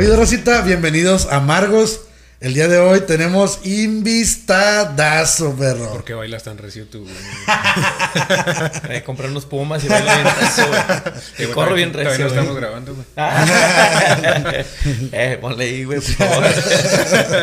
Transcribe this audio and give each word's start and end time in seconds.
habido, 0.00 0.16
Rosita? 0.16 0.62
Bienvenidos 0.62 1.28
a 1.30 1.40
Margos. 1.40 2.06
El 2.40 2.54
día 2.54 2.68
de 2.68 2.78
hoy 2.78 3.02
tenemos 3.02 3.60
invistadazo, 3.64 5.54
perro. 5.56 5.90
¿Por 5.90 6.04
qué 6.04 6.14
bailas 6.14 6.42
tan 6.42 6.56
recio 6.56 6.86
tú, 6.86 7.04
güey? 7.04 9.02
Comprar 9.04 9.28
unos 9.28 9.44
pumas 9.44 9.84
y 9.84 9.88
bailar 9.88 10.22
bien 10.22 10.34
recio, 10.40 10.66
güey. 10.68 10.80
Y 11.38 11.52
corro 11.52 11.74
bien 11.74 11.92
todavía 11.92 12.12
recio, 12.12 12.24
no 12.24 12.30
güey. 12.30 12.40
estamos 12.40 12.56
grabando, 12.58 12.94
güey. 12.94 13.06
eh, 15.12 15.36
ponle 15.38 15.64
ahí, 15.66 15.84
güey, 15.84 16.00
por 16.00 16.14
favor. 16.14 16.44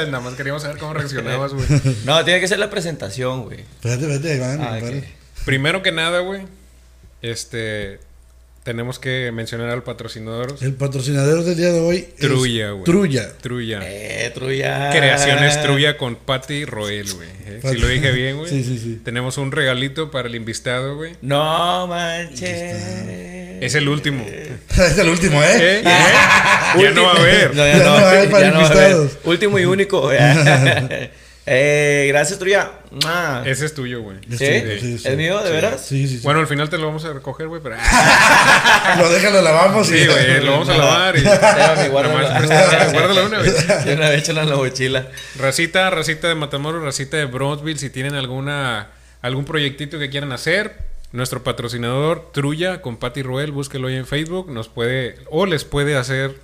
Nada 0.08 0.20
más 0.20 0.34
queríamos 0.34 0.64
saber 0.64 0.80
cómo 0.80 0.96
reaccionabas, 0.96 1.54
güey. 1.54 1.68
No, 2.06 2.26
tiene 2.26 2.40
que 2.40 2.48
ser 2.48 2.58
la 2.58 2.72
presentación, 2.72 3.44
güey. 3.44 3.60
Espérate, 3.60 4.02
espérate, 4.02 4.32
ahí 4.32 4.40
van, 4.40 4.62
Ah. 4.64 4.80
Primero 5.46 5.84
que 5.84 5.92
nada, 5.92 6.22
güey, 6.22 6.42
este... 7.22 8.00
Tenemos 8.68 9.00
que 9.00 9.32
mencionar 9.32 9.70
al 9.70 9.82
patrocinador. 9.82 10.58
El 10.60 10.74
patrocinador 10.74 11.46
del 11.46 11.56
día 11.56 11.72
de 11.72 11.80
hoy 11.80 12.00
es 12.00 12.16
Trulla, 12.18 12.72
güey. 12.72 12.84
Trulla. 12.84 13.30
Trulla. 13.38 13.80
Eh, 13.82 14.30
trulla. 14.36 14.90
Creaciones 14.92 15.64
Trulla 15.64 15.96
con 15.98 16.18
Patty 16.18 16.66
Roel, 16.66 17.10
güey. 17.14 17.30
¿eh? 17.46 17.62
Si 17.64 17.78
lo 17.78 17.88
dije 17.88 18.12
bien, 18.12 18.36
güey. 18.36 18.50
Sí, 18.50 18.66
sí, 18.66 18.78
sí. 18.78 19.00
Tenemos 19.06 19.38
un 19.38 19.54
regalito 19.54 20.12
para 20.12 20.28
el 20.28 20.36
invitado, 20.36 20.98
güey. 20.98 21.14
No 21.22 21.88
manches. 21.88 22.84
Es 23.62 23.74
el 23.76 23.88
último. 23.88 24.26
es 24.70 24.98
el 24.98 25.08
último, 25.08 25.42
¿eh? 25.42 25.48
¿Eh? 25.60 25.84
¿Eh? 25.86 25.94
Ya 26.82 26.92
no 26.92 27.04
va 27.04 27.14
a 27.14 27.20
haber. 27.22 27.56
No, 27.56 27.66
Ya 27.66 27.78
no 27.78 27.86
va 27.86 28.00
a 28.02 28.10
haber 28.12 28.30
para 28.30 28.46
ya 28.48 28.52
no 28.52 28.60
va 28.60 28.64
a 28.64 28.70
haber. 28.70 28.92
invitados. 28.92 29.18
Último 29.24 29.60
y 29.60 29.64
único. 29.64 30.12
Eh, 31.48 32.06
gracias, 32.10 32.38
Trulla. 32.38 32.72
Mua. 32.92 33.44
Ese 33.46 33.66
es 33.66 33.74
tuyo, 33.74 34.02
güey. 34.02 34.18
Es 34.30 34.38
¿Sí? 34.38 34.80
sí, 34.80 34.98
sí. 35.00 35.08
¿Es 35.08 35.18
mío, 35.18 35.42
de 35.42 35.52
veras? 35.52 35.86
Sí, 35.86 36.08
sí, 36.08 36.18
sí. 36.18 36.24
Bueno, 36.24 36.42
al 36.42 36.48
final 36.48 36.70
te 36.70 36.78
lo 36.78 36.88
vamos 36.88 37.06
a 37.06 37.14
recoger, 37.14 37.48
güey, 37.48 37.62
pero... 37.64 37.78
lo 38.98 39.10
dejan, 39.10 39.34
lo 39.34 39.42
lavamos 39.42 39.90
y. 39.90 39.98
Sí, 39.98 40.06
güey, 40.06 40.44
lo 40.44 40.52
vamos 40.52 40.70
a 40.70 40.78
lavar 40.78 41.18
y... 41.18 41.22
Guárdalo. 41.90 43.26
Una 43.26 43.40
vez. 43.40 43.86
De 43.86 43.94
una 43.94 44.10
vez 44.10 44.20
échala 44.20 44.44
en 44.44 44.50
la 44.50 44.56
mochila. 44.58 45.08
Racita, 45.40 45.90
racita 45.90 46.28
de 46.28 46.36
Matamoros, 46.36 46.84
racita 46.84 47.18
de 47.18 47.26
Bronzeville, 47.26 47.80
si 47.80 47.90
tienen 47.90 48.16
alguna 48.16 48.90
algún 49.22 49.46
proyectito 49.46 50.00
que 50.00 50.10
quieran 50.10 50.32
hacer, 50.32 50.76
nuestro 51.12 51.44
patrocinador 51.44 52.32
Trulla 52.34 52.82
con 52.82 52.98
Patty 52.98 53.24
Roel, 53.24 53.52
búsquelo 53.52 53.88
ahí 53.88 53.96
en 53.96 54.06
Facebook, 54.06 54.52
nos 54.52 54.70
puede 54.70 55.16
o 55.30 55.46
les 55.46 55.64
puede 55.66 55.98
hacer 55.98 56.36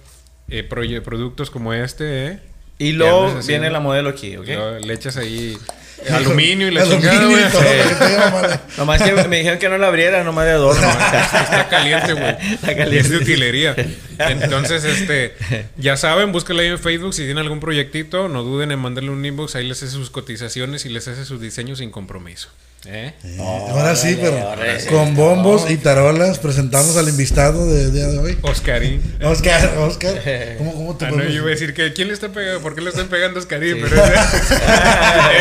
eh, 0.50 0.64
productos 0.64 1.50
como 1.50 1.74
este, 1.74 2.28
¿eh? 2.28 2.40
Y 2.78 2.94
luego 2.94 3.40
viene 3.46 3.70
la 3.70 3.80
modelo 3.80 4.10
aquí, 4.10 4.36
¿ok? 4.38 4.48
Le 4.84 4.94
echas 4.94 5.18
ahí 5.18 5.58
aluminio 6.12 6.68
y 6.68 6.72
la 6.72 6.84
chingada, 6.90 7.26
güey. 7.26 7.44
Nomás 8.78 9.02
que 9.02 9.14
me 9.28 9.38
dijeron 9.38 9.60
que 9.60 9.70
no 9.70 9.78
la 9.78 9.88
abriera, 9.88 10.24
nomás 10.24 10.46
de 10.46 10.52
adorno. 10.52 10.88
Está 10.88 11.68
caliente, 11.70 12.14
güey. 12.14 12.36
Está 12.54 12.76
caliente. 12.76 12.98
Es 12.98 13.10
de 13.10 13.18
utilería. 13.18 13.76
Entonces, 14.18 14.84
este, 14.84 15.36
ya 15.78 15.98
saben, 15.98 16.32
búsquenla 16.32 16.64
ahí 16.64 16.70
en 16.70 16.80
Facebook. 16.80 17.14
Si 17.14 17.24
tienen 17.24 17.40
algún 17.40 17.60
proyectito, 17.60 18.28
no 18.28 18.44
duden 18.44 18.72
en 18.72 18.80
mandarle 18.80 19.12
un 19.12 19.24
inbox. 19.24 19.56
Ahí 19.56 19.68
les 19.68 19.82
hace 19.84 19.92
sus 19.92 20.10
cotizaciones 20.10 20.86
y 20.86 20.90
les 20.90 21.08
hace 21.08 21.26
sus 21.26 21.40
diseños 21.40 21.78
sin 21.80 21.92
compromiso. 21.92 22.50
¿Eh? 22.86 23.14
Ahora 23.40 23.96
sí, 23.96 24.18
pero 24.20 24.38
sí. 24.78 24.90
con 24.90 25.16
bombos 25.16 25.72
y 25.72 25.78
tarolas 25.78 26.38
presentamos 26.38 26.98
al 26.98 27.08
invitado 27.08 27.66
del 27.74 27.94
día 27.94 28.08
de 28.08 28.18
hoy. 28.18 28.38
Oscarín. 28.42 29.02
Oscar, 29.24 29.78
Oscar. 29.78 30.22
¿Cómo, 30.58 30.74
cómo 30.74 30.98
te 30.98 31.06
Ah, 31.06 31.12
no, 31.12 31.24
yo 31.24 31.30
iba 31.30 31.48
a 31.48 31.50
decir 31.52 31.74
que 31.74 31.94
¿quién 31.94 32.10
le 32.10 32.14
está 32.14 32.30
pegando? 32.30 32.62
¿Por 32.62 32.76
qué 32.76 32.82
le 32.82 32.90
están 32.90 33.08
pegando 33.08 33.40
a 33.40 33.42
Oscarín? 33.42 33.78
Pero 33.82 34.04
ese, 34.04 34.14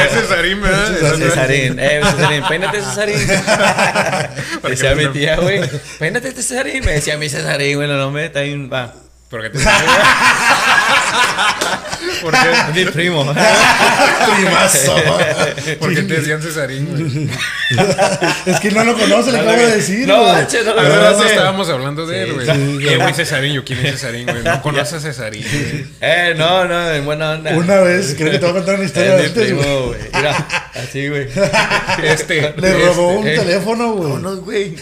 es 0.04 0.12
Cesarín, 0.22 0.60
¿verdad? 0.60 0.86
Cesarín. 0.86 1.30
Cesarín, 1.30 1.78
eh, 1.80 2.00
Cesarín, 2.04 2.44
peínate 2.48 2.80
Cesarín. 2.80 3.18
Decía 4.68 4.94
mi 4.94 5.08
tía, 5.08 5.36
güey, 5.36 5.60
peínate 5.98 6.30
Cesarín. 6.30 6.84
Me 6.84 6.92
decía 6.92 7.16
mi 7.16 7.28
Cesarín, 7.28 7.76
güey, 7.76 7.88
no 7.88 8.10
me 8.12 8.26
está 8.26 8.42
bien, 8.42 8.70
va. 8.72 9.01
¿Por 9.32 9.40
qué 9.40 9.48
te 9.48 9.58
¿Por 12.20 12.32
qué, 12.32 12.50
Es 12.52 12.74
mi 12.74 12.84
primo. 12.92 13.24
Primazo. 14.36 14.94
por 15.80 15.94
qué 15.94 16.02
te 16.02 16.14
decían 16.20 16.40
Cesarín, 16.42 16.86
güey? 16.86 17.28
es 18.46 18.60
que 18.60 18.70
no 18.70 18.84
lo 18.84 18.96
conoce, 18.96 19.32
le 19.32 19.38
acabo 19.40 19.56
de 19.56 19.76
decir. 19.76 20.06
No, 20.06 20.20
güey. 20.20 20.32
manches, 20.34 20.64
no 20.66 20.74
lo 20.74 20.80
Hace 20.80 21.18
No, 21.18 21.24
estábamos 21.24 21.68
hablando 21.70 22.06
de 22.06 22.22
él, 22.22 22.32
güey. 22.34 22.46
sí, 22.46 22.86
Eh, 22.88 22.96
güey, 22.98 23.14
Cesarín, 23.14 23.54
yo, 23.54 23.64
¿quién 23.64 23.84
es 23.86 23.92
Cesarín, 23.92 24.26
güey? 24.26 24.42
No 24.44 24.60
conoces 24.62 24.94
a 24.94 25.00
Cesarín, 25.00 25.44
güey. 25.50 25.86
Eh, 26.00 26.34
no, 26.36 26.66
no, 26.66 26.92
en 26.92 27.04
buena 27.06 27.30
onda. 27.32 27.52
Una 27.56 27.76
vez, 27.80 28.14
creo 28.16 28.30
que 28.30 28.38
te 28.38 28.44
voy 28.44 28.50
a 28.50 28.54
contar 28.58 28.74
una 28.76 28.84
historia 28.84 29.16
Es 29.16 29.20
mi 29.20 29.26
antes, 29.28 29.52
güey. 29.54 29.64
primo, 29.64 29.86
güey. 29.86 30.00
Mira, 30.14 30.48
así, 30.74 31.08
güey. 31.08 31.26
Este, 32.04 32.54
Le 32.58 32.86
robó 32.86 33.14
un 33.14 33.26
eh. 33.26 33.36
teléfono, 33.38 33.92
güey. 33.94 34.10
Vámonos, 34.12 34.40
güey. 34.40 34.76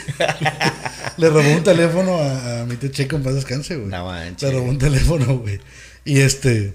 Le 1.16 1.28
robó 1.28 1.50
un 1.50 1.62
teléfono 1.62 2.18
a, 2.18 2.60
a 2.60 2.64
mi 2.64 2.76
tío 2.76 2.90
Checo 2.90 3.16
en 3.16 3.22
paz 3.22 3.34
descanse, 3.34 3.76
güey. 3.76 3.88
No 3.88 4.06
manches. 4.06 4.39
Le 4.40 4.50
robó 4.50 4.68
un 4.68 4.78
teléfono, 4.78 5.38
güey. 5.38 5.60
Y 6.04 6.20
este. 6.20 6.74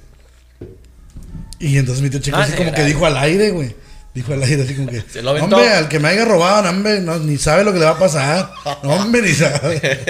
Y 1.60 1.78
entonces 1.78 2.04
mi 2.04 2.10
tío 2.10 2.20
Checo 2.20 2.38
así 2.38 2.52
sí, 2.52 2.58
como 2.58 2.72
que 2.72 2.82
era. 2.82 2.88
dijo 2.88 3.06
al 3.06 3.18
aire, 3.18 3.52
güey. 3.52 3.76
Dijo 4.14 4.34
al 4.34 4.44
aire 4.44 4.64
así 4.64 4.76
como 4.76 4.90
que. 4.90 5.02
Se 5.02 5.22
lo 5.22 5.32
aventó. 5.32 5.56
Hombre, 5.56 5.72
al 5.72 5.90
que 5.90 6.00
me 6.00 6.10
haya 6.10 6.26
robado, 6.26 6.64
no, 6.64 6.70
hombre, 6.70 7.02
no, 7.02 7.20
ni 7.20 7.38
sabe 7.38 7.64
lo 7.64 7.74
que 7.74 7.80
le 7.80 7.86
va 7.86 7.92
a 7.92 8.00
pasar. 8.00 8.52
No, 8.84 8.92
hombre, 8.92 9.22
ni 9.22 9.34
sabe. 9.34 9.82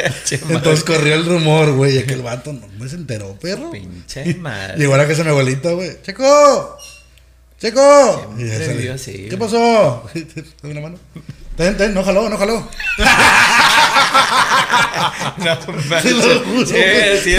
Entonces 0.50 0.84
corrió 0.84 1.16
el 1.16 1.26
rumor, 1.26 1.74
güey. 1.74 2.06
Que 2.06 2.14
el 2.14 2.22
vato 2.22 2.54
no 2.54 2.68
me 2.78 2.90
se 2.90 2.96
enteró, 2.96 3.36
perro. 3.40 3.72
Pinche 3.72 4.36
madre. 4.36 4.78
Llegó 4.78 4.94
a 4.94 4.98
la 4.98 5.08
casa 5.08 5.20
de 5.20 5.24
mi 5.26 5.30
abuelita, 5.30 5.72
güey. 5.72 6.02
¡Checo! 6.04 6.78
¡Checo! 7.60 8.36
Y 8.38 8.48
ya 8.84 8.94
así, 8.94 9.28
¿Qué 9.30 9.38
pasó? 9.38 10.08
Una 10.64 10.82
mano. 10.82 11.00
Ten, 11.58 11.78
ten, 11.78 11.94
no 11.94 12.04
jaló, 12.04 12.30
no 12.30 12.38
jaló. 12.38 12.70
No, 15.38 15.58
Te 15.58 16.12
lo 16.12 16.40
juro, 16.46 16.66
Sí, 16.66 16.74
sí, 17.24 17.32
sí, 17.32 17.36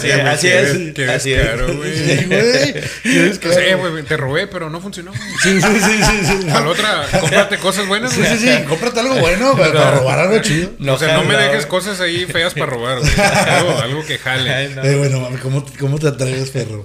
sí, 0.00 0.10
así 0.10 0.48
es. 0.48 0.92
Qué 0.94 1.08
Así 1.08 1.30
descaro, 1.30 1.68
es. 1.68 1.76
güey. 1.76 1.96
Sí, 1.96 3.74
güey. 3.76 4.02
Te 4.04 4.16
robé, 4.16 4.46
pero 4.48 4.68
no 4.68 4.80
funcionó. 4.80 5.12
Sí, 5.42 5.60
sí, 5.60 5.80
sí, 5.80 6.02
sí, 6.02 6.26
sí. 6.26 6.50
A 6.50 6.60
la 6.60 6.68
otra, 6.68 7.06
cómprate 7.20 7.58
cosas 7.58 7.86
buenas, 7.86 8.12
Sí, 8.12 8.20
güey. 8.20 8.36
sí, 8.36 8.48
sí. 8.48 8.62
Cómprate 8.68 9.00
algo 9.00 9.14
bueno 9.16 9.56
para, 9.56 9.72
para 9.72 9.90
robar 9.92 10.18
algo 10.18 10.38
chido. 10.40 10.70
o 10.88 10.98
sea, 10.98 11.14
no 11.16 11.24
me 11.24 11.36
dejes 11.36 11.66
cosas 11.66 12.00
ahí 12.00 12.26
feas 12.26 12.52
para 12.54 12.66
robar, 12.66 12.98
güey. 12.98 13.12
Algo, 13.48 13.78
algo 13.78 14.04
que 14.06 14.14
Ay, 14.14 14.18
jale. 14.22 14.68
no. 14.70 14.84
Eh, 14.84 14.96
bueno, 14.96 15.20
mami, 15.20 15.36
¿cómo, 15.38 15.64
¿cómo 15.78 15.98
te 15.98 16.08
atreves, 16.08 16.50
perro? 16.50 16.84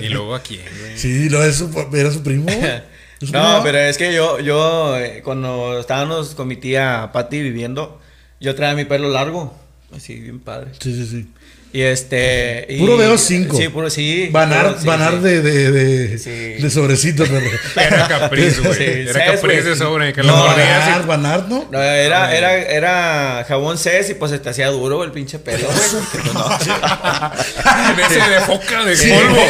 Y 0.00 0.08
luego 0.08 0.34
a 0.34 0.42
quién, 0.42 0.62
güey. 0.80 0.96
Sí, 0.96 1.28
lo 1.28 1.42
era 1.42 1.52
su 1.52 2.22
primo. 2.22 2.44
güey. 2.44 2.82
¿Es 3.20 3.28
su 3.28 3.34
No, 3.34 3.60
pero 3.62 3.78
es 3.78 3.98
que 3.98 4.14
yo, 4.14 4.40
yo, 4.40 4.98
eh, 4.98 5.22
cuando 5.22 5.78
estábamos 5.78 6.34
con 6.34 6.48
mi 6.48 6.56
tía 6.56 7.10
Patty 7.12 7.42
viviendo, 7.42 8.00
yo 8.40 8.54
traía 8.54 8.74
mi 8.74 8.84
pelo 8.84 9.08
largo. 9.08 9.54
Así, 9.94 10.14
bien 10.20 10.40
padre. 10.40 10.70
Sí, 10.80 10.94
sí, 10.94 11.06
sí. 11.06 11.28
Y 11.72 11.82
este. 11.82 12.66
y- 12.68 12.80
Puro 12.80 12.96
veo 12.96 13.16
cinco. 13.16 13.56
Sí, 13.56 13.68
puro, 13.68 13.88
sí. 13.90 14.28
Banar, 14.32 14.74
sí, 14.80 14.86
banar 14.86 15.12
sí. 15.12 15.18
De, 15.20 15.40
de, 15.40 15.70
de, 15.70 16.18
Sí. 16.18 16.30
de 16.60 16.68
sobrecito, 16.70 17.24
perro. 17.24 17.48
Era 17.76 18.08
capriz, 18.08 18.60
güey. 18.60 18.74
Sí, 18.74 18.82
Era 19.08 19.12
¿sabes, 19.12 19.40
capriz 19.40 19.64
de 19.64 19.76
sobre, 19.76 20.12
que 20.12 20.22
No, 20.24 20.36
lo 20.36 20.46
mordías 20.48 20.80
Banar. 20.80 21.06
Banar, 21.06 21.48
¿no? 21.48 21.68
No, 21.70 21.80
era, 21.80 22.34
era, 22.34 22.56
era 22.56 23.44
jabón 23.46 23.78
Cés 23.78 24.10
y 24.10 24.14
pues 24.14 24.32
se 24.32 24.40
te 24.40 24.50
hacía 24.50 24.66
duro 24.68 25.04
el 25.04 25.12
pinche 25.12 25.38
pelo, 25.38 25.66
güey. 25.68 25.78
Pues, 26.10 26.34
no. 26.34 26.58
Ese 28.06 28.30
de 28.30 28.40
foca, 28.40 28.84
de 28.84 28.96
Sí, 28.96 29.10
polvo. 29.12 29.40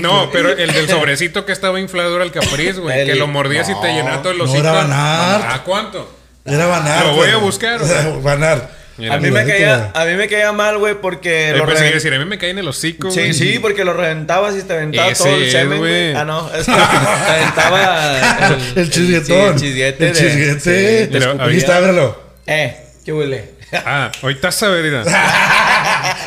No, 0.00 0.30
pero 0.32 0.50
el 0.50 0.72
del 0.72 0.88
sobrecito 0.88 1.44
que 1.46 1.52
estaba 1.52 1.78
inflado 1.78 2.16
era 2.16 2.24
el 2.24 2.32
capriz, 2.32 2.78
güey. 2.78 3.06
Que 3.06 3.14
lo 3.14 3.26
mordías 3.28 3.68
y 3.68 3.80
te 3.80 3.92
llenaba 3.92 4.20
todo 4.22 4.32
el 4.32 4.38
no, 4.38 4.44
hocico. 4.44 4.58
era 4.58 4.72
Banar. 4.72 5.48
¿A 5.52 5.62
cuánto? 5.62 6.23
Era 6.44 6.66
Banar. 6.66 7.06
Lo 7.06 7.14
voy 7.14 7.30
a 7.30 7.36
buscar, 7.38 7.80
güey. 7.80 8.20
Banar. 8.22 8.70
Mira, 8.96 9.14
A 9.14 9.18
mí, 9.18 9.28
me 9.32 9.44
caía, 9.44 9.90
a 9.92 10.04
mí 10.04 10.14
me 10.14 10.28
caía 10.28 10.52
mal, 10.52 10.78
güey, 10.78 10.94
porque 11.00 11.48
Yo 11.50 11.56
lo 11.58 11.66
pensé 11.66 11.88
que 11.88 11.94
decir, 11.94 12.14
a 12.14 12.18
mí 12.20 12.24
me 12.26 12.38
cae 12.38 12.50
en 12.50 12.58
el 12.58 12.68
hocico, 12.68 13.10
Sí, 13.10 13.18
güey. 13.20 13.34
sí, 13.34 13.58
porque 13.58 13.84
lo 13.84 13.92
reventabas 13.92 14.54
y 14.56 14.62
te 14.62 14.72
aventaba 14.72 15.08
Ese 15.10 15.24
todo 15.24 15.34
el 15.34 15.50
semen, 15.50 15.78
güey. 15.78 16.14
Ah, 16.14 16.24
no, 16.24 16.48
es 16.54 16.64
que 16.64 16.72
te 16.72 17.32
aventaba 17.32 18.56
El 18.76 18.90
chisguetón. 18.90 19.58
sí, 19.58 19.66
el 19.66 19.72
chisguete. 19.72 20.06
El 20.06 20.12
de- 20.14 20.18
chisguete. 20.20 20.60
sí, 20.60 21.06
te 21.06 21.08
Pero 21.10 21.24
escupía. 21.24 21.46
Aquí 21.46 21.56
está, 21.56 21.76
ábrelo. 21.78 22.22
Eh, 22.46 22.76
¿qué 23.04 23.12
huele? 23.12 23.54
Ah, 23.84 24.12
ahorita 24.22 24.50
mira. 24.82 25.02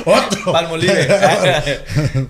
Otro. 0.05 0.51
Palmolive. 0.51 1.07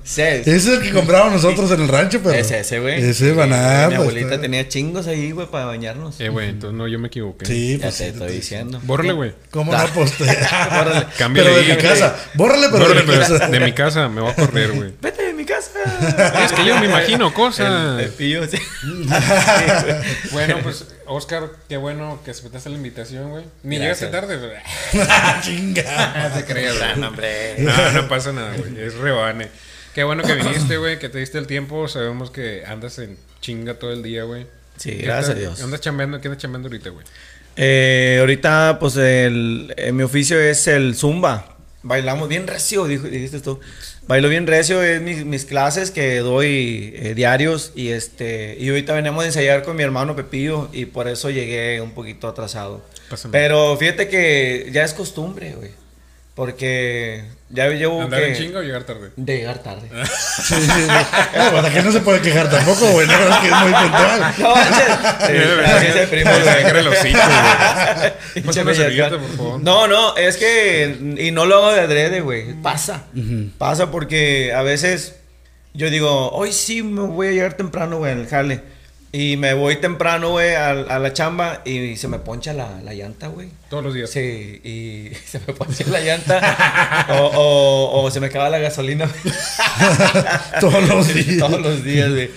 Cés. 0.04 0.48
Ese 0.48 0.56
es 0.56 0.68
el 0.68 0.82
que 0.82 0.92
compramos 0.92 1.34
nosotros 1.34 1.70
en 1.72 1.82
el 1.82 1.88
rancho, 1.88 2.20
pero. 2.24 2.36
Es 2.36 2.52
ese, 2.52 2.80
güey. 2.80 3.02
Ese 3.04 3.34
Banar. 3.34 3.90
Mi 3.90 3.96
abuelita 3.96 4.30
está- 4.30 4.42
tenía 4.42 4.68
chingos 4.68 5.08
ahí, 5.08 5.32
güey, 5.32 5.48
para 5.48 5.66
bañarnos. 5.66 6.20
Eh, 6.20 6.30
güey, 6.30 6.50
entonces 6.50 6.78
no, 6.78 6.88
yo 6.88 6.98
me 7.00 7.08
equivoqué. 7.08 7.46
Sí, 7.46 7.78
ya 7.78 7.84
pues. 7.84 7.98
te 7.98 8.04
sí, 8.06 8.10
estoy 8.12 8.32
diciendo. 8.32 8.80
Bórrale, 8.84 9.14
güey. 9.14 9.34
¿Cómo 9.52 9.72
no 9.72 9.86
postea? 9.94 10.68
Bórrale. 10.84 11.06
Cámbiale 11.18 11.50
Pero 11.50 11.62
de 11.66 11.72
ahí. 11.72 11.78
mi 11.78 11.84
casa. 11.84 12.16
Bórrale, 12.34 12.68
pero 12.72 12.88
de 12.90 13.04
mi 13.04 13.14
casa. 13.14 13.48
de 13.48 13.60
mi 13.60 13.72
casa 13.74 14.10
me 14.10 14.22
voy 14.22 14.32
a 14.32 14.36
correr, 14.36 14.72
güey. 14.72 14.92
Vete 15.02 15.27
Es 15.58 16.52
que 16.54 16.66
yo 16.66 16.80
me 16.80 16.86
imagino 16.86 17.34
cosas. 17.34 18.00
El 18.00 18.10
Pepillo, 18.10 18.48
sí. 18.48 18.58
Bueno, 20.32 20.58
pues, 20.64 20.86
Oscar, 21.06 21.50
qué 21.68 21.78
bueno 21.78 22.20
que 22.24 22.32
aceptaste 22.32 22.70
la 22.70 22.76
invitación, 22.76 23.30
güey. 23.32 23.46
Ni 23.64 23.78
llegaste 23.80 24.08
tarde, 24.08 24.38
güey. 24.38 24.52
Chinga. 25.42 26.30
No 26.30 26.36
te 26.36 26.46
creas, 26.46 26.98
no, 26.98 27.08
hombre. 27.08 27.56
No, 27.60 27.92
no 27.92 28.08
pasa 28.08 28.32
nada, 28.32 28.56
güey. 28.58 28.80
Es 28.80 28.96
rebane. 28.96 29.50
Qué 29.94 30.04
bueno 30.04 30.24
que 30.24 30.36
viniste, 30.36 30.78
güey, 30.78 31.00
que 31.00 31.10
te 31.10 31.18
diste 31.18 31.38
el 31.40 31.48
tiempo. 31.48 31.88
Sabemos 31.88 32.30
que 32.30 32.64
andas 32.68 33.00
en 33.00 33.18
chinga 33.42 33.76
todo 33.76 33.92
el 33.92 34.04
día, 34.04 34.24
güey. 34.24 34.46
Sí, 34.78 34.92
¿Qué 34.92 35.04
gracias 35.04 35.36
a 35.36 35.40
Dios. 35.40 35.62
¿Andas 35.62 35.82
chambeando? 35.82 36.22
¿Qué 36.22 36.28
andas 36.28 36.42
chambeando 36.42 36.68
ahorita, 36.68 36.92
güey? 36.92 37.06
Eh, 37.56 38.18
ahorita, 38.20 38.78
pues, 38.80 38.96
el, 38.98 39.74
eh, 39.76 39.92
mi 39.92 40.04
oficio 40.04 40.40
es 40.40 40.68
el 40.68 40.96
Zumba. 40.96 41.56
bailamos 41.82 42.30
bien 42.30 42.46
recio, 42.46 42.86
dijo, 42.86 43.08
dijiste 43.08 43.40
tú. 43.40 43.60
Bailo 44.08 44.30
bien 44.30 44.48
recio, 44.48 44.82
es 44.82 45.02
mis, 45.02 45.26
mis 45.26 45.44
clases 45.44 45.92
que 45.92 46.20
doy 46.20 46.94
eh, 46.96 47.14
diarios 47.14 47.74
y 47.76 47.90
este 47.90 48.56
y 48.58 48.70
ahorita 48.70 48.94
venimos 48.94 49.24
a 49.24 49.28
ensayar 49.28 49.64
con 49.64 49.76
mi 49.76 49.84
hermano 49.84 50.16
Pepillo 50.16 50.70
y 50.72 50.86
por 50.86 51.10
eso 51.10 51.30
llegué 51.30 51.82
un 51.82 51.92
poquito 51.92 52.30
atrasado. 52.30 52.82
Pásame. 53.10 53.34
Pero 53.34 53.76
fíjate 53.76 54.08
que 54.08 54.70
ya 54.72 54.84
es 54.84 54.94
costumbre, 54.94 55.54
güey. 55.56 55.72
Porque 56.38 57.24
ya 57.50 57.68
llevo 57.70 58.00
¿Andar 58.04 58.20
que 58.22 58.28
en 58.28 58.36
chinga 58.36 58.60
o 58.60 58.62
llegar 58.62 58.84
tarde? 58.84 59.10
de 59.16 59.38
llegar 59.38 59.58
tarde. 59.58 59.90
Sí, 60.38 60.54
sí, 60.54 60.62
sí. 60.62 60.88
No, 61.36 61.52
pues 61.52 61.66
aquí 61.66 61.80
no 61.84 61.92
se 61.92 62.00
puede 62.02 62.22
quejar 62.22 62.48
tampoco, 62.48 62.86
güey. 62.92 63.08
No, 63.08 63.14
es 63.14 63.38
que 63.38 63.48
es 63.48 63.54
muy 63.56 63.74
puntual. 63.74 64.34
No, 64.38 64.56
manches. 64.56 64.86
Sí, 65.26 65.34
así 65.66 65.86
es 65.88 65.96
el 65.96 66.08
primo, 66.10 66.32
Se 66.32 66.42
güey. 66.44 66.50
agarra 66.56 66.80
el 66.80 66.88
hocico, 66.90 67.20
güey. 67.20 68.14
Pinche 68.36 68.42
Pásame 68.46 68.62
una 68.62 68.72
Bellacat. 68.72 68.76
servilleta, 68.76 69.18
por 69.18 69.36
favor. 69.38 69.60
No, 69.64 69.88
no, 69.88 70.16
es 70.16 70.38
que. 70.38 71.16
Y 71.18 71.32
no 71.32 71.46
lo 71.48 71.56
hago 71.58 71.74
de 71.74 71.82
adrede, 71.82 72.22
güey. 72.22 72.54
Pasa. 72.62 73.04
Pasa 73.58 73.90
porque 73.90 74.54
a 74.54 74.62
veces 74.62 75.16
yo 75.74 75.90
digo, 75.90 76.30
hoy 76.34 76.54
sí 76.54 76.84
me 76.84 77.02
voy 77.02 77.28
a 77.28 77.32
llegar 77.32 77.54
temprano, 77.56 77.98
güey, 77.98 78.12
en 78.14 78.20
el 78.20 78.28
jale. 78.28 78.62
Y 79.12 79.38
me 79.38 79.54
voy 79.54 79.78
temprano, 79.78 80.32
güey, 80.32 80.54
a, 80.56 80.70
a 80.72 81.00
la 81.00 81.14
chamba 81.14 81.62
y 81.66 81.96
se 81.96 82.08
me 82.10 82.20
poncha 82.20 82.52
la, 82.54 82.82
la 82.84 82.94
llanta, 82.94 83.28
güey. 83.28 83.50
Todos 83.70 83.84
los 83.84 83.94
días. 83.94 84.10
Sí, 84.10 84.60
y 84.64 85.12
se 85.26 85.40
me 85.48 85.54
poncha 85.54 85.86
la 85.88 86.02
llanta. 86.02 87.08
o, 87.12 87.26
o, 87.26 88.02
o 88.04 88.12
se 88.12 88.20
me 88.20 88.28
acaba 88.28 88.50
la 88.50 88.60
gasolina. 88.60 89.10
Todos 90.60 90.88
los 90.88 91.14
días. 91.14 91.38
Todos 91.40 91.62
los 91.62 91.84
días, 91.84 92.10
güey. 92.10 92.30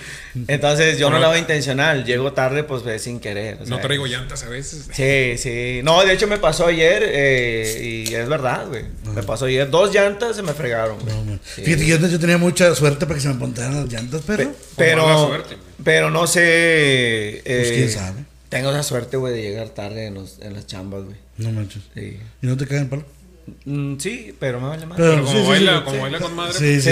Entonces 0.47 0.97
yo 0.97 1.07
no 1.09 1.17
Bueno, 1.17 1.19
lo 1.25 1.31
hago 1.33 1.37
intencional. 1.41 2.05
Llego 2.05 2.31
tarde, 2.31 2.63
pues 2.63 3.01
sin 3.01 3.19
querer. 3.19 3.57
o 3.61 3.65
No 3.65 3.79
traigo 3.79 4.05
llantas 4.07 4.43
a 4.43 4.47
veces. 4.49 4.87
Sí, 4.93 5.37
sí. 5.37 5.81
No, 5.83 6.01
de 6.05 6.13
hecho 6.13 6.27
me 6.27 6.37
pasó 6.37 6.67
ayer 6.67 7.03
eh, 7.05 8.05
y 8.07 8.13
es 8.15 8.29
verdad, 8.29 8.65
güey. 8.67 8.85
Me 9.13 9.23
pasó 9.23 9.45
ayer. 9.45 9.69
Dos 9.69 9.93
llantas 9.93 10.37
se 10.37 10.41
me 10.41 10.53
fregaron. 10.53 10.97
No, 11.05 11.23
man. 11.25 11.41
Sí. 11.43 11.63
Fíjate 11.63 11.85
yo, 11.85 11.97
yo 12.07 12.17
tenía 12.19 12.37
mucha 12.37 12.73
suerte 12.75 13.05
para 13.05 13.15
que 13.15 13.21
se 13.23 13.27
me 13.27 13.35
pontaran 13.35 13.75
las 13.83 13.91
llantas, 13.93 14.21
Pe- 14.21 14.37
pero. 14.37 14.51
pero, 14.77 15.05
mala 15.05 15.27
suerte. 15.27 15.57
Pero 15.83 16.09
no 16.09 16.27
sé. 16.27 16.41
eh, 16.43 17.41
Pues, 17.45 17.71
quién 17.71 17.89
sabe. 17.89 18.23
Tengo 18.49 18.69
esa 18.71 18.83
suerte, 18.83 19.17
güey, 19.17 19.33
de 19.33 19.41
llegar 19.41 19.69
tarde 19.69 20.07
en, 20.07 20.15
los, 20.15 20.39
en 20.41 20.53
las 20.53 20.67
chambas, 20.67 21.03
güey. 21.05 21.15
No 21.37 21.51
manches. 21.51 21.83
Sí. 21.93 22.19
¿Y 22.41 22.47
no 22.47 22.57
te 22.57 22.67
caen 22.67 22.89
palo? 22.89 23.03
Mm, 23.65 23.97
sí, 23.97 24.35
pero 24.39 24.59
me 24.61 24.67
vale 24.67 24.85
más. 24.85 24.97
Pero- 24.97 25.11
Pero 25.13 25.25
como 25.25 25.41
Sí, 25.41 25.47
baila, 25.49 25.77
sí. 25.79 25.83
como 25.85 26.01
baila 26.01 26.19
con 26.19 26.35
madre. 26.35 26.53
Sí, 26.53 26.81
sí, 26.81 26.91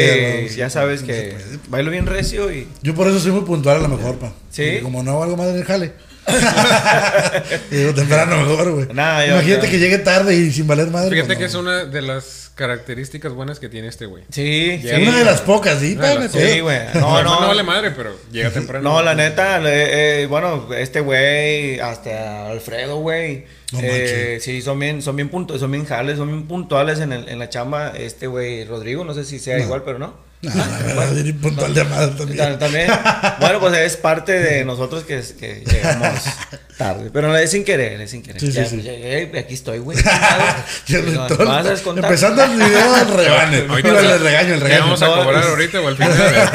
sí. 0.50 0.56
ya 0.56 0.69
sabes 0.69 1.03
que 1.03 1.36
bailo 1.68 1.91
bien 1.91 2.06
recio 2.06 2.51
y. 2.51 2.68
Yo 2.81 2.95
por 2.95 3.07
eso 3.07 3.19
soy 3.19 3.31
muy 3.31 3.41
puntual 3.41 3.77
a 3.77 3.80
lo 3.81 3.88
mejor, 3.89 4.18
pa. 4.18 4.33
¿Sí? 4.50 4.63
Porque 4.63 4.81
como 4.81 5.03
no 5.03 5.12
hago 5.12 5.24
algo 5.24 5.38
más 5.38 5.47
en 5.50 5.57
el 5.57 5.63
jale. 5.65 5.94
Digo, 7.71 7.94
temprano 7.94 8.38
mejor, 8.45 8.71
güey. 8.71 8.88
Nah, 8.94 9.25
yo- 9.25 9.33
Imagínate 9.33 9.65
yo- 9.68 9.71
que 9.71 9.80
llegue 9.80 9.97
tarde 10.00 10.36
y 10.36 10.51
sin 10.51 10.68
valer 10.68 10.88
madre. 10.89 11.09
Fíjate 11.12 11.27
pues, 11.27 11.38
que 11.38 11.44
no. 11.44 11.47
es 11.50 11.56
una 11.56 11.86
de 11.86 12.01
las 12.01 12.49
características 12.60 13.32
buenas 13.34 13.58
que 13.60 13.70
tiene 13.70 13.88
este 13.88 14.06
güey. 14.06 14.24
Sí, 14.30 14.80
sí. 14.84 14.90
Una 15.02 15.18
de 15.18 15.24
las 15.26 15.40
pocas, 15.42 15.80
¿sí? 15.80 15.96
Las- 15.96 16.30
Sí, 16.32 16.60
güey. 16.60 16.78
No, 16.96 17.00
No, 17.00 17.24
no, 17.24 17.40
no. 17.42 17.48
vale 17.48 17.64
madre, 17.64 17.92
pero 17.92 18.12
llega 18.32 18.50
temprano. 18.52 18.88
No, 18.90 19.02
la 19.02 19.16
neta, 19.16 19.60
eh, 19.62 20.24
eh, 20.24 20.26
bueno, 20.28 20.68
este 20.76 21.00
güey, 21.00 21.80
hasta 21.80 22.50
Alfredo, 22.50 22.98
güey. 22.98 23.46
No 23.72 23.80
eh, 23.82 24.40
sí, 24.42 24.62
son 24.62 24.78
bien, 24.78 25.02
son 25.02 25.16
bien 25.16 25.30
puntuales, 25.30 25.62
son 25.62 25.72
bien 25.72 25.86
jales, 25.86 26.18
son 26.18 26.28
bien 26.28 26.48
puntuales 26.48 27.00
en, 27.00 27.14
el- 27.14 27.30
en 27.30 27.40
la 27.40 27.48
chamba. 27.50 27.94
Este 27.96 28.28
güey, 28.28 28.66
Rodrigo, 28.66 29.06
no 29.06 29.14
sé 29.14 29.24
si 29.24 29.40
sea 29.40 29.58
No. 29.58 29.64
igual, 29.64 29.84
pero 29.86 29.98
no. 30.00 30.28
No, 30.41 30.56
la 30.56 30.77
verdad, 30.77 31.15
ir 31.18 31.38
puntual 31.38 31.74
de 31.74 31.83
madre 31.83 32.13
también. 32.18 32.38
Ta- 32.38 32.59
También, 32.59 32.89
bueno, 33.41 33.59
pues 33.59 33.77
es 33.77 33.97
parte 33.97 34.31
de 34.39 34.63
nosotros 34.63 35.03
que, 35.03 35.21
que 35.38 35.63
llegamos 35.69 36.21
tarde. 36.77 37.09
Pero 37.12 37.27
no 37.27 37.36
es 37.36 37.51
sin 37.51 37.65
querer, 37.65 38.00
es 38.00 38.12
sin 38.12 38.24
querer. 38.24 38.39
Sí, 38.39 38.47
sí, 38.47 38.53
Ya, 38.53 38.65
sí. 38.65 38.81
llegué, 38.81 39.38
aquí 39.38 39.53
estoy, 39.53 39.80
güey. 39.80 39.97
No. 40.88 41.27
Empezando 41.97 42.44
el 42.44 42.51
video 42.51 42.95
al 42.95 43.13
rebane. 43.13 43.62
Te- 43.62 43.89
el 43.89 44.19
regaño, 44.21 44.53
el 44.53 44.59
¿Qué 44.59 44.65
regaño. 44.65 44.83
vamos 44.86 45.01
a 45.01 45.07
No, 45.07 45.15
cobrar 45.24 45.44
ahorita 45.44 45.81
o 45.81 45.88
al 45.89 45.97
final? 45.97 46.51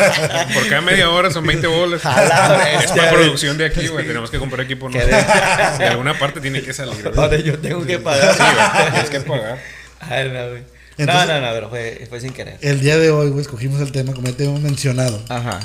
Por 0.54 0.68
cada 0.68 0.80
media 0.80 1.10
hora 1.10 1.30
son 1.30 1.46
20 1.46 1.66
bolas. 1.66 2.00
Es 2.02 2.90
para 2.92 3.10
producción 3.10 3.58
de 3.58 3.66
aquí, 3.66 3.86
güey. 3.88 4.06
Tenemos 4.06 4.30
que 4.30 4.38
comprar 4.38 4.62
equipo 4.64 4.88
nuevo. 4.88 5.06
de- 5.06 5.78
De 5.78 5.86
alguna 5.88 6.18
parte 6.18 6.40
tiene 6.40 6.62
que 6.62 6.72
salir. 6.72 7.06
Ahora 7.16 7.36
yo 7.38 7.58
tengo 7.58 7.84
que 7.84 7.98
pagar. 7.98 8.34
Sí, 8.34 8.42
güey. 8.42 8.90
Tienes 8.92 9.10
que 9.10 9.20
pagar. 9.20 9.58
Ay, 10.00 10.30
no, 10.32 10.48
güey. 10.50 10.73
Entonces- 10.98 11.26
no, 11.28 11.40
no, 11.40 11.46
no, 11.46 11.52
pero 11.52 11.68
fue, 11.70 12.06
fue 12.08 12.20
sin 12.20 12.32
querer. 12.32 12.58
El 12.60 12.80
día 12.80 12.96
de 12.98 13.10
hoy, 13.10 13.30
güey, 13.30 13.42
escogimos 13.42 13.80
el 13.80 13.92
tema, 13.92 14.12
como 14.14 14.28
ya 14.28 14.36
te 14.36 14.44
hemos 14.44 14.60
mencionado, 14.60 15.22
Ajá. 15.28 15.60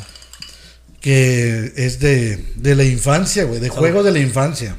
que 1.02 1.72
es 1.76 2.00
de, 2.00 2.38
de 2.56 2.76
la 2.76 2.84
infancia, 2.84 3.44
güey, 3.46 3.60
de 3.60 3.70
juegos 3.70 4.04
de 4.06 4.12
la 4.12 4.20
infancia. 4.20 4.76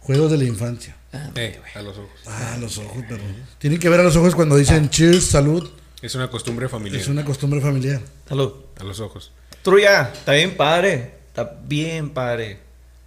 Juegos 0.00 0.30
de 0.30 0.38
la 0.38 0.44
infancia. 0.44 0.96
Eh, 1.34 1.60
a 1.74 1.82
los 1.82 1.96
ojos. 1.96 2.10
Ah, 2.26 2.56
los 2.60 2.78
ojos, 2.78 3.02
pero. 3.08 3.22
Tienen 3.58 3.78
que 3.78 3.88
ver 3.88 4.00
a 4.00 4.02
los 4.02 4.14
ojos 4.16 4.34
cuando 4.34 4.56
dicen 4.56 4.88
cheers, 4.90 5.24
salud. 5.24 5.68
Es 6.02 6.14
una 6.14 6.30
costumbre 6.30 6.68
familiar. 6.68 7.00
Es 7.00 7.08
una 7.08 7.24
costumbre 7.24 7.60
familiar. 7.60 8.00
Salud. 8.28 8.52
A 8.78 8.84
los 8.84 9.00
ojos. 9.00 9.32
Truya, 9.62 10.10
está 10.14 10.32
bien 10.32 10.56
padre. 10.56 11.14
Está 11.28 11.56
bien 11.64 12.10
padre 12.10 12.58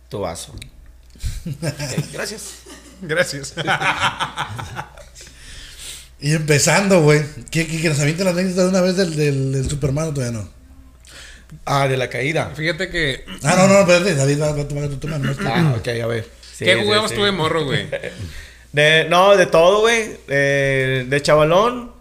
tu 0.10 0.20
vaso. 0.20 0.54
Ok, 1.46 2.06
gracias. 2.14 2.54
Gracias. 3.02 3.54
Y 6.22 6.34
empezando, 6.34 7.02
güey. 7.02 7.22
Que, 7.50 7.66
que, 7.68 7.82
que 7.82 7.90
nos 7.90 8.00
avienten 8.00 8.26
las 8.26 8.36
anécdotas 8.36 8.64
de 8.66 8.70
una 8.70 8.82
vez 8.82 8.96
del, 8.96 9.16
del, 9.16 9.52
del 9.54 9.70
Superman 9.70 10.10
o 10.10 10.14
todavía 10.14 10.40
no. 10.40 10.50
Ah, 11.66 11.88
de 11.88 11.98
la 11.98 12.10
caída. 12.10 12.52
Fíjate 12.56 12.90
que. 12.90 13.26
Ah, 13.44 13.56
no, 13.58 13.68
no, 13.68 13.80
espérate, 13.82 14.16
David 14.16 14.42
va, 14.42 14.52
va 14.54 14.62
a 14.62 14.68
tomar 14.68 14.88
tu 14.88 14.98
tema. 14.98 15.18
No, 15.18 15.32
Ah, 15.46 15.76
ok, 15.78 15.88
a 16.04 16.08
ver. 16.08 16.30
Sí, 16.56 16.66
¿Qué 16.66 16.76
sí, 16.76 16.82
jugabas 16.84 17.10
sí. 17.12 17.18
tú 17.18 17.24
de 17.24 17.32
morro, 17.32 17.66
güey? 17.66 17.88
De, 18.72 19.06
no, 19.10 19.36
de 19.36 19.48
todo, 19.48 19.82
güey. 19.82 20.18
Eh, 20.30 21.06
de 21.10 21.22
chavalón, 21.22 21.92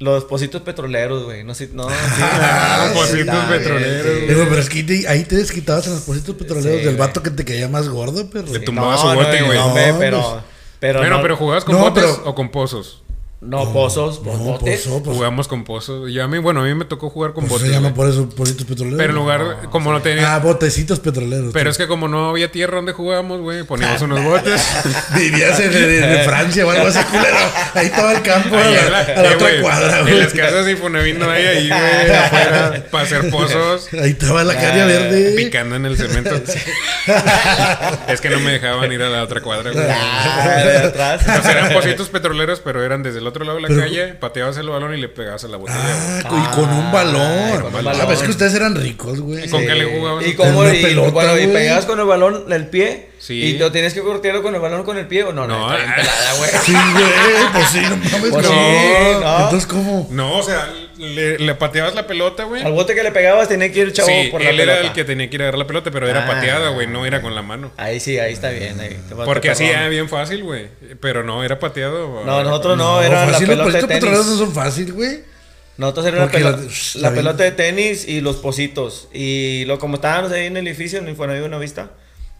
los 0.00 0.24
positos 0.24 0.60
petroleros, 0.60 1.24
güey. 1.24 1.44
No 1.44 1.54
sé, 1.54 1.70
no. 1.72 1.88
sí. 1.88 1.94
Ah, 2.20 2.90
los 2.92 2.98
pocitos 2.98 3.20
Está 3.34 3.48
petroleros, 3.48 4.18
sí. 4.20 4.26
Digo, 4.26 4.44
pero 4.50 4.60
es 4.60 4.68
que 4.68 4.82
te- 4.82 5.08
ahí 5.08 5.24
te 5.24 5.36
desquitabas 5.36 5.86
en 5.86 5.94
los 5.94 6.02
pocitos 6.02 6.34
petroleros 6.36 6.70
Sí, 6.80 6.84
del 6.84 6.96
güey. 6.96 6.96
vato 6.98 7.22
que 7.22 7.30
te 7.30 7.42
caía 7.46 7.68
más 7.68 7.88
gordo, 7.88 8.28
perro. 8.28 8.52
De 8.52 8.58
tu- 8.60 8.72
No, 8.72 8.82
Tumbaba 8.82 8.98
su 8.98 9.06
no, 9.06 9.14
bote, 9.14 9.40
no, 9.40 9.46
güey. 9.46 9.58
No, 9.58 9.72
pero, 9.98 10.42
pero, 10.78 10.98
bueno, 10.98 11.16
no, 11.16 11.22
pero 11.22 11.36
¿jugabas 11.38 11.64
con 11.64 11.74
No, 11.76 11.80
botes 11.84 12.04
pero- 12.04 12.28
o 12.28 12.34
con 12.34 12.50
pozos? 12.50 13.02
No 13.46 13.72
pozos, 13.72 14.22
No, 14.24 14.32
botes. 14.32 14.86
pues, 14.86 15.00
pues, 15.02 15.16
Jugamos 15.16 15.48
con 15.48 15.64
pozos. 15.64 16.08
Y 16.10 16.18
a 16.18 16.26
mí, 16.26 16.38
bueno, 16.38 16.60
a 16.62 16.64
mí 16.64 16.74
me 16.74 16.84
tocó 16.84 17.10
jugar 17.10 17.32
con 17.32 17.44
pues 17.44 17.52
botes. 17.60 17.68
se 17.68 17.74
llama 17.74 17.94
por 17.94 18.08
eso 18.08 18.28
pocitos 18.30 18.64
petroleros. 18.66 18.98
Pero 18.98 19.10
en 19.10 19.16
lugar, 19.16 19.68
como 19.70 19.92
no 19.92 20.00
tenía. 20.02 20.34
Ah, 20.34 20.38
botecitos 20.38 21.00
petroleros. 21.00 21.52
Pero 21.52 21.70
es 21.70 21.76
que 21.78 21.86
como 21.86 22.08
no 22.08 22.30
había 22.30 22.50
tierra 22.50 22.76
donde 22.76 22.92
jugábamos, 22.92 23.40
güey, 23.40 23.62
poníamos 23.64 24.00
unos 24.02 24.22
botes. 24.24 24.62
Vivías 25.16 25.60
en, 25.60 25.72
en- 25.74 26.04
en 26.04 26.24
Francia 26.24 26.66
o 26.66 26.70
algo 26.70 26.86
así, 26.88 26.98
culero. 27.04 27.36
Ahí 27.74 27.86
estaba 27.86 28.12
el 28.12 28.22
campo 28.22 28.56
a 28.56 28.62
Ahí 28.62 28.74
la, 28.74 28.80
en 28.86 28.92
la- 28.92 28.98
a 28.98 29.02
la 29.22 29.30
eh, 29.30 29.34
otra 29.34 29.48
güey, 29.48 29.60
cuadra, 29.60 29.98
En 29.98 30.04
güey. 30.06 30.18
las 30.20 30.32
casas 30.32 30.64
de 30.64 30.72
Infonavit 30.72 31.16
no 31.18 31.30
hay 31.30 31.44
ahí, 31.46 31.68
güey, 31.68 32.10
afuera, 32.16 32.86
para 32.90 33.04
hacer 33.04 33.30
pozos. 33.30 33.88
Ahí 34.00 34.10
estaba 34.10 34.42
la 34.44 34.54
caña 34.54 34.84
Ah, 34.84 34.86
verde. 34.86 35.32
Picando 35.36 35.76
en 35.76 35.86
el 35.86 35.96
cemento. 35.96 36.34
es 38.08 38.20
que 38.20 38.30
no 38.30 38.40
me 38.40 38.52
dejaban 38.52 38.90
ir 38.92 39.02
a 39.02 39.08
la 39.08 39.22
otra 39.22 39.40
cuadra, 39.40 39.70
güey. 39.72 39.84
Ah, 39.88 40.60
de 40.64 40.78
atrás. 40.78 41.22
O 41.22 41.42
sea, 41.42 41.50
eran 41.52 41.72
pocitos 41.72 42.08
petroleros, 42.08 42.60
pero 42.60 42.82
eran 42.84 43.02
desde 43.02 43.18
el 43.18 43.26
otro 43.26 43.33
lado 43.42 43.56
de 43.56 43.62
la 43.62 43.68
Pero- 43.68 43.80
calle, 43.80 44.06
pateabas 44.14 44.56
el 44.58 44.68
balón 44.68 44.94
y 44.94 45.00
le 45.00 45.08
pegabas 45.08 45.42
a 45.44 45.48
la 45.48 45.56
botella. 45.56 45.80
Ah, 46.24 46.28
güey. 46.30 46.42
y 46.42 46.46
con 46.54 46.70
un 46.70 46.84
Ah, 46.86 46.90
balón. 46.92 47.50
con 47.62 47.64
un 47.66 47.76
Ah, 47.76 47.82
balón. 47.82 48.00
pero 48.02 48.12
es 48.12 48.22
que 48.22 48.30
ustedes 48.30 48.54
eran 48.54 48.74
ricos, 48.76 49.20
güey. 49.20 49.44
¿Y 49.44 49.48
con 49.48 49.60
qué 49.66 49.74
le 49.74 49.84
jugaban? 49.98 50.24
Y 50.28 50.34
como 50.34 50.64
y, 50.68 50.82
pelota, 50.82 51.10
bueno, 51.10 51.38
y 51.38 51.46
pegabas 51.48 51.86
con 51.86 51.98
el 51.98 52.06
balón 52.06 52.52
el 52.52 52.66
pie. 52.68 53.08
Sí. 53.18 53.34
Y 53.34 53.58
lo 53.58 53.72
tienes 53.72 53.94
que 53.94 54.02
cortearlo 54.02 54.42
con 54.42 54.54
el 54.54 54.60
balón 54.60 54.84
con 54.84 54.98
el 54.98 55.06
pie 55.06 55.24
o 55.24 55.32
no, 55.32 55.46
no, 55.46 55.58
No, 55.58 55.70
ah. 55.70 55.76
pelada, 55.96 56.34
güey. 56.38 56.50
Sí, 56.64 56.72
güey, 56.72 57.52
pues 57.52 57.68
sí, 57.70 57.80
no 57.80 57.96
mames. 57.96 58.30
Pues 58.30 58.32
no. 58.34 58.42
sí, 58.42 59.20
no. 59.20 59.44
Entonces, 59.44 59.66
¿cómo? 59.66 60.06
No, 60.10 60.38
o 60.38 60.42
sea, 60.42 60.68
le, 60.98 61.38
le 61.38 61.54
pateabas 61.54 61.94
la 61.94 62.06
pelota, 62.06 62.44
güey. 62.44 62.62
Al 62.62 62.72
bote 62.72 62.94
que 62.94 63.02
le 63.02 63.10
pegabas 63.12 63.48
tenía 63.48 63.70
que 63.72 63.80
ir 63.80 63.86
el 63.86 63.92
chavo 63.92 64.08
Sí, 64.08 64.28
por 64.30 64.42
la 64.42 64.50
él 64.50 64.56
pelota. 64.56 64.78
era 64.78 64.86
el 64.88 64.92
que 64.92 65.04
tenía 65.04 65.28
que 65.28 65.36
ir 65.36 65.42
a 65.42 65.44
agarrar 65.46 65.58
la 65.58 65.66
pelota, 65.66 65.90
pero 65.90 66.08
era 66.08 66.24
Ah. 66.24 66.26
pateada, 66.26 66.68
güey, 66.70 66.86
no 66.86 67.04
era 67.06 67.20
con 67.22 67.34
la 67.34 67.42
mano. 67.42 67.72
Ahí 67.76 68.00
sí, 68.00 68.18
ahí 68.18 68.32
está 68.32 68.50
bien. 68.50 68.78
Ahí. 68.80 68.98
Porque 69.24 69.50
así 69.50 69.64
era 69.64 69.88
bien 69.88 70.08
fácil, 70.08 70.42
güey. 70.44 70.68
Pero 71.00 71.22
no, 71.24 71.42
era 71.44 71.58
pateado. 71.58 72.22
No, 72.24 72.40
era- 72.40 72.48
nosotros 72.48 72.76
no, 72.78 73.02
era 73.02 73.26
la 73.26 73.32
fácil, 73.32 73.48
los 73.48 73.56
pelota 73.58 73.78
de 73.78 73.86
petroleros 73.94 74.26
no 74.26 74.32
tenis. 74.32 74.38
son 74.46 74.54
fácil, 74.54 74.92
güey. 74.92 75.20
Nosotros 75.76 76.06
era 76.06 76.18
la, 76.18 76.30
pelota, 76.30 76.56
la- 76.58 77.00
la, 77.02 77.10
la 77.10 77.14
pelota 77.16 77.42
de 77.44 77.50
tenis 77.50 78.06
y 78.06 78.20
los 78.20 78.36
pocitos. 78.36 79.08
Y 79.12 79.64
lo 79.66 79.78
como 79.80 79.96
estábamos 79.96 80.30
ahí 80.32 80.46
en 80.46 80.56
el 80.56 80.66
edificio, 80.68 81.00
en 81.00 81.08
Infonavit 81.08 81.40
Buena 81.40 81.58
Vista, 81.58 81.90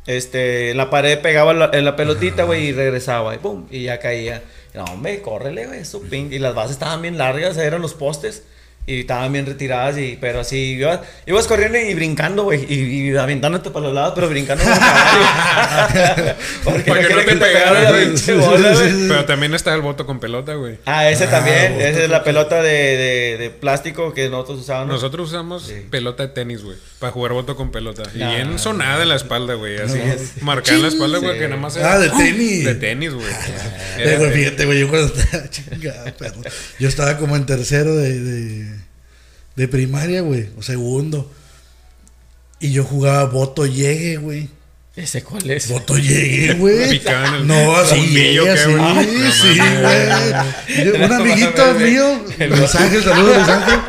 este, 0.06 0.70
en 0.70 0.76
la 0.76 0.90
pared 0.90 1.18
pegaba 1.18 1.52
la, 1.54 1.70
en 1.72 1.84
la 1.84 1.96
pelotita, 1.96 2.44
güey, 2.44 2.66
y 2.66 2.72
regresaba, 2.72 3.34
y 3.34 3.38
pum, 3.38 3.66
y 3.70 3.84
ya 3.84 3.98
caía. 3.98 4.42
No, 4.74 4.84
hombre, 4.84 5.20
córrele, 5.22 5.66
güey, 5.66 5.80
eso, 5.80 6.00
ping. 6.02 6.32
Y 6.32 6.38
las 6.38 6.54
bases 6.54 6.72
estaban 6.72 7.00
bien 7.02 7.16
largas, 7.16 7.56
eran 7.56 7.80
los 7.80 7.94
postes. 7.94 8.42
Y 8.86 9.00
estaban 9.00 9.32
bien 9.32 9.46
retiradas, 9.46 9.96
y, 9.96 10.18
pero 10.20 10.40
así, 10.40 10.58
ibas, 10.74 11.00
ibas 11.24 11.46
corriendo 11.46 11.78
y 11.78 11.94
brincando, 11.94 12.42
güey, 12.44 12.66
y, 12.70 13.08
y 13.12 13.16
aventándote 13.16 13.70
para 13.70 13.86
los 13.86 13.94
lados, 13.94 14.12
pero 14.14 14.28
brincando 14.28 14.62
como 14.62 14.76
caballo. 14.76 16.34
Porque, 16.64 16.82
Porque 16.90 17.02
no 17.14 17.20
te 17.20 17.24
que 17.24 17.36
pegara, 17.36 17.80
la 17.82 17.90
güey. 17.92 18.06
pinche 18.08 18.34
bola, 18.34 18.74
güey. 18.74 19.08
Pero 19.08 19.24
también 19.24 19.54
está 19.54 19.72
el 19.74 19.80
voto 19.80 20.04
con 20.04 20.20
pelota, 20.20 20.52
güey. 20.54 20.76
Ah, 20.84 21.08
ese 21.08 21.26
también, 21.28 21.76
Ah, 21.78 21.82
esa 21.84 22.02
es 22.04 22.10
la 22.10 22.22
pelota 22.24 22.60
de, 22.62 22.70
de, 22.72 23.36
de 23.38 23.48
plástico 23.50 24.12
que 24.12 24.28
nosotros 24.28 24.58
usábamos. 24.60 24.92
Nosotros 24.96 25.28
usamos 25.30 25.62
Sí. 25.62 25.86
pelota 25.90 26.24
de 26.26 26.34
tenis, 26.34 26.62
güey. 26.62 26.76
Para 27.04 27.12
jugar 27.12 27.32
voto 27.34 27.54
con 27.54 27.70
pelota. 27.70 28.02
Y 28.14 28.18
No. 28.18 28.30
bien 28.30 28.58
sonada 28.58 29.02
en 29.02 29.10
la 29.10 29.16
espalda, 29.16 29.52
güey. 29.54 29.76
Así. 29.76 29.98
Marcar 30.40 30.76
en 30.76 30.80
la 30.82 30.88
espalda, 30.88 31.18
güey, 31.18 31.34
Sí. 31.34 31.38
que 31.38 31.48
nada 31.48 31.60
más 31.60 31.76
Ah, 31.76 31.98
de 31.98 32.08
tenis. 32.08 32.64
De 32.64 32.74
tenis, 32.76 33.12
güey. 33.12 33.26
Era 33.98 34.16
güey, 34.16 34.30
de- 34.30 34.36
fíjate, 34.36 34.64
güey, 34.64 34.80
yo 34.80 34.88
cuando 34.88 35.14
estaba 35.14 35.50
chingada, 35.50 36.04
perro. 36.16 36.40
Yo 36.80 36.88
estaba 36.88 37.18
como 37.18 37.36
en 37.36 37.44
tercero 37.44 37.94
de, 37.94 38.18
de, 38.18 38.74
de 39.54 39.68
primaria, 39.68 40.22
güey, 40.22 40.48
o 40.56 40.62
segundo. 40.62 41.30
Y 42.58 42.72
yo 42.72 42.84
jugaba 42.84 43.24
voto 43.24 43.66
llegue, 43.66 44.16
güey. 44.16 44.48
¿Ese 44.96 45.24
cuál 45.24 45.50
es? 45.50 45.68
Voto 45.70 45.98
llegue, 45.98 46.54
güey. 46.54 47.02
No, 47.42 47.54
¿qué, 47.54 47.80
así, 47.82 48.38
güey? 48.38 49.32
sí, 49.32 49.58
güey. 49.82 51.04
Un 51.04 51.12
amiguito 51.12 51.74
mío, 51.74 52.24
Luis 52.38 52.74
Ángel, 52.76 53.02
saludos 53.02 53.36
Luis 53.38 53.48
Ángel. 53.56 53.80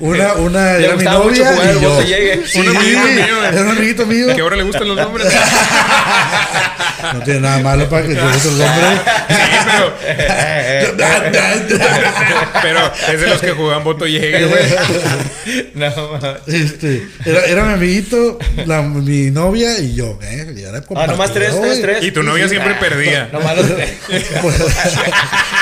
Una, 0.00 0.32
una 0.34 0.72
Le 0.78 0.86
era 0.86 0.96
mi 0.96 1.04
novia 1.04 1.52
y 1.76 1.82
yo. 1.82 2.00
Sí, 2.46 2.58
Un 2.60 2.68
amiguito 2.74 3.04
mío, 3.04 3.36
güey. 3.36 3.48
era 3.52 3.60
un 3.60 3.68
amiguito 3.68 4.06
mío. 4.06 4.34
Que 4.34 4.40
ahora 4.40 4.56
le 4.56 4.62
gustan 4.62 4.88
los 4.88 4.96
nombres. 4.96 5.28
sí, 5.30 5.38
No 7.12 7.20
tiene 7.22 7.40
nada 7.40 7.58
malo 7.58 7.88
para 7.90 8.06
que 8.06 8.14
te 8.14 8.20
guste 8.22 8.48
el 8.48 8.58
nombre. 8.58 8.86
pero, 9.66 9.94
pero 12.62 12.92
es 13.12 13.20
de 13.20 13.26
los 13.26 13.40
que 13.40 13.50
jugaban 13.52 13.84
voto 13.84 14.06
llegue, 14.06 14.46
güey. 14.46 14.64
No. 15.74 15.92
Este, 16.46 17.06
era, 17.24 17.44
era 17.44 17.64
mi 17.64 17.72
amiguito, 17.74 18.38
la, 18.64 18.82
mi 18.82 19.30
novia 19.30 19.78
y 19.78 19.94
yo, 19.94 20.18
¿eh? 20.22 20.45
Y 20.54 20.62
era 20.62 20.82
Ah, 20.94 21.06
nomás 21.06 21.32
tres, 21.32 21.60
tres, 21.60 21.80
tres. 21.82 22.04
Y 22.04 22.10
tu 22.10 22.22
novia 22.22 22.48
siempre 22.48 22.74
perdía. 22.74 23.28
Nomás 23.32 23.56
los 23.56 23.74
tres. 23.74 23.90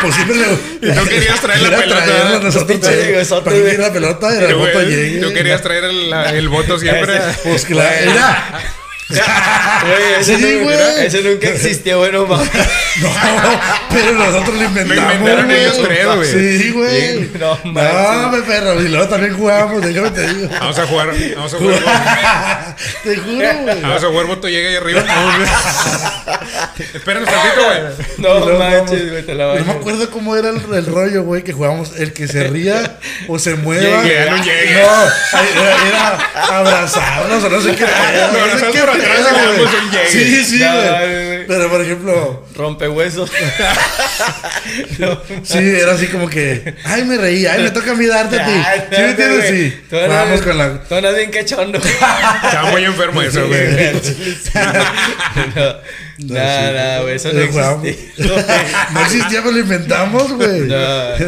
Pues, 0.03 0.15
siempre 0.17 0.37
le. 0.37 0.45
Y 0.91 0.95
tú 0.95 1.05
querías 1.09 1.41
traer 1.41 1.63
la 1.63 1.77
pelota. 1.79 2.05
traerla 2.05 2.39
nosotros, 2.41 2.79
para- 3.43 3.57
que 3.57 3.79
la 3.79 3.93
pelota 3.93 4.37
era 4.37 4.47
el 4.47 4.53
Tú, 4.53 4.59
voto 4.59 4.83
tú 5.21 5.33
querías 5.33 5.63
traer 5.63 5.85
el, 5.85 6.11
la- 6.11 6.31
el 6.35 6.49
voto 6.49 6.79
siempre. 6.79 7.19
Pues 7.43 7.65
claro, 7.65 7.95
era. 8.11 8.45
Güey, 9.09 10.15
ese, 10.21 10.39
Sí, 10.39 11.21
nunca 11.23 11.49
existió, 11.49 11.99
güey, 11.99 12.13
no 12.13 12.27
mames. 12.27 12.49
No, 13.03 13.11
pero 13.91 14.13
nosotros 14.13 14.55
lo 14.57 14.65
inventamos. 14.65 15.03
inventaron 15.15 15.47
güey. 15.47 15.61
ellos 15.61 15.83
tres, 15.83 16.07
güey. 16.07 16.59
Sí, 16.59 16.71
güey. 16.71 17.31
No 17.39 17.59
No, 17.65 17.73
manches. 17.73 18.33
me 18.33 18.43
perro. 18.47 18.81
Y 18.81 18.89
luego 18.89 19.09
también 19.09 19.37
jugábamos, 19.37 19.83
déjame 19.83 20.11
te 20.11 20.27
digo. 20.33 20.49
Vamos 20.61 20.79
a 20.79 20.87
jugar. 20.87 21.09
Vamos 21.35 21.55
a 21.55 21.57
jugar. 21.59 21.83
Te 23.05 23.17
juro, 23.17 23.35
güey. 23.63 23.81
Vamos 23.83 24.05
a 24.05 24.07
jugar 24.07 24.27
voto 24.27 24.49
llega 24.49 24.69
ahí 24.71 24.77
arriba. 24.77 25.03
Espéranos 26.95 27.29
tantito, 27.29 27.65
güey. 27.65 27.81
No 28.19 28.59
manches, 28.59 29.11
güey, 29.11 29.23
te 29.27 29.35
la 29.35 29.45
No 29.47 29.53
baño. 29.55 29.65
me 29.67 29.73
acuerdo 29.73 30.11
cómo 30.11 30.37
era 30.37 30.51
el, 30.51 30.61
el 30.73 30.87
rollo, 30.87 31.23
güey, 31.25 31.43
que 31.43 31.53
jugábamos 31.53 31.93
el 31.99 32.13
que 32.13 32.27
se 32.29 32.45
ría 32.45 32.99
o 33.29 33.39
se 33.39 33.55
mueva. 33.55 34.03
Llegue, 34.03 34.31
no 34.31 34.37
llegue. 34.39 34.83
No, 34.83 35.63
era, 35.89 36.31
abrazarnos 36.59 37.45
o 37.45 37.49
no 37.49 37.61
sé 37.61 37.75
qué. 37.75 37.85
pedo, 37.85 38.33
No, 38.33 38.47
no 38.47 38.59
sé 38.59 38.67
qué 38.73 38.83
Sí, 40.09 40.45
sí, 40.45 40.59
güey. 40.59 41.47
Pero 41.47 41.71
por 41.71 41.81
ejemplo, 41.81 42.45
Rompehuesos. 42.55 43.31
No, 44.99 45.21
sí, 45.43 45.59
era 45.59 45.93
así 45.93 46.07
como 46.07 46.29
que, 46.29 46.75
ay, 46.85 47.05
me 47.05 47.17
reí, 47.19 47.45
ay, 47.47 47.65
me 47.65 47.71
toca 47.71 47.91
a 47.93 47.95
mí 47.95 48.07
darte 48.07 48.41
a 48.41 48.47
ti. 48.47 48.53
¿Sí 48.95 49.03
me 49.03 49.11
entiendes? 49.11 49.51
Sí. 49.51 49.81
Vamos 49.91 50.41
con 50.43 50.57
la. 50.57 50.83
Tú 50.85 50.95
eres 50.95 51.17
bien 51.17 51.31
cachondo. 51.31 51.79
Estaba 52.45 52.71
muy 52.71 52.85
enfermo 52.85 53.21
eso, 53.23 53.47
güey. 53.47 53.93
No, 55.55 56.35
Nada, 56.35 57.03
güey, 57.03 57.17
eso 57.17 57.33
no 57.33 57.41
existía. 57.41 57.95
No 58.93 59.01
existía, 59.01 59.43
pero 59.43 59.53
lo 59.53 59.59
inventamos, 59.59 60.33
güey. 60.33 60.61
No, 60.61 61.19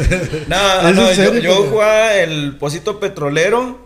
no, 0.48 1.10
¿Es 1.10 1.18
en 1.18 1.24
no, 1.24 1.32
yo, 1.32 1.34
yo 1.38 1.54
jugaba 1.64 2.14
el 2.14 2.56
pocito 2.56 3.00
petrolero, 3.00 3.85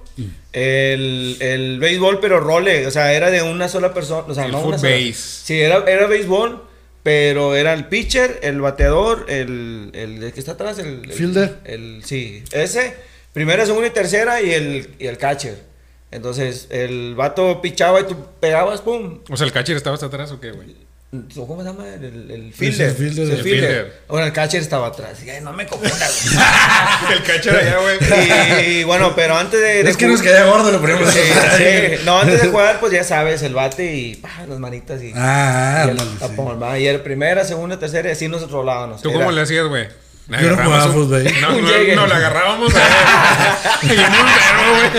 el, 0.52 1.36
el 1.40 1.78
béisbol, 1.78 2.20
pero 2.20 2.40
role, 2.40 2.86
o 2.86 2.90
sea, 2.90 3.12
era 3.12 3.30
de 3.30 3.42
una 3.42 3.68
sola 3.68 3.94
persona, 3.94 4.24
o 4.28 4.34
sea, 4.34 4.46
El 4.46 4.52
no 4.52 4.60
una 4.62 4.78
sola. 4.78 4.90
Sí, 5.44 5.60
era, 5.60 5.84
era 5.86 6.06
béisbol, 6.06 6.64
pero 7.02 7.54
era 7.56 7.72
el 7.72 7.86
pitcher, 7.86 8.40
el 8.42 8.60
bateador, 8.60 9.26
el, 9.28 9.90
el, 9.94 10.22
el 10.22 10.32
que 10.32 10.40
está 10.40 10.52
atrás, 10.52 10.78
el, 10.78 11.02
el- 11.04 11.12
Fielder. 11.12 11.58
El, 11.64 12.02
sí, 12.04 12.42
ese, 12.52 12.94
primera, 13.32 13.64
segunda 13.66 13.88
y 13.88 13.90
tercera 13.90 14.42
y 14.42 14.50
el, 14.52 14.94
y 14.98 15.06
el 15.06 15.16
catcher. 15.18 15.68
Entonces, 16.10 16.66
el 16.70 17.14
vato 17.14 17.62
pichaba 17.62 18.00
y 18.00 18.04
tú 18.04 18.16
pegabas, 18.40 18.80
pum, 18.80 19.20
O 19.30 19.36
sea, 19.36 19.46
el 19.46 19.52
catcher 19.52 19.76
estaba 19.76 19.94
hasta 19.94 20.06
atrás 20.06 20.32
o 20.32 20.40
qué, 20.40 20.50
güey. 20.50 20.74
¿Cómo 21.34 21.60
se 21.62 21.68
llama? 21.68 21.88
El, 21.88 22.04
el, 22.04 22.30
el 22.30 22.52
fielder. 22.54 22.90
el 22.90 22.94
fielder. 22.94 23.70
El. 23.86 23.92
Bueno, 24.06 24.26
el 24.28 24.32
catcher 24.32 24.60
estaba 24.62 24.86
atrás. 24.86 25.18
Y, 25.24 25.28
"Ay, 25.30 25.40
no 25.42 25.52
me 25.52 25.66
confundas. 25.66 26.26
El 27.12 27.22
catcher 27.24 27.56
allá, 27.56 27.78
güey. 27.78 27.98
y, 27.98 28.70
y 28.78 28.84
bueno, 28.84 29.12
pero 29.16 29.36
antes 29.36 29.60
de. 29.60 29.82
de 29.82 29.90
Es 29.90 29.96
que 29.96 30.06
nos 30.06 30.22
quedaba 30.22 30.48
gordo, 30.52 30.70
lo 30.70 30.80
poníamos 30.80 31.12
Sí, 31.12 31.18
sí. 31.56 31.64
No, 32.04 32.20
antes 32.20 32.40
de 32.42 32.48
jugar, 32.48 32.78
pues 32.78 32.92
ya 32.92 33.02
sabes, 33.02 33.42
el 33.42 33.54
bate 33.54 33.92
y 33.92 34.14
pa, 34.16 34.30
las 34.48 34.60
manitas 34.60 35.02
y. 35.02 35.12
Ah, 35.16 35.86
y 35.88 35.90
el- 35.90 35.98
sí. 35.98 36.80
Y 36.82 36.86
era 36.86 37.02
primera, 37.02 37.44
segunda, 37.44 37.76
tercera 37.76 38.08
y 38.10 38.12
así 38.12 38.28
nos 38.28 38.48
rolábamos. 38.48 39.02
¿Tú 39.02 39.10
Era- 39.10 39.18
cómo 39.18 39.32
le 39.32 39.40
hacías, 39.40 39.66
güey? 39.66 39.88
Le 40.30 40.42
Yo 40.42 40.50
no 40.50 40.62
jugaba 40.64 40.86
un- 40.86 40.92
fútbol. 40.92 41.24
No, 41.40 41.50
no, 41.50 41.68
llegue. 41.68 41.96
no, 41.96 42.06
la 42.06 42.16
agarrábamos. 42.16 42.72
a- 42.74 43.78
Bien 43.82 44.00
enfermo, 44.04 44.62
güey. 44.76 44.90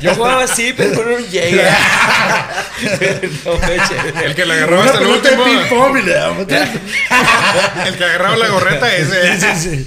Yo 0.00 0.14
jugaba 0.16 0.42
así, 0.44 0.74
pero 0.76 0.94
con 0.96 1.12
un 1.12 1.24
llegue. 1.28 1.62
no. 3.44 4.20
El 4.22 4.34
que 4.34 4.44
le 4.44 4.52
agarraba 4.54 4.84
hasta 4.84 4.98
el 4.98 5.06
último. 5.06 5.44
El 7.86 7.96
que 7.96 8.04
agarraba 8.04 8.36
la 8.36 8.48
gorreta 8.48 8.94
ese. 8.94 9.40
Sí, 9.40 9.46
sí. 9.56 9.86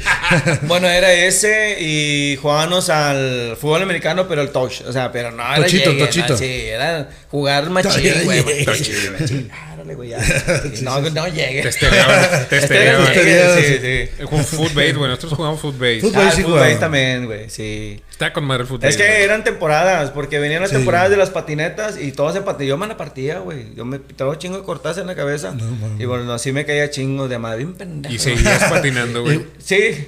Bueno, 0.64 0.88
era 0.88 1.12
ese 1.12 1.78
y 1.80 2.38
jugábamos 2.42 2.90
al 2.90 3.58
fútbol 3.60 3.82
americano, 3.84 4.28
pero 4.28 4.42
el 4.42 4.52
touch. 4.52 4.82
O 4.88 4.94
sea, 4.94 5.12
pero 5.12 5.32
no 5.32 5.44
era 5.44 5.56
Tochito, 5.64 5.92
llegue, 5.92 6.06
tochito. 6.06 6.34
no, 6.34 6.38
sí, 6.40 6.62
era 6.68 7.10
jugar 7.30 7.70
machín, 7.70 8.24
güey. 8.24 8.66
Tochín, 8.66 8.96
machín. 9.20 9.52
Árale, 9.88 9.96
güey, 9.96 10.10
ya. 10.10 10.18
No, 10.84 11.02
no 11.02 11.28
llegue. 11.28 11.62
Te 11.62 11.70
estereaban. 11.70 12.48
Te 12.50 12.58
Este 12.58 12.76
era 12.88 13.00
estereaban. 13.00 13.08
llegue, 13.14 13.42
Estereaban, 13.42 14.08
sí, 14.08 14.10
sí. 14.20 14.26
Con 14.26 14.44
footbase, 14.46 14.94
güey. 14.94 15.10
Nosotros 15.10 15.34
jugamos 15.34 15.62
footbase. 15.62 16.02
Fútbol. 16.02 16.24
Ah, 16.28 16.32
sí 16.36 16.44
jugaba. 16.44 16.80
también, 16.80 17.26
güey, 17.26 17.50
sí. 17.50 18.02
Está 18.12 18.34
con 18.34 18.46
madre 18.46 18.64
el 18.64 18.68
footbase. 18.68 18.90
Es 18.90 18.98
que 18.98 19.24
eran 19.24 19.44
temporadas, 19.44 20.10
porque 20.12 20.40
venían 20.40 20.62
las 20.62 20.72
Sí. 20.72 20.76
temporadas 20.78 21.10
de 21.12 21.18
las 21.18 21.30
patinetas 21.30 21.98
y 22.02 22.12
todos 22.12 22.34
se 22.34 22.42
patinó. 22.42 22.68
Yo 22.70 22.78
me 22.78 22.88
la 22.88 22.98
partía, 22.98 23.40
güey. 23.40 23.74
Yo 23.76 23.86
me 23.86 24.00
traigo 24.00 24.36
chingo 24.36 24.58
de 24.58 24.64
cortadas 24.64 24.98
en 24.98 25.08
la 25.08 25.16
cabeza. 25.16 25.54
y 26.00 26.06
bueno, 26.06 26.32
así 26.34 26.52
me 26.52 26.66
caía 26.66 26.90
chingo 26.90 27.28
de 27.28 27.38
madre. 27.38 27.58
Bien 27.60 27.74
pendejo. 27.76 28.14
Y 28.14 28.20
seguías 28.20 28.64
patinando, 28.66 29.22
güey. 29.24 29.42
Sí. 29.68 30.08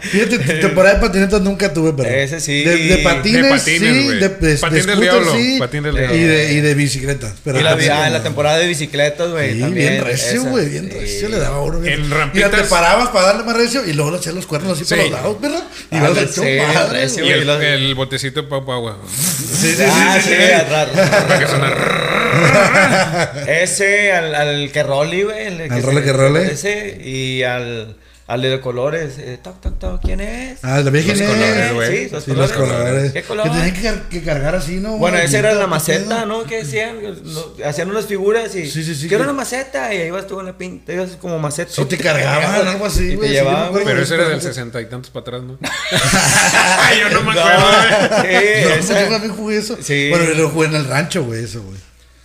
Fíjate, 0.00 0.38
temporada 0.60 0.94
de 0.96 1.00
patinetas 1.00 1.40
nunca 1.40 1.72
tuve, 1.72 1.92
pero. 1.92 2.08
Ese 2.08 2.40
sí. 2.40 2.64
De, 2.64 2.76
de 2.76 2.98
patines, 2.98 3.42
De 3.44 3.48
patines, 3.48 3.96
sí. 3.96 4.04
güey. 4.04 4.18
De, 4.20 4.28
de, 4.28 4.56
Patín 4.58 4.78
de 4.78 4.82
del 4.86 4.94
scooter, 4.96 5.00
diablo, 5.00 5.32
sí. 5.34 5.56
patín 5.58 5.82
del 5.84 5.94
Y 5.94 5.98
diablo. 5.98 6.16
de, 6.16 6.52
y 6.52 6.60
de 6.60 6.74
bicicletas. 6.74 7.34
Pero 7.44 7.60
y 7.60 7.62
la, 7.62 7.74
ah, 7.90 8.06
en 8.06 8.12
la 8.12 8.22
temporada 8.22 8.58
de 8.58 8.66
bicicletas, 8.66 9.30
güey. 9.30 9.54
Sí, 9.54 9.60
también, 9.60 9.92
bien 9.94 10.04
recio, 10.04 10.42
güey, 10.44 10.68
bien 10.68 10.88
Sí. 10.90 10.98
recio. 10.98 11.28
Le 11.28 11.38
daba 11.38 11.60
uno 11.62 11.80
bien. 11.80 11.94
En 12.00 12.04
Y 12.06 12.08
ya 12.08 12.16
rampitas. 12.16 12.50
te 12.50 12.62
parabas 12.64 13.08
para 13.08 13.26
darle 13.28 13.44
más 13.44 13.56
recio 13.56 13.84
y 13.86 13.92
luego 13.92 14.10
le 14.10 14.16
echabas 14.18 14.36
los 14.36 14.46
cuernos 14.46 14.72
así 14.72 14.84
Sí. 14.84 14.94
por 14.94 15.04
los 15.04 15.10
lados, 15.12 15.40
¿verdad? 15.40 15.62
Y 15.90 15.98
vas 16.00 16.10
a 16.18 16.28
sí, 16.28 16.40
echar 16.48 16.90
recio, 16.92 17.24
Y 17.24 17.30
el, 17.30 17.46
los- 17.46 17.62
el 17.62 17.94
botecito 17.94 18.42
de 18.42 18.48
Pau 18.48 18.64
Pau, 18.64 18.80
güey. 18.82 18.94
Sí, 19.08 19.68
sí, 19.70 19.76
sí. 19.76 19.82
Ah, 19.88 20.18
sí, 20.22 20.28
sí, 20.30 20.34
sí. 20.36 20.52
atrás. 20.52 20.88
Para 21.26 21.38
que 21.38 21.46
sonara. 21.46 23.32
Ese, 23.46 24.12
al, 24.12 24.34
al 24.34 24.70
que 24.72 24.82
roli, 24.82 25.22
güey. 25.22 25.46
el 25.46 25.72
¿Al 25.72 25.82
role 25.82 26.02
que 26.02 26.12
role? 26.12 26.52
Ese, 26.52 27.00
y 27.04 27.42
al, 27.42 27.96
al 28.32 28.42
de 28.42 28.60
colores. 28.60 29.14
Eh, 29.18 29.38
toc, 29.42 29.60
toc, 29.60 29.78
toc, 29.78 30.00
¿quién 30.02 30.20
es? 30.20 30.58
Ah, 30.62 30.80
la 30.80 30.90
vieja 30.90 31.08
Los 31.08 31.18
Inés. 31.20 31.30
colores, 31.30 31.72
güey. 31.74 31.88
Sí, 32.04 32.08
los 32.12 32.24
Sí, 32.24 32.30
los 32.32 32.52
colores. 32.52 32.76
colores. 32.80 33.12
¿Qué 33.12 33.22
color? 33.22 33.44
Que 33.44 33.50
tenían 33.50 33.74
que, 33.74 33.82
car- 33.82 34.08
que 34.08 34.22
cargar 34.22 34.54
así, 34.54 34.76
¿no? 34.76 34.96
Bueno, 34.96 35.18
esa 35.18 35.38
era 35.38 35.52
la 35.54 35.66
maceta, 35.66 36.20
¿qué 36.22 36.26
¿no? 36.26 36.44
Que 36.44 36.60
hacían, 36.62 36.96
No, 37.24 37.44
hacían 37.66 37.90
unas 37.90 38.06
figuras 38.06 38.54
y 38.56 38.70
Sí, 38.70 38.82
sí, 38.84 38.94
sí, 38.94 39.08
quiero 39.08 39.24
que- 39.24 39.30
una 39.30 39.36
maceta 39.36 39.92
y 39.94 39.98
ahí 40.02 40.10
vas 40.10 40.26
tú 40.26 40.40
en 40.40 40.46
la 40.46 40.56
pinta, 40.56 40.92
ibas 40.92 41.10
como 41.20 41.38
maceta. 41.38 41.70
Sí, 41.72 41.84
te 41.84 41.98
cargaban, 41.98 42.66
algo 42.68 42.86
así, 42.86 43.04
Y 43.04 43.08
te 43.10 43.16
güey. 43.16 43.28
me 43.28 43.34
llevaban, 43.34 43.72
Pero 43.84 43.96
de 43.96 44.02
ese 44.02 44.14
era 44.14 44.28
del 44.28 44.38
eso. 44.38 44.48
sesenta 44.48 44.80
y 44.80 44.86
tantos 44.86 45.10
para 45.10 45.22
atrás, 45.22 45.42
¿no? 45.42 45.58
Ay, 46.78 47.00
yo 47.00 47.10
no 47.10 47.22
me 47.22 47.30
acuerdo, 47.38 47.60
No, 47.60 48.16
güey. 48.22 48.32
sí, 48.32 48.64
No, 48.68 48.74
esa. 48.74 49.02
yo 49.04 49.08
también 49.10 49.36
jugué 49.36 49.56
eso. 49.58 49.76
Sí. 49.80 50.08
Bueno, 50.10 50.24
yo 50.24 50.34
lo 50.34 50.48
jugué 50.50 50.68
en 50.68 50.74
el 50.76 50.86
rancho, 50.86 51.24
güey, 51.24 51.44
eso, 51.44 51.62
güey. 51.62 51.78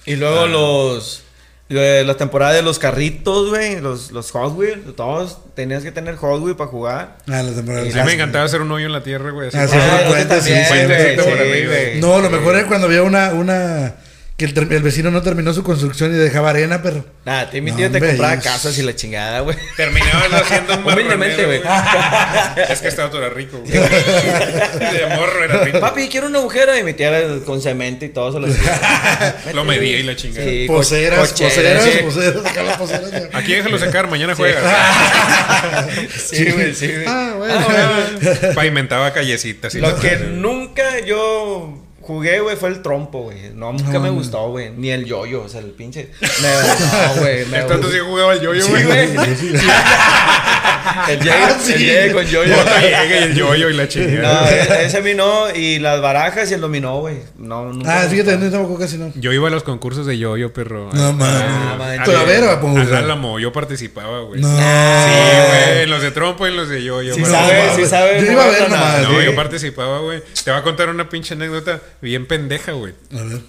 Y 0.06 0.16
luego 0.16 0.42
Ah. 0.42 0.48
los. 0.48 1.24
De 1.70 2.04
La 2.06 2.16
temporada 2.16 2.54
de 2.54 2.62
los 2.62 2.80
carritos, 2.80 3.50
güey. 3.50 3.80
Los, 3.82 4.12
los 4.12 4.32
Hot 4.32 4.56
Wheels. 4.58 4.96
Todos 4.96 5.40
tenías 5.54 5.84
que 5.84 5.92
tener 5.92 6.16
Hot 6.16 6.42
Wheels 6.42 6.58
para 6.58 6.70
jugar. 6.70 7.18
Ah, 7.28 7.44
la 7.44 7.52
temporada. 7.54 7.84
A 7.84 8.04
mí 8.04 8.06
me 8.06 8.14
encantaba 8.14 8.46
hacer 8.46 8.62
un 8.62 8.72
hoyo 8.72 8.86
en 8.86 8.94
la 8.94 9.04
tierra, 9.04 9.32
güey. 9.32 9.50
así. 9.50 9.58
Ah, 9.58 9.68
sí, 9.68 9.76
Ah, 9.78 10.40
sí, 10.42 10.52
sí, 10.52 10.54
sí, 10.54 11.94
sí. 11.96 12.00
No, 12.00 12.20
lo 12.22 12.30
mejor 12.30 12.56
era 12.56 12.68
cuando 12.68 12.88
había 12.88 13.04
una, 13.04 13.34
una 13.34 13.96
que 14.38 14.46
el, 14.46 14.84
vecino 14.84 15.10
no 15.10 15.24
terminó 15.24 15.52
su 15.52 15.64
construcción 15.64 16.14
y 16.14 16.18
dejaba 16.18 16.52
arena, 16.52 16.84
pero. 16.84 17.04
Nada, 17.26 17.50
te 17.50 17.60
mi 17.60 17.72
No, 17.72 17.78
tío 17.78 17.90
te 17.90 17.98
hombre, 17.98 18.10
compraba 18.10 18.40
casas 18.40 18.78
y 18.78 18.84
la 18.84 18.96
chingada, 18.96 19.40
güey. 19.40 19.58
Terminabas 19.76 20.32
haciendo 20.32 20.78
un 20.78 20.84
Humildemente, 20.94 21.44
güey. 21.44 21.62
Es 22.70 22.80
que 22.80 22.88
estaba 22.88 23.10
todo 23.10 23.26
era 23.26 23.34
rico, 23.34 23.58
güey. 23.58 23.72
De 23.72 25.16
morro 25.16 25.44
era 25.44 25.64
rico. 25.64 25.80
Papi, 25.80 26.08
quiero 26.08 26.28
un 26.28 26.36
agujero 26.36 26.78
y 26.78 26.84
mi 26.84 26.94
tía 26.94 27.18
era 27.18 27.40
con 27.46 27.64
cemento 27.64 28.06
y 28.06 28.10
todo 28.10 28.30
eso. 28.30 28.40
Lo, 28.40 28.48
Lo 29.54 29.66
medía 29.66 29.98
y 29.98 30.04
la 30.04 30.16
chingada. 30.16 30.48
Sí, 30.48 30.66
Poseras, 30.68 31.32
cocheras, 31.32 31.54
poseras, 31.56 31.84
sí. 31.84 32.04
poseras, 32.04 32.46
acá 32.46 32.62
las 32.62 32.78
poseras. 32.78 33.12
ya. 33.12 33.30
Aquí 33.40 33.56
déjalo 33.56 33.80
secar, 33.80 34.08
mañana 34.08 34.36
juegas. 34.36 34.64
Sí, 36.16 36.52
güey, 36.52 36.76
sí, 36.76 36.88
güey. 36.88 37.06
Ah, 37.08 37.34
bueno. 37.38 37.56
Ah, 37.58 38.10
bueno. 38.22 38.54
Pavimentaba 38.54 39.14
callecitas 39.14 39.74
y 39.74 39.80
Lo 39.80 40.00
que 40.00 40.18
nunca 40.18 41.00
yo 41.00 41.87
jugué, 42.08 42.40
güey, 42.40 42.56
fue 42.56 42.70
el 42.70 42.82
trompo, 42.82 43.24
güey. 43.24 43.52
No, 43.54 43.74
nunca 43.74 43.92
No, 43.94 44.00
me 44.00 44.08
no. 44.08 44.14
gustó, 44.16 44.50
güey. 44.50 44.72
Ni 44.72 44.90
el 44.92 45.06
yoyo, 45.06 45.44
o 45.44 45.50
sea, 45.50 45.60
el 45.60 45.72
pinche. 45.72 46.10
Me, 46.22 46.48
no, 46.48 47.22
güey. 47.22 47.46
me 47.48 47.60
Tanto 47.64 47.92
sí 47.92 47.98
jugaba 48.00 48.34
el 48.34 48.42
yoyo, 48.42 48.62
Sí, 48.64 48.72
güey. 48.72 48.84
güey. 48.86 49.18
El 51.10 51.20
llegue, 51.20 51.32
Ah, 51.38 51.58
sí. 51.62 51.74
el 51.74 51.80
llegue 51.80 52.12
con 52.14 52.26
yoyo. 52.26 52.54
Y 52.56 53.14
el 53.14 53.36
yoyo 53.36 53.70
y 53.70 53.74
la 53.74 53.84
No, 53.84 53.90
chingada. 53.90 54.50
e- 54.52 54.86
ese 54.86 54.98
a 54.98 55.02
mí 55.02 55.14
no. 55.14 55.54
Y 55.54 55.80
las 55.80 56.02
barajas 56.02 56.50
y 56.50 56.54
el 56.54 56.62
dominó, 56.62 57.00
güey. 57.02 57.18
No, 57.38 57.66
nunca. 57.72 58.02
Ah, 58.04 58.08
fíjate, 58.10 58.38
no 58.38 58.50
tampoco 58.50 58.80
casi 58.80 58.98
no. 58.98 59.12
Yo 59.16 59.32
iba 59.32 59.48
a 59.48 59.52
los 59.52 59.64
concursos 59.64 60.06
de 60.06 60.18
yoyo, 60.18 60.52
perro. 60.54 60.90
No 60.94 61.14
mames. 61.14 61.42
Ah, 61.46 61.76
man. 61.78 62.00
Pero 62.06 62.18
a 62.20 62.24
ver, 62.24 62.44
va 62.48 62.54
a 62.54 62.60
poner. 62.62 62.94
Álamo, 62.96 63.38
yo 63.40 63.52
participaba, 63.52 64.22
güey. 64.22 64.42
No. 64.42 64.48
Sí, 64.48 64.64
güey, 64.64 65.84
en 65.84 65.90
los 65.90 66.02
de 66.02 66.12
trompo 66.12 66.48
y 66.48 66.52
en 66.52 66.58
los 66.58 66.70
de 66.70 66.84
yoyo. 66.84 67.14
Sí 67.14 67.20
güey. 67.22 67.32
No, 67.32 67.38
sabe, 67.38 67.60
mames. 67.60 67.76
sí 67.76 67.86
sabe. 67.86 68.26
Yo 68.26 68.32
iba 68.32 68.44
a 68.44 68.48
ver 68.48 68.62
no, 68.64 68.68
no, 68.70 68.76
nomás. 68.78 69.02
No, 69.04 69.22
yo 69.22 69.36
participaba, 69.36 70.00
güey. 70.00 70.22
Te 70.44 70.52
voy 70.52 70.60
a 70.60 70.64
contar 70.64 70.90
una 70.90 71.08
pinche 71.10 71.34
anécdota 71.36 71.80
bien 72.02 72.26
pendeja, 72.28 72.72
güey. 72.74 72.94
A 73.18 73.24
ver. 73.24 73.42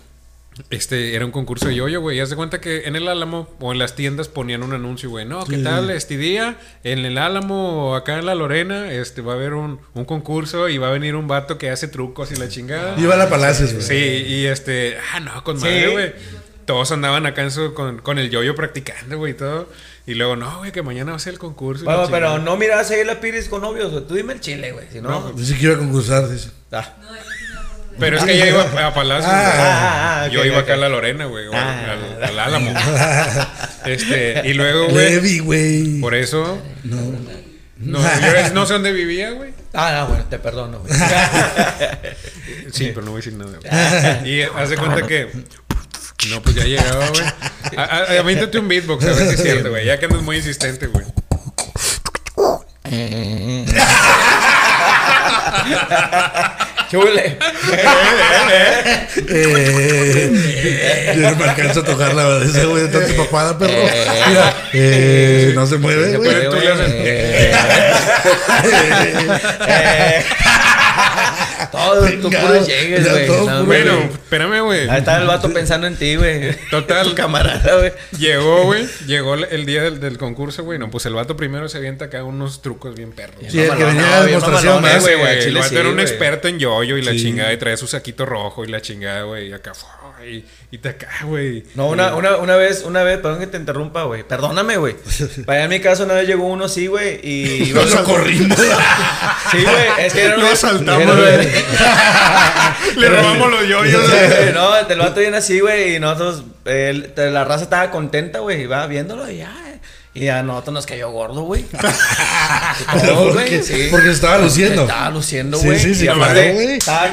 Este, 0.70 1.14
era 1.14 1.24
un 1.24 1.30
concurso 1.30 1.68
de 1.68 1.76
yoyo, 1.76 2.00
güey. 2.00 2.16
Y 2.16 2.20
haz 2.20 2.30
de 2.30 2.36
cuenta 2.36 2.60
que 2.60 2.88
en 2.88 2.96
el 2.96 3.06
Álamo 3.06 3.48
o 3.60 3.70
en 3.72 3.78
las 3.78 3.94
tiendas 3.94 4.26
ponían 4.26 4.64
un 4.64 4.72
anuncio, 4.72 5.08
güey. 5.08 5.24
No, 5.24 5.44
¿qué 5.44 5.56
Sí. 5.58 5.62
tal 5.62 5.88
este 5.90 6.16
día? 6.16 6.56
En 6.82 6.98
el 7.04 7.16
Álamo 7.16 7.90
o 7.90 7.94
acá 7.94 8.18
en 8.18 8.26
la 8.26 8.34
Lorena, 8.34 8.90
este, 8.90 9.20
va 9.22 9.34
a 9.34 9.36
haber 9.36 9.54
un, 9.54 9.78
un 9.94 10.04
concurso 10.04 10.68
y 10.68 10.76
va 10.78 10.88
a 10.88 10.90
venir 10.90 11.14
un 11.14 11.28
vato 11.28 11.58
que 11.58 11.70
hace 11.70 11.86
trucos 11.86 12.32
y 12.32 12.36
la 12.36 12.48
chingada. 12.48 12.98
Iba 12.98 13.14
a 13.14 13.18
la 13.18 13.30
Palacios, 13.30 13.72
güey. 13.72 13.84
Sí, 13.84 13.94
y 13.94 14.46
este, 14.46 14.96
ah, 15.14 15.20
no, 15.20 15.44
con 15.44 15.60
madre, 15.60 15.90
güey. 15.90 16.12
Todos 16.64 16.90
andaban 16.90 17.24
acá 17.24 17.42
en 17.42 17.50
su- 17.52 17.72
con, 17.72 17.98
con 17.98 18.18
el 18.18 18.28
yoyo 18.28 18.54
practicando, 18.56 19.16
güey, 19.16 19.32
y 19.32 19.36
todo. 19.36 19.68
Y 20.08 20.14
luego, 20.14 20.34
no, 20.36 20.58
güey, 20.58 20.72
que 20.72 20.82
mañana 20.82 21.12
va 21.12 21.16
a 21.16 21.20
ser 21.20 21.34
el 21.34 21.38
concurso. 21.38 21.84
Bueno, 21.84 22.02
pero 22.10 22.26
chingada. 22.26 22.38
no 22.40 22.56
mirabas 22.56 22.90
ahí 22.90 23.04
la 23.04 23.20
piris 23.20 23.48
con 23.48 23.62
novios, 23.62 23.92
güey. 23.92 24.04
Tú 24.08 24.14
dime 24.16 24.32
el 24.32 24.40
chile, 24.40 24.72
güey. 24.72 24.86
Si 24.92 25.00
no. 25.00 25.08
No, 25.08 25.32
Dice 25.32 25.56
que 25.56 25.64
iba 25.66 25.74
a 25.76 25.78
concursar, 25.78 26.28
dice. 26.28 26.50
Ah. 26.72 26.96
Pero 27.98 28.18
es 28.18 28.24
que 28.24 28.36
ya 28.38 28.46
iba 28.48 28.62
a 28.86 28.94
Palacios, 28.94 29.32
Ah, 29.32 29.52
ah, 29.56 30.22
ah, 30.24 30.28
Yo 30.28 30.44
iba 30.44 30.58
acá 30.60 30.74
a 30.74 30.76
la 30.76 30.88
Lorena, 30.88 31.24
güey, 31.26 31.46
Ah. 31.52 31.92
al, 31.92 32.24
al 32.24 32.38
Álamo. 32.38 32.72
este, 33.86 34.42
y 34.44 34.54
luego, 34.54 34.88
güey, 34.88 36.00
por 36.00 36.14
eso, 36.14 36.62
No. 36.84 36.96
no, 37.78 37.98
yo 38.00 38.50
no 38.54 38.66
sé 38.66 38.72
dónde 38.74 38.92
vivía, 38.92 39.30
güey. 39.32 39.52
Ah, 39.74 39.98
no, 40.00 40.06
bueno, 40.08 40.24
te 40.30 40.38
perdono, 40.38 40.78
güey. 40.80 40.92
Sí, 42.72 42.90
pero 42.94 43.02
no 43.06 43.12
voy 43.12 43.20
a 43.20 43.24
decir 43.24 43.34
nada, 43.34 43.58
güey. 43.58 44.30
Y 44.30 44.42
haz 44.42 44.68
de 44.70 44.76
cuenta 44.76 45.06
que. 45.06 45.28
No, 46.30 46.42
pues 46.42 46.56
ya 46.56 46.64
llegaba, 46.64 47.06
güey. 47.08 47.24
A- 47.76 47.82
a- 47.82 48.18
Avéntate 48.20 48.58
un 48.58 48.68
beatbox, 48.68 49.04
a 49.04 49.12
ver 49.12 49.28
si 49.28 49.34
es 49.34 49.42
cierto, 49.42 49.70
güey. 49.70 49.84
Ya 49.86 49.98
que 49.98 50.06
andas 50.06 50.22
muy 50.22 50.36
insistente, 50.36 50.86
güey. 50.86 51.04
Chule. 56.90 57.37
Eh, 59.30 61.12
yo 61.16 61.30
no 61.30 61.37
me 61.37 61.45
alcanzo 61.45 61.80
a 61.80 61.85
tocar 61.85 62.14
la 62.14 62.25
verdad. 62.26 62.49
Ese 62.49 62.64
güey 62.66 62.85
de 62.85 62.88
tanta 62.88 63.14
papada, 63.25 63.59
perro. 63.59 63.73
Mira, 64.28 64.54
eh, 64.73 65.52
no 65.54 65.66
se 65.66 65.76
mueve, 65.78 66.12
Se 66.12 66.16
güey. 66.16 66.30
puede, 66.30 66.45
tú 66.45 66.50
güey. 66.57 66.64
le 66.64 66.73
haces- 66.73 66.95
Eh, 71.72 72.08
eh. 72.08 72.18
Todo, 72.20 72.20
tú 72.22 72.30
puro 72.30 72.66
llegues, 72.66 73.10
güey. 73.10 73.28
No. 73.46 73.64
Bueno, 73.64 73.92
espérame, 74.12 74.60
güey. 74.64 74.88
Ahí 74.88 74.98
está 75.00 75.18
el 75.20 75.26
vato 75.26 75.52
pensando 75.52 75.87
en 75.87 75.96
ti, 75.96 76.16
güey. 76.16 76.54
Total. 76.70 77.06
Tu 77.08 77.14
camarada, 77.14 77.76
güey. 77.78 77.92
Llegó, 78.18 78.64
güey. 78.64 78.87
Llegó 79.06 79.34
el- 79.34 79.66
día 79.66 79.82
del, 79.82 80.00
del 80.00 80.18
concurso, 80.18 80.64
güey. 80.64 80.78
No, 80.78 80.90
pues 80.90 81.04
el 81.06 81.14
vato 81.14 81.37
primero 81.37 81.68
se 81.68 81.78
avienta 81.78 82.06
acá 82.06 82.25
unos 82.25 82.62
trucos 82.62 82.94
bien 82.94 83.12
perros. 83.12 83.37
Sí, 83.48 83.60
el 83.60 83.76
que 83.76 83.84
venía 83.84 84.02
no, 84.02 84.06
a 84.06 84.10
la 84.10 84.16
bien 84.26 84.26
demostración, 84.38 84.75
mamalón, 84.76 84.94
más, 84.96 85.02
güey, 85.02 85.38
El 85.44 85.54
vato 85.54 85.68
sí, 85.68 85.76
era 85.76 85.88
un 85.88 86.00
experto 86.00 86.48
en 86.48 86.58
yoyo 86.58 86.96
y 86.96 87.02
la 87.02 87.12
Sí. 87.12 87.22
chingada. 87.22 87.52
Y 87.52 87.56
trae 87.58 87.76
su 87.76 87.87
saquito 87.87 88.25
rojo 88.26 88.64
y 88.64 88.68
la 88.68 88.80
chingada, 88.80 89.22
güey. 89.22 89.48
Y 89.48 89.52
acá, 89.52 89.72
y, 90.26 90.44
y 90.72 90.78
te 90.78 90.88
acá, 90.90 91.08
güey. 91.25 91.64
No, 91.75 91.88
una, 91.88 92.14
una, 92.16 92.37
una 92.37 92.56
vez, 92.56 92.82
una 92.84 93.02
vez, 93.02 93.18
perdón 93.18 93.38
que 93.40 93.46
te 93.46 93.56
interrumpa, 93.56 94.02
güey. 94.04 94.22
Perdóname, 94.26 94.76
güey. 94.76 94.96
Para 95.46 95.64
en 95.64 95.70
mi 95.70 95.81
caso 95.81 96.04
una 96.04 96.14
vez 96.14 96.26
llegó 96.26 96.44
uno 96.44 96.64
así, 96.64 96.87
güey, 96.88 97.20
y... 97.22 97.66
Lo 97.72 97.85
lo 97.85 98.04
corrimos. 98.04 98.59
Sí, 99.50 99.59
güey, 99.62 100.07
es 100.07 100.12
que 100.12 100.24
era 100.24 100.37
Lo 100.37 100.46
asaltamos, 100.48 101.02
era- 101.18 101.37
güey. 101.37 101.48
Le 102.97 103.09
robamos 103.09 103.51
los 103.51 103.68
yoyos, 103.68 104.05
Sí, 104.07 104.51
no, 104.55 104.77
el 104.79 104.99
vato 104.99 105.21
viene 105.21 105.37
así, 105.38 105.61
güey, 105.61 105.97
y 105.97 106.01
nosotros, 106.01 106.42
el- 106.64 107.12
la 107.16 107.44
raza 107.44 107.64
estaba 107.64 107.90
contenta, 107.90 108.38
güey, 108.40 108.62
iba 108.62 108.87
viéndolo 108.87 109.31
y 109.31 109.38
ya. 109.38 109.53
Y 110.14 110.29
a 110.29 110.42
nosotros 110.42 110.75
nos 110.75 110.87
cayó 110.87 111.11
gordo, 111.12 111.42
güey. 111.42 111.64
Porque, 113.33 113.62
sí. 113.62 113.88
porque 113.90 114.11
estaba 114.11 114.38
luciendo. 114.38 114.83
Estaba 114.83 115.11
luciendo, 115.11 115.59
Sí, 115.59 115.66
güey. 115.66 115.79
sí, 115.79 115.94
sí, 115.94 116.05
Y 116.05 116.09
claro. 116.09 116.35
Estaba, 116.40 117.12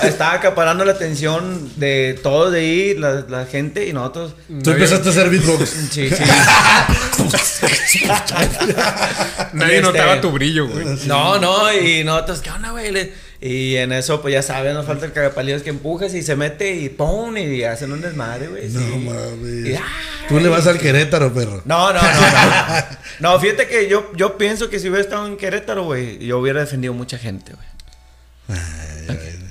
Se 0.00 0.08
estaba, 0.08 0.32
acaparando 0.32 0.84
la 0.84 0.92
atención 0.92 1.70
de 1.76 2.18
todos 2.22 2.50
de 2.52 2.60
ahí, 2.60 2.94
la, 2.94 3.24
la 3.28 3.44
gente, 3.46 3.86
y 3.86 3.92
nosotros. 3.92 4.34
Tú 4.64 4.70
empezaste 4.70 5.08
a 5.08 5.12
hacer 5.12 5.30
beatbox. 5.30 5.68
Sí, 5.92 6.10
sí. 6.10 6.24
Nadie 9.52 9.76
Este- 9.76 9.82
notaba 9.82 10.20
tu 10.20 10.30
brillo, 10.30 10.66
güey. 10.68 10.84
No, 11.06 11.38
no, 11.38 11.72
y 11.72 12.02
nosotros, 12.04 12.40
¿qué 12.40 12.50
onda, 12.50 12.70
güey? 12.70 13.12
Y 13.40 13.76
en 13.76 13.92
eso, 13.92 14.20
pues 14.20 14.34
ya 14.34 14.42
sabes, 14.42 14.74
nos 14.74 14.84
falta 14.84 15.06
el 15.06 15.12
cagapalillos 15.12 15.62
que 15.62 15.70
empujas 15.70 16.12
y 16.14 16.22
se 16.22 16.34
mete 16.34 16.74
y 16.74 16.88
¡pum! 16.88 17.36
Y 17.36 17.62
hacen 17.62 17.92
un 17.92 18.00
desmadre, 18.00 18.48
güey. 18.48 18.68
No 18.68 18.80
sí. 18.80 18.96
Mames. 18.98 19.80
Tú 20.28 20.40
le 20.40 20.48
vas 20.48 20.66
al 20.66 20.78
Querétaro, 20.78 21.32
perro. 21.32 21.62
No, 21.64 21.92
no, 21.92 22.02
no, 22.02 22.08
no, 22.08 22.20
no. 22.20 22.84
No, 23.20 23.40
fíjate 23.40 23.66
que 23.68 23.88
yo, 23.88 24.10
yo 24.16 24.36
pienso 24.38 24.68
que 24.70 24.78
si 24.80 24.88
hubiera 24.88 25.02
estado 25.04 25.26
en 25.26 25.36
Querétaro, 25.36 25.84
güey, 25.84 26.18
yo 26.18 26.38
hubiera 26.38 26.60
defendido 26.60 26.94
mucha 26.94 27.16
gente, 27.18 27.52
güey. 27.52 28.58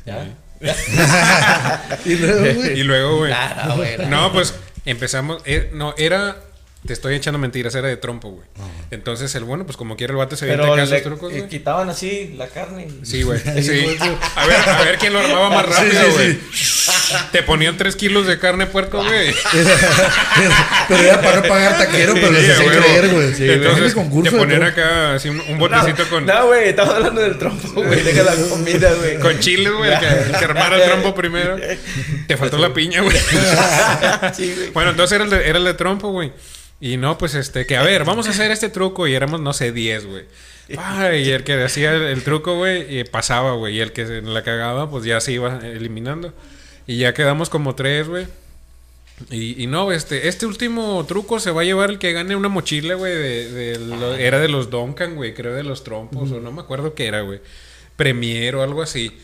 ¿Ya? 0.06 0.28
Y 2.06 2.16
luego, 2.16 2.42
güey. 2.56 2.72
Y 2.80 2.84
luego, 2.84 3.18
güey. 3.20 3.32
Nada, 3.32 3.76
güey. 3.76 3.98
nada. 3.98 4.10
No, 4.10 4.34
pues 4.34 4.54
empezamos. 4.86 5.42
eh, 5.46 5.70
no, 5.74 5.94
era. 5.98 6.38
Te 6.88 6.94
estoy 6.94 7.16
echando 7.16 7.38
mentiras, 7.38 7.76
era 7.76 7.90
de 7.90 7.98
trompo, 7.98 8.30
güey. 8.30 8.48
Entonces, 8.92 9.36
el 9.36 9.44
bueno, 9.44 9.66
pues 9.66 9.76
como 9.76 9.98
quiera 9.98 10.12
el 10.14 10.18
vato 10.18 10.38
se 10.38 10.46
le, 10.46 10.88
sus 10.88 11.04
trucos, 11.04 11.34
eh, 11.34 11.40
güey. 11.40 11.50
quitaban 11.50 11.90
así 11.90 12.34
la 12.38 12.48
carne. 12.48 12.88
Sí, 13.04 13.24
güey. 13.24 13.42
Sí. 13.62 13.98
A 14.36 14.46
ver, 14.46 14.70
a 14.70 14.82
ver 14.84 14.98
quién 14.98 15.12
lo 15.12 15.20
armaba 15.20 15.50
más 15.50 15.66
Sí, 15.66 15.72
rápido, 15.74 16.02
sí, 16.06 16.12
güey. 16.14 16.40
Te 17.34 17.44
ponían 17.44 17.76
tres 17.76 17.98
kilos 17.98 18.26
de 18.26 18.40
carne 18.40 18.68
puerco, 18.68 19.04
güey. 19.04 19.36
pero 20.88 21.04
era 21.04 21.22
para 21.22 21.42
no 21.42 21.48
pagar 21.50 21.78
taquero, 21.78 22.14
pero 22.14 22.32
les 22.32 22.46
Sí, 22.46 22.52
hacía 22.52 22.64
güey. 22.66 22.80
creer, 22.80 23.08
güey. 23.10 23.52
Entonces, 23.52 23.94
te 24.24 24.32
ponían 24.32 24.64
acá 24.64 25.16
así 25.16 25.28
un, 25.28 25.42
un 25.42 25.58
botecito 25.58 26.04
No, 26.06 26.10
con, 26.10 26.26
No, 26.26 26.46
güey, 26.48 26.70
estamos 26.70 26.94
hablando 26.96 27.20
del 27.20 27.38
trompo, 27.38 27.68
güey. 27.84 28.02
Deja 28.02 28.24
la 28.24 28.36
comida, 28.36 28.94
güey. 28.94 29.20
con 29.20 29.38
chiles, 29.40 29.74
güey. 29.74 29.92
El 29.92 30.00
que, 30.00 30.08
el 30.08 30.32
que 30.38 30.46
armara 30.46 30.78
el 30.78 30.84
trompo 30.90 31.14
primero. 31.14 31.58
Te 32.28 32.38
faltó 32.38 32.58
la 32.58 32.74
piña, 32.74 33.02
güey. 33.02 33.18
Sí, 34.34 34.54
güey. 34.56 34.70
Bueno, 34.72 34.92
entonces 34.92 35.16
era 35.16 35.26
el 35.26 35.30
de, 35.30 35.50
era 35.50 35.58
el 35.58 35.66
de 35.66 35.74
trompo, 35.74 36.12
güey. 36.12 36.32
Y 36.80 36.98
no, 36.98 37.18
pues 37.18 37.34
este, 37.34 37.66
que 37.66 37.76
a 37.76 37.84
ver, 37.84 38.06
vamos 38.06 38.28
a 38.28 38.32
hacer 38.32 38.52
este 38.52 38.70
truco. 38.70 39.08
Y 39.08 39.16
éramos, 39.16 39.42
no 39.42 39.54
sé, 39.54 39.72
10, 39.72 40.06
güey. 40.06 40.26
Y 40.70 41.30
el 41.30 41.44
que 41.44 41.64
hacía 41.64 41.94
el, 41.94 42.24
truco, 42.24 42.56
güey, 42.56 43.04
pasaba, 43.06 43.54
güey. 43.54 43.78
Y 43.78 43.80
el 43.80 43.94
que 43.94 44.06
se 44.06 44.22
la 44.22 44.44
cagaba, 44.44 44.90
pues 44.90 45.06
ya 45.06 45.20
se 45.22 45.32
iba 45.32 45.60
eliminando. 45.64 46.34
Y 46.86 46.98
ya 46.98 47.14
quedamos 47.14 47.50
como 47.50 47.76
tres, 47.76 48.08
güey. 48.08 48.28
Y, 49.32 49.66
no, 49.66 49.92
este, 49.92 50.28
este 50.28 50.46
último 50.46 51.04
truco 51.08 51.40
se 51.40 51.50
va 51.50 51.62
a 51.62 51.66
llevar 51.66 51.90
el 51.90 51.98
que 51.98 52.14
gane 52.14 52.36
una 52.36 52.50
mochila, 52.50 52.94
güey. 52.94 53.16
De, 53.16 53.78
de 53.78 54.26
era 54.26 54.40
de 54.40 54.48
los 54.48 54.70
Duncan, 54.70 55.16
güey, 55.16 55.34
creo 55.34 55.56
de 55.56 55.64
los 55.64 55.84
trompos, 55.84 56.32
o 56.32 56.40
no 56.40 56.52
me 56.52 56.62
acuerdo 56.62 56.94
qué 56.94 57.08
era, 57.08 57.22
güey. 57.22 57.40
Premier 57.96 58.56
o 58.56 58.62
algo 58.62 58.84
así. 58.84 59.18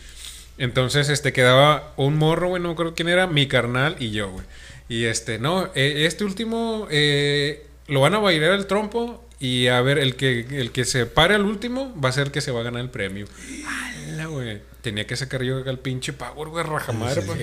Entonces, 0.58 1.08
este, 1.08 1.32
quedaba 1.32 1.92
un 1.96 2.16
morro, 2.16 2.48
güey, 2.48 2.62
no 2.62 2.70
acuerdo 2.70 2.94
quién 2.94 3.08
era, 3.08 3.26
mi 3.28 3.46
carnal 3.46 3.96
y 4.00 4.10
yo, 4.10 4.30
güey. 4.30 4.44
Y 4.88 5.04
este, 5.04 5.38
no, 5.38 5.66
eh, 5.74 6.04
este 6.06 6.24
último 6.24 6.86
eh, 6.90 7.66
lo 7.86 8.00
van 8.00 8.14
a 8.14 8.18
bailar 8.18 8.52
el 8.52 8.66
trompo 8.66 9.24
y 9.40 9.66
a 9.68 9.80
ver, 9.80 9.98
el 9.98 10.16
que, 10.16 10.46
el 10.50 10.70
que 10.72 10.84
se 10.84 11.06
pare 11.06 11.34
al 11.34 11.44
último 11.44 11.94
va 12.00 12.10
a 12.10 12.12
ser 12.12 12.26
el 12.26 12.32
que 12.32 12.40
se 12.40 12.50
va 12.50 12.60
a 12.60 12.64
ganar 12.64 12.82
el 12.82 12.90
premio. 12.90 13.26
¡Hala, 13.66 14.26
güey! 14.26 14.60
Tenía 14.82 15.06
que 15.06 15.16
sacar 15.16 15.42
yo 15.42 15.58
acá 15.58 15.70
el 15.70 15.78
pinche 15.78 16.12
power, 16.12 16.48
güey, 16.48 16.64
rajamadre, 16.64 17.22
para 17.22 17.40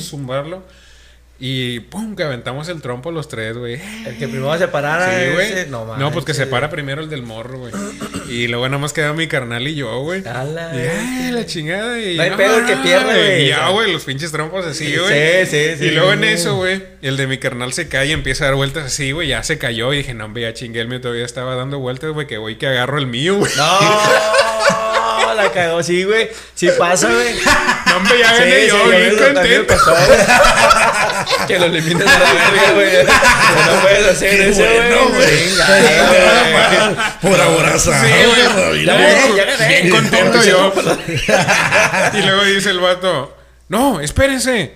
zumbarlo. 0.00 0.62
Y 1.38 1.80
pum, 1.80 2.16
que 2.16 2.22
aventamos 2.22 2.66
el 2.70 2.80
trompo 2.80 3.10
los 3.10 3.28
tres, 3.28 3.58
güey. 3.58 3.74
El 4.06 4.16
que 4.16 4.26
primero 4.26 4.56
se 4.56 4.68
parara. 4.68 5.10
Sí, 5.20 5.32
güey. 5.34 5.66
No, 5.68 5.94
No, 5.98 6.10
pues 6.10 6.24
que 6.24 6.32
se 6.32 6.46
para 6.46 6.70
primero 6.70 7.02
el 7.02 7.10
del 7.10 7.22
morro, 7.22 7.58
güey. 7.58 7.74
Y 8.30 8.48
luego 8.48 8.66
nada 8.70 8.78
más 8.80 8.94
queda 8.94 9.12
mi 9.12 9.26
carnal 9.26 9.68
y 9.68 9.74
yo, 9.74 10.00
güey. 10.00 10.22
Y, 10.22 10.26
ay, 10.26 11.30
la 11.32 11.44
chingada. 11.44 12.00
Y 12.00 12.16
No 12.16 12.22
hay 12.22 12.30
pedo 12.30 12.58
el 12.60 12.64
que 12.64 12.76
pierda, 12.76 13.12
güey. 13.14 13.48
Ya, 13.48 13.68
güey, 13.68 13.92
los 13.92 14.04
pinches 14.04 14.32
trompos 14.32 14.64
así, 14.64 14.86
Sí, 14.86 14.96
güey. 14.96 15.44
sí, 15.46 15.76
sí, 15.78 15.84
Y 15.84 15.90
luego 15.90 16.14
en 16.14 16.20
sí. 16.22 16.26
eso, 16.28 16.56
güey, 16.56 16.82
el 17.02 17.18
de 17.18 17.26
mi 17.26 17.36
carnal 17.36 17.74
se 17.74 17.86
cae 17.88 18.06
y 18.06 18.12
empieza 18.12 18.44
a 18.44 18.46
dar 18.48 18.56
vueltas 18.56 18.86
así, 18.86 19.12
güey. 19.12 19.28
Ya 19.28 19.42
se 19.42 19.58
cayó 19.58 19.92
y 19.92 19.98
dije, 19.98 20.14
no, 20.14 20.24
hombre, 20.24 20.42
ya 20.44 20.54
chingué, 20.54 20.80
el 20.80 20.88
mío 20.88 21.02
todavía 21.02 21.26
estaba 21.26 21.54
dando 21.54 21.78
vueltas, 21.78 22.12
güey, 22.12 22.26
que 22.26 22.38
voy 22.38 22.56
que 22.56 22.66
agarro 22.66 22.96
el 22.96 23.06
mío, 23.08 23.36
güey. 23.36 23.52
No, 23.58 23.78
la 25.36 25.52
cagó, 25.52 25.82
sí, 25.82 26.04
güey. 26.04 26.28
Sí 26.54 26.68
pasa, 26.78 27.08
güey. 27.08 27.34
No, 27.86 27.98
hombre, 27.98 28.18
ya 28.18 28.32
gané 28.32 28.62
Sí, 28.62 28.68
yo, 28.68 28.84
sí, 28.84 28.90
bien 28.96 29.16
contento. 29.16 29.74
pasó. 29.74 29.94
Que 31.46 31.58
lo 31.58 31.66
eliminen 31.66 31.98
de 31.98 32.04
la 32.04 32.18
verga, 32.18 32.70
güey. 32.74 32.88
No 33.66 33.80
puedes 33.82 34.06
hacer 34.08 34.40
eso, 34.40 34.62
bueno, 34.62 35.08
güey. 35.10 35.26
Venga, 35.48 36.90
güey. 37.22 37.32
Por 37.32 37.40
aborazar. 37.40 38.04
Sí, 38.04 38.12
güey. 38.12 38.84
Ya 38.84 38.94
gané, 38.94 39.36
ya 39.36 39.44
gané. 39.44 39.68
Bien 39.68 39.90
contento 39.90 40.42
yo. 40.44 40.72
no, 40.74 42.18
y 42.18 42.22
luego 42.22 42.44
dice 42.44 42.70
el 42.70 42.80
vato, 42.80 43.36
No, 43.68 44.00
espérense. 44.00 44.74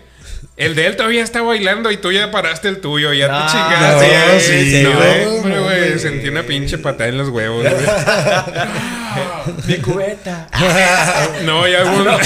El 0.61 0.75
de 0.75 0.87
él 0.89 0.95
todavía 0.97 1.23
está 1.25 1.41
bailando 1.41 1.91
y 1.91 1.97
tú 1.97 2.13
ya 2.13 2.31
paraste 2.31 2.69
el 2.69 2.83
tuyo, 2.83 3.15
ya 3.15 3.29
No, 3.29 3.47
te 3.47 3.51
chingaste. 3.53 4.07
no, 4.07 4.13
ya, 4.13 4.41
sí, 4.41 4.83
no, 4.83 4.93
güey, 4.93 5.25
hombre, 5.25 5.57
no, 5.57 5.63
güey, 5.65 5.99
sentí 5.99 6.29
una 6.29 6.43
pinche 6.43 6.77
patada 6.77 7.09
en 7.09 7.17
los 7.17 7.31
huevos, 7.31 7.63
güey. 7.63 7.75
Mi 9.67 9.77
cubeta. 9.79 10.49
No, 11.45 11.67
ya 11.67 11.83
güey. 11.85 12.05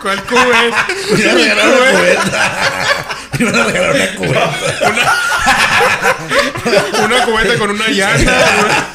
¿Cuál 0.00 0.22
cubeta? 0.24 0.86
Me 1.12 1.20
iban 1.20 1.58
a 1.58 1.64
regalar 1.64 1.66
una 1.66 1.90
cubeta. 1.98 2.52
Me 3.32 3.44
iban 3.44 3.54
a 3.60 3.64
regalar 3.64 3.90
una 3.96 4.14
cubeta. 4.14 4.50
Una 4.86 5.12
cubeta 7.24 7.58
con 7.58 7.70
una 7.70 7.88
llanta, 7.88 8.94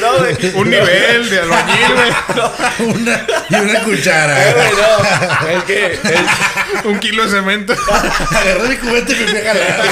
No, 0.00 0.18
güey. 0.18 0.34
güey. 0.34 0.52
un 0.54 0.70
nivel 0.70 1.30
de 1.30 1.38
albañil, 1.40 1.92
güey. 1.94 2.90
Una, 2.94 3.26
y 3.50 3.54
una 3.54 3.80
cuchara. 3.82 4.48
Eh, 4.50 4.54
güey, 4.54 4.68
no. 4.72 5.58
Es 5.58 5.64
que. 5.64 5.92
es- 5.92 6.84
Un 6.84 6.98
kilo 6.98 7.24
de 7.24 7.30
cemento. 7.30 7.74
Agarré 8.30 8.68
mi 8.68 8.76
cubeta 8.76 9.12
y 9.12 9.16
me 9.16 9.26
fui 9.26 9.38
a 9.38 9.44
jalar. 9.44 9.82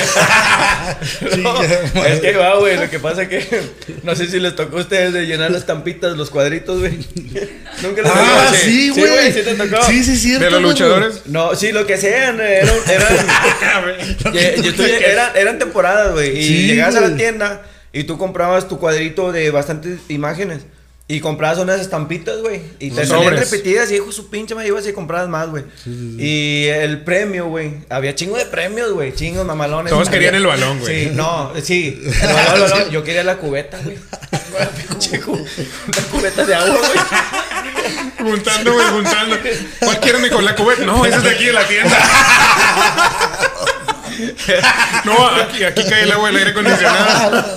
No, 1.38 1.62
es 2.06 2.20
que 2.20 2.32
va, 2.36 2.56
güey. 2.56 2.76
Lo 2.78 2.88
que 2.90 2.98
pasa 2.98 3.22
es 3.22 3.28
que 3.28 3.60
no 4.02 4.14
sé 4.16 4.26
si 4.28 4.40
les 4.40 4.56
tocó 4.56 4.78
a 4.78 4.80
ustedes 4.80 5.12
de 5.12 5.26
llenar 5.26 5.50
las 5.50 5.66
tampitas, 5.66 6.16
los 6.16 6.30
cuadritos, 6.30 6.78
güey. 6.80 6.92
Nunca 7.82 8.02
les 8.02 8.10
Ah, 8.12 8.46
tocó. 8.46 8.56
sí, 8.64 8.90
güey. 8.90 9.32
Sí, 9.32 9.42
te 9.42 9.54
tocó. 9.54 9.84
Sí, 9.84 10.02
sí, 10.04 10.16
cierto. 10.16 10.44
De 10.44 10.50
los 10.50 10.60
güey. 10.60 10.72
luchadores. 10.72 11.22
No, 11.26 11.54
sí, 11.54 11.72
lo 11.72 11.86
que 11.86 11.96
sean, 11.96 12.40
eran, 12.40 12.68
eran, 12.88 13.16
estoy- 14.34 14.72
quieras. 14.74 15.02
eran, 15.12 15.36
eran 15.36 15.58
temporadas, 15.58 16.12
güey. 16.12 16.38
Y 16.38 16.44
Sí, 16.46 16.69
llegabas 16.70 16.96
a 16.96 17.00
la 17.00 17.16
tienda 17.16 17.62
y 17.92 18.04
tú 18.04 18.18
comprabas 18.18 18.68
tu 18.68 18.78
cuadrito 18.78 19.32
de 19.32 19.50
bastantes 19.50 20.00
imágenes. 20.08 20.62
Y 21.08 21.18
comprabas 21.18 21.58
unas 21.58 21.80
estampitas, 21.80 22.40
güey. 22.40 22.62
Y 22.78 22.92
te 22.92 23.04
salían 23.04 23.36
repetidas 23.36 23.90
y 23.90 23.96
hijo 23.96 24.12
su 24.12 24.30
pinche 24.30 24.54
me 24.54 24.64
ibas 24.64 24.86
y 24.86 24.92
comprabas 24.92 25.28
más, 25.28 25.48
güey. 25.48 25.64
Y 25.84 26.66
el 26.66 27.00
premio, 27.02 27.46
güey. 27.48 27.78
Había 27.88 28.14
chingo 28.14 28.36
de 28.36 28.46
premios, 28.46 28.92
güey. 28.92 29.12
Chingos 29.12 29.44
mamalones. 29.44 29.92
Todos 29.92 30.08
querían 30.08 30.36
Había- 30.36 30.52
el 30.52 30.60
balón, 30.60 30.78
güey. 30.78 31.06
Sí, 31.06 31.10
no, 31.12 31.50
sí. 31.60 32.00
El 32.04 32.32
balón, 32.32 32.54
el 32.54 32.60
balón. 32.70 32.90
Yo 32.92 33.02
quería 33.02 33.24
la 33.24 33.38
cubeta, 33.38 33.76
güey. 33.82 33.96
Una 35.26 36.02
cubeta 36.12 36.44
de 36.46 36.54
agua, 36.54 36.78
güey. 36.78 38.30
Juntando, 38.30 38.72
güey, 38.74 38.86
juntando. 38.90 39.36
¿Cuál 39.80 39.98
quieren, 39.98 40.22
mijo? 40.22 40.40
¿La 40.42 40.54
cubeta? 40.54 40.84
No, 40.84 41.04
esa 41.04 41.16
es 41.16 41.24
de 41.24 41.30
aquí 41.30 41.46
de 41.46 41.52
la 41.54 41.66
tienda. 41.66 41.98
No, 45.04 45.26
aquí, 45.28 45.64
aquí 45.64 45.82
cae 45.88 46.02
el 46.02 46.12
agua 46.12 46.28
del 46.28 46.36
aire 46.38 46.50
acondicionado. 46.50 47.56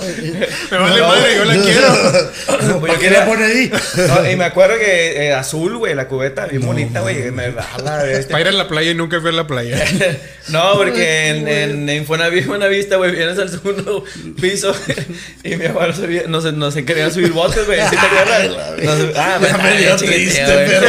Me 0.70 0.78
vale 0.78 1.00
No, 1.00 1.08
madre, 1.08 1.36
yo 1.36 1.44
la 1.44 1.54
quiero. 1.54 1.88
Pues 2.46 2.68
yo 2.68 2.80
¿Para 2.80 2.94
qué 2.94 3.00
quería- 3.00 3.18
la 3.20 3.26
pone 3.26 3.44
ahí? 3.44 3.72
No, 4.08 4.30
y 4.30 4.36
me 4.36 4.44
acuerdo 4.44 4.76
que 4.78 5.26
eh, 5.26 5.32
azul, 5.34 5.76
güey, 5.76 5.94
la 5.94 6.06
cubeta, 6.08 6.46
bien 6.46 6.64
bonita, 6.64 7.00
güey. 7.00 7.30
Me. 7.30 7.50
Para 7.52 8.40
ir 8.40 8.48
a 8.48 8.52
la 8.52 8.68
playa 8.68 8.90
y 8.90 8.94
nunca 8.94 9.20
fui 9.20 9.30
a 9.30 9.32
la 9.32 9.46
playa. 9.46 9.84
No, 10.48 10.74
porque 10.76 11.28
en, 11.28 11.48
en, 11.48 11.88
en 11.88 11.96
Infonavit, 12.00 12.44
Buenavista, 12.44 12.96
güey, 12.96 13.12
vienes 13.12 13.38
al 13.38 13.48
segundo 13.48 14.04
piso 14.38 14.76
y 15.42 15.56
mi 15.56 15.64
abuelo 15.64 15.94
subía, 15.94 16.24
nos, 16.28 16.44
nos 16.52 16.74
querían 16.74 17.10
subir 17.10 17.32
botes, 17.32 17.64
güey. 17.64 17.80
¿Sí 17.88 17.96
te 17.96 18.06
acuerdas? 18.06 18.48
Nos- 18.82 19.16
ah, 19.16 19.38
Ya 19.40 19.56
me 19.56 19.76
dio 19.78 19.96
chiquiteo, 19.96 20.14
triste, 20.14 20.44
pero. 20.66 20.86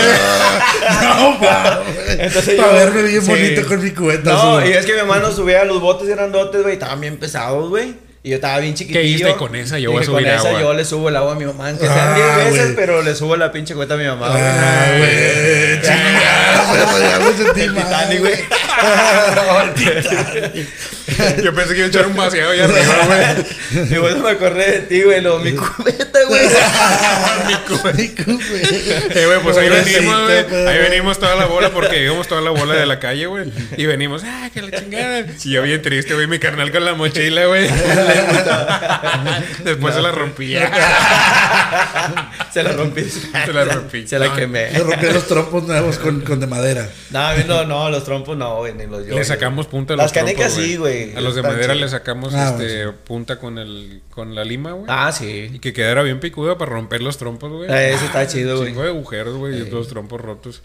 No, 1.01 1.39
pa. 1.39 1.81
Entonces 2.19 2.55
Para 2.55 2.71
yo- 2.71 2.77
verme 2.77 3.01
bien 3.03 3.21
sí. 3.21 3.29
bonito 3.29 3.65
con 3.67 3.81
mi 3.83 3.91
cubeta. 3.91 4.33
No, 4.33 4.57
azul. 4.57 4.69
y 4.69 4.73
es 4.73 4.85
que 4.85 4.93
mi 4.93 4.99
hermano 4.99 5.31
subía 5.31 5.63
los 5.65 5.81
botes 5.81 6.07
grandotes, 6.07 6.61
güey, 6.61 6.73
estaban 6.73 7.01
bien 7.01 7.17
pesados, 7.17 7.69
güey. 7.69 7.95
Y 8.23 8.29
yo 8.29 8.35
estaba 8.37 8.57
bien 8.59 8.73
chiquitillo. 8.73 9.01
dijiste? 9.03 9.29
Y 9.29 9.33
con 9.35 9.55
esa 9.55 9.77
yo 9.77 9.91
voy 9.91 10.01
a 10.01 10.05
subir 10.05 10.25
Con 10.25 10.33
esa 10.33 10.47
agua. 10.49 10.61
yo 10.61 10.73
le 10.73 10.83
subo 10.83 11.09
el 11.09 11.15
agua 11.15 11.33
a 11.33 11.35
mi 11.35 11.45
mamá, 11.45 11.69
aunque 11.69 11.85
Ah, 11.87 11.93
sean 11.93 12.15
10 12.15 12.35
veces, 12.37 12.63
güey. 12.63 12.75
pero 12.75 13.03
le 13.03 13.13
subo 13.13 13.35
la 13.37 13.51
pinche 13.51 13.75
cueta 13.75 13.93
a 13.93 13.97
mi 13.97 14.05
mamá, 14.05 14.29
güey. 14.29 14.41
Ah, 14.43 14.95
güey. 14.97 15.81
Chingada, 15.81 16.99
ya 17.19 17.19
me 17.19 17.33
sentí 17.45 17.61
El 17.61 17.73
mal. 17.73 17.83
Titanic, 17.85 18.19
güey. 18.21 18.35
Yo 21.43 21.53
pensé 21.53 21.73
que 21.73 21.77
iba 21.77 21.85
a 21.85 21.89
echar 21.89 22.07
un 22.07 22.15
vaciado 22.15 22.51
allá 22.51 22.65
arriba, 22.65 23.05
güey. 23.71 23.93
Y 23.93 23.97
bueno, 23.97 24.23
me 24.23 24.31
acordé 24.31 24.71
de 24.71 24.79
ti, 24.81 25.03
güey, 25.03 25.21
lo, 25.21 25.39
mi 25.39 25.51
cubeta, 25.55 26.19
güey. 26.27 26.41
Mi 27.47 27.53
cubeta. 27.67 27.93
Mi 27.95 28.09
cubeta. 28.09 29.19
Eh, 29.19 29.25
güey, 29.27 29.39
pues 29.43 29.57
ahí 29.57 29.69
venimos, 29.69 30.23
güey. 30.23 30.67
Ahí 30.67 30.77
venimos 30.79 31.19
toda 31.19 31.35
la 31.35 31.45
bola 31.45 31.69
porque 31.69 32.03
íbamos 32.03 32.27
toda 32.27 32.41
la 32.41 32.49
bola 32.49 32.73
de 32.73 32.85
la 32.85 32.99
calle, 32.99 33.27
güey. 33.27 33.51
Y 33.77 33.85
venimos, 33.85 34.23
ah, 34.25 34.49
que 34.53 34.61
la 34.61 34.71
chingada. 34.71 35.25
Y 35.43 35.51
yo 35.51 35.61
bien 35.61 35.81
triste, 35.81 36.15
güey, 36.15 36.27
mi 36.27 36.39
carnal 36.39 36.71
con 36.71 36.83
la 36.83 36.95
mochila, 36.95 37.45
güey. 37.45 37.69
Después 39.63 39.93
se 39.93 40.01
la 40.01 40.11
rompía. 40.11 40.71
Se 42.51 42.63
la 42.63 42.71
rompí. 42.71 43.03
Se 43.03 43.53
la 43.53 43.65
rompí. 43.65 44.07
Se 44.07 44.17
la 44.19 44.27
No, 44.27 44.35
quemé. 44.35 44.71
Le 44.71 44.79
rompí 44.79 45.05
los 45.07 45.27
trompos 45.27 45.63
nuevos 45.63 45.97
con, 45.97 46.21
con 46.21 46.39
de 46.39 46.47
madera. 46.47 46.89
No, 47.11 47.35
no, 47.45 47.65
no, 47.65 47.89
los 47.89 48.03
trompos 48.03 48.37
no, 48.37 48.57
güey, 48.57 48.73
ni 48.73 48.85
los 48.87 49.05
yo. 49.05 49.15
Le 49.15 49.23
sacamos 49.23 49.67
punta 49.67 49.93
a 49.93 49.97
los 49.97 50.05
Las 50.05 50.13
canicas 50.13 50.53
trompos, 50.53 50.63
sí, 50.63 50.77
güey. 50.77 50.94
A 51.15 51.21
los 51.21 51.35
de 51.35 51.41
madera 51.41 51.75
le 51.75 51.87
sacamos 51.89 52.33
Ah, 52.33 52.55
este, 52.59 52.89
punta 52.91 53.39
con 53.39 53.57
el 53.57 54.01
con 54.09 54.35
la 54.35 54.43
lima, 54.43 54.71
güey. 54.73 54.85
Ah, 54.89 55.11
Y 55.11 55.49
sí. 55.51 55.59
que 55.59 55.73
quedara 55.73 56.01
bien 56.03 56.19
picudo 56.19 56.57
para 56.57 56.71
romper 56.71 57.01
los 57.01 57.17
trompos, 57.17 57.51
güey. 57.51 57.71
Eh, 57.71 57.93
Eso 57.93 58.05
está 58.05 58.27
chido, 58.27 58.57
güey. 58.57 58.69
Chingo 58.69 58.83
de 58.83 58.89
agujeros, 58.89 59.35
güey, 59.37 59.55
y 59.61 59.69
los 59.69 59.87
trompos 59.87 60.21
rotos. 60.21 60.61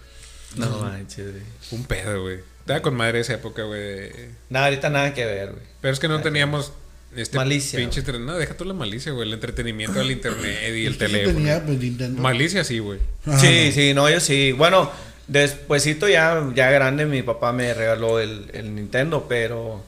No 0.56 0.68
manches, 0.80 1.30
güey. 1.32 1.42
Un 1.72 1.84
pedo, 1.84 2.22
güey. 2.22 2.38
Estaba 2.60 2.82
con 2.82 2.94
madre 2.94 3.20
esa 3.20 3.34
época, 3.34 3.62
güey. 3.64 4.10
Nada, 4.48 4.66
ahorita 4.66 4.90
nada 4.90 5.14
que 5.14 5.24
ver, 5.24 5.50
güey. 5.52 5.62
Pero 5.80 5.92
es 5.94 6.00
que 6.00 6.08
no 6.08 6.20
teníamos 6.20 6.72
este 7.16 7.36
Malicia, 7.36 7.78
pinche 7.78 8.00
entre- 8.00 8.18
No, 8.20 8.36
deja 8.36 8.56
tú 8.56 8.64
la 8.64 8.74
malicia, 8.74 9.10
güey. 9.12 9.26
El 9.28 9.34
entretenimiento 9.34 9.98
del 9.98 10.10
internet 10.12 10.58
y 10.76 10.86
el 10.86 10.96
teléfono. 10.98 11.34
tenía, 11.38 11.64
pues, 11.64 11.78
Nintendo. 11.78 12.20
Malicia 12.22 12.62
sí, 12.64 12.78
güey. 12.78 12.98
Ajá. 13.26 13.38
Sí, 13.38 13.72
sí, 13.72 13.94
no, 13.94 14.08
yo 14.10 14.20
sí. 14.20 14.52
Bueno, 14.52 14.90
despuésito 15.26 16.08
ya, 16.08 16.50
ya 16.54 16.70
grande, 16.70 17.06
mi 17.06 17.22
papá 17.22 17.52
me 17.52 17.72
regaló 17.74 18.20
el, 18.20 18.50
el 18.52 18.74
Nintendo, 18.74 19.26
pero. 19.28 19.82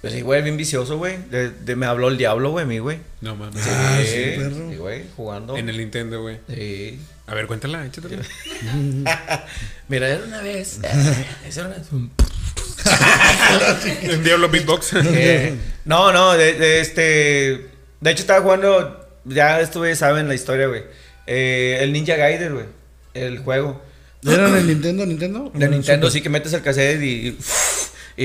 Pues 0.00 0.12
sí, 0.12 0.20
güey, 0.20 0.42
bien 0.42 0.56
vicioso, 0.56 0.96
güey. 0.96 1.16
De, 1.30 1.50
de- 1.50 1.76
me 1.76 1.86
habló 1.86 2.08
el 2.08 2.16
diablo, 2.18 2.50
güey, 2.52 2.64
a 2.64 2.68
mí, 2.68 2.78
güey. 2.78 2.98
No 3.20 3.34
mames. 3.34 3.64
Ah, 3.66 4.00
sí, 4.04 4.34
perro. 4.36 4.70
Sí, 4.70 4.76
güey, 4.76 5.04
jugando. 5.16 5.56
En 5.56 5.68
el 5.68 5.76
Nintendo, 5.76 6.22
güey. 6.22 6.38
Sí. 6.48 7.00
A 7.26 7.34
ver, 7.34 7.46
cuéntala, 7.46 7.84
échatela. 7.84 8.22
Mira, 9.88 10.08
era 10.08 10.24
una 10.24 10.40
vez. 10.40 10.78
Esa 11.46 11.60
era 11.60 11.68
una- 11.68 11.82
Un 11.90 12.10
Diablo 14.24 14.48
Beatbox. 14.48 14.92
Eh, 14.94 15.54
no, 15.84 16.12
no, 16.12 16.32
de, 16.34 16.54
de 16.54 16.80
este. 16.80 17.66
De 18.00 18.10
hecho, 18.10 18.20
estaba 18.22 18.40
jugando. 18.40 19.04
Ya 19.24 19.60
estuve, 19.60 19.94
saben 19.96 20.28
la 20.28 20.34
historia, 20.34 20.68
güey. 20.68 20.82
Eh, 21.26 21.78
el 21.80 21.92
Ninja 21.92 22.16
Gaiden, 22.16 22.54
güey. 22.54 22.66
El 23.14 23.38
juego. 23.38 23.82
¿Eran 24.26 24.56
el 24.56 24.66
Nintendo, 24.66 25.04
Nintendo? 25.06 25.50
De 25.54 25.68
Nintendo, 25.68 26.10
sí 26.10 26.20
que 26.22 26.28
metes 26.28 26.52
el 26.52 26.62
cassette 26.62 27.02
y. 27.02 27.06
Y 27.28 27.38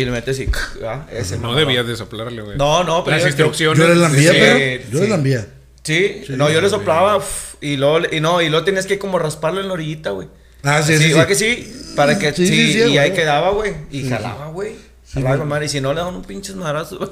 le 0.05 0.11
metes 0.11 0.39
y. 0.39 0.49
ah, 0.85 1.05
ese 1.11 1.37
No 1.37 1.53
debías 1.55 1.85
de 1.87 1.95
soplarle, 1.95 2.41
güey. 2.41 2.57
No, 2.57 2.83
no, 2.83 3.03
pero 3.03 3.17
Las 3.17 3.25
instrucciones. 3.27 3.77
Yo 3.79 3.87
le 3.87 3.95
lambía, 3.95 4.31
Sí, 4.31 4.37
pero. 4.39 4.57
Yo 4.91 4.97
sí. 4.99 5.03
le 5.03 5.09
lambía. 5.09 5.47
Sí, 5.83 6.23
Sí, 6.25 6.33
no, 6.37 6.49
yo 6.49 6.61
le 6.61 6.69
soplaba 6.69 7.17
uf, 7.17 7.55
y 7.61 7.75
luego, 7.77 7.99
y 8.11 8.19
no, 8.21 8.41
y 8.41 8.49
luego 8.49 8.63
tenías 8.65 8.85
que 8.85 8.97
como 8.97 9.19
rasparlo 9.19 9.59
en 9.61 9.67
la 9.67 9.73
orillita, 9.73 10.11
güey. 10.11 10.29
Ah, 10.63 10.81
sí, 10.81 10.95
Sí, 10.97 11.03
sí. 11.03 11.09
igual 11.09 11.25
sí. 11.25 11.27
que 11.27 11.35
sí, 11.35 11.93
para 11.95 12.17
que 12.17 12.31
Sí, 12.31 12.47
sí, 12.47 12.55
sí, 12.55 12.73
sí, 12.73 12.79
y 12.79 12.81
güey. 12.83 12.97
ahí 12.99 13.11
quedaba, 13.11 13.49
güey, 13.51 13.73
y 13.91 14.03
Sí, 14.03 14.09
jalaba, 14.09 14.47
güey. 14.47 14.75
Sí, 15.13 15.19
jalaba 15.19 15.35
güey. 15.35 15.39
con 15.41 15.47
madre, 15.49 15.65
y 15.67 15.69
si 15.69 15.79
no 15.79 15.93
le 15.93 15.99
daban 15.99 16.15
un 16.15 16.23
pinches 16.23 16.55
madrazos. 16.55 17.11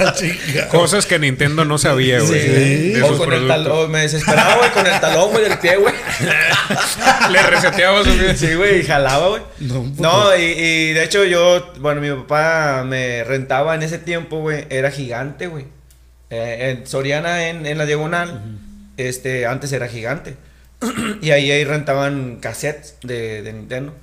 Cosas 0.70 1.06
que 1.06 1.18
Nintendo 1.18 1.64
no 1.64 1.78
sabía, 1.78 2.18
güey. 2.20 2.40
Sí. 2.40 2.48
De 2.94 3.02
O 3.02 3.08
sus 3.08 3.18
con 3.18 3.32
el 3.32 3.46
talón, 3.46 3.90
me 3.90 4.00
desesperaba, 4.00 4.56
güey, 4.56 4.70
con 4.72 4.86
el 4.86 5.00
talón, 5.00 5.30
güey, 5.30 5.48
del 5.48 5.58
pie, 5.58 5.76
güey. 5.76 5.94
Le 7.30 7.42
reseteabas, 7.42 8.06
güey. 8.06 8.36
Sí, 8.36 8.54
güey, 8.54 8.80
y 8.80 8.84
jalaba, 8.84 9.28
güey. 9.28 9.42
No, 9.60 9.74
poco. 9.84 10.02
No, 10.02 10.36
y, 10.36 10.42
y 10.42 10.92
de 10.92 11.04
hecho 11.04 11.24
yo, 11.24 11.72
bueno, 11.78 12.00
mi 12.00 12.10
papá 12.10 12.82
me 12.84 13.22
rentaba 13.24 13.74
en 13.74 13.82
ese 13.84 13.98
tiempo, 13.98 14.40
güey, 14.40 14.66
era 14.68 14.90
gigante, 14.90 15.46
güey. 15.46 15.66
Eh, 16.30 16.76
en 16.76 16.86
Soriana, 16.86 17.48
en, 17.48 17.64
en 17.64 17.78
la 17.78 17.86
diagonal, 17.86 18.58
este, 18.96 19.46
antes 19.46 19.72
era 19.72 19.86
gigante. 19.86 20.36
y 21.22 21.30
ahí, 21.30 21.50
ahí 21.50 21.64
rentaban 21.64 22.38
cassettes 22.40 22.96
de, 23.02 23.42
de 23.42 23.52
Nintendo. 23.52 23.94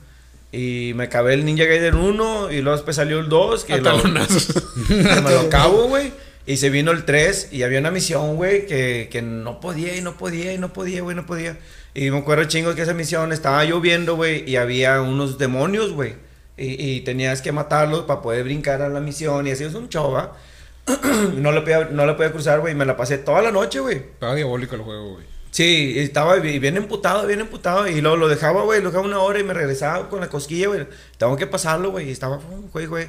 Y 0.54 0.94
me 0.94 1.06
acabé 1.06 1.34
el 1.34 1.46
Ninja 1.46 1.66
Gaiden 1.66 1.96
1 1.96 2.52
y 2.52 2.62
luego 2.62 2.78
después 2.78 2.96
salió 2.96 3.20
el 3.20 3.28
2, 3.28 3.66
que 3.66 3.82
lo, 3.82 3.98
me 4.04 5.32
lo 5.32 5.40
acabo, 5.48 5.88
güey. 5.88 6.14
Y 6.46 6.58
se 6.58 6.70
vino 6.70 6.92
el 6.92 7.06
3 7.06 7.50
y 7.52 7.64
había 7.64 7.80
una 7.80 7.90
misión, 7.90 8.36
güey, 8.36 8.68
que, 8.68 9.10
que 9.12 9.24
no 9.24 9.60
podía 9.60 9.98
y 9.98 10.02
no 10.02 10.16
podía 10.16 10.54
y 10.54 10.60
no 10.60 10.72
podía, 10.72 11.02
güey, 11.02 11.16
no 11.16 11.26
podía. 11.26 11.58
Y 11.96 12.12
me 12.12 12.20
acuerdo 12.20 12.44
chingo 12.46 12.76
que 12.76 12.84
esa 12.84 12.94
misión 12.94 13.34
estaba 13.34 13.64
lloviendo, 13.66 14.16
güey, 14.16 14.48
y 14.48 14.58
había 14.58 15.02
unos 15.02 15.40
demonios, 15.40 15.92
güey. 15.92 16.14
Y, 16.56 16.98
y 16.98 17.02
tenías 17.02 17.42
que 17.42 17.52
matarlos 17.52 18.04
para 18.04 18.22
poder 18.22 18.44
brincar 18.44 18.84
a 18.84 18.90
la 18.90 19.00
misión 19.00 19.48
y 19.48 19.52
así 19.52 19.64
es 19.64 19.74
un 19.74 19.90
chova. 19.90 20.38
no 21.36 21.52
le 21.52 21.62
podía, 21.62 21.86
no 21.86 22.06
le 22.06 22.14
podía 22.14 22.32
cruzar, 22.32 22.60
güey, 22.60 22.74
y 22.74 22.76
me 22.76 22.86
la 22.86 22.96
pasé 22.96 23.18
toda 23.18 23.42
la 23.42 23.52
noche, 23.52 23.80
güey. 23.80 23.98
Estaba 23.98 24.36
diabólico 24.36 24.76
el 24.76 24.82
juego, 24.82 25.14
güey. 25.14 25.26
Sí, 25.54 25.94
estaba 26.00 26.38
bi- 26.38 26.58
bien 26.58 26.78
emputado, 26.78 27.28
bien 27.28 27.40
emputado. 27.40 27.88
Y 27.88 28.02
luego 28.02 28.18
lo 28.18 28.28
dejaba, 28.28 28.64
güey, 28.64 28.82
lo 28.82 28.90
dejaba 28.90 29.06
una 29.06 29.20
hora 29.20 29.40
y 29.40 29.44
me 29.44 29.54
regresaba 29.54 30.10
con 30.10 30.20
la 30.20 30.28
cosquilla, 30.28 30.68
güey. 30.68 30.88
Tengo 31.20 31.38
que 31.38 31.46
pasarlo, 31.46 31.92
güey. 31.92 32.10
Y 32.10 32.12
estaba, 32.12 32.40
güey, 32.72 32.88
güey. 32.88 33.08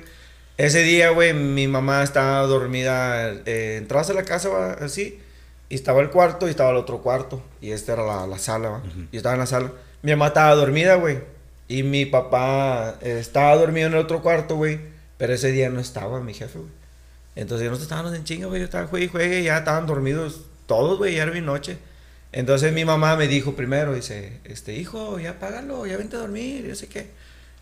Ese 0.59 0.83
día, 0.83 1.09
güey, 1.11 1.33
mi 1.33 1.66
mamá 1.68 2.02
estaba 2.02 2.42
dormida. 2.42 3.30
Eh, 3.46 3.76
entrabas 3.78 4.11
a 4.11 4.12
la 4.12 4.24
casa, 4.24 4.72
así. 4.74 5.20
Y 5.70 5.74
estaba 5.74 6.02
el 6.02 6.11
cuarto 6.11 6.46
y 6.46 6.50
estaba 6.50 6.68
el 6.70 6.76
otro 6.76 6.98
cuarto. 7.00 7.42
Y 7.62 7.70
esta 7.70 7.94
era 7.94 8.04
la, 8.04 8.26
la 8.26 8.38
sala, 8.38 8.68
va. 8.68 8.83
Y 9.11 9.16
estaba 9.16 9.33
en 9.35 9.40
la 9.40 9.46
sala. 9.46 9.72
Mi 10.02 10.11
mamá 10.12 10.26
estaba 10.26 10.54
dormida, 10.54 10.96
güey. 10.96 11.20
Y 11.66 11.83
mi 11.83 12.04
papá 12.04 12.98
eh, 13.00 13.16
estaba 13.20 13.57
dormido 13.57 13.87
en 13.87 13.94
el 13.94 14.00
otro 14.00 14.20
cuarto, 14.20 14.57
güey. 14.57 14.80
Pero 15.16 15.33
ese 15.33 15.50
día 15.50 15.70
no 15.70 15.80
estaba 15.80 16.20
mi 16.20 16.35
jefe, 16.35 16.59
güey. 16.59 16.70
Entonces 17.37 17.64
nosotros 17.68 17.85
estábamos 17.85 18.12
en 18.14 18.24
chinga, 18.24 18.48
güey. 18.48 18.61
Yo 18.61 18.66
estaba 18.66 18.87
juegue 18.87 19.07
y 19.07 19.09
juegue. 19.09 19.40
Y 19.40 19.44
ya 19.44 19.57
estaban 19.57 19.87
dormidos 19.87 20.42
todos, 20.66 20.98
güey. 20.98 21.14
Ya 21.14 21.22
era 21.22 21.33
mi 21.33 21.40
noche. 21.40 21.78
Entonces 22.36 22.72
mi 22.72 22.84
mamá 22.84 23.16
me 23.16 23.28
dijo 23.28 23.54
primero, 23.54 23.94
dice, 23.94 24.40
este, 24.42 24.74
hijo, 24.74 25.20
ya 25.20 25.38
págalo, 25.38 25.86
ya 25.86 25.96
vente 25.96 26.16
a 26.16 26.18
dormir, 26.18 26.66
yo 26.66 26.74
sé 26.74 26.88
qué. 26.88 27.06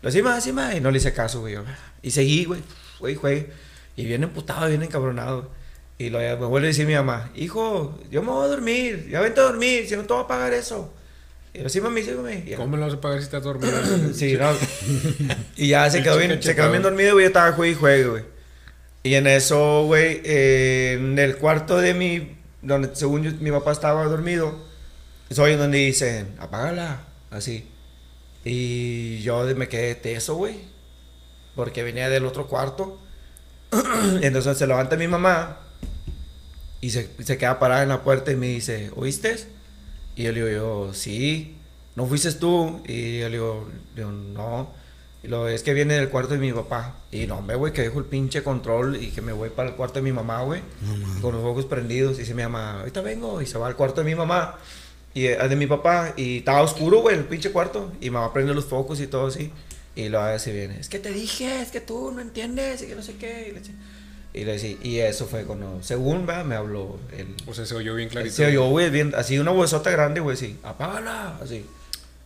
Lo 0.01 0.09
sí, 0.09 0.23
más, 0.23 0.43
sí, 0.43 0.51
más. 0.51 0.73
Y 0.75 0.81
no 0.81 0.89
le 0.89 0.97
hice 0.97 1.13
caso, 1.13 1.41
güey. 1.41 1.53
yo, 1.53 1.63
Y 2.01 2.09
seguí, 2.09 2.45
güey. 2.45 2.61
Güey, 2.99 3.13
juegue. 3.13 3.49
Y 3.95 4.05
bien 4.05 4.23
emputado, 4.23 4.67
bien 4.67 4.81
encabronado. 4.81 5.51
Y 5.99 6.09
lo, 6.09 6.17
me 6.17 6.33
vuelve 6.33 6.67
a 6.67 6.71
decir 6.71 6.87
mi 6.87 6.95
mamá, 6.95 7.29
hijo, 7.35 7.99
yo 8.09 8.23
me 8.23 8.31
voy 8.31 8.45
a 8.45 8.47
dormir, 8.47 9.07
ya 9.11 9.21
vente 9.21 9.39
a 9.41 9.43
dormir, 9.43 9.87
si 9.87 9.95
no 9.95 10.05
te 10.05 10.13
voy 10.13 10.23
a 10.23 10.27
pagar 10.27 10.51
eso. 10.53 10.91
Y 11.53 11.59
yo, 11.61 11.69
sí, 11.69 11.79
mami, 11.79 12.01
sí, 12.01 12.09
mami. 12.11 12.43
Y- 12.47 12.55
¿Cómo 12.55 12.69
me 12.69 12.77
lo 12.77 12.85
vas 12.85 12.95
a 12.95 12.99
pagar 13.01 13.19
si 13.19 13.25
estás 13.25 13.43
dormido? 13.43 13.73
Sí, 14.15 14.35
no. 14.35 14.53
Y 15.55 15.67
ya 15.67 15.87
se 15.91 16.01
quedó 16.03 16.17
bien, 16.17 16.41
se 16.41 16.55
quedó 16.55 16.71
bien 16.71 16.81
dormido, 16.81 17.13
güey. 17.13 17.25
Yo 17.25 17.27
estaba 17.27 17.51
juegue 17.51 18.01
y 18.01 18.03
güey. 18.05 18.23
Y 19.03 19.13
en 19.13 19.27
eso, 19.27 19.83
güey, 19.85 20.21
eh, 20.23 20.93
en 20.99 21.19
el 21.19 21.37
cuarto 21.37 21.77
de 21.77 21.93
mi, 21.93 22.37
donde 22.63 22.95
según 22.95 23.37
mi 23.41 23.51
papá 23.51 23.71
estaba 23.71 24.03
dormido, 24.05 24.55
soy 25.29 25.55
donde 25.55 25.77
dicen, 25.79 26.35
apágala, 26.39 27.01
así. 27.29 27.67
Y 28.45 29.21
yo 29.21 29.43
me 29.55 29.67
quedé 29.67 29.95
teso, 29.95 30.35
güey, 30.35 30.59
porque 31.55 31.83
venía 31.83 32.09
del 32.09 32.25
otro 32.25 32.47
cuarto. 32.47 32.99
Entonces 34.21 34.57
se 34.57 34.67
levanta 34.67 34.95
mi 34.95 35.07
mamá 35.07 35.59
y 36.81 36.89
se, 36.89 37.09
se 37.23 37.37
queda 37.37 37.59
parada 37.59 37.83
en 37.83 37.89
la 37.89 38.03
puerta 38.03 38.31
y 38.31 38.35
me 38.35 38.47
dice, 38.47 38.91
¿oíste? 38.95 39.37
Y 40.15 40.23
yo 40.23 40.31
le 40.31 40.45
digo, 40.45 40.93
sí, 40.93 41.57
¿no 41.95 42.05
fuiste 42.05 42.31
tú? 42.33 42.81
Y 42.87 43.19
yo 43.19 43.29
le 43.29 43.37
digo, 43.37 43.69
no. 44.33 44.82
Y 45.23 45.27
lo 45.29 45.47
es 45.47 45.63
que 45.63 45.73
viene 45.73 45.93
del 45.93 46.09
cuarto 46.09 46.33
de 46.33 46.39
mi 46.39 46.51
papá. 46.51 46.97
Y 47.11 47.27
no, 47.27 47.37
hombre, 47.37 47.55
güey, 47.55 47.71
que 47.71 47.81
dejo 47.81 47.99
el 47.99 48.05
pinche 48.05 48.43
control 48.43 48.97
y 49.01 49.11
que 49.11 49.21
me 49.21 49.31
voy 49.31 49.49
para 49.49 49.69
el 49.69 49.75
cuarto 49.75 49.95
de 49.95 50.01
mi 50.01 50.11
mamá, 50.11 50.41
güey. 50.43 50.61
con 51.21 51.33
los 51.33 51.43
ojos 51.45 51.65
prendidos. 51.65 52.17
Y 52.17 52.19
dice 52.21 52.33
mi 52.33 52.43
mamá, 52.43 52.79
ahorita 52.81 53.01
vengo. 53.01 53.41
Y 53.41 53.45
se 53.45 53.57
va 53.57 53.67
al 53.67 53.75
cuarto 53.77 54.01
de 54.01 54.05
mi 54.05 54.15
mamá. 54.15 54.57
Y 55.13 55.27
eh, 55.27 55.37
de 55.47 55.55
mi 55.55 55.65
papá. 55.65 56.13
Y 56.17 56.39
estaba 56.39 56.61
oscuro, 56.61 56.99
güey, 57.01 57.15
el 57.17 57.23
pinche 57.23 57.51
cuarto. 57.51 57.91
Y 58.01 58.09
mamá 58.09 58.33
prende 58.33 58.53
los 58.53 58.65
focos 58.65 58.99
y 58.99 59.07
todo 59.07 59.27
así. 59.27 59.51
Y 59.95 60.09
luego 60.09 60.37
se 60.39 60.51
viene, 60.51 60.79
es 60.79 60.89
que 60.89 60.97
te 60.99 61.11
dije, 61.13 61.61
es 61.61 61.69
que 61.69 61.79
tú 61.79 62.11
no 62.11 62.19
entiendes. 62.19 62.81
Y 62.81 62.87
que 62.87 62.95
no 62.95 63.01
sé 63.03 63.15
qué. 63.15 63.47
Y 63.49 63.51
le, 63.53 63.59
decía- 63.59 63.75
y 64.33 64.43
le 64.43 64.51
decía- 64.53 64.77
y 64.81 64.97
eso 64.99 65.25
fue 65.27 65.43
cuando, 65.45 65.81
según, 65.83 66.27
va, 66.27 66.43
me 66.43 66.55
habló 66.55 66.97
el, 67.15 67.27
O 67.47 67.53
sea, 67.53 67.65
se 67.65 67.75
oyó 67.75 67.93
bien 67.95 68.09
clarito. 68.09 68.35
se 68.35 68.47
oyó, 68.47 68.67
güey, 68.69 68.89
bien, 68.89 69.13
así 69.15 69.37
una 69.39 69.51
huesota 69.51 69.89
grande, 69.91 70.19
güey, 70.19 70.35
sí. 70.35 70.57
Apágala, 70.63 71.37
así. 71.41 71.63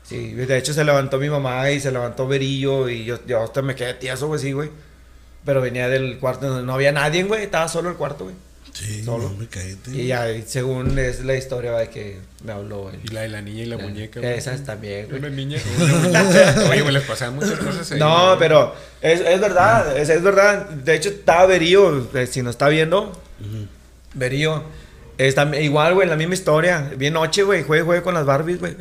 Sí, 0.07 0.33
de 0.33 0.57
hecho 0.57 0.73
se 0.73 0.83
levantó 0.85 1.17
mi 1.17 1.29
mamá 1.29 1.69
y 1.69 1.79
se 1.81 1.91
levantó 1.91 2.27
Berillo 2.27 2.87
y 2.89 3.03
yo, 3.05 3.19
yo 3.27 3.43
hasta 3.43 3.61
me 3.61 3.75
quedé 3.75 3.93
tieso, 3.95 4.27
güey, 4.27 4.39
sí, 4.39 4.51
güey. 4.53 4.69
Pero 5.45 5.61
venía 5.61 5.87
del 5.89 6.17
cuarto 6.19 6.47
donde 6.47 6.63
no 6.65 6.73
había 6.73 6.91
nadie, 6.91 7.23
güey, 7.23 7.43
estaba 7.43 7.67
solo 7.67 7.89
el 7.89 7.95
cuarto, 7.95 8.23
güey. 8.25 8.35
Sí, 8.73 9.03
Solo. 9.03 9.29
no, 9.29 9.37
me 9.37 9.47
cállate. 9.47 9.89
Y 9.91 10.05
ya, 10.07 10.27
según 10.45 10.99
es 10.99 11.25
la 11.25 11.35
historia 11.35 11.71
de 11.71 11.89
que 11.89 12.19
me 12.43 12.51
habló 12.51 12.91
el... 12.91 12.99
Y 13.03 13.07
la 13.07 13.21
de 13.21 13.29
la 13.29 13.41
niña 13.41 13.63
y 13.63 13.65
la 13.65 13.77
muñeca. 13.79 14.19
güey. 14.19 14.33
Esas 14.33 14.63
también, 14.65 15.07
güey. 15.07 15.17
Una 15.19 15.29
niña. 15.29 15.57
Una 16.09 16.23
muñeca. 16.23 16.69
Oye, 16.69 16.83
me 16.83 16.91
les 16.91 17.03
pasaban 17.03 17.35
muchas 17.35 17.57
cosas 17.57 17.91
ahí. 17.91 17.97
No, 17.99 18.27
güey. 18.27 18.39
pero 18.39 18.75
es, 19.01 19.19
es 19.21 19.39
verdad, 19.41 19.97
es, 19.97 20.09
es 20.09 20.21
verdad. 20.21 20.69
De 20.69 20.93
hecho, 20.93 21.09
estaba 21.09 21.47
Berillo, 21.47 22.07
eh, 22.13 22.27
si 22.27 22.43
nos 22.43 22.51
está 22.51 22.67
viendo, 22.69 23.19
Berillo. 24.13 24.63
Es 25.17 25.35
tam- 25.35 25.59
igual, 25.59 25.95
güey, 25.95 26.07
la 26.07 26.15
misma 26.15 26.35
historia. 26.35 26.91
Bien 26.97 27.13
noche, 27.13 27.41
güey, 27.43 27.63
juegue, 27.63 27.83
juegue 27.83 28.03
con 28.03 28.13
las 28.13 28.25
Barbies, 28.27 28.59
güey. 28.59 28.75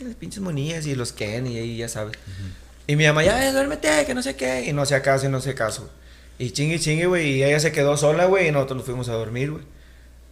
Las 0.00 0.14
pinches 0.14 0.40
monillas 0.40 0.86
y 0.86 0.94
los 0.94 1.12
Ken 1.12 1.46
y 1.46 1.58
ahí 1.58 1.76
ya 1.76 1.88
sabes. 1.88 2.16
Y 2.86 2.96
mi 2.96 3.06
mamá, 3.06 3.24
ya, 3.24 3.52
duérmete, 3.52 4.06
que 4.06 4.14
no 4.14 4.22
sé 4.22 4.36
qué. 4.36 4.64
Y 4.66 4.72
no 4.72 4.82
hacía 4.82 5.02
caso 5.02 5.26
y 5.26 5.28
no 5.28 5.38
hacía 5.38 5.54
caso. 5.54 5.90
Y 6.38 6.52
chingue, 6.52 6.78
chingue, 6.78 7.06
güey. 7.06 7.32
Y 7.32 7.44
ella 7.44 7.58
se 7.60 7.72
quedó 7.72 7.96
sola, 7.96 8.26
güey, 8.26 8.48
y 8.48 8.52
nosotros 8.52 8.78
nos 8.78 8.86
fuimos 8.86 9.08
a 9.08 9.14
dormir, 9.14 9.50
güey. 9.50 9.64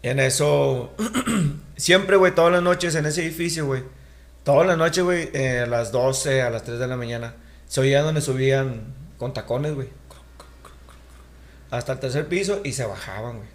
Y 0.03 0.09
en 0.09 0.21
eso, 0.21 0.95
siempre, 1.77 2.17
güey, 2.17 2.35
todas 2.35 2.53
las 2.53 2.63
noches 2.63 2.95
en 2.95 3.07
ese 3.07 3.25
edificio, 3.25 3.67
güey. 3.67 3.83
Todas 4.45 4.67
las 4.67 4.79
noches, 4.79 5.03
güey, 5.03 5.31
eh, 5.35 5.61
a 5.61 5.67
las 5.67 5.91
12, 5.91 6.43
a 6.43 6.51
las 6.51 6.63
3 6.63 6.79
de 6.79 6.87
la 6.87 6.97
mañana, 6.97 7.35
se 7.67 7.81
oía 7.81 8.03
donde 8.03 8.21
subían 8.21 8.95
con 9.19 9.35
tacones, 9.35 9.75
güey. 9.75 9.89
Hasta 11.71 11.95
el 11.95 11.99
tercer 11.99 12.29
piso 12.29 12.61
y 12.63 12.73
se 12.73 12.87
bajaban, 12.87 13.39
güey. 13.39 13.49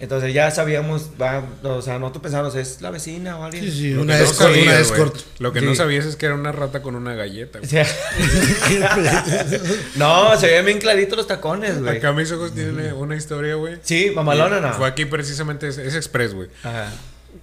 Entonces 0.00 0.32
ya 0.32 0.50
sabíamos, 0.50 1.10
va, 1.20 1.44
o 1.62 1.82
sea, 1.82 1.98
nosotros 1.98 2.22
pensábamos, 2.22 2.54
es 2.54 2.80
la 2.80 2.90
vecina 2.90 3.38
o 3.38 3.44
alguien. 3.44 3.62
Sí, 3.64 3.70
sí, 3.70 3.90
Lo 3.90 4.00
una 4.02 4.14
que 4.16 4.22
no 4.22 4.30
escort, 4.30 4.48
sabías, 4.50 4.66
una 4.66 4.80
escort. 4.80 5.16
Lo 5.38 5.52
que 5.52 5.60
Sí. 5.60 5.66
no 5.66 5.74
sabías 5.74 6.06
es 6.06 6.16
que 6.16 6.24
era 6.26 6.34
una 6.34 6.52
rata 6.52 6.80
con 6.80 6.94
una 6.96 7.14
galleta. 7.14 7.58
O 7.58 7.60
güey. 7.60 7.70
sea, 7.70 7.86
no, 9.96 10.36
se 10.38 10.46
veían 10.46 10.64
bien 10.64 10.78
claritos 10.78 11.16
los 11.16 11.26
tacones, 11.26 11.80
güey. 11.80 11.98
Acá 11.98 12.12
mis 12.12 12.30
ojos 12.32 12.54
tienen 12.54 12.92
una 12.94 13.16
historia, 13.16 13.54
güey. 13.56 13.78
Sí, 13.82 14.10
mamalona, 14.14 14.60
no. 14.60 14.72
Fue 14.74 14.86
aquí 14.88 15.04
precisamente, 15.04 15.68
es, 15.68 15.78
es 15.78 15.94
Express, 15.94 16.34
güey. 16.34 16.48
Ajá. 16.62 16.92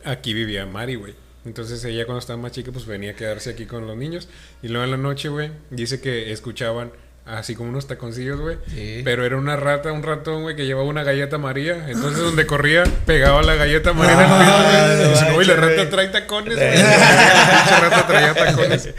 Aquí 0.04 0.34
vivía 0.34 0.65
Mari, 0.65 0.96
güey. 0.96 1.13
Entonces 1.46 1.84
ella 1.86 2.06
cuando 2.06 2.20
estaba 2.20 2.38
más 2.38 2.52
chica, 2.52 2.72
pues 2.72 2.86
venía 2.86 3.12
a 3.12 3.13
quedarse 3.13 3.52
aquí 3.52 3.65
con 3.65 3.88
los 3.88 3.96
niños. 3.96 4.28
Y 4.62 4.67
luego 4.67 4.84
en 4.84 4.91
la 4.91 4.98
noche, 4.98 5.30
güey, 5.30 5.52
dice 5.70 6.02
que 6.02 6.32
escuchaban 6.32 6.91
así 7.28 7.56
como 7.56 7.70
unos 7.70 7.88
taconcillos, 7.88 8.40
güey. 8.40 8.58
Sí. 8.74 9.02
Pero 9.04 9.26
era 9.26 9.38
una 9.38 9.56
rata, 9.56 9.92
un 9.92 10.04
ratón, 10.04 10.44
güey, 10.44 10.56
que 10.56 10.66
llevaba 10.66 10.88
una 10.88 11.04
galleta 11.04 11.38
María. 11.38 11.86
Entonces 11.90 12.22
donde 12.22 12.46
corría, 12.48 12.84
pegaba 13.06 13.42
la 13.44 13.56
galleta 13.56 13.94
María 13.94 14.13
en 14.13 14.20
el 14.22 14.26
piso, 14.28 14.52
Ah, 14.52 14.88
güey. 14.96 15.06
Y 15.08 15.10
dice, 15.12 15.26
no 15.30 15.36
"Uy, 15.38 15.46
la 15.46 15.54
rata 15.56 15.74
güey". 15.76 15.90
trae 15.90 16.08
tacones, 16.10 16.56
güey. 16.56 16.78
La 16.78 17.80
rata 17.82 18.08
traía 18.08 18.34
tacones. 18.34 18.90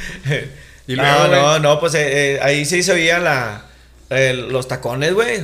Y 0.87 0.95
luego, 0.97 1.11
no, 1.25 1.29
güey, 1.29 1.41
no, 1.41 1.59
no, 1.59 1.81
pues 1.81 1.95
eh, 1.95 2.35
eh, 2.35 2.38
ahí 2.43 2.64
sí 2.64 2.83
se 2.83 2.93
oían 2.93 3.25
la, 3.25 3.62
el- 4.11 4.49
los 4.53 4.69
tacones, 4.69 5.12
güey. 5.14 5.41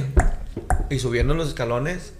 Y 0.90 0.98
subiendo 0.98 1.34
los 1.34 1.48
escalones. 1.48 2.12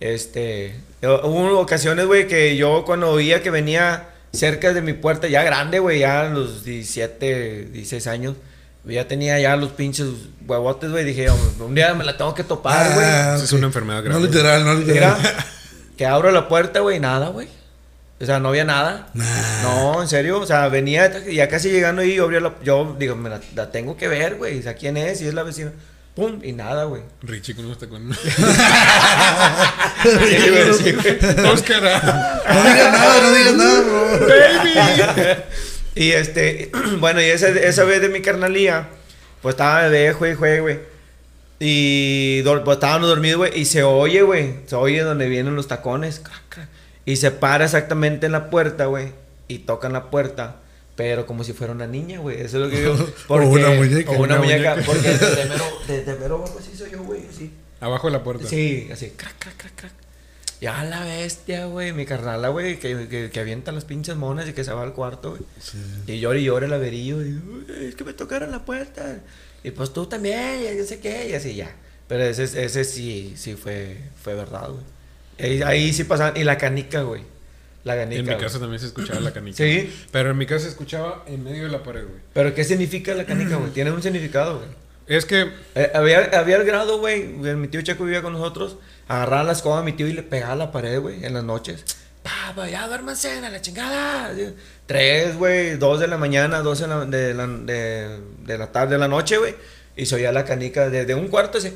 Este. 0.00 0.66
eh, 0.66 0.74
Hubo 1.02 1.58
ocasiones, 1.58 2.06
güey, 2.06 2.26
que 2.26 2.56
yo 2.56 2.84
cuando 2.84 3.10
oía 3.10 3.42
que 3.42 3.50
venía 3.50 4.08
cerca 4.32 4.72
de 4.72 4.82
mi 4.82 4.92
puerta, 4.92 5.28
ya 5.28 5.42
grande, 5.42 5.78
güey, 5.78 6.00
ya 6.00 6.22
a 6.22 6.28
los 6.28 6.64
17, 6.64 7.66
16 7.72 8.06
años. 8.06 8.34
Ya 8.86 9.08
tenía 9.08 9.38
ya 9.40 9.56
los 9.56 9.70
pinches 9.72 10.06
huevotes, 10.46 10.90
güey. 10.90 11.04
Dije, 11.04 11.28
"Oh, 11.30 11.64
un 11.64 11.74
día 11.74 11.92
me 11.94 12.04
la 12.04 12.16
tengo 12.16 12.34
que 12.34 12.44
topar, 12.44 12.94
güey. 12.94 13.06
Ah, 13.06 13.36
es 13.42 13.52
una 13.52 13.66
enfermedad 13.66 14.02
grave. 14.04 14.20
No 14.20 14.26
literal, 14.26 14.64
no 14.64 14.74
literal. 14.74 15.16
Que 15.96 16.04
abro 16.04 16.30
la 16.30 16.46
puerta, 16.46 16.80
güey, 16.80 17.00
nada, 17.00 17.28
güey. 17.28 17.48
O 18.20 18.26
sea, 18.26 18.38
no 18.38 18.48
había 18.50 18.64
nada. 18.64 19.08
Nah. 19.14 19.62
No, 19.62 20.02
en 20.02 20.08
serio. 20.08 20.38
O 20.40 20.46
sea, 20.46 20.68
venía 20.68 21.24
ya 21.24 21.48
casi 21.48 21.70
llegando 21.70 22.02
ahí, 22.02 22.14
yo 22.16 22.24
abría 22.24 22.40
la. 22.40 22.54
Yo 22.62 22.94
digo, 22.98 23.16
me 23.16 23.30
la, 23.30 23.40
la 23.54 23.70
tengo 23.70 23.96
que 23.96 24.06
ver, 24.08 24.36
güey. 24.36 24.58
O 24.58 24.62
sea, 24.62 24.74
quién 24.74 24.96
es, 24.98 25.18
si 25.18 25.26
es 25.26 25.32
la 25.34 25.42
vecina. 25.42 25.72
Pum, 26.14 26.40
y 26.42 26.52
nada, 26.52 26.84
güey. 26.84 27.02
Richie 27.22 27.54
con 27.54 27.64
unos 27.66 27.78
tacones. 27.78 28.16
Oscar. 31.52 31.82
No 31.82 32.62
digas 32.62 32.92
nada, 32.92 33.20
no 33.22 33.32
digas 33.32 33.54
nada, 33.54 33.80
bro. 33.82 34.26
Baby. 34.26 34.74
Y 35.96 36.12
este, 36.12 36.70
bueno, 37.00 37.20
y 37.20 37.24
esa, 37.24 37.48
esa 37.48 37.82
vez 37.84 38.00
de 38.02 38.10
mi 38.10 38.20
carnalía, 38.20 38.88
pues 39.42 39.54
estaba 39.54 39.88
bebé, 39.88 40.12
güey, 40.12 40.34
güey, 40.34 40.60
güey. 40.60 40.78
Y 41.58 42.42
pues, 42.42 42.76
estábamos 42.76 43.08
dormidos, 43.08 43.38
güey, 43.38 43.58
y 43.58 43.64
se 43.64 43.82
oye, 43.82 44.20
güey, 44.20 44.56
se 44.66 44.76
oye 44.76 45.00
donde 45.00 45.26
vienen 45.28 45.56
los 45.56 45.68
tacones, 45.68 46.22
y 47.06 47.16
se 47.16 47.30
para 47.30 47.64
exactamente 47.64 48.26
en 48.26 48.32
la 48.32 48.50
puerta, 48.50 48.84
güey, 48.86 49.12
y 49.48 49.60
tocan 49.60 49.94
la 49.94 50.10
puerta, 50.10 50.56
pero 50.96 51.24
como 51.24 51.44
si 51.44 51.54
fuera 51.54 51.72
una 51.72 51.86
niña, 51.86 52.18
güey, 52.18 52.42
eso 52.42 52.58
es 52.58 52.64
lo 52.64 52.70
que 52.70 52.80
digo. 52.80 52.94
O 53.28 53.36
una 53.36 53.70
muñeca. 53.70 54.10
O 54.10 54.14
una, 54.14 54.34
Una 54.34 54.38
muñeca, 54.38 54.74
muñeca. 54.74 54.86
porque 54.86 55.08
desde 55.08 55.44
mero, 55.46 55.64
desde 55.88 56.16
mero 56.16 56.34
abajo 56.36 56.58
así 56.60 56.76
soy 56.76 56.90
yo, 56.90 57.02
güey, 57.02 57.22
así. 57.26 57.50
Abajo 57.80 58.08
de 58.08 58.12
la 58.12 58.22
puerta. 58.22 58.46
Sí, 58.46 58.88
así, 58.92 59.12
crac, 59.16 59.34
crac, 59.38 59.56
crac, 59.56 59.74
crac. 59.76 59.92
Ya 60.60 60.84
la 60.84 61.04
bestia, 61.04 61.66
güey, 61.66 61.92
mi 61.92 62.06
carnala, 62.06 62.48
güey, 62.48 62.78
que, 62.78 63.08
que, 63.08 63.30
que 63.30 63.40
avienta 63.40 63.72
las 63.72 63.84
pinches 63.84 64.16
monas 64.16 64.48
y 64.48 64.52
que 64.54 64.64
se 64.64 64.72
va 64.72 64.82
al 64.82 64.94
cuarto, 64.94 65.30
güey. 65.30 65.42
Sí. 65.60 65.78
Y 66.06 66.18
llora 66.20 66.38
y 66.38 66.44
llora 66.44 66.66
el 66.66 66.72
averillo. 66.72 67.20
Y, 67.24 67.34
"Uy, 67.34 67.66
es 67.88 67.94
que 67.94 68.04
me 68.04 68.14
tocaron 68.14 68.50
la 68.50 68.64
puerta. 68.64 69.20
Y 69.62 69.70
pues 69.72 69.92
tú 69.92 70.06
también, 70.06 70.60
y 70.62 70.78
yo 70.78 70.84
sé 70.84 70.98
qué, 71.00 71.28
y 71.28 71.34
así 71.34 71.54
ya. 71.54 71.74
Pero 72.08 72.22
ese, 72.24 72.44
ese 72.44 72.84
sí, 72.84 73.34
sí 73.36 73.54
fue, 73.54 73.98
fue 74.22 74.34
verdad, 74.34 74.70
güey. 74.70 74.84
Ahí, 75.38 75.62
ahí 75.62 75.92
sí 75.92 76.04
pasaban. 76.04 76.36
Y 76.36 76.44
la 76.44 76.56
canica, 76.56 77.02
güey. 77.02 77.22
La 77.84 77.94
canica. 77.96 78.20
En 78.20 78.24
mi 78.26 78.32
güey. 78.32 78.42
casa 78.42 78.58
también 78.58 78.80
se 78.80 78.86
escuchaba 78.86 79.20
la 79.20 79.32
canica. 79.32 79.56
Sí. 79.58 79.92
Pero 80.10 80.30
en 80.30 80.38
mi 80.38 80.46
casa 80.46 80.64
se 80.64 80.70
escuchaba 80.70 81.24
en 81.26 81.44
medio 81.44 81.64
de 81.64 81.68
la 81.70 81.82
pared, 81.82 82.02
güey. 82.04 82.20
Pero 82.32 82.54
¿qué 82.54 82.64
significa 82.64 83.12
la 83.14 83.24
canica, 83.26 83.56
güey? 83.56 83.72
Tiene 83.72 83.90
un 83.90 84.02
significado, 84.02 84.58
güey. 84.58 84.68
Es 85.06 85.24
que 85.24 85.50
Eh, 85.74 85.90
había, 85.94 86.30
había 86.38 86.56
el 86.56 86.64
grado, 86.64 86.98
güey. 86.98 87.24
Mi 87.26 87.68
tío 87.68 87.82
Checo 87.82 88.04
vivía 88.04 88.22
con 88.22 88.32
nosotros 88.32 88.76
agarraban 89.08 89.46
la 89.46 89.52
escoba 89.52 89.78
a 89.78 89.82
mi 89.82 89.92
tío 89.92 90.06
y 90.06 90.12
le 90.12 90.22
pegaba 90.22 90.52
a 90.52 90.56
la 90.56 90.72
pared, 90.72 91.00
güey, 91.00 91.24
en 91.24 91.34
las 91.34 91.44
noches. 91.44 91.84
Papá, 92.22 92.68
ya 92.68 92.88
duérmanse 92.88 93.30
a 93.30 93.50
la 93.50 93.60
chingada. 93.60 94.32
Tres, 94.86 95.36
güey, 95.36 95.76
dos 95.76 96.00
de 96.00 96.08
la 96.08 96.16
mañana, 96.16 96.60
dos 96.60 96.80
de 96.80 96.88
la, 96.88 97.04
de 97.04 97.34
la, 97.34 97.46
de, 97.46 98.18
de 98.44 98.58
la 98.58 98.72
tarde, 98.72 98.94
de 98.94 98.98
la 98.98 99.08
noche, 99.08 99.38
güey. 99.38 99.54
Y 99.96 100.06
se 100.06 100.16
oía 100.16 100.32
la 100.32 100.44
canica 100.44 100.90
desde 100.90 101.14
un 101.14 101.28
cuarto, 101.28 101.58
así, 101.58 101.72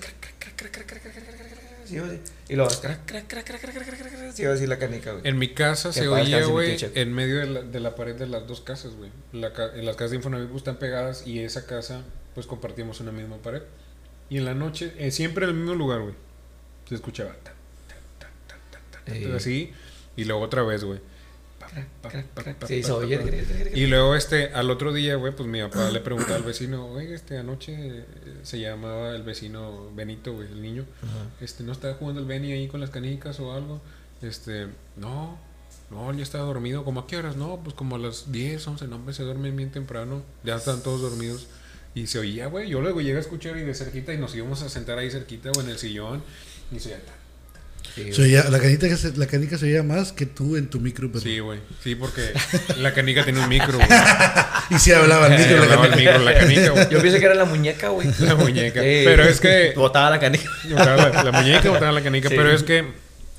y 2.49 2.57
lo 2.57 2.69
crac, 2.69 3.05
crac, 3.07 3.27
crac, 3.29 3.45
crac, 3.45 3.61
crac, 3.61 3.73
crac, 3.73 4.39
iba 4.39 4.53
así 4.53 4.67
la 4.67 4.79
canica, 4.79 5.13
güey. 5.13 5.23
En 5.27 5.39
mi 5.39 5.55
casa 5.55 5.93
se 5.93 6.09
oía, 6.09 6.45
güey, 6.45 6.77
en 6.95 7.13
medio 7.13 7.39
de 7.39 7.47
la, 7.47 7.63
de 7.63 7.81
la 7.81 7.95
pared 7.95 8.15
de 8.15 8.27
las 8.27 8.47
dos 8.47 8.61
casas, 8.61 8.95
güey. 8.95 9.11
La, 9.33 9.53
en 9.75 9.87
las 9.87 9.97
casas 9.97 10.11
de 10.11 10.17
Infonavit 10.17 10.55
están 10.55 10.77
pegadas 10.77 11.27
y 11.27 11.41
esa 11.41 11.67
casa, 11.67 12.03
pues 12.35 12.47
compartimos 12.47 13.01
una 13.01 13.13
misma 13.13 13.39
pared. 13.39 13.63
Y 14.29 14.39
en 14.39 14.45
la 14.45 14.55
noche, 14.55 14.93
eh, 14.99 15.11
siempre 15.11 15.45
en 15.45 15.51
el 15.51 15.57
mismo 15.57 15.75
lugar, 15.75 16.01
güey 16.01 16.15
se 16.91 16.97
escuchaba 16.97 17.33
ta, 17.43 17.55
ta, 18.19 18.29
ta, 19.05 19.15
Sí. 19.15 19.25
así. 19.35 19.73
Y 20.17 20.25
luego 20.25 20.43
otra 20.43 20.63
vez, 20.63 20.85
güey. 20.85 21.01
Sí. 22.67 22.83
Y 23.75 23.87
luego, 23.87 24.17
este, 24.17 24.49
al 24.53 24.71
otro 24.71 24.93
día, 24.93 25.15
güey, 25.15 25.33
pues 25.35 25.49
mi 25.49 25.61
papá 25.63 25.89
le 25.91 26.01
preguntaba 26.01 26.35
al 26.37 26.43
vecino, 26.43 26.87
oye, 26.89 27.15
este, 27.15 27.39
anoche 27.39 27.75
eh, 27.79 28.05
se 28.43 28.59
llamaba 28.59 29.15
el 29.15 29.23
vecino 29.23 29.91
Benito, 29.95 30.33
güey, 30.33 30.49
el 30.49 30.61
niño. 30.61 30.85
Ajá. 31.03 31.27
Este, 31.41 31.63
¿no 31.63 31.71
estaba 31.71 31.95
jugando 31.95 32.21
el 32.21 32.27
Benny 32.27 32.51
ahí 32.53 32.67
con 32.67 32.81
las 32.81 32.91
canicas 32.91 33.39
o 33.39 33.53
algo? 33.53 33.81
Este, 34.21 34.67
no, 34.97 35.39
no, 35.91 36.13
ya 36.13 36.25
estaba 36.25 36.45
dormido. 36.45 36.85
¿Cómo 36.85 37.01
a 37.01 37.07
qué 37.07 37.17
horas? 37.19 37.37
No, 37.37 37.61
pues 37.63 37.75
como 37.77 37.95
a 37.95 37.99
las 38.01 38.33
10, 38.33 38.67
11, 38.67 38.89
no, 38.89 38.97
hombre, 38.97 39.15
se 39.15 39.23
duermen 39.23 39.57
bien 39.57 39.71
temprano. 39.71 40.25
Ya 40.43 40.57
están 40.57 40.83
todos 40.83 41.01
dormidos. 41.01 41.47
Y 41.95 42.07
se 42.07 42.21
oía, 42.21 42.47
güey. 42.47 42.69
Yo 42.69 42.81
luego 42.81 43.01
llegué 43.01 43.17
a 43.17 43.21
escuchar 43.21 43.57
y 43.57 43.63
de 43.63 43.75
cerquita 43.75 44.13
y 44.13 44.19
nos 44.19 44.35
íbamos 44.35 44.63
a 44.63 44.69
sentar 44.69 44.99
ahí 44.99 45.11
cerquita 45.11 45.51
o 45.51 45.61
en 45.61 45.71
el 45.71 45.79
sillón. 45.79 46.23
Y 46.75 46.79
se 46.81 46.89
oía, 46.91 46.99
Sí, 47.95 48.13
Se 48.13 48.23
oía- 48.23 48.49
la, 48.49 48.61
canica, 48.61 48.89
que 48.89 48.97
se- 48.97 49.17
la 49.17 49.27
canica 49.27 49.59
se 49.59 49.65
oía 49.67 49.83
más 49.83 50.13
que 50.13 50.25
tú 50.25 50.57
en 50.57 50.69
tu 50.69 50.79
micro, 50.79 51.09
pero. 51.09 51.21
Sí, 51.21 51.41
güey. 51.41 51.59
Sí, 51.83 51.97
porque 51.97 52.33
la 52.79 52.95
canica 52.95 53.25
tiene 53.25 53.41
un 53.41 53.49
micro, 53.49 53.79
güey. 53.79 53.89
Y 54.71 54.79
sí 54.79 54.93
hablaba 54.93 55.27
el 55.27 55.37
Sí, 55.37 55.49
micro. 55.49 55.57
la 55.59 55.63
hablaba 55.65 55.85
el 55.87 55.91
canica. 55.91 56.11
micro, 56.13 56.25
la 56.25 56.39
canica, 56.39 56.71
güey. 56.71 56.89
Yo 56.91 57.01
pienso 57.03 57.19
que 57.19 57.25
era 57.25 57.35
la 57.35 57.45
muñeca, 57.47 57.89
güey. 57.89 58.09
La 58.21 58.37
muñeca. 58.37 58.81
Sí. 58.81 59.03
Pero 59.05 59.25
es 59.25 59.41
que 59.41 59.73
Botaba 59.75 60.09
la 60.11 60.21
canica. 60.21 60.49
Botaba 60.71 60.97
la, 61.09 61.23
la 61.25 61.33
muñeca, 61.33 61.69
botaba 61.69 61.91
la 61.91 62.03
canica. 62.03 62.29
Sí. 62.29 62.35
Pero 62.37 62.53
es 62.53 62.63
que 62.63 62.85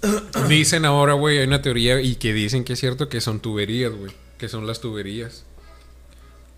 dicen 0.50 0.84
ahora, 0.84 1.13
güey, 1.13 1.38
hay 1.39 1.48
una 1.48 1.62
teoría 1.62 2.02
y 2.02 2.15
que 2.15 2.34
dicen 2.34 2.65
que 2.65 2.74
es 2.74 2.80
cierto 2.80 3.08
que 3.08 3.22
son 3.22 3.39
tuberías, 3.39 3.94
güey. 3.94 4.12
Que 4.38 4.50
son 4.50 4.67
las 4.67 4.82
tuberías. 4.82 5.46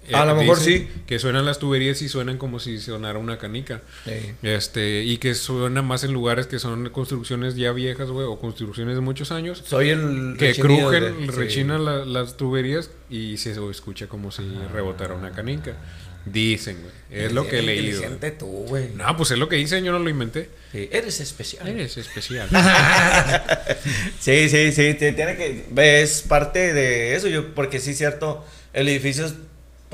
Eh, 0.07 0.15
A 0.15 0.25
lo 0.25 0.35
mejor 0.35 0.57
sí. 0.59 0.87
Que 1.07 1.17
suenan 1.19 1.45
las 1.45 1.59
tuberías 1.59 2.01
y 2.01 2.09
suenan 2.09 2.37
como 2.37 2.59
si 2.59 2.77
sonara 2.79 3.19
una 3.19 3.37
canica. 3.37 3.81
Sí. 4.05 4.11
Este, 4.43 5.03
y 5.03 5.17
que 5.17 5.33
suena 5.35 5.81
más 5.81 6.03
en 6.03 6.11
lugares 6.13 6.47
que 6.47 6.59
son 6.59 6.89
construcciones 6.89 7.55
ya 7.55 7.71
viejas, 7.71 8.09
güey, 8.09 8.25
o 8.27 8.37
construcciones 8.39 8.95
de 8.95 9.01
muchos 9.01 9.31
años. 9.31 9.63
Soy 9.65 9.89
el 9.89 10.35
Que 10.37 10.53
crujen, 10.55 11.03
de- 11.03 11.25
sí. 11.25 11.31
rechinan 11.31 11.85
la- 11.85 12.03
las 12.05 12.35
tuberías 12.37 12.89
y 13.09 13.37
se 13.37 13.51
escucha 13.71 14.07
como 14.07 14.31
si 14.31 14.43
rebotara 14.73 15.13
una 15.13 15.31
canica. 15.31 15.77
Dicen, 16.25 16.77
güey. 16.81 16.93
Es 17.25 17.33
lo 17.33 17.45
que 17.47 17.59
he 17.59 17.61
leído. 17.61 17.85
inteligente 17.97 18.31
tú, 18.31 18.45
güey. 18.45 18.89
No, 18.95 19.15
pues 19.17 19.31
es 19.31 19.37
lo 19.37 19.49
que 19.49 19.57
dicen, 19.57 19.83
yo 19.83 19.91
no 19.91 19.99
lo 19.99 20.09
inventé. 20.09 20.49
Sí, 20.71 20.87
Eres 20.89 21.19
especial. 21.19 21.67
Eres 21.67 21.97
especial. 21.97 22.47
Sí, 24.19 24.49
sí, 24.49 24.71
sí, 24.71 24.93
te- 24.93 25.11
tiene 25.13 25.35
que 25.35 26.01
es 26.01 26.21
parte 26.21 26.73
de 26.73 27.15
eso, 27.15 27.27
yo 27.27 27.53
porque 27.53 27.79
sí 27.79 27.91
es 27.91 27.97
cierto, 27.97 28.45
el 28.73 28.87
edificio 28.89 29.29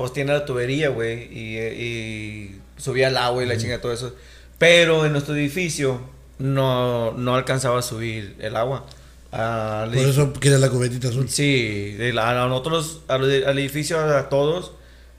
pues 0.00 0.12
tiene 0.14 0.32
la 0.32 0.44
tubería, 0.44 0.88
güey, 0.88 1.24
y, 1.30 1.58
y 1.58 2.60
subía 2.76 3.08
el 3.08 3.16
agua 3.16 3.42
y 3.42 3.46
la 3.46 3.56
chinga 3.58 3.80
todo 3.80 3.92
eso. 3.92 4.14
Pero 4.58 5.04
en 5.06 5.12
nuestro 5.12 5.34
edificio 5.36 6.00
no 6.38 7.12
no 7.12 7.34
alcanzaba 7.34 7.78
a 7.78 7.82
subir 7.82 8.36
el 8.40 8.56
agua. 8.56 8.86
Al 9.30 9.90
Por 9.90 10.08
eso 10.08 10.32
quería 10.32 10.58
la 10.58 10.70
cubetita 10.70 11.08
azul. 11.08 11.28
Sí, 11.28 11.96
la- 12.12 12.30
a 12.30 12.48
nosotros, 12.48 13.02
al, 13.08 13.44
al 13.44 13.58
edificio, 13.58 14.00
a 14.00 14.28
todos, 14.28 14.72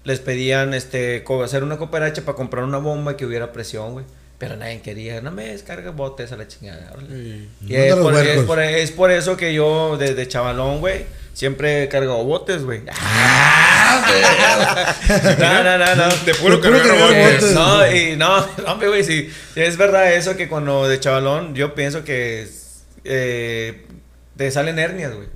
les 0.03 0.19
pedían 0.19 0.73
este, 0.73 1.23
hacer 1.43 1.63
una 1.63 1.77
cooperacha 1.77 2.23
para 2.25 2.35
comprar 2.35 2.63
una 2.65 2.79
bomba 2.79 3.15
que 3.15 3.25
hubiera 3.25 3.51
presión, 3.53 3.93
güey. 3.93 4.05
Pero 4.37 4.57
nadie 4.57 4.81
quería, 4.81 5.21
no 5.21 5.29
me 5.31 5.45
descarga 5.49 5.91
botes 5.91 6.31
a 6.31 6.37
la 6.37 6.47
chingada. 6.47 6.93
Sí. 7.07 7.47
Y 7.67 7.75
es 7.75 7.95
por, 7.95 8.15
es, 8.17 8.43
por, 8.43 8.59
es 8.59 8.91
por 8.91 9.11
eso 9.11 9.37
que 9.37 9.53
yo, 9.53 9.97
desde 9.99 10.27
chavalón, 10.27 10.79
güey, 10.79 11.05
siempre 11.33 11.83
he 11.83 11.87
cargado 11.89 12.23
botes, 12.23 12.63
güey. 12.63 12.81
no, 15.39 15.63
no, 15.63 15.77
no, 15.77 15.95
no. 15.95 16.09
De 16.25 16.33
puro 16.35 16.57
De 16.57 16.61
puro 16.69 16.77
cargar 16.81 16.97
botes. 16.99 17.41
botes. 17.41 17.53
No, 17.53 17.91
y 17.91 18.15
no, 18.15 18.39
no, 18.57 18.71
hombre, 18.71 18.87
güey, 18.89 19.03
sí. 19.03 19.31
Es 19.55 19.77
verdad 19.77 20.13
eso 20.13 20.35
que 20.35 20.47
cuando 20.47 20.87
de 20.87 20.99
chavalón, 20.99 21.55
yo 21.55 21.73
pienso 21.75 22.03
que 22.03 22.47
eh, 23.03 23.85
te 24.37 24.51
salen 24.51 24.79
hernias, 24.79 25.13
güey. 25.13 25.27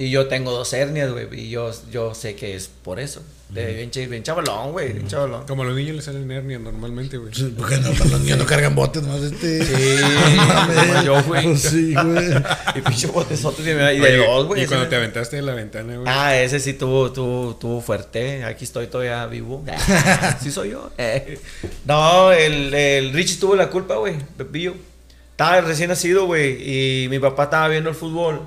Y 0.00 0.10
yo 0.10 0.28
tengo 0.28 0.52
dos 0.52 0.72
hernias, 0.72 1.10
güey. 1.10 1.26
Y 1.32 1.50
yo, 1.50 1.72
yo 1.90 2.14
sé 2.14 2.36
que 2.36 2.54
es 2.54 2.68
por 2.68 3.00
eso. 3.00 3.20
De 3.48 3.72
bien, 3.74 3.90
ch- 3.90 4.08
bien 4.08 4.22
chavalón, 4.22 4.70
güey. 4.72 4.92
Bien 4.92 5.08
chavalón. 5.08 5.44
Como 5.46 5.62
a 5.62 5.66
los 5.66 5.74
niños 5.74 5.96
les 5.96 6.04
salen 6.04 6.30
hernias 6.30 6.60
normalmente, 6.60 7.16
güey. 7.16 7.34
Sí, 7.34 7.52
Porque 7.58 7.78
no, 7.78 7.88
los 7.88 8.20
niños 8.20 8.38
no 8.38 8.46
cargan 8.46 8.76
botes, 8.76 9.02
más 9.02 9.20
este. 9.22 9.64
Sí, 9.64 9.72
como 10.92 11.02
yo, 11.02 11.22
güey. 11.24 11.42
Pues 11.44 11.62
sí, 11.62 11.94
güey. 11.94 12.28
Y 12.76 12.80
pinche 12.82 13.06
botesotes 13.08 13.66
y 13.66 13.70
me- 13.74 13.94
y 13.94 13.98
de 13.98 14.16
dos, 14.18 14.46
güey. 14.46 14.62
Y 14.62 14.66
cuando 14.66 14.86
te 14.86 14.94
aventaste 14.96 15.34
de 15.36 15.42
la 15.42 15.54
ventana, 15.54 15.96
güey. 15.96 16.06
Ah, 16.06 16.36
ese 16.38 16.60
sí 16.60 16.74
tuvo, 16.74 17.10
tuvo, 17.10 17.56
tuvo 17.56 17.80
fuerte. 17.80 18.44
Aquí 18.44 18.64
estoy 18.64 18.86
todavía 18.86 19.26
vivo. 19.26 19.64
sí 20.40 20.52
soy 20.52 20.70
yo. 20.70 20.92
Eh. 20.96 21.40
No, 21.86 22.30
el, 22.30 22.72
el 22.72 23.12
Richie 23.12 23.38
tuvo 23.40 23.56
la 23.56 23.68
culpa, 23.68 23.96
güey. 23.96 24.14
Pepillo. 24.36 24.74
Estaba 25.32 25.60
recién 25.62 25.88
nacido, 25.88 26.26
güey. 26.26 27.04
Y 27.04 27.08
mi 27.08 27.18
papá 27.18 27.44
estaba 27.44 27.66
viendo 27.66 27.90
el 27.90 27.96
fútbol. 27.96 28.42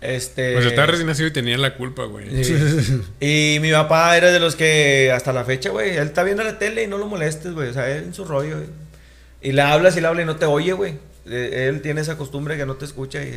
Este. 0.00 0.54
Pues 0.54 0.64
estaba 0.66 0.86
recién 0.86 1.06
nacido 1.06 1.28
y 1.28 1.32
tenía 1.32 1.58
la 1.58 1.76
culpa, 1.76 2.04
güey. 2.04 2.42
Sí. 2.44 2.54
Y 3.20 3.58
mi 3.60 3.70
papá 3.70 4.16
era 4.16 4.30
de 4.32 4.40
los 4.40 4.56
que 4.56 5.12
hasta 5.12 5.32
la 5.32 5.44
fecha, 5.44 5.70
güey, 5.70 5.96
él 5.96 6.06
está 6.08 6.22
viendo 6.22 6.42
la 6.42 6.58
tele 6.58 6.84
y 6.84 6.86
no 6.86 6.96
lo 6.98 7.06
molestes, 7.06 7.52
güey. 7.52 7.68
O 7.68 7.72
sea, 7.74 7.90
él 7.90 8.04
en 8.04 8.14
su 8.14 8.24
rollo, 8.24 8.56
güey. 8.56 8.68
Y 9.42 9.52
le 9.52 9.62
hablas 9.62 9.96
y 9.96 10.00
le 10.00 10.06
hablas 10.06 10.22
y 10.24 10.26
no 10.26 10.36
te 10.36 10.46
oye, 10.46 10.72
güey. 10.72 10.94
Eh, 11.26 11.66
Él 11.68 11.80
tiene 11.82 12.00
esa 12.00 12.16
costumbre 12.16 12.56
que 12.56 12.64
no 12.66 12.74
te 12.76 12.84
escucha 12.86 13.22
y, 13.22 13.28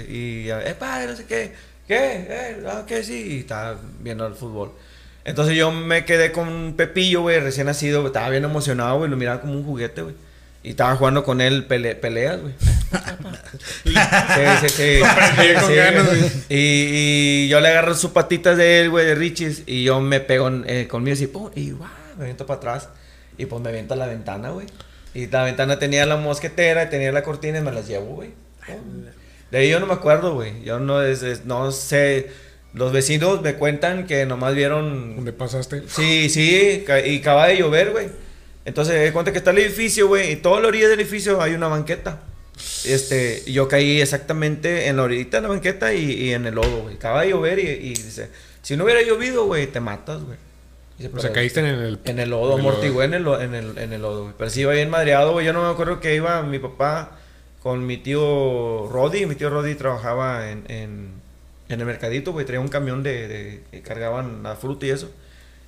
y 0.46 0.50
eh, 0.50 0.76
padre, 0.80 1.08
no 1.08 1.16
sé 1.18 1.26
qué. 1.26 1.52
¿Qué? 1.88 2.26
Eh, 2.30 2.64
ah, 2.68 2.86
¿qué? 2.88 3.04
Sí. 3.04 3.36
Y 3.36 3.40
está 3.40 3.76
viendo 4.00 4.26
el 4.26 4.34
fútbol. 4.36 4.72
Entonces 5.26 5.56
yo 5.56 5.72
me 5.72 6.06
quedé 6.06 6.32
con 6.32 6.74
Pepillo, 6.78 7.22
güey, 7.22 7.40
recién 7.40 7.68
nacido. 7.68 8.06
Estaba 8.08 8.30
bien 8.30 8.44
emocionado, 8.46 8.98
güey. 9.00 9.10
Lo 9.10 9.18
miraba 9.18 9.42
como 9.42 9.54
un 9.54 9.64
juguete, 9.66 10.02
güey. 10.02 10.16
Y 10.64 10.72
estaba 10.72 10.96
jugando 10.96 11.24
con 11.24 11.40
él 11.42 11.68
pele- 11.68 11.96
peleas, 11.96 12.40
güey. 12.42 12.54
Sí, 13.84 13.94
sí, 14.62 14.70
sí. 14.70 15.00
prendí 15.16 15.54
con 15.54 15.68
Sí, 15.70 15.76
ganas, 15.76 16.06
güey. 16.08 16.20
güey. 16.20 16.32
Y, 16.50 17.46
y 17.46 17.48
yo 17.50 17.60
le 17.60 17.70
agarro 17.70 17.94
sus 17.96 18.12
patitas 18.12 18.58
de 18.58 18.82
él, 18.82 18.90
güey, 18.90 19.06
de 19.06 19.16
Richis. 19.16 19.64
Y 19.66 19.84
yo 19.84 20.00
me 20.02 20.20
pego 20.20 20.50
eh, 20.66 20.88
conmigo 20.88 21.14
así, 21.14 21.28
pum, 21.28 21.50
y 21.56 21.72
guau, 21.72 21.90
me 22.18 22.26
viento 22.26 22.46
para 22.46 22.58
atrás. 22.58 22.90
Y 23.38 23.46
pues 23.46 23.62
me 23.62 23.72
viento 23.72 23.94
a 23.94 23.98
la 23.98 24.08
ventana, 24.08 24.50
güey. 24.52 24.68
Y 25.14 25.28
la 25.28 25.44
ventana 25.44 25.80
tenía 25.80 26.06
la 26.06 26.18
mosquetera, 26.18 26.90
tenía 26.90 27.12
la 27.12 27.24
cortina 27.24 27.60
y 27.60 27.62
me 27.62 27.72
las 27.72 27.88
llevo, 27.88 28.16
güey. 28.16 28.32
De 29.52 29.58
ahí 29.60 29.70
yo 29.70 29.80
no 29.80 29.86
me 29.86 29.94
acuerdo, 29.94 30.34
güey. 30.34 30.64
Yo 30.64 30.80
no, 30.80 31.02
es, 31.02 31.22
es- 31.24 31.46
no 31.46 31.72
sé. 31.72 32.32
Los 32.74 32.92
vecinos 32.92 33.42
me 33.44 33.54
cuentan 33.54 34.08
que 34.08 34.26
nomás 34.26 34.56
vieron 34.56 35.16
¿Dónde 35.18 35.32
pasaste? 35.34 35.84
Sí, 35.88 36.28
sí, 36.30 36.84
y 37.06 37.20
acaba 37.20 37.48
de 37.48 37.58
llover, 37.58 37.92
güey. 37.92 38.08
Entonces, 38.66 39.12
cuenta 39.12 39.32
que 39.32 39.38
está 39.38 39.52
el 39.52 39.60
edificio, 39.60 40.08
güey, 40.08 40.32
y 40.32 40.36
toda 40.38 40.60
la 40.62 40.70
orilla 40.70 40.88
del 40.90 41.00
edificio 41.00 41.40
hay 41.42 41.54
una 41.54 41.68
banqueta. 41.68 42.22
Este, 42.86 43.44
yo 43.52 43.68
caí 43.68 44.02
exactamente 44.02 44.88
en 44.88 44.98
la 44.98 45.04
orillita 45.04 45.38
de 45.38 45.42
la 45.44 45.48
banqueta 45.50 45.94
y, 45.94 46.12
y 46.12 46.34
en 46.34 46.46
el 46.46 46.56
lodo, 46.56 46.84
güey. 46.84 46.96
Acaba 46.96 47.22
de 47.24 47.30
llover 47.30 47.60
y, 47.60 47.64
y 47.64 47.90
dice, 47.90 48.30
si 48.62 48.78
no 48.78 48.84
hubiera 48.84 49.02
llovido, 49.02 49.46
güey, 49.46 49.68
te 49.68 49.80
matas, 49.80 50.22
güey. 50.24 50.38
Dice, 50.98 51.10
O 51.16 51.20
sea, 51.20 51.32
caíste 51.34 51.62
en 51.62 51.66
el... 51.68 52.00
en 52.06 52.20
el 52.20 52.30
lodo, 52.30 52.50
lodo. 52.58 52.60
amortigué 52.60 53.04
en 53.06 53.14
el, 53.16 53.24
lo- 53.24 53.42
en 53.42 53.56
el, 53.56 53.78
en 53.78 53.94
el 53.94 54.02
lodo, 54.02 54.24
güey. 54.24 54.36
Pero 54.38 54.50
sí 54.50 54.62
iba 54.62 54.74
bien 54.74 54.90
madreado, 54.90 55.32
güey. 55.34 55.46
Yo 55.46 55.54
no 55.54 55.64
me 55.64 55.70
acuerdo 55.72 56.00
que 56.00 56.14
iba 56.16 56.42
mi 56.44 56.60
papá 56.60 57.18
con 57.62 57.86
mi 57.86 57.98
tío 57.98 58.88
Roddy. 58.92 59.26
Mi 59.26 59.36
tío 59.36 59.50
Roddy 59.50 59.74
trabajaba 59.76 60.52
en, 60.52 60.64
en, 60.68 61.10
en 61.70 61.80
el 61.80 61.86
mercadito, 61.86 62.32
güey. 62.32 62.46
Traía 62.46 62.60
un 62.62 62.68
camión 62.68 63.02
de, 63.02 63.28
de- 63.28 63.64
que 63.72 63.82
cargaban 63.82 64.44
la 64.44 64.56
fruta 64.56 64.86
y 64.86 64.92
eso. 64.92 65.10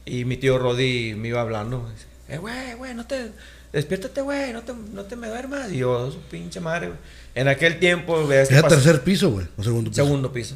Y 0.05 0.25
mi 0.25 0.37
tío 0.37 0.59
Roddy 0.59 1.15
me 1.15 1.29
iba 1.29 1.41
hablando. 1.41 1.79
güey. 1.79 1.93
Eh, 2.29 2.37
güey, 2.37 2.73
güey, 2.75 2.93
no 2.93 3.05
te... 3.07 3.31
Despiértate, 3.75 4.21
güey, 4.21 4.53
no 4.53 4.61
te, 4.61 4.73
no 4.93 5.03
te 5.03 5.17
me 5.17 5.27
duermas. 5.27 5.69
Y 5.69 5.79
yo, 5.79 6.09
su 6.09 6.19
pinche 6.21 6.61
madre, 6.61 6.87
güey. 6.87 6.99
En 7.35 7.49
aquel 7.49 7.77
tiempo, 7.77 8.23
güey, 8.25 8.39
este 8.39 8.53
Era 8.53 8.63
pas- 8.63 8.69
tercer 8.69 9.01
piso, 9.01 9.31
güey. 9.31 9.45
O 9.57 9.63
segundo 9.63 9.89
piso. 9.91 10.03
segundo 10.03 10.31
piso. 10.31 10.55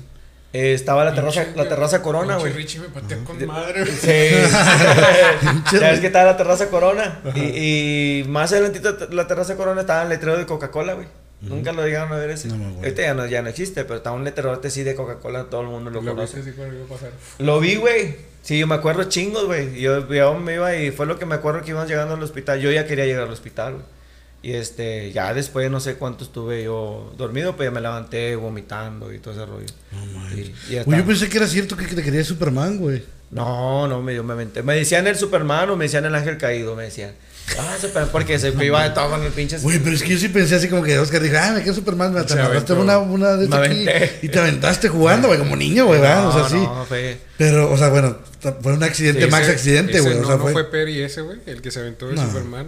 Eh, 0.54 0.74
estaba 0.74 1.04
la 1.04 1.14
terraza, 1.14 1.44
Pinche- 1.44 1.56
la 1.58 1.68
terraza 1.68 2.02
Corona, 2.02 2.38
güey. 2.38 2.54
Richie 2.54 2.80
me 2.80 2.88
pateó 2.88 3.22
con 3.26 3.46
madre, 3.46 3.82
güey. 3.84 3.94
Sí. 3.94 4.08
ya 5.80 5.92
ves 5.92 6.00
que 6.00 6.08
estaba 6.08 6.32
la 6.32 6.38
terraza 6.38 6.70
Corona. 6.70 7.20
Y, 7.36 8.22
y 8.22 8.24
más 8.28 8.52
adelantito 8.54 8.98
la 9.12 9.28
terraza 9.28 9.56
Corona 9.58 9.82
estaba 9.82 10.04
el 10.04 10.10
letrero 10.10 10.38
de 10.38 10.46
Coca-Cola, 10.46 10.94
güey. 10.94 11.08
Nunca 11.42 11.72
lo 11.72 11.86
llegaron 11.86 12.12
a 12.12 12.18
ver 12.18 12.32
ese. 12.32 12.48
No 12.50 12.56
me 12.58 12.64
acuerdo. 12.66 12.80
Ahorita 12.84 13.02
ya 13.02 13.14
no, 13.14 13.26
ya 13.26 13.42
no 13.42 13.48
existe, 13.50 13.84
pero 13.86 13.98
estaba 13.98 14.16
un 14.16 14.26
letrerote 14.26 14.70
sí 14.70 14.84
de 14.84 14.94
Coca-Cola, 14.96 15.46
todo 15.46 15.62
el 15.62 15.68
mundo 15.68 15.90
lo, 15.90 16.02
Lo 16.02 16.16
conoce. 16.16 16.40
así 16.42 16.52
pasar. 16.90 17.12
Lo 17.38 17.60
vi, 17.62 17.76
güey. 17.78 18.16
Sí, 18.42 18.58
yo 18.60 18.68
me 18.68 18.76
acuerdo 18.76 19.04
chingos, 19.06 19.46
güey. 19.46 19.80
Yo, 19.80 20.08
yo 20.14 20.34
me 20.36 20.56
iba 20.56 20.76
y 20.76 20.92
fue 20.92 21.06
lo 21.06 21.18
que 21.18 21.26
me 21.26 21.36
acuerdo 21.36 21.62
que 21.62 21.70
íbamos 21.72 21.90
llegando 21.90 22.16
al 22.16 22.24
hospital. 22.24 22.60
Yo 22.60 22.72
ya 22.72 22.86
quería 22.86 23.06
llegar 23.06 23.24
al 23.24 23.32
hospital, 23.32 23.74
güey. 23.74 23.86
Y 24.42 24.54
este, 24.54 25.12
ya 25.12 25.34
después 25.34 25.70
no 25.70 25.82
sé 25.82 25.96
cuánto 25.96 26.24
estuve 26.24 26.64
yo 26.64 27.14
dormido, 27.18 27.56
pues 27.58 27.68
ya 27.68 27.72
me 27.72 27.82
levanté 27.82 28.38
vomitando 28.38 29.14
y 29.14 29.20
todo 29.20 29.34
ese 29.34 29.46
rollo. 29.46 29.66
Y- 30.34 30.40
y 30.40 30.76
ya 30.76 30.84
Güey, 30.84 30.98
yo 30.98 31.04
está. 31.04 31.06
pensé 31.06 31.30
que 31.30 31.38
era 31.38 31.48
cierto 31.48 31.76
que 31.76 31.86
te 31.88 32.02
quería 32.04 32.24
Superman, 32.24 32.78
güey. 32.80 33.04
No, 33.32 33.88
no, 33.88 34.02
me, 34.02 34.16
yo 34.16 34.24
me 34.24 34.34
aventé. 34.34 34.64
Me 34.64 34.76
decían 34.76 35.06
el 35.08 35.16
Superman 35.18 35.70
o 35.70 35.76
me 35.76 35.86
decían 35.86 36.06
el 36.06 36.16
ángel 36.16 36.38
caído, 36.38 36.76
me 36.76 36.84
decían. 36.84 37.12
Ah, 37.58 37.76
Superman, 37.80 38.10
porque 38.12 38.38
se 38.38 38.50
iba 38.50 38.84
de 38.84 38.90
todo 38.92 39.10
con 39.10 39.24
el 39.24 39.32
pinche. 39.32 39.58
Güey, 39.60 39.80
pero 39.80 39.96
es 39.96 40.04
que 40.04 40.10
yo 40.10 40.18
sí 40.20 40.30
pensé 40.30 40.56
así 40.56 40.68
como 40.68 40.84
que 40.84 41.00
Oscar 41.00 41.22
dijo, 41.22 41.36
ah, 41.40 41.54
me 41.56 41.64
quedo 41.64 41.74
Superman, 41.74 42.14
me 42.14 42.20
aventó. 42.20 42.80
una, 42.80 43.00
una 43.00 43.36
de 43.38 43.46
estas 43.46 43.60
aquí 43.68 43.86
y 44.22 44.30
te 44.30 44.40
aventaste 44.40 44.90
jugando, 44.90 45.28
güey, 45.28 45.40
como 45.40 45.56
niño, 45.56 45.86
güey, 45.86 46.00
¿verdad? 46.02 46.28
o 46.28 46.32
sea, 46.34 46.50
sí. 46.50 46.56
No, 46.64 46.86
fue. 46.88 47.18
Pero, 47.38 47.72
o 47.72 47.78
sea, 47.78 47.90
bueno, 47.90 48.18
fue 48.62 48.74
un 48.74 48.84
accidente, 48.84 49.22
Ese- 49.22 49.32
max 49.32 49.50
accidente, 49.50 50.00
güey. 50.02 50.18
O 50.20 50.26
sea, 50.26 50.36
no 50.36 50.42
fue. 50.42 50.54
fue 50.54 50.64
Perry 50.66 51.02
ese, 51.02 51.22
güey, 51.22 51.40
el 51.46 51.62
que 51.62 51.72
se 51.72 51.80
aventó 51.80 52.08
de. 52.08 52.18
Superman. 52.18 52.68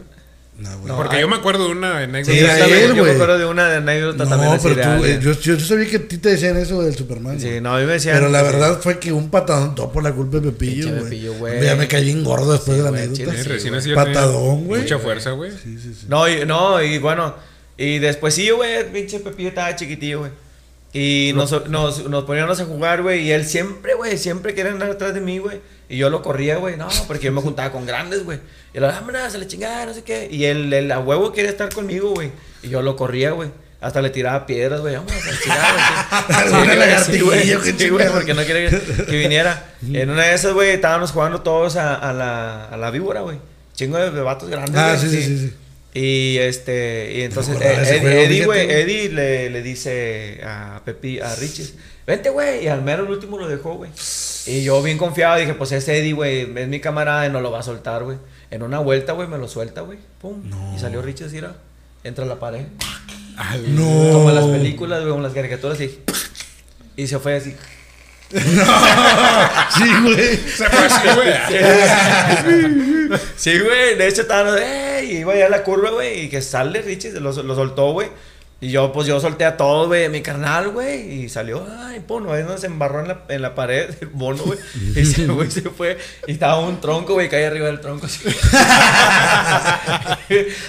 No, 0.57 0.77
güey. 0.79 0.95
Porque 0.95 1.19
yo 1.19 1.27
me 1.27 1.37
acuerdo 1.37 1.65
de 1.65 1.71
una 1.71 1.99
anécdota. 1.99 2.33
Sí, 2.33 2.39
Yo 2.39 2.45
era 2.45 2.57
también- 2.59 2.79
él, 2.91 2.95
yo 2.95 3.03
me 3.03 3.11
acuerdo 3.11 3.37
de 3.39 3.45
una 3.45 3.75
anécdota 3.77 4.27
también 4.27 4.51
No, 4.51 4.59
pero 4.61 4.75
tú, 4.75 5.05
eh, 5.05 5.19
yo, 5.21 5.31
yo, 5.31 5.55
yo 5.55 5.65
sabía 5.65 5.89
que 5.89 5.95
a 5.95 6.07
ti 6.07 6.17
te 6.17 6.29
decían 6.29 6.55
eso 6.57 6.83
del 6.83 6.95
Superman. 6.95 7.39
Sí, 7.39 7.47
güey. 7.47 7.61
no, 7.61 7.75
a 7.75 7.79
mí 7.79 7.85
me 7.85 7.93
decían. 7.93 8.15
Pero 8.17 8.29
la 8.29 8.43
verdad 8.43 8.79
fue 8.79 8.99
que 8.99 9.11
un 9.11 9.29
patadón 9.31 9.73
todo 9.73 9.91
por 9.91 10.03
la 10.03 10.11
culpa 10.11 10.37
de 10.39 10.51
Pepillo, 10.51 10.83
Pinche 10.85 10.89
güey. 10.91 11.03
Pepillo, 11.05 11.33
güey. 11.35 11.53
Hombre, 11.53 11.67
Ya 11.67 11.75
me 11.75 11.87
caí 11.87 12.03
bien 12.03 12.23
gordo 12.23 12.51
después 12.51 12.75
Sí, 12.75 12.77
de 12.77 12.83
la 12.83 12.89
güey, 12.91 13.03
anécdota. 13.03 13.31
chile, 13.31 13.59
sí, 13.59 13.69
recién 13.69 13.95
Patadón, 13.95 14.65
güey. 14.65 14.81
Mucha 14.81 14.99
fuerza, 14.99 15.31
güey. 15.31 15.51
Sí, 15.51 15.77
sí, 15.81 15.93
sí. 15.99 16.05
No, 16.07 16.27
y, 16.29 16.45
no, 16.45 16.81
y 16.83 16.99
bueno, 16.99 17.33
y 17.77 17.97
después 17.99 18.35
sí, 18.35 18.49
güey, 18.51 18.91
pinche 18.91 19.19
Pepillo 19.19 19.49
estaba 19.49 19.75
chiquitillo, 19.75 20.19
güey. 20.19 20.31
Y 20.93 21.31
nos, 21.35 21.69
nos, 21.69 22.09
nos 22.09 22.23
poníamos 22.25 22.59
a 22.59 22.65
jugar, 22.65 23.01
güey, 23.01 23.21
y 23.21 23.31
él 23.31 23.45
siempre, 23.45 23.93
güey, 23.93 24.17
siempre 24.17 24.53
quería 24.53 24.71
andar 24.73 24.89
atrás 24.91 25.13
de 25.13 25.21
mí, 25.21 25.37
güey. 25.37 25.61
Y 25.87 25.97
yo 25.97 26.09
lo 26.09 26.21
corría, 26.21 26.57
güey, 26.57 26.75
no, 26.77 26.87
porque 27.07 27.25
yo 27.25 27.31
me 27.31 27.41
juntaba 27.41 27.71
con 27.71 27.85
grandes, 27.85 28.23
güey. 28.23 28.39
Y 28.73 28.77
él, 28.77 28.83
vámonos, 28.83 29.33
a 29.33 29.37
la 29.37 29.47
chingada, 29.47 29.85
no 29.85 29.93
sé 29.93 30.03
qué. 30.03 30.27
Y 30.29 30.45
él, 30.45 30.71
él 30.73 30.91
a 30.91 30.99
huevo 30.99 31.31
quería 31.31 31.49
estar 31.51 31.73
conmigo, 31.73 32.11
güey. 32.11 32.31
Y 32.63 32.69
yo 32.69 32.81
lo 32.81 32.95
corría, 32.95 33.31
güey. 33.31 33.49
Hasta 33.79 34.01
le 34.01 34.09
tiraba 34.09 34.45
piedras, 34.45 34.81
güey. 34.81 34.95
Vamos 34.95 35.11
a 35.11 35.41
chingada, 35.41 36.99
güey. 37.23 37.73
Sí, 37.77 37.89
güey, 37.89 38.09
porque 38.09 38.33
no 38.33 38.45
quería 38.45 38.69
que, 38.69 39.05
que 39.05 39.17
viniera. 39.17 39.73
En 39.91 40.09
una 40.09 40.23
de 40.23 40.35
esas, 40.35 40.53
güey, 40.53 40.71
estábamos 40.71 41.11
jugando 41.11 41.41
todos 41.41 41.77
a, 41.77 41.95
a 41.95 42.13
la, 42.13 42.65
a 42.65 42.77
la 42.77 42.91
víbora, 42.91 43.21
güey. 43.21 43.39
Chingo 43.73 43.97
de, 43.97 44.11
de 44.11 44.21
vatos 44.21 44.49
grandes, 44.49 44.75
Ah, 44.77 44.97
sí, 44.97 45.09
sí, 45.09 45.23
sí. 45.23 45.53
Y 45.93 46.37
este, 46.37 47.13
y 47.15 47.21
entonces 47.23 47.57
eh, 47.59 47.99
juego, 47.99 48.07
Eddie, 48.07 48.45
güey. 48.45 48.69
Eddie 48.71 49.09
le, 49.09 49.49
le 49.49 49.61
dice 49.61 50.39
a 50.43 50.81
Pepi, 50.85 51.19
a 51.19 51.35
Richis, 51.35 51.73
vente, 52.07 52.29
güey, 52.29 52.63
y 52.63 52.67
al 52.67 52.81
mero 52.81 53.03
el 53.03 53.11
último 53.11 53.37
lo 53.37 53.47
dejó, 53.49 53.73
güey. 53.75 53.91
Y 54.45 54.63
yo 54.63 54.81
bien 54.81 54.97
confiado 54.97 55.37
dije, 55.37 55.53
pues 55.53 55.71
ese 55.73 55.97
Eddie, 55.99 56.13
güey, 56.13 56.47
es 56.57 56.67
mi 56.67 56.79
camarada 56.79 57.25
y 57.25 57.29
no 57.29 57.41
lo 57.41 57.51
va 57.51 57.59
a 57.59 57.63
soltar, 57.63 58.03
güey. 58.03 58.17
En 58.51 58.63
una 58.63 58.79
vuelta, 58.79 59.13
güey, 59.13 59.27
me 59.27 59.37
lo 59.37 59.47
suelta, 59.47 59.81
güey, 59.81 59.97
pum. 60.21 60.41
Y 60.75 60.79
salió 60.79 61.01
Richis, 61.01 61.33
mira, 61.33 61.55
entra 62.03 62.23
a 62.25 62.27
la 62.27 62.39
pared. 62.39 62.65
No. 63.67 64.11
Como 64.13 64.29
en 64.29 64.35
las 64.35 64.45
películas, 64.45 64.99
güey, 65.01 65.11
como 65.11 65.23
las 65.23 65.33
caricaturas, 65.33 65.79
y, 65.81 65.99
y 66.95 67.07
se 67.07 67.19
fue 67.19 67.35
así. 67.35 67.53
Sí, 68.31 68.39
güey. 70.03 70.37
Se 70.37 70.65
fue 70.69 70.85
así, 70.85 71.07
güey. 71.15 71.33
Sí, 73.35 73.59
güey, 73.59 73.97
de 73.97 74.07
hecho 74.07 74.21
estaban, 74.21 74.57
eh, 74.57 74.80
y 75.03 75.17
iba 75.17 75.35
ya 75.35 75.47
a 75.47 75.49
la 75.49 75.63
curva, 75.63 75.91
güey, 75.91 76.21
y 76.21 76.29
que 76.29 76.41
sale 76.41 76.81
Richie, 76.81 77.11
lo, 77.19 77.31
lo 77.31 77.55
soltó, 77.55 77.91
güey. 77.93 78.09
Y 78.63 78.69
yo, 78.69 78.91
pues 78.91 79.07
yo 79.07 79.19
solté 79.19 79.43
a 79.43 79.57
todos, 79.57 79.87
güey, 79.87 80.07
mi 80.09 80.21
carnal, 80.21 80.69
güey, 80.69 81.23
y 81.23 81.29
salió, 81.29 81.65
ay, 81.79 81.99
pum, 82.01 82.23
no, 82.23 82.37
no, 82.37 82.59
se 82.59 82.67
embarró 82.67 82.99
en 82.99 83.07
la, 83.07 83.23
en 83.27 83.41
la 83.41 83.55
pared 83.55 83.89
el 84.01 84.11
mono, 84.11 84.43
güey. 84.43 84.59
Y 84.95 84.99
ese 84.99 85.25
güey 85.25 85.49
se 85.49 85.63
fue, 85.63 85.97
y 86.27 86.33
estaba 86.33 86.59
un 86.59 86.79
tronco, 86.79 87.13
güey, 87.13 87.27
caía 87.27 87.47
arriba 87.47 87.65
del 87.65 87.81
tronco 87.81 88.05
así. 88.05 88.19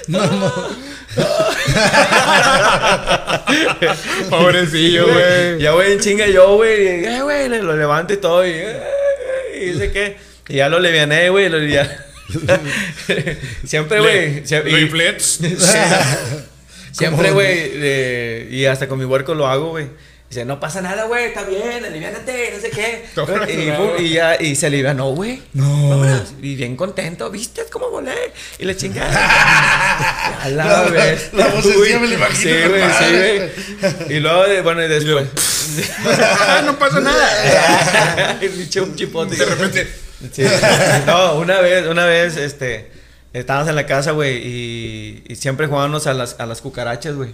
No, 0.09 0.27
no. 0.27 0.53
Pobrecillo, 4.31 5.07
güey. 5.07 5.61
Ya, 5.61 5.73
güey, 5.73 5.93
en 5.93 6.01
chinga 6.01 6.27
yo, 6.29 6.57
güey, 6.57 7.05
eh, 7.05 7.21
güey, 7.23 7.51
lo 7.51 7.77
levanto 7.77 8.15
y 8.15 8.17
todo, 8.17 8.47
y, 8.47 8.53
eh, 8.53 8.83
y 9.55 9.67
dice 9.67 9.93
que, 9.93 10.17
y 10.49 10.57
ya 10.57 10.71
lo 10.71 10.81
leviané, 10.81 11.29
güey, 11.29 11.51
lo 11.51 11.59
ya. 11.59 12.07
Siempre, 13.67 14.01
güey. 14.01 14.43
Riflets. 14.45 15.41
Siempre, 16.93 17.31
güey. 17.31 17.49
eh, 17.75 18.49
y 18.51 18.65
hasta 18.67 18.87
con 18.89 18.99
mi 18.99 19.05
huerco 19.05 19.35
lo 19.35 19.47
hago, 19.47 19.71
güey. 19.71 19.87
Dice, 20.29 20.47
no 20.47 20.59
pasa 20.59 20.81
nada, 20.81 21.05
güey, 21.05 21.27
está 21.27 21.43
bien, 21.45 21.85
aliviánate, 21.85 22.55
no 22.55 22.61
sé 22.63 22.71
qué. 22.71 23.05
Y, 23.99 24.03
y 24.03 24.13
ya, 24.15 24.41
y 24.41 24.57
se 24.57 24.65
alivianó, 24.67 25.11
güey. 25.11 25.43
No. 25.53 25.91
Vámonos. 25.91 26.33
Y 26.41 26.55
bien 26.55 26.75
contento, 26.75 27.31
¿viste 27.31 27.65
cómo 27.71 27.91
volé? 27.91 28.15
Y 28.59 28.65
le 28.65 28.75
chingada. 28.75 30.41
a 30.43 30.49
la 30.49 30.65
La- 30.65 30.83
vez. 30.89 31.29
la 31.35 31.49
vocecilla 31.49 31.99
me 31.99 32.07
la 32.07 32.15
imagino, 32.15 32.51
Sí, 32.51 32.69
güey, 32.69 32.83
sí, 32.99 33.05
güey. 33.99 34.17
Y 34.17 34.21
luego, 34.21 34.63
bueno, 34.63 34.83
y 34.83 34.89
después. 34.89 35.27
Ah, 36.07 36.63
no 36.65 36.79
pasa 36.79 37.01
nada. 37.01 38.39
Y 38.41 38.49
me 38.49 38.65
eché 38.65 38.81
un 38.81 38.97
chipote. 38.97 39.37
De 39.37 39.45
repente. 39.45 39.87
Sí. 40.31 40.45
No, 41.07 41.39
una 41.39 41.61
vez, 41.61 41.87
una 41.87 42.07
vez, 42.07 42.37
este, 42.37 42.91
estábamos 43.33 43.69
en 43.69 43.77
la 43.77 43.87
casa, 43.87 44.13
güey, 44.13 44.39
y, 44.39 45.25
y 45.29 45.37
siempre 45.37 45.67
jugábamos 45.67 46.07
a 46.07 46.15
las, 46.15 46.39
a 46.39 46.47
las 46.47 46.61
cucarachas, 46.61 47.17
güey. 47.17 47.31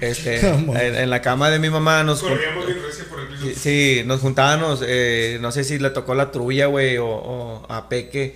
Este, 0.00 0.40
en, 0.48 1.10
la 1.10 1.20
cama 1.20 1.50
de 1.50 1.58
mi 1.58 1.68
mamá 1.70 2.02
nos, 2.02 2.22
Corríamos 2.22 2.66
bien 2.66 2.78
recio 2.82 3.04
por 3.06 3.20
el 3.20 3.28
piso. 3.28 3.60
sí, 3.60 4.02
nos 4.06 4.20
juntábamos, 4.20 4.82
eh, 4.86 5.38
no 5.40 5.52
sé 5.52 5.64
si 5.64 5.78
le 5.78 5.90
tocó 5.90 6.14
la 6.14 6.30
trulla, 6.30 6.66
güey, 6.66 6.96
o, 6.96 7.06
o 7.06 7.66
a 7.68 7.88
Peque, 7.88 8.34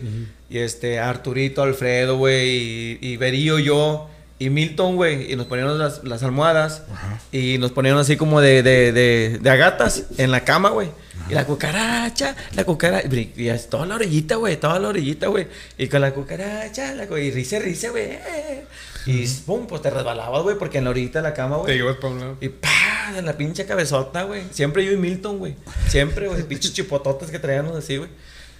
y 0.50 0.58
este, 0.58 0.98
a 0.98 1.08
Arturito, 1.08 1.62
Alfredo, 1.62 2.18
güey, 2.18 2.48
y, 2.50 2.98
y 3.00 3.16
Berío, 3.16 3.58
yo, 3.58 4.10
y 4.38 4.50
Milton, 4.50 4.96
güey, 4.96 5.32
y 5.32 5.36
nos 5.36 5.46
poníamos 5.46 5.78
las, 5.78 6.04
las 6.04 6.22
almohadas, 6.22 6.82
y 7.30 7.58
nos 7.58 7.72
poníamos 7.72 8.02
así 8.02 8.16
como 8.16 8.40
de, 8.40 8.62
de, 8.62 8.92
de, 8.92 9.38
de 9.40 9.50
agatas 9.50 10.04
en 10.18 10.30
la 10.30 10.44
cama, 10.44 10.70
güey. 10.70 10.88
Y 11.30 11.34
la 11.34 11.44
cucaracha, 11.46 12.34
la 12.54 12.64
cucaracha, 12.64 13.08
y 13.12 13.50
toda 13.70 13.86
la 13.86 13.94
orillita, 13.94 14.36
güey, 14.36 14.56
toda 14.58 14.78
la 14.80 14.88
orillita, 14.88 15.28
güey. 15.28 15.46
Y 15.78 15.86
con 15.86 16.00
la 16.00 16.12
cucaracha, 16.12 16.94
la 16.94 17.04
y 17.18 17.30
rice, 17.30 17.60
rice, 17.60 17.90
güey. 17.90 18.18
Y 19.06 19.26
pum, 19.46 19.66
pues 19.66 19.82
te 19.82 19.90
resbalabas, 19.90 20.42
güey, 20.42 20.56
porque 20.58 20.78
en 20.78 20.84
la 20.84 20.90
orillita 20.90 21.20
de 21.20 21.28
la 21.28 21.34
cama, 21.34 21.56
Te 21.56 21.62
güey. 21.62 21.76
llevas 21.76 21.96
para 21.96 22.08
un 22.08 22.20
lado. 22.20 22.36
Y 22.40 22.48
pa, 22.48 23.14
en 23.16 23.26
la 23.26 23.32
pinche 23.36 23.66
cabezota, 23.66 24.22
güey. 24.24 24.42
Siempre 24.52 24.84
yo 24.84 24.92
y 24.92 24.96
Milton, 24.96 25.38
güey. 25.38 25.54
Siempre, 25.88 26.28
güey. 26.28 26.42
Pinches 26.44 26.72
chipototes 26.72 27.30
que 27.30 27.38
traíamos 27.38 27.76
así, 27.76 27.96
güey. 27.96 28.10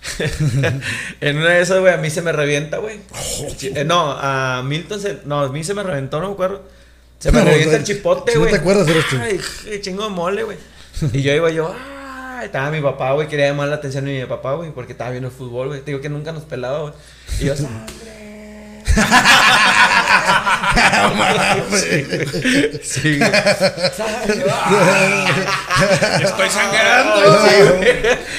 en 1.21 1.37
una 1.37 1.51
de 1.51 1.61
esas, 1.63 1.81
güey, 1.81 1.93
a 1.95 1.97
mí 1.97 2.11
se 2.11 2.23
me 2.23 2.33
revienta, 2.33 2.79
güey. 2.79 3.01
Eh, 3.63 3.85
no, 3.85 4.13
a 4.13 4.63
Milton 4.65 5.01
se. 5.01 5.19
No, 5.25 5.41
a 5.41 5.49
mí 5.49 5.63
se 5.65 5.75
me 5.75 5.83
reventó, 5.83 6.21
no 6.21 6.29
me 6.29 6.33
acuerdo. 6.35 6.63
Se 7.19 7.31
me 7.31 7.39
No, 7.45 7.45
revienta 7.45 7.77
el 7.77 7.85
chipote, 7.85 8.33
si 8.33 8.39
no 8.39 8.45
güey. 8.45 8.53
te 8.53 8.61
acuerdas, 8.61 8.89
eres 8.89 9.07
tú. 9.09 9.17
Ay, 9.21 9.41
qué 9.65 9.81
chingo 9.81 10.05
de 10.05 10.11
mole, 10.11 10.43
güey. 10.43 10.59
Y 11.13 11.23
yo 11.23 11.33
iba 11.33 11.51
yo, 11.51 11.73
ah, 11.77 12.41
estaba 12.45 12.71
mi 12.71 12.81
papá, 12.81 13.13
güey. 13.13 13.29
Quería 13.29 13.47
llamar 13.49 13.69
la 13.69 13.77
atención 13.77 14.05
de 14.05 14.21
mi 14.21 14.27
papá, 14.27 14.55
güey, 14.55 14.71
porque 14.73 14.93
estaba 14.93 15.11
viendo 15.11 15.29
el 15.29 15.35
fútbol, 15.35 15.69
güey. 15.69 15.81
Te 15.81 15.93
digo 15.93 16.01
que 16.01 16.09
nunca 16.09 16.33
nos 16.33 16.45
pelaba, 16.45 16.81
güey. 16.81 16.95
Y 17.41 17.45
yo, 17.47 17.57
sangre. 17.57 18.03
Sí. 22.83 23.19
Estoy 26.23 26.51
sangrando. 26.51 27.39
Sí. 27.49 27.55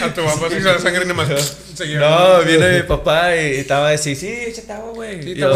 A 0.04 0.14
tu 0.14 0.24
papá 0.24 0.47
sí 0.49 0.56
se 0.56 0.62
da 0.64 0.80
sangre 0.80 1.04
y 1.04 1.08
nada 1.08 1.14
más. 1.26 1.58
seguía. 1.76 1.99
No, 1.99 2.41
viene 2.43 2.78
mi 2.78 2.84
papá 2.84 3.36
y 3.36 3.56
estaba 3.58 3.89
así, 3.91 4.16
sí, 4.16 4.28
échate 4.28 4.74
agua, 4.74 4.91
güey. 4.93 5.32
y, 5.32 5.36
yo, 5.36 5.54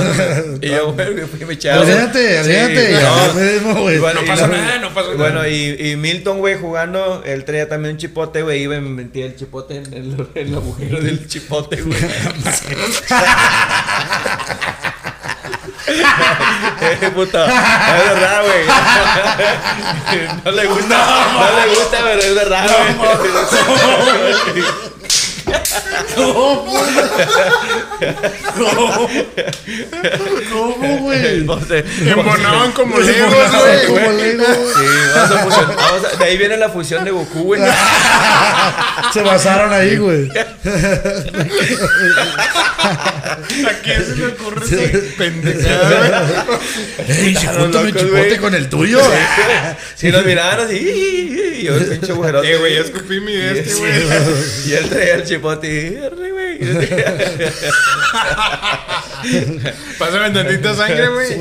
y 0.62 0.70
yo, 0.70 0.92
güey, 0.94 1.14
me 1.14 1.28
fui 1.28 1.46
me. 1.46 1.54
Aliviánate, 1.54 2.44
Sí, 2.44 2.56
aliviánate, 2.56 3.62
no. 3.62 4.26
pasa 4.26 4.48
nada, 4.48 4.80
no 4.80 4.94
pasa 4.94 5.08
nada. 5.10 5.18
Bueno, 5.18 5.48
y, 5.48 5.76
y 5.92 5.96
Milton, 5.96 6.40
güey, 6.40 6.56
jugando, 6.56 7.24
él 7.26 7.46
traía 7.46 7.70
también 7.70 7.94
un 7.96 8.00
chipote, 8.00 8.42
güey, 8.42 8.64
iba 8.64 8.76
y 8.76 8.82
me 8.82 8.90
metía 8.90 9.26
el 9.26 9.36
chipote 9.36 9.78
en 9.78 9.94
el, 9.94 10.28
en 10.36 10.48
el 10.48 10.56
agujero 10.56 11.00
del 11.02 11.28
chipote, 11.28 11.82
güey. 11.82 11.98
Eh, 16.82 17.12
puta, 17.14 17.46
es 17.46 18.14
verdad, 18.14 18.42
güey. 18.44 18.66
No 20.46 20.52
le 20.52 20.66
gusta, 20.66 20.98
no, 21.34 21.60
le 21.60 21.76
gusta, 21.76 21.98
pero 22.04 22.22
es 22.22 22.36
verdad, 22.36 22.70
güey. 22.98 24.64
¿Cómo, 30.52 30.98
güey? 31.02 31.26
Entonces, 31.40 31.84
Embonaban 32.06 32.72
como 32.72 32.96
Pues, 32.96 33.08
legos, 33.08 33.34
güey. 33.34 33.86
como 33.88 34.12
Lego. 34.12 34.44
Sí, 34.46 34.86
vamos 35.16 35.32
a 35.32 35.38
fusionar. 35.44 35.76
vamos 35.76 36.02
a- 36.06 36.16
de 36.18 36.26
ahí 36.26 36.38
viene 36.38 36.58
la 36.58 36.70
fusión 36.70 37.04
de 37.04 37.12
Goku, 37.12 37.44
güey. 37.44 37.62
Se 39.14 39.22
basaron 39.22 39.74
ahí, 39.74 39.98
güey. 39.98 40.30
¿A 43.66 43.74
quién 43.84 44.06
se 44.06 44.16
le 44.16 44.28
ocurre 44.28 44.66
esa 44.66 44.78
pendejada, 45.18 46.44
güey? 46.46 46.60
Ey, 47.28 47.36
se 47.36 47.48
junta 47.48 47.82
mi 47.82 47.92
chipote 47.94 48.10
güey. 48.10 48.38
con 48.38 48.54
el 48.56 48.70
tuyo. 48.70 49.00
Si 49.96 50.10
nos 50.12 50.26
miraban 50.26 50.62
así, 50.62 50.76
y 51.60 51.64
yo 51.64 51.76
el 51.76 51.86
pinche 51.86 52.12
agujerote. 52.12 52.52
Eh, 52.52 52.58
güey, 52.58 52.76
ya 52.76 52.82
escupí 52.82 53.20
mi 53.20 53.36
este, 53.36 53.74
güey. 53.76 54.04
Y 54.68 54.74
él 54.74 54.90
traía 54.90 55.16
el 55.16 55.24
chipote 55.24 55.37
y 55.64 55.96
arre, 55.98 56.32
güey. 56.32 56.60
Pásame 60.00 60.32
tantita 60.32 60.74
sangre, 60.76 61.10
güey. 61.10 61.34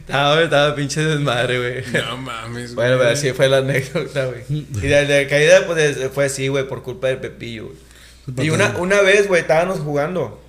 Estaba, 0.00 0.42
estaba 0.42 0.74
pinche 0.74 1.02
desmadre, 1.02 1.58
güey. 1.58 1.84
No 2.04 2.16
mames, 2.16 2.74
Bueno, 2.74 2.96
pero 2.98 3.10
así 3.10 3.32
fue 3.32 3.48
la 3.48 3.58
anécdota, 3.58 4.26
güey. 4.26 4.42
Y 4.48 4.86
de, 4.86 5.06
de 5.06 5.28
caída, 5.28 5.66
pues 5.66 5.98
fue 6.12 6.24
así, 6.26 6.48
güey, 6.48 6.66
por 6.66 6.82
culpa 6.82 7.06
del 7.08 7.18
Pepillo, 7.18 7.66
güey. 7.66 7.76
Y 8.46 8.50
una, 8.50 8.76
una 8.78 9.02
vez, 9.02 9.28
güey, 9.28 9.42
estábamos 9.42 9.80
jugando. 9.80 10.40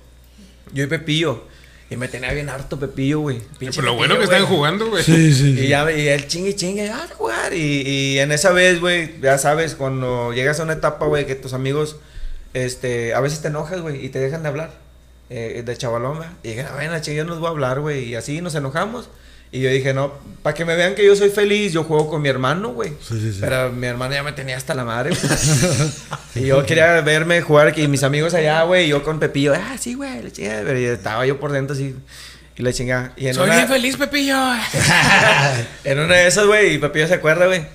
Yo 0.72 0.84
y 0.84 0.86
Pepillo. 0.86 1.44
Y 1.88 1.96
me 1.96 2.08
tenía 2.08 2.32
bien 2.32 2.48
harto 2.48 2.80
Pepillo, 2.80 3.20
güey. 3.20 3.40
Pero 3.60 3.82
lo 3.82 3.94
bueno 3.94 4.18
que 4.18 4.24
están 4.24 4.44
jugando, 4.46 4.88
güey. 4.88 5.04
Sí, 5.04 5.32
sí. 5.32 5.50
Y 5.50 5.58
sí. 5.58 5.68
ya 5.68 5.88
y 5.92 6.08
el 6.08 6.26
chingue 6.26 6.56
chingue, 6.56 6.90
ah, 6.90 7.06
a 7.08 7.14
jugar. 7.14 7.54
Y, 7.54 7.82
y 7.82 8.18
en 8.18 8.32
esa 8.32 8.50
vez, 8.50 8.80
güey, 8.80 9.20
ya 9.20 9.38
sabes, 9.38 9.76
cuando 9.76 10.32
llegas 10.32 10.58
a 10.58 10.64
una 10.64 10.72
etapa, 10.72 11.06
güey, 11.06 11.26
que 11.26 11.36
tus 11.36 11.52
amigos, 11.52 11.96
este, 12.64 13.14
a 13.14 13.20
veces 13.20 13.40
te 13.42 13.48
enojas, 13.48 13.80
güey, 13.80 14.04
y 14.04 14.08
te 14.08 14.18
dejan 14.18 14.42
de 14.42 14.48
hablar. 14.48 14.70
eh, 15.28 15.62
de 15.66 15.76
chavalón, 15.76 16.20
¿verdad? 16.20 16.34
Y 16.44 16.48
dije, 16.50 16.62
"Ah, 16.62 16.72
bueno, 16.76 16.96
chingue, 17.00 17.16
yo 17.18 17.24
no 17.24 17.32
les 17.32 17.40
voy 17.40 17.48
a 17.48 17.50
hablar, 17.50 17.80
güey. 17.80 18.04
Y 18.04 18.14
así 18.14 18.40
nos 18.40 18.54
enojamos. 18.54 19.08
Y 19.50 19.60
yo 19.60 19.70
dije, 19.70 19.92
no, 19.92 20.12
para 20.44 20.54
que 20.54 20.64
me 20.64 20.76
vean 20.76 20.94
que 20.94 21.04
yo 21.04 21.16
soy 21.16 21.30
feliz, 21.30 21.72
yo 21.72 21.82
juego 21.82 22.08
con 22.08 22.22
mi 22.22 22.28
hermano, 22.28 22.68
güey. 22.70 22.90
Sí, 23.00 23.18
sí, 23.20 23.32
sí. 23.32 23.38
Pero 23.40 23.70
mi 23.72 23.86
hermano 23.88 24.14
ya 24.14 24.22
me 24.22 24.30
tenía 24.32 24.56
hasta 24.56 24.72
la 24.74 24.84
madre, 24.84 25.10
güey. 25.10 25.30
y 26.44 26.46
yo 26.46 26.64
quería 26.64 27.00
verme 27.00 27.40
jugar, 27.42 27.76
y 27.76 27.88
mis 27.88 28.02
amigos 28.04 28.34
allá, 28.34 28.62
güey, 28.62 28.86
y 28.86 28.88
yo 28.90 29.02
con 29.02 29.18
Pepillo, 29.18 29.52
ah, 29.54 29.76
sí, 29.80 29.94
güey, 29.94 30.22
la 30.22 30.30
chingada. 30.30 30.62
Pero 30.64 30.78
estaba 30.78 31.26
yo 31.26 31.40
por 31.40 31.50
dentro 31.52 31.74
así, 31.74 31.94
y 32.56 32.62
la 32.62 32.72
chingada. 32.72 33.12
Y 33.16 33.26
en 33.28 33.34
Soy 33.34 33.46
una- 33.46 33.56
bien 33.56 33.68
feliz, 33.68 33.96
Pepillo. 33.96 34.36
en 35.84 35.98
una 35.98 36.14
de 36.16 36.26
esas, 36.28 36.46
güey, 36.46 36.74
y 36.74 36.78
Pepillo 36.78 37.08
se 37.08 37.14
acuerda, 37.14 37.46
güey. 37.46 37.66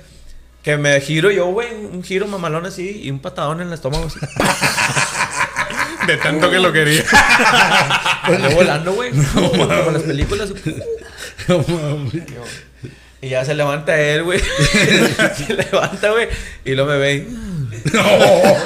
Que 0.64 0.78
me 0.78 1.00
giro 1.02 1.32
yo, 1.32 1.48
güey, 1.48 1.74
un 1.74 2.04
giro 2.04 2.28
mamalón 2.28 2.66
así 2.66 3.02
y 3.04 3.10
un 3.10 3.20
patadón 3.20 3.62
en 3.62 3.68
el 3.68 3.74
estómago. 3.74 4.06
Así. 4.06 4.20
De 6.08 6.18
tanto 6.18 6.50
que 6.50 6.60
lo 6.60 6.72
quería. 6.72 7.04
Salió 8.26 8.52
volando, 8.52 8.94
güey. 8.94 9.12
Como 9.34 9.66
las 9.66 10.04
películas. 10.04 10.54
No 11.48 11.58
mames. 11.58 12.24
Y 13.22 13.30
ya 13.30 13.46
se 13.46 13.54
levanta 13.54 14.00
él, 14.02 14.24
güey. 14.24 14.40
se 15.38 15.54
levanta, 15.54 16.12
güey. 16.12 16.28
Y 16.66 16.72
luego 16.72 16.92
me 16.92 16.98
ve. 16.98 17.28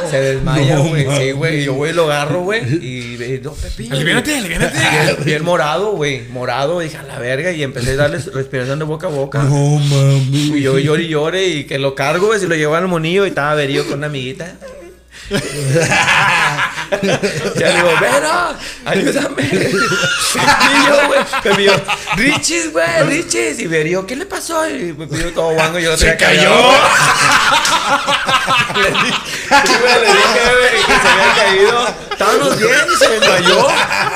Se 0.10 0.20
desmaya, 0.20 0.76
No, 0.76 0.84
güey. 0.90 1.02
sí, 1.04 1.08
mames. 1.08 1.36
güey. 1.36 1.62
Y 1.62 1.66
yo, 1.66 1.74
güey, 1.74 1.94
lo 1.94 2.06
agarro, 2.06 2.42
güey. 2.42 2.62
Y, 2.84 3.22
y 3.24 3.40
no, 3.44 3.52
Pepillo. 3.54 3.94
Aliviánate, 3.96 4.38
aliviánate. 4.38 4.78
Bien, 4.80 5.18
bien 5.26 5.44
morado, 5.44 5.92
güey. 5.92 6.22
Morado. 6.30 6.80
Dije, 6.80 6.98
a 6.98 7.04
la 7.04 7.20
verga. 7.20 7.52
Y 7.52 7.64
empecé 7.64 7.92
a 7.92 7.96
darle 7.96 8.18
respiración 8.34 8.80
de 8.80 8.86
boca 8.86 9.08
a 9.08 9.10
boca. 9.12 9.44
No 9.44 9.78
mames. 9.80 10.28
Y 10.32 10.62
yo 10.62 10.80
lloré 10.80 11.04
y 11.04 11.08
lloré 11.10 11.48
y 11.48 11.64
que 11.66 11.78
lo 11.78 11.94
cargo, 11.96 12.28
güey, 12.28 12.40
se 12.40 12.48
lo 12.48 12.56
llevo 12.56 12.76
al 12.76 12.88
monillo 12.88 13.26
y 13.26 13.30
estaba 13.30 13.54
verío 13.56 13.86
con 13.86 14.00
una 14.00 14.08
amiguita. 14.08 14.56
ya 17.56 17.68
le 17.68 17.74
digo, 17.76 17.90
Vero, 18.00 18.56
ayúdame. 18.86 19.44
Y 20.36 20.38
yo, 20.88 20.96
güey, 21.08 21.20
me 21.58 21.72
Richis, 22.18 22.72
güey, 22.74 23.04
Richis. 23.08 23.60
Y 23.60 23.68
verío, 23.68 24.06
¿qué 24.06 24.16
le 24.18 24.26
pasó? 24.26 24.68
Y 24.70 24.92
me 24.94 25.08
pidió 25.08 25.32
todo 25.34 25.54
guango 25.54 25.80
y 25.80 25.84
yo 25.84 25.92
lo 25.92 25.98
Se 25.98 26.18
cayó. 26.18 26.52
le 28.76 28.90
di- 28.90 29.14
güey, 29.48 30.00
le 30.02 30.08
dije, 30.08 30.42
que 30.86 30.94
se 30.94 31.08
había 31.08 31.34
caído. 31.36 31.88
Estábamos 32.12 32.58
bien 32.58 32.86
y 32.94 32.98
se 32.98 33.08
desmayó. 33.10 33.68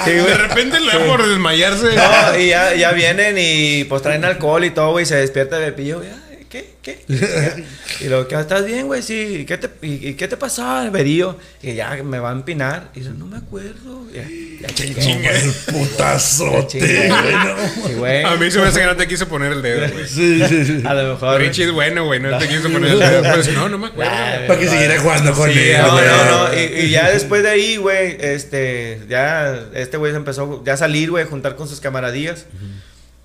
Sí. 0.05 0.11
De 0.11 0.33
repente 0.35 0.79
le 0.79 0.91
da 0.91 0.99
por 1.05 1.25
desmayarse. 1.27 1.95
No, 1.95 2.35
y 2.37 2.47
ya, 2.49 2.73
ya 2.75 2.91
vienen 2.91 3.35
y 3.39 3.83
pues 3.85 4.01
traen 4.01 4.25
alcohol 4.25 4.63
y 4.65 4.71
todo, 4.71 4.91
güey, 4.91 5.03
y 5.03 5.07
se 5.07 5.15
despierta 5.15 5.57
de 5.57 5.71
pillo, 5.71 5.99
güey. 5.99 6.09
"Ay, 6.51 6.65
¿Qué? 6.81 7.05
¿Qué? 7.07 7.63
Y 8.01 8.05
luego, 8.07 8.27
¿qué? 8.27 8.35
¿Estás 8.39 8.65
bien, 8.65 8.87
güey? 8.87 9.01
Sí. 9.03 9.39
¿Y 9.41 9.45
qué 9.45 9.57
te, 9.57 9.69
y, 9.85 10.09
y 10.09 10.13
qué 10.15 10.27
te 10.27 10.35
pasó, 10.37 10.89
Verío? 10.91 11.37
Y 11.61 11.73
ya 11.75 11.95
me 12.03 12.17
va 12.19 12.29
a 12.29 12.33
empinar. 12.33 12.89
Y 12.95 13.01
yo, 13.01 13.11
no 13.11 13.25
me 13.27 13.37
acuerdo. 13.37 14.07
Ya, 14.13 14.23
ya 14.61 14.67
chingué. 14.73 15.01
Chingue. 15.01 15.29
El 15.29 15.51
putazote, 15.51 16.79
güey. 16.79 17.09
No. 17.09 17.87
Sí, 17.87 17.93
güey. 17.95 18.23
A 18.23 18.35
mí 18.35 18.49
se 18.49 18.59
me 18.59 18.65
hace 18.67 18.79
que 18.79 18.85
no 18.87 18.95
te 18.95 19.07
quiso 19.07 19.27
poner 19.27 19.51
el 19.51 19.61
dedo, 19.61 19.87
güey. 19.91 20.07
Sí, 20.07 20.41
sí, 20.47 20.65
sí. 20.65 20.83
A 20.85 20.93
lo 20.95 21.13
mejor. 21.13 21.39
Richie 21.39 21.65
es 21.65 21.71
bueno, 21.71 22.05
güey. 22.05 22.19
No 22.19 22.37
te 22.37 22.47
quiso 22.49 22.69
poner 22.71 22.91
el 22.91 22.99
dedo. 22.99 23.21
Pero 23.21 23.43
si 23.43 23.51
no, 23.51 23.69
no 23.69 23.77
me 23.77 23.87
acuerdo. 23.87 24.11
Para 24.47 24.59
que 24.59 24.67
siguiera 24.67 24.99
jugando 24.99 25.33
con 25.33 25.51
Sí, 25.51 25.59
él. 25.59 25.81
No, 25.81 25.91
güey. 25.93 26.05
no, 26.07 26.47
no. 26.49 26.53
Y, 26.59 26.85
y 26.85 26.89
ya 26.89 27.09
después 27.11 27.43
de 27.43 27.49
ahí, 27.49 27.77
güey, 27.77 28.17
este, 28.19 29.01
ya, 29.07 29.67
este 29.75 29.97
güey 29.97 30.11
se 30.13 30.17
empezó 30.17 30.63
ya 30.65 30.73
a 30.73 30.77
salir, 30.77 31.11
güey, 31.11 31.23
a 31.25 31.27
juntar 31.27 31.55
con 31.55 31.67
sus 31.67 31.79
camaradillas. 31.79 32.45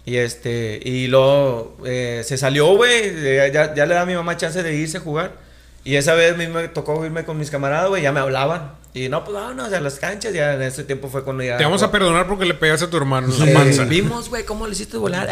Y 0.06 0.16
este, 0.16 0.80
y 0.84 1.06
luego 1.06 1.76
eh, 1.86 2.22
se 2.26 2.36
salió, 2.36 2.76
güey, 2.76 3.50
ya, 3.52 3.74
ya 3.74 3.86
le 3.86 3.94
da 3.94 4.02
a 4.02 4.06
mi 4.06 4.14
mamá 4.14 4.36
chance 4.36 4.62
de 4.62 4.74
irse 4.74 4.98
a 4.98 5.00
jugar. 5.00 5.32
Y 5.82 5.96
esa 5.96 6.14
vez 6.14 6.34
a 6.34 6.36
mí 6.36 6.46
me 6.46 6.68
tocó 6.68 7.04
irme 7.04 7.24
con 7.24 7.38
mis 7.38 7.50
camaradas, 7.50 7.88
güey, 7.88 8.02
ya 8.02 8.12
me 8.12 8.20
hablaban. 8.20 8.72
Y 8.94 9.08
no, 9.08 9.24
pues 9.24 9.34
vámonos 9.34 9.72
a 9.72 9.80
las 9.80 9.96
canchas, 9.98 10.32
ya 10.32 10.54
en 10.54 10.62
ese 10.62 10.84
tiempo 10.84 11.08
fue 11.08 11.24
cuando 11.24 11.42
ya... 11.42 11.56
Te 11.56 11.64
vamos 11.64 11.82
a 11.82 11.90
perdonar 11.90 12.26
porque 12.26 12.44
le 12.44 12.54
pegaste 12.54 12.86
a 12.86 12.90
tu 12.90 12.96
hermano 12.96 13.26
en 13.32 13.46
la 13.46 13.52
panza. 13.58 13.84
Vimos, 13.84 14.28
güey, 14.28 14.44
cómo 14.44 14.66
le 14.66 14.72
hiciste 14.72 14.96
volar. 14.96 15.28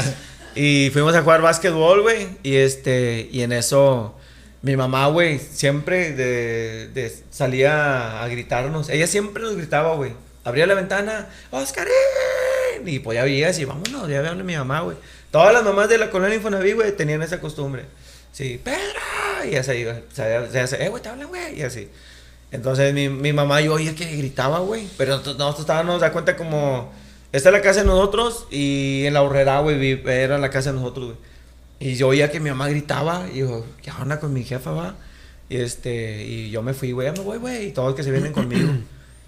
y 0.54 0.90
fuimos 0.92 1.14
a 1.14 1.22
jugar 1.22 1.40
básquetbol, 1.40 2.02
güey. 2.02 2.28
Y 2.42 2.56
este, 2.56 3.28
y 3.30 3.42
en 3.42 3.52
eso, 3.52 4.16
mi 4.62 4.76
mamá, 4.76 5.06
güey, 5.06 5.38
siempre 5.38 6.12
de, 6.12 6.88
de- 6.88 7.16
salía 7.30 8.22
a 8.22 8.28
gritarnos. 8.28 8.88
Ella 8.88 9.06
siempre 9.06 9.42
nos 9.42 9.56
gritaba, 9.56 9.94
güey. 9.94 10.12
Abría 10.44 10.66
la 10.66 10.74
ventana, 10.74 11.28
¡Oscarín! 11.50 11.92
Y 12.84 12.98
pues 12.98 13.16
ya 13.16 13.24
veías 13.24 13.58
y 13.58 13.64
vámonos, 13.64 14.08
ya 14.08 14.20
vean 14.20 14.44
mi 14.44 14.56
mamá, 14.56 14.80
güey. 14.80 14.96
Todas 15.30 15.52
las 15.52 15.64
mamás 15.64 15.88
de 15.88 15.98
la 15.98 16.10
colonia 16.10 16.36
Infonaví, 16.36 16.72
güey, 16.72 16.92
tenían 16.96 17.22
esa 17.22 17.40
costumbre. 17.40 17.84
Sí, 18.32 18.60
Pedro. 18.62 19.00
Y 19.46 19.50
ya 19.52 19.62
se 19.62 19.78
iba, 19.78 19.94
se, 20.12 20.66
se- 20.66 20.84
eh, 20.84 20.88
güey, 20.88 21.02
te 21.02 21.08
hablan, 21.08 21.28
güey. 21.28 21.58
Y 21.58 21.62
así. 21.62 21.88
Entonces 22.52 22.94
mi, 22.94 23.08
mi 23.08 23.32
mamá 23.32 23.60
yo 23.60 23.74
oía 23.74 23.94
que 23.94 24.04
gritaba, 24.16 24.60
güey. 24.60 24.86
Pero 24.96 25.12
nosotros, 25.12 25.38
nosotros 25.38 25.60
estábamos, 25.60 26.00
da 26.00 26.12
cuenta 26.12 26.36
como... 26.36 26.92
Esta 27.32 27.48
es 27.50 27.52
la 27.52 27.60
casa 27.60 27.80
de 27.80 27.86
nosotros 27.86 28.46
y 28.50 29.04
en 29.04 29.12
la 29.14 29.22
horrera, 29.22 29.58
güey, 29.60 30.00
era 30.06 30.38
la 30.38 30.48
casa 30.48 30.70
de 30.72 30.78
nosotros, 30.78 31.06
güey. 31.06 31.18
Y 31.78 31.96
yo 31.96 32.08
oía 32.08 32.30
que 32.30 32.40
mi 32.40 32.48
mamá 32.48 32.68
gritaba 32.68 33.26
y 33.32 33.38
yo, 33.40 33.66
¿qué 33.82 33.90
onda 33.90 34.18
con 34.20 34.32
mi 34.32 34.42
jefa, 34.44 34.70
va? 34.70 34.94
Y 35.50 35.56
este, 35.58 36.24
y 36.24 36.50
yo 36.50 36.62
me 36.62 36.72
fui, 36.72 36.92
güey, 36.92 37.08
ya 37.08 37.12
me 37.12 37.20
voy, 37.20 37.36
güey. 37.38 37.66
Y 37.66 37.72
todos 37.72 37.94
que 37.94 38.02
se 38.02 38.10
vienen 38.10 38.32
conmigo. 38.32 38.72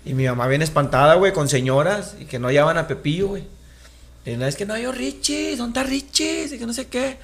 Y 0.08 0.14
mi 0.14 0.24
mamá 0.24 0.48
bien 0.48 0.62
espantada, 0.62 1.16
güey, 1.16 1.34
con 1.34 1.50
señoras 1.50 2.16
y 2.18 2.24
que 2.24 2.38
no 2.38 2.50
llevaban 2.50 2.78
a 2.78 2.88
Pepillo, 2.88 3.28
güey. 3.28 3.44
Y 4.24 4.32
una 4.32 4.46
vez 4.46 4.56
que 4.56 4.64
no 4.64 4.72
hay 4.72 4.86
Richie, 4.86 5.54
¿dónde 5.54 5.78
está 5.78 5.90
Richie? 5.90 6.46
Y 6.46 6.58
que 6.58 6.64
no 6.64 6.72
sé 6.72 6.86
qué. 6.86 7.18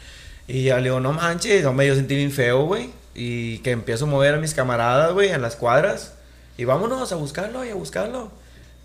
Y 0.46 0.64
ya 0.64 0.76
le 0.76 0.82
digo, 0.84 1.00
no 1.00 1.14
manches, 1.14 1.64
hombre, 1.64 1.86
yo 1.86 1.94
sentí 1.94 2.14
bien 2.14 2.30
feo, 2.30 2.66
güey. 2.66 2.90
Y 3.14 3.58
que 3.60 3.70
empiezo 3.70 4.04
a 4.04 4.08
mover 4.08 4.34
a 4.34 4.36
mis 4.36 4.52
camaradas, 4.52 5.14
güey, 5.14 5.30
en 5.30 5.40
las 5.40 5.56
cuadras. 5.56 6.12
Y 6.58 6.66
vámonos 6.66 7.10
a 7.10 7.16
buscarlo 7.16 7.64
y 7.64 7.70
a 7.70 7.74
buscarlo. 7.74 8.30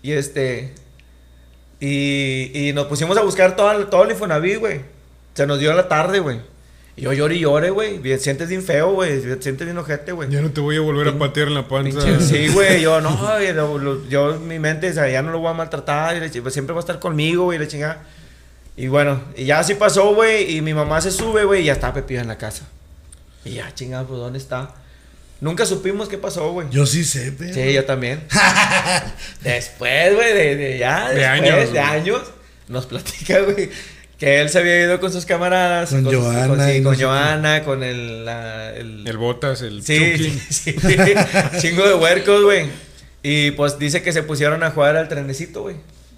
Y 0.02 0.12
este. 0.12 0.72
Y, 1.78 2.52
y 2.54 2.72
nos 2.72 2.86
pusimos 2.86 3.18
a 3.18 3.22
buscar 3.22 3.54
todo, 3.54 3.86
todo 3.88 4.04
el 4.04 4.12
Infonavit, 4.12 4.60
güey. 4.60 4.80
Se 5.34 5.46
nos 5.46 5.58
dio 5.58 5.74
la 5.74 5.88
tarde, 5.88 6.20
güey. 6.20 6.40
Y 6.96 7.02
yo 7.02 7.12
lloré 7.12 7.36
y 7.36 7.40
lloré, 7.40 7.70
güey. 7.70 8.00
Sientes 8.18 8.48
bien 8.48 8.62
feo, 8.62 8.92
güey. 8.92 9.20
Sientes 9.40 9.64
bien 9.64 9.78
ojete, 9.78 10.12
güey. 10.12 10.28
Ya 10.30 10.40
no 10.42 10.50
te 10.50 10.60
voy 10.60 10.76
a 10.76 10.80
volver 10.80 11.08
a 11.08 11.18
patear 11.18 11.48
en 11.48 11.54
la 11.54 11.66
panza. 11.68 11.98
Pinche- 12.00 12.20
Sí, 12.20 12.48
güey, 12.48 12.82
yo 12.82 13.00
no, 13.00 13.16
güey, 13.34 13.52
lo- 13.52 13.78
lo- 13.78 14.06
yo 14.08 14.38
mi 14.38 14.58
mente, 14.58 14.90
o 14.90 14.92
sea, 14.92 15.08
ya 15.08 15.22
no 15.22 15.30
lo 15.32 15.38
voy 15.38 15.50
a 15.50 15.54
maltratar, 15.54 16.16
y 16.34 16.40
pues, 16.40 16.52
siempre 16.52 16.74
va 16.74 16.80
a 16.80 16.82
estar 16.82 16.98
conmigo, 16.98 17.44
güey, 17.44 17.58
la 17.58 17.66
chingada. 17.68 18.02
Y 18.76 18.88
bueno, 18.88 19.22
y 19.36 19.44
ya 19.46 19.58
así 19.60 19.74
pasó, 19.74 20.14
güey, 20.14 20.56
y 20.56 20.60
mi 20.62 20.74
mamá 20.74 21.00
se 21.00 21.10
sube, 21.10 21.44
güey, 21.44 21.62
y 21.62 21.64
ya 21.66 21.72
está 21.74 21.92
Pepillo 21.94 22.20
en 22.20 22.28
la 22.28 22.38
casa. 22.38 22.66
Y 23.44 23.52
ya, 23.54 23.72
chingada, 23.74 24.04
pues, 24.06 24.18
¿dónde 24.20 24.38
está? 24.38 24.74
Nunca 25.40 25.64
supimos 25.64 26.08
qué 26.08 26.18
pasó, 26.18 26.52
güey. 26.52 26.66
Yo 26.70 26.84
sí 26.86 27.02
sé, 27.04 27.32
pero. 27.32 27.54
Sí, 27.54 27.72
yo 27.72 27.84
también. 27.86 28.22
después, 29.42 30.14
güey, 30.14 30.32
de, 30.34 30.56
de 30.56 30.78
ya, 30.78 31.08
De 31.10 31.14
después 31.16 31.40
años, 31.40 31.56
de 31.58 31.66
güey. 31.66 31.78
años, 31.78 32.22
nos 32.68 32.86
platica, 32.86 33.40
güey, 33.40 33.70
que 34.20 34.40
él 34.42 34.50
se 34.50 34.58
había 34.58 34.78
ido 34.82 35.00
con 35.00 35.10
sus 35.10 35.24
camaradas. 35.24 35.90
Con 35.90 36.04
sí, 36.04 36.80
no 36.80 36.84
con 36.90 36.96
qué. 36.96 37.04
Johanna, 37.04 37.64
con 37.64 37.82
el, 37.82 38.24
la- 38.26 38.70
el, 38.76 39.04
El 39.08 39.16
botas, 39.16 39.62
el 39.62 39.82
Sí, 39.82 39.98
Chucky. 39.98 40.40
sí, 40.50 40.76
chingo 41.60 41.88
de 41.88 41.94
huercos, 41.94 42.42
güey. 42.44 42.66
Y 43.22 43.50
pues 43.52 43.78
dice 43.78 44.02
que 44.02 44.12
se 44.12 44.22
pusieron 44.22 44.62
a 44.62 44.70
jugar 44.70 44.96
al 44.96 45.08
trenecito, 45.08 45.62
güey. 45.62 45.76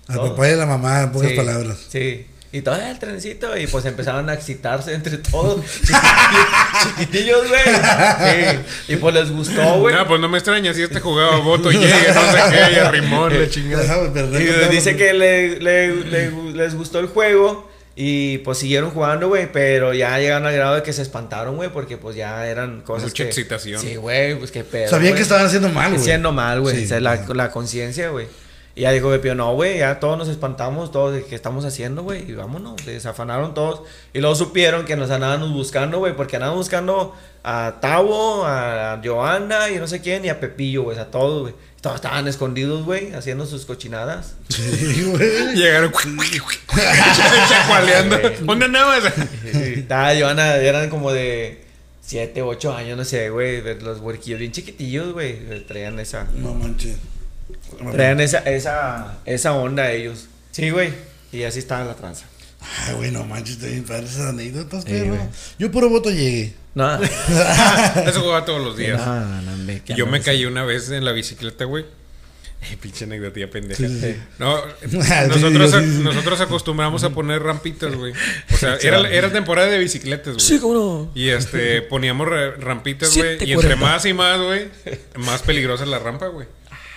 Al 0.08 0.16
Todos. 0.16 0.30
papá 0.30 0.48
y 0.48 0.52
a 0.52 0.56
la 0.56 0.66
mamá, 0.66 1.02
en 1.02 1.12
pocas 1.12 1.30
Sí, 1.30 1.36
palabras. 1.36 1.78
Sí. 1.88 2.26
Y 2.54 2.60
todo 2.60 2.76
el 2.76 2.98
trenecito, 2.98 3.56
y 3.56 3.66
pues 3.66 3.84
empezaron 3.86 4.28
a 4.28 4.34
excitarse 4.34 4.92
entre 4.92 5.16
todos. 5.18 5.64
Chiquitillos, 6.82 7.48
güey. 7.48 7.60
Sí. 7.64 8.92
Y 8.92 8.96
pues 8.96 9.14
les 9.14 9.30
gustó, 9.30 9.78
güey. 9.78 9.94
No, 9.94 10.06
pues 10.06 10.20
no 10.20 10.28
me 10.28 10.38
extraña 10.38 10.74
si 10.74 10.82
este 10.82 11.00
jugaba 11.00 11.38
voto 11.38 11.70
y 11.72 11.78
llega, 11.78 12.12
no 12.14 12.32
sé 12.32 12.38
qué, 12.50 12.72
y 12.74 12.78
a 12.78 12.90
rimón, 12.90 13.32
le 13.32 13.48
chingada. 13.48 13.96
Y 14.38 14.68
dice 14.74 14.96
que 14.96 15.12
le, 15.14 15.60
le- 15.60 15.94
le- 16.04 16.52
les 16.52 16.74
gustó 16.74 16.98
el 16.98 17.06
juego 17.06 17.70
y 17.94 18.38
pues 18.38 18.58
siguieron 18.58 18.90
jugando, 18.90 19.28
güey, 19.28 19.50
pero 19.52 19.92
ya 19.92 20.18
llegaron 20.18 20.46
al 20.46 20.54
grado 20.54 20.74
de 20.76 20.82
que 20.82 20.92
se 20.92 21.02
espantaron, 21.02 21.56
güey, 21.56 21.68
porque 21.70 21.98
pues 21.98 22.16
ya 22.16 22.46
eran 22.46 22.80
cosas 22.80 23.04
Mucha 23.10 23.24
que- 23.24 23.28
excitación. 23.28 23.80
Sí, 23.80 23.96
güey, 23.96 24.34
pues 24.36 24.50
qué 24.50 24.64
pedo. 24.64 24.88
Sabían 24.88 25.14
que 25.14 25.22
estaban 25.22 25.44
haciendo 25.46 25.68
mal, 25.68 25.90
güey. 25.90 26.00
Haciendo 26.00 26.32
mal, 26.32 26.60
güey. 26.60 26.86
Sí, 26.86 27.00
la, 27.00 27.16
la 27.34 27.50
conciencia, 27.50 28.08
güey. 28.10 28.26
Y 28.74 28.80
ya 28.82 28.90
dijo 28.92 29.10
Pepio, 29.10 29.34
no, 29.34 29.52
güey, 29.54 29.80
ya 29.80 30.00
todos 30.00 30.16
nos 30.16 30.28
espantamos, 30.28 30.90
todos 30.90 31.12
de 31.12 31.24
qué 31.24 31.34
estamos 31.34 31.66
haciendo, 31.66 32.02
güey. 32.04 32.30
Y 32.30 32.32
vámonos, 32.32 32.80
se 32.82 32.92
desafanaron 32.92 33.52
todos. 33.52 33.82
Y 34.14 34.20
luego 34.20 34.34
supieron 34.34 34.86
que 34.86 34.96
nos 34.96 35.10
andábamos 35.10 35.52
buscando, 35.52 35.98
güey, 35.98 36.16
porque 36.16 36.36
andaban 36.36 36.56
buscando 36.56 37.14
a 37.44 37.74
Tavo, 37.82 38.46
a 38.46 38.98
Joana 39.04 39.68
y 39.68 39.76
no 39.76 39.86
sé 39.86 40.00
quién, 40.00 40.24
y 40.24 40.30
a 40.30 40.40
Pepillo, 40.40 40.84
güey, 40.84 40.98
a 40.98 41.10
todos, 41.10 41.42
güey. 41.42 41.54
Todos 41.82 41.96
estaban 41.96 42.28
escondidos, 42.28 42.84
güey, 42.84 43.12
haciendo 43.12 43.44
sus 43.44 43.66
cochinadas. 43.66 44.34
Sí, 44.48 45.02
güey. 45.02 45.56
Llegaron 45.56 45.92
chacualeando. 47.48 48.20
Güey. 48.20 48.34
¿Dónde 48.40 48.64
andabas? 48.66 49.12
Estaba 49.52 50.14
Joana, 50.16 50.54
eran 50.56 50.88
como 50.88 51.12
de 51.12 51.64
7, 52.02 52.40
8 52.40 52.76
años, 52.76 52.96
no 52.96 53.04
sé, 53.04 53.30
güey. 53.30 53.62
Los 53.80 53.98
huerquillos 53.98 54.38
bien 54.38 54.52
chiquitillos, 54.52 55.12
güey. 55.12 55.64
Traían 55.66 55.98
esa. 55.98 56.28
No 56.36 56.54
manches. 56.54 56.98
Traían 57.90 58.20
esa, 58.20 58.38
esa, 58.38 59.18
esa 59.24 59.52
onda 59.54 59.90
ellos. 59.90 60.28
Sí, 60.52 60.70
güey. 60.70 60.92
Y 61.32 61.42
así 61.42 61.58
estaba 61.58 61.84
la 61.84 61.94
tranza. 61.94 62.26
Ah, 62.62 62.92
güey, 62.96 63.10
no 63.10 63.24
manches, 63.24 63.58
te 63.58 63.68
bien 63.70 63.84
padres 63.84 64.12
esas 64.12 64.30
anécdotas, 64.30 64.84
güey. 64.84 65.10
Yo 65.58 65.70
puro 65.70 65.88
voto 65.88 66.10
llegué. 66.10 66.54
No, 66.74 67.02
Eso 68.06 68.20
jugaba 68.20 68.44
todos 68.44 68.62
los 68.62 68.76
días. 68.76 68.98
no, 69.04 69.42
no, 69.42 69.66
¿qué 69.84 69.94
Yo 69.94 70.06
me 70.06 70.20
caí 70.22 70.44
una 70.46 70.64
vez 70.64 70.90
en 70.90 71.04
la 71.04 71.12
bicicleta, 71.12 71.64
güey. 71.64 71.84
Eh, 72.70 72.76
pinche 72.80 73.04
anécdota 73.04 73.40
pendeja. 73.50 73.76
Sí, 73.76 73.88
sí, 73.88 74.00
sí. 74.00 74.16
No, 74.38 74.56
nosotros, 75.28 75.70
sí, 75.72 75.78
sí. 75.80 76.02
nosotros 76.04 76.40
acostumbramos 76.40 77.02
a 77.02 77.10
poner 77.10 77.42
rampitas, 77.42 77.92
güey. 77.94 78.12
O 78.52 78.56
sea, 78.56 78.76
era, 78.76 79.00
era 79.10 79.32
temporada 79.32 79.66
de 79.68 79.78
bicicletas, 79.80 80.34
güey. 80.34 80.46
Sí, 80.46 80.58
cómo 80.60 80.74
no. 80.74 81.10
Y 81.14 81.28
este, 81.30 81.82
poníamos 81.82 82.28
ra- 82.28 82.52
rampitas, 82.52 83.16
güey. 83.16 83.36
Y 83.44 83.52
entre 83.52 83.74
más 83.74 84.06
y 84.06 84.12
más, 84.14 84.40
güey, 84.40 84.68
más 85.16 85.42
peligrosa 85.42 85.82
es 85.82 85.90
la 85.90 85.98
rampa, 85.98 86.28
güey. 86.28 86.46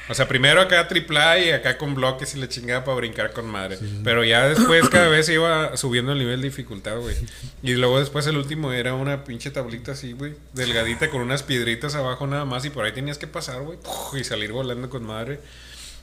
O 0.07 0.13
sea, 0.13 0.27
primero 0.27 0.61
acá 0.61 0.87
triple 0.87 1.19
A 1.19 1.39
y 1.39 1.49
acá 1.49 1.77
con 1.77 1.95
bloques 1.95 2.35
y 2.35 2.39
la 2.39 2.47
chingada 2.47 2.83
para 2.83 2.97
brincar 2.97 3.33
con 3.33 3.47
madre. 3.47 3.79
Pero 4.03 4.23
ya 4.23 4.47
después 4.47 4.87
cada 4.89 5.07
vez 5.07 5.27
iba 5.29 5.75
subiendo 5.77 6.11
el 6.11 6.19
nivel 6.19 6.41
de 6.41 6.49
dificultad, 6.49 6.97
güey. 6.99 7.15
Y 7.63 7.73
luego 7.73 7.99
después 7.99 8.27
el 8.27 8.37
último 8.37 8.71
era 8.71 8.93
una 8.93 9.23
pinche 9.23 9.49
tablita 9.49 9.93
así, 9.93 10.13
güey. 10.13 10.35
Delgadita 10.53 11.09
con 11.09 11.21
unas 11.21 11.41
piedritas 11.41 11.95
abajo 11.95 12.27
nada 12.27 12.45
más. 12.45 12.65
Y 12.65 12.69
por 12.69 12.85
ahí 12.85 12.91
tenías 12.91 13.17
que 13.17 13.27
pasar, 13.27 13.61
güey. 13.61 13.79
Y 14.13 14.23
salir 14.23 14.51
volando 14.51 14.89
con 14.89 15.03
madre. 15.05 15.39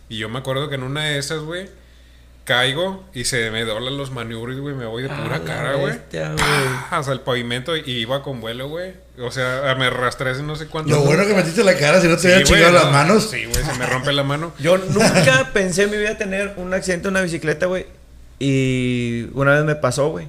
Y 0.08 0.18
yo 0.18 0.28
me 0.28 0.40
acuerdo 0.40 0.68
que 0.68 0.74
en 0.74 0.82
una 0.82 1.04
de 1.04 1.18
esas, 1.18 1.40
güey, 1.40 1.68
caigo 2.44 3.04
y 3.14 3.24
se 3.24 3.50
me 3.50 3.64
doblan 3.64 3.96
los 3.96 4.10
maniobros, 4.10 4.58
güey. 4.58 4.74
Me 4.74 4.86
voy 4.86 5.02
de 5.04 5.08
pura 5.08 5.36
Ah, 5.36 5.40
cara, 5.46 5.74
güey. 5.74 5.94
Hasta 6.90 7.12
el 7.12 7.20
pavimento 7.20 7.76
y 7.76 7.82
iba 7.90 8.22
con 8.22 8.40
vuelo, 8.40 8.68
güey. 8.68 8.94
O 9.20 9.30
sea, 9.30 9.74
me 9.78 9.86
arrastré 9.86 10.30
hace 10.30 10.42
no 10.42 10.56
sé 10.56 10.66
cuánto. 10.66 10.90
Lo 10.90 11.02
bueno 11.02 11.26
que 11.26 11.34
metiste 11.34 11.62
la 11.64 11.76
cara, 11.76 12.00
si 12.00 12.08
no 12.08 12.16
te 12.16 12.22
Sí, 12.22 12.26
hubiera 12.28 12.44
chingado 12.44 12.72
no. 12.72 12.78
las 12.84 12.92
manos. 12.92 13.30
Sí, 13.30 13.44
güey, 13.44 13.64
se 13.64 13.74
me 13.74 13.86
rompe 13.86 14.12
la 14.12 14.22
mano. 14.22 14.52
Yo 14.58 14.76
nunca 14.88 15.50
pensé 15.52 15.84
en 15.84 15.90
mi 15.90 15.96
vida 15.98 16.16
tener 16.18 16.54
un 16.56 16.72
accidente 16.74 17.08
en 17.08 17.14
una 17.14 17.20
bicicleta, 17.22 17.66
güey. 17.66 17.86
Y 18.38 19.28
una 19.34 19.52
vez 19.54 19.64
me 19.64 19.74
pasó, 19.76 20.08
güey. 20.10 20.28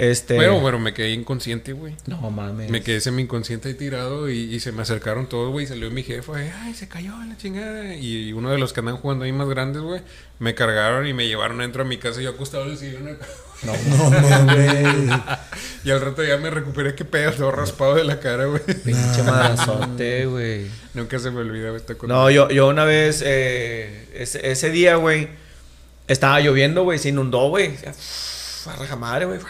Este. 0.00 0.38
Pero, 0.38 0.58
bueno, 0.60 0.78
me 0.78 0.94
quedé 0.94 1.10
inconsciente, 1.10 1.74
güey. 1.74 1.94
No 2.06 2.30
mames. 2.30 2.70
Me 2.70 2.82
quedé 2.82 3.02
semi 3.02 3.20
inconsciente 3.20 3.68
ahí 3.68 3.74
tirado 3.74 4.30
y, 4.30 4.38
y 4.38 4.58
se 4.58 4.72
me 4.72 4.80
acercaron 4.80 5.28
todos, 5.28 5.52
güey. 5.52 5.66
Y 5.66 5.68
salió 5.68 5.90
mi 5.90 6.02
jefa, 6.02 6.42
eh, 6.42 6.50
ay, 6.62 6.72
se 6.72 6.88
cayó 6.88 7.12
la 7.28 7.36
chingada. 7.36 7.94
Y 7.94 8.32
uno 8.32 8.50
de 8.50 8.56
los 8.56 8.72
que 8.72 8.80
andan 8.80 8.96
jugando 8.96 9.26
ahí 9.26 9.32
más 9.32 9.46
grandes, 9.50 9.82
güey, 9.82 10.00
me 10.38 10.54
cargaron 10.54 11.06
y 11.06 11.12
me 11.12 11.26
llevaron 11.26 11.58
dentro 11.58 11.82
a 11.82 11.84
mi 11.84 11.98
casa 11.98 12.22
y 12.22 12.24
yo 12.24 12.30
acostado 12.30 12.64
en 12.64 12.70
el 12.70 12.78
sillón. 12.78 13.18
No, 13.62 13.72
No 13.74 14.10
mames. 14.10 15.20
Y 15.84 15.90
al 15.90 16.00
rato 16.00 16.24
ya 16.24 16.38
me 16.38 16.48
recuperé, 16.48 16.94
qué 16.94 17.04
pedo, 17.04 17.32
todo 17.32 17.50
raspado 17.50 17.94
de 17.94 18.04
la 18.04 18.20
cara, 18.20 18.46
güey. 18.46 18.62
pinche 18.84 19.22
madrazote, 19.22 20.24
güey. 20.24 20.66
Nunca 20.94 21.18
se 21.18 21.30
me 21.30 21.40
olvida 21.40 21.76
esta 21.76 21.94
cosa. 21.94 22.10
No, 22.10 22.30
yo, 22.30 22.48
yo 22.48 22.68
una 22.68 22.84
vez, 22.84 23.22
eh, 23.22 24.08
ese, 24.14 24.50
ese 24.50 24.70
día, 24.70 24.96
güey, 24.96 25.28
estaba 26.08 26.40
lloviendo, 26.40 26.84
güey, 26.84 26.98
se 26.98 27.10
inundó, 27.10 27.50
güey. 27.50 27.74
A 28.66 28.76
rajamadre, 28.76 29.26
güey. 29.26 29.40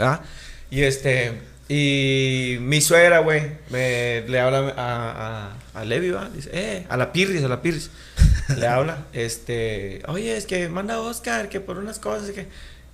Ah, 0.00 0.22
Y 0.70 0.82
este, 0.82 1.32
y 1.68 2.58
mi 2.60 2.80
suegra, 2.80 3.20
güey, 3.20 3.42
me 3.70 4.22
le 4.28 4.40
habla 4.40 4.74
a, 4.76 5.52
a, 5.74 5.80
a 5.80 5.84
Levi, 5.84 6.10
¿va? 6.10 6.28
Dice, 6.30 6.50
eh, 6.52 6.86
a 6.88 6.96
la 6.96 7.12
Pirris, 7.12 7.42
a 7.44 7.48
la 7.48 7.62
Pirris. 7.62 7.90
le 8.58 8.66
habla, 8.66 9.06
este, 9.12 10.02
oye, 10.08 10.36
es 10.36 10.46
que 10.46 10.68
manda 10.68 10.94
a 10.94 11.00
Oscar, 11.00 11.48
que 11.48 11.60
por 11.60 11.78
unas 11.78 11.98
cosas, 11.98 12.30
que. 12.30 12.46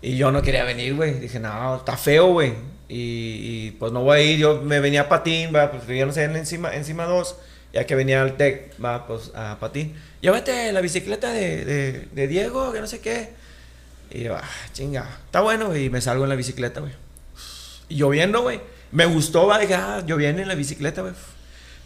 Y 0.03 0.17
yo 0.17 0.33
no 0.33 0.43
quería 0.43 0.65
venir, 0.65 0.95
güey. 0.95 1.19
Dije, 1.21 1.39
no, 1.41 1.77
está 1.77 1.97
feo, 1.97 2.29
güey. 2.33 2.55
Y, 2.89 3.67
y, 3.69 3.71
pues 3.73 3.93
no 3.93 4.03
voy 4.03 4.19
a 4.19 4.23
ir. 4.23 4.39
Yo 4.39 4.63
me 4.63 4.81
venía 4.81 5.03
a 5.03 5.09
patín, 5.09 5.55
va, 5.55 5.71
pues 5.71 5.87
yo 5.87 6.07
no 6.07 6.13
sé, 6.13 6.25
en 6.25 6.37
encima, 6.37 6.75
encima 6.75 7.05
dos. 7.05 7.37
Ya 7.73 7.87
que 7.87 7.95
venía 7.95 8.23
al 8.23 8.37
TEC, 8.37 8.73
va, 8.83 9.07
pues 9.07 9.31
a 9.35 9.59
patín. 9.61 9.95
Llévate 10.21 10.73
la 10.73 10.81
bicicleta 10.81 11.33
de, 11.33 11.65
de, 11.65 12.09
de 12.13 12.29
Diego, 12.29 12.73
que 12.73 12.81
no 12.81 12.87
sé 12.87 13.01
qué. 13.01 13.31
Y 14.11 14.25
yo, 14.25 14.37
ah, 14.37 14.43
chinga. 14.73 15.07
Está 15.27 15.41
bueno, 15.41 15.67
güey. 15.69 15.87
Y 15.87 15.91
me 15.91 16.01
salgo 16.01 16.25
en 16.25 16.31
la 16.31 16.37
bicicleta, 16.37 16.81
güey. 16.81 16.93
Y 17.89 17.97
lloviendo, 17.97 18.43
güey. 18.43 18.61
Me 18.93 19.07
gustó, 19.07 19.47
va, 19.47 19.59
dije, 19.59 19.75
ah, 19.75 20.03
lloviendo 20.07 20.43
en 20.43 20.49
la 20.49 20.55
bicicleta, 20.55 21.03
güey. 21.03 21.15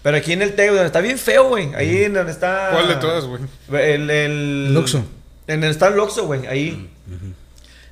Pero 0.02 0.16
aquí 0.18 0.32
en 0.32 0.42
el 0.42 0.54
TEC, 0.54 0.68
donde 0.68 0.86
está 0.86 1.00
bien 1.00 1.18
feo, 1.18 1.48
güey. 1.48 1.74
Ahí 1.74 2.04
en 2.04 2.14
donde 2.14 2.32
está. 2.32 2.70
¿Cuál 2.72 2.88
de 2.88 2.96
todas, 2.96 3.24
güey? 3.24 3.42
El, 3.72 4.10
el... 4.10 4.76
Oxxo. 4.76 4.98
En 5.46 5.60
donde 5.60 5.70
está 5.70 5.88
el 5.88 5.98
Oxxo, 5.98 6.26
güey. 6.26 6.46
Ahí. 6.46 6.90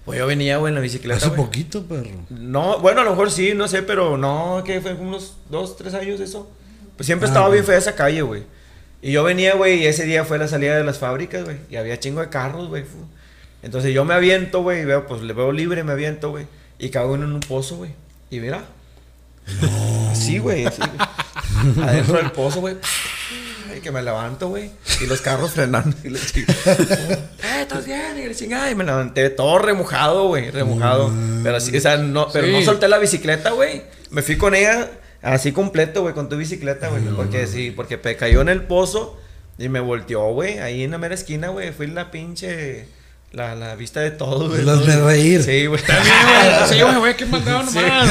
Pues 0.05 0.19
yo 0.19 0.27
venía, 0.27 0.57
güey, 0.57 0.71
en 0.71 0.75
la 0.75 0.81
bicicleta. 0.81 1.19
Hace 1.19 1.29
güey. 1.29 1.41
poquito, 1.41 1.85
perro. 1.87 2.11
No, 2.29 2.81
bueno, 2.81 3.03
a 3.03 3.05
lo 3.05 3.11
mejor 3.11 3.31
sí, 3.31 3.53
no 3.55 3.69
sé, 3.69 3.83
pero 3.83 4.17
no, 4.19 4.63
que 4.65 4.81
fue 4.81 4.97
como 4.97 5.11
unos 5.11 5.37
dos, 5.49 5.77
tres 5.77 5.95
años 5.95 6.21
eso. 6.21 6.51
Pues 6.97 7.07
siempre 7.07 7.29
Ah, 7.29 7.31
estaba 7.31 7.49
bien 7.51 7.65
fea 7.65 7.79
esa 7.79 7.95
calle, 7.95 8.23
güey. 8.23 8.43
Y 9.01 9.13
yo 9.13 9.25
venía, 9.25 9.55
güey, 9.55 9.83
y 9.83 9.87
ese 9.87 10.05
día 10.05 10.25
fue 10.25 10.39
la 10.39 10.49
salida 10.49 10.77
de 10.77 10.85
las 10.85 10.99
fábricas, 10.99 11.45
güey. 11.45 11.57
Y 11.71 11.77
había 11.77 11.99
chingo 12.01 12.21
de 12.21 12.29
carros, 12.29 12.69
güey. 12.69 12.85
Entonces 13.63 13.95
yo 13.95 14.05
me 14.05 14.15
aviento, 14.15 14.63
güey, 14.63 14.83
y 14.83 14.85
veo, 14.85 15.07
pues 15.07 15.23
le 15.23 15.33
veo 15.33 15.53
libre, 15.53 15.85
me 15.85 15.93
aviento, 15.93 16.31
güey. 16.31 16.47
Y 16.79 16.91
cago 16.91 17.15
en 17.15 17.25
un 17.25 17.41
pozo, 17.41 17.77
güey. 17.77 17.93
Y 18.31 18.41
mira. 18.41 18.65
Así, 20.11 20.39
güey, 20.39 20.67
así, 20.67 20.81
güey. 20.81 21.89
Adentro 21.89 22.17
del 22.17 22.33
pozo, 22.33 22.61
güey. 22.61 22.77
Y 23.77 23.81
que 23.81 23.91
me 23.91 24.03
levanto, 24.03 24.49
güey. 24.49 24.71
Y 25.01 25.07
los 25.07 25.21
carros 25.21 25.53
frenando. 25.53 25.97
Y 26.05 26.13
chingada. 26.15 26.73
eh, 27.43 27.63
¿estás 27.63 27.87
bien? 27.87 28.19
Y 28.23 28.27
la 28.29 28.35
chingada. 28.35 28.71
Y 28.71 28.75
me 28.75 28.85
levanté 28.85 29.31
todo 29.31 29.59
remojado, 29.59 30.29
güey. 30.29 30.51
Remojado. 30.51 31.13
Pero 31.43 31.57
así, 31.57 31.77
o 31.77 31.81
sea, 31.81 31.97
no, 31.97 32.29
pero 32.33 32.47
Sí. 32.47 32.53
no 32.53 32.63
solté 32.63 32.89
la 32.89 32.99
bicicleta, 32.99 33.51
güey. 33.51 33.83
Me 34.11 34.23
fui 34.23 34.37
con 34.37 34.55
ella 34.55 34.91
así 35.23 35.53
completo, 35.53 36.03
güey, 36.03 36.15
con 36.15 36.29
tu 36.29 36.37
bicicleta, 36.37 36.89
güey. 36.89 37.03
Porque 37.17 37.47
sí, 37.47 37.71
porque 37.71 37.99
cayó 38.17 38.41
en 38.43 38.49
el 38.49 38.63
pozo 38.65 39.19
y 39.59 39.69
me 39.69 39.81
volteó, 39.81 40.33
güey. 40.33 40.59
Ahí 40.59 40.83
en 40.83 40.91
la 40.91 40.99
mera 40.99 41.15
esquina, 41.15 41.49
güey. 41.49 41.73
Fui 41.73 41.87
la 41.87 42.11
pinche. 42.11 42.87
La, 43.33 43.55
la 43.55 43.75
vista 43.77 44.01
de 44.01 44.11
todo, 44.11 44.51
güey. 44.51 44.63
Las 44.63 44.85
de 44.87 45.01
reír. 45.03 45.43
Sí, 45.43 45.67
güey. 45.67 45.81
Sí, 46.69 46.81
güey, 46.81 46.97
güey, 46.97 47.17
qué 47.17 47.25
mandado 47.27 47.63
nomás. 47.63 48.11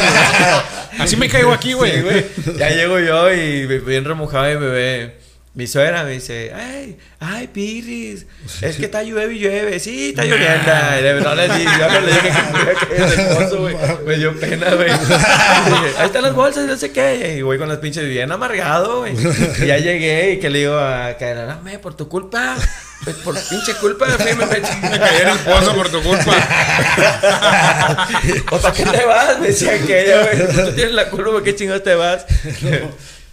Así 1.00 1.16
me 1.16 1.30
caigo 1.30 1.54
aquí, 1.54 1.74
güey. 1.74 1.92
Sí, 1.94 2.02
güey. 2.02 2.26
Ya 2.58 2.70
llego 2.70 3.00
yo 3.00 3.32
y 3.34 3.68
me- 3.68 3.80
bien 3.80 4.04
remojado 4.04 4.52
y 4.52 4.58
me 4.58 4.68
ve. 4.68 5.22
Mi 5.54 5.68
suegra 5.68 6.04
me 6.06 6.12
dice, 6.12 6.54
ay, 6.56 6.98
ay, 7.20 7.48
Pirris, 7.48 8.26
es 8.62 8.78
que 8.78 8.86
está 8.86 9.04
llueve 9.04 9.34
y 9.34 9.40
llueve. 9.40 9.80
Sí, 9.82 10.10
está 10.10 10.24
lloviendo. 10.24 10.72
Y 10.98 11.04
de 11.04 11.14
verdad 11.14 11.36
le 11.36 11.44
dije, 11.50 11.66
yo 11.78 11.90
no 11.92 12.00
le 12.00 12.08
dije 12.08 12.30
que 12.32 13.00
me 13.02 13.06
el 13.24 13.36
pozo, 13.36 13.60
güey. 13.60 13.76
Me 14.08 14.16
dio 14.18 14.40
pena, 14.40 14.74
güey. 14.74 14.90
Ahí 16.00 16.06
están 16.06 16.22
las 16.24 16.34
bolsas 16.34 16.66
no 16.68 16.78
sé 16.78 16.92
qué. 16.94 17.36
Y 17.38 17.42
voy 17.42 17.58
con 17.58 17.68
las 17.68 17.80
pinches 17.80 18.06
bien 18.08 18.32
amargado, 18.32 19.00
güey. 19.00 19.14
Y 19.62 19.66
ya 19.68 19.78
llegué 19.78 20.34
y 20.34 20.40
que 20.40 20.50
le 20.50 20.60
digo 20.60 20.78
a 20.78 21.16
no, 21.20 21.62
me, 21.64 21.80
por 21.80 21.96
tu 21.96 22.08
culpa. 22.08 22.56
Pues 23.04 23.16
por 23.18 23.36
pinche 23.50 23.74
culpa, 23.76 24.06
güey, 24.16 24.36
me, 24.36 24.46
me, 24.46 24.60
Me 24.90 25.00
caí 25.00 25.22
en 25.22 25.30
el 25.30 25.40
pozo 25.40 25.74
por 25.76 25.90
tu 25.90 26.02
culpa. 26.04 26.36
¿O 28.52 28.60
para 28.60 28.74
qué 28.76 28.84
te 28.84 29.06
vas? 29.06 29.40
Me 29.40 29.48
decía 29.48 29.74
aquella, 29.74 30.22
güey. 30.24 30.66
Tú 30.66 30.72
tienes 30.76 30.94
la 30.94 31.10
culpa, 31.10 31.32
¿por 31.32 31.44
qué 31.44 31.56
chingados 31.56 31.84
te 31.84 31.96
vas? 31.96 32.26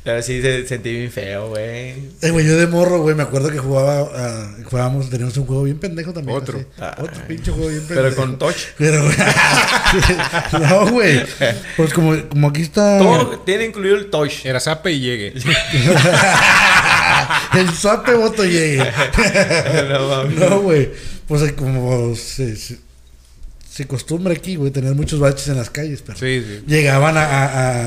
Pero 0.05 0.23
sí 0.23 0.41
se, 0.41 0.67
sentí 0.67 0.91
bien 0.91 1.11
feo, 1.11 1.49
güey. 1.49 1.91
Eh, 2.23 2.31
güey, 2.31 2.47
yo 2.47 2.57
de 2.57 2.67
morro, 2.67 3.03
güey, 3.03 3.15
me 3.15 3.25
acuerdo 3.25 3.51
que 3.51 3.59
jugaba, 3.59 4.09
ah, 4.15 4.55
jugábamos, 4.65 5.11
teníamos 5.11 5.37
un 5.37 5.45
juego 5.45 5.65
bien 5.65 5.79
pendejo 5.79 6.15
también. 6.15 6.39
Otro. 6.39 6.65
así. 6.79 7.03
Otro 7.03 7.23
pinche 7.29 7.51
juego 7.51 7.69
bien 7.69 7.83
pendejo. 7.87 8.03
Pero 8.09 8.17
con 8.17 8.39
touch. 8.39 8.57
Pero, 8.79 9.03
no, 10.61 10.87
güey. 10.93 11.21
Pues 11.77 11.93
como, 11.93 12.27
como 12.31 12.49
aquí 12.49 12.63
está 12.63 12.99
Todo 12.99 13.41
tiene 13.41 13.67
incluido 13.67 13.97
el 13.97 14.09
touch. 14.09 14.47
Era 14.47 14.61
zape 14.61 14.93
y 14.93 15.01
llegue. 15.01 15.35
el 17.59 17.71
sape 17.73 18.15
voto 18.15 18.45
llegue. 18.45 18.79
No, 20.39 20.61
güey. 20.61 20.91
Pues 21.27 21.53
como 21.53 22.15
se, 22.17 22.57
se, 22.57 22.79
se 23.71 23.83
acostumbra 23.83 24.33
aquí, 24.33 24.57
güey, 24.57 24.71
tener 24.71 24.95
muchos 24.95 25.21
baches 25.21 25.49
en 25.49 25.57
las 25.57 25.71
calles, 25.71 26.03
pero 26.05 26.19
Sí, 26.19 26.43
sí. 26.47 26.63
llegaban 26.67 27.17
a, 27.19 27.23
a, 27.25 27.85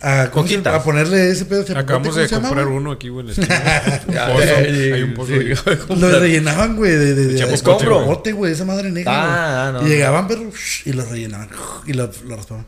a, 0.00 0.22
a, 0.22 0.30
¿cómo 0.30 0.46
se- 0.48 0.54
Coquitas. 0.54 0.74
a 0.74 0.82
ponerle 0.82 1.30
ese 1.30 1.44
pedo. 1.44 1.62
Acabamos 1.76 2.08
¿cómo 2.08 2.20
de 2.20 2.26
llama, 2.28 2.48
comprar 2.48 2.68
uno 2.68 2.92
aquí, 2.92 3.08
güey. 3.10 3.26
en 3.28 3.34
Hay 4.94 5.02
un 5.02 5.14
pozo. 5.14 5.32
sí. 5.32 5.94
Lo 5.94 6.18
rellenaban, 6.20 6.76
güey, 6.76 6.92
de, 6.92 7.14
de, 7.14 7.26
de, 7.26 7.54
Escombro. 7.54 8.04
güey. 8.32 8.52
esa 8.52 8.64
madre 8.64 8.90
negra. 8.90 9.12
Ah, 9.66 9.70
güey. 9.72 9.82
no. 9.82 9.88
Y 9.88 9.90
llegaban, 9.92 10.26
pero 10.26 10.50
y 10.86 10.92
lo 10.92 11.04
rellenaban 11.04 11.48
y 11.86 11.92
lo, 11.92 12.10
lo 12.26 12.36
raspaban. 12.36 12.64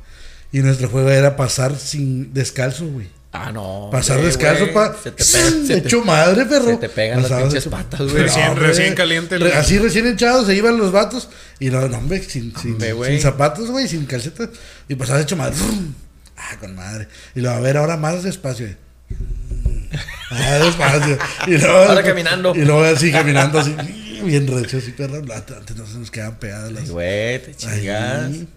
Y 0.52 0.58
nuestro 0.60 0.88
juego 0.88 1.08
era 1.10 1.36
pasar 1.36 1.76
sin 1.78 2.34
descalzo, 2.34 2.86
güey. 2.88 3.08
Ah, 3.32 3.52
no. 3.52 3.88
Pasar 3.92 4.16
hombre, 4.16 4.26
descalzo 4.32 4.72
pa. 4.72 4.92
Se 5.00 5.12
te 5.12 5.24
pega. 5.24 5.50
se 5.50 5.66
te- 5.66 5.78
hecho 5.86 6.04
madre, 6.04 6.46
perro. 6.46 6.66
se 6.70 6.76
te 6.78 6.88
pegan 6.88 7.22
las 7.22 7.30
pinches 7.30 7.62
hecho- 7.62 7.70
patas, 7.70 8.00
güey. 8.00 8.24
Recién- 8.24 8.56
recién 8.56 8.94
caliente 8.96 9.36
el- 9.36 9.52
Así 9.52 9.78
recién 9.78 10.08
hinchados 10.08 10.46
se 10.46 10.56
iban 10.56 10.76
los 10.76 10.90
vatos. 10.90 11.28
Y 11.60 11.70
no, 11.70 11.86
no 11.86 11.98
hombre, 11.98 12.20
sin, 12.24 12.52
sin, 12.56 12.72
Hombre, 12.72 12.92
güey. 12.92 13.12
sin 13.12 13.20
zapatos, 13.22 13.70
güey, 13.70 13.86
sin 13.86 14.04
calcetas. 14.06 14.48
Y 14.88 14.96
pasabas 14.96 15.22
hecho 15.22 15.36
madre. 15.36 15.54
Ah, 16.36 16.56
con 16.58 16.74
madre. 16.74 17.06
Y 17.36 17.40
luego, 17.40 17.56
a 17.56 17.60
ver, 17.60 17.76
ahora 17.76 17.96
más 17.96 18.22
despacio. 18.24 18.66
güey. 18.66 19.20
Ah, 20.32 20.58
despacio. 20.64 21.18
Y 21.48 21.58
luego, 21.58 21.76
Ahora 21.78 22.02
caminando. 22.04 22.54
Y 22.54 22.64
luego 22.64 22.82
así 22.84 23.10
caminando, 23.10 23.58
así, 23.58 23.74
bien 24.24 24.46
recho, 24.46 24.78
así, 24.78 24.92
perro. 24.92 25.16
Antes 25.16 25.76
no 25.76 25.86
se 25.86 25.98
nos 25.98 26.10
quedaban 26.10 26.38
pegadas 26.38 26.70
las. 26.72 26.88
Güey, 26.90 27.42
te 27.42 27.54
chingas. 27.56 28.26
Ahí. 28.30 28.48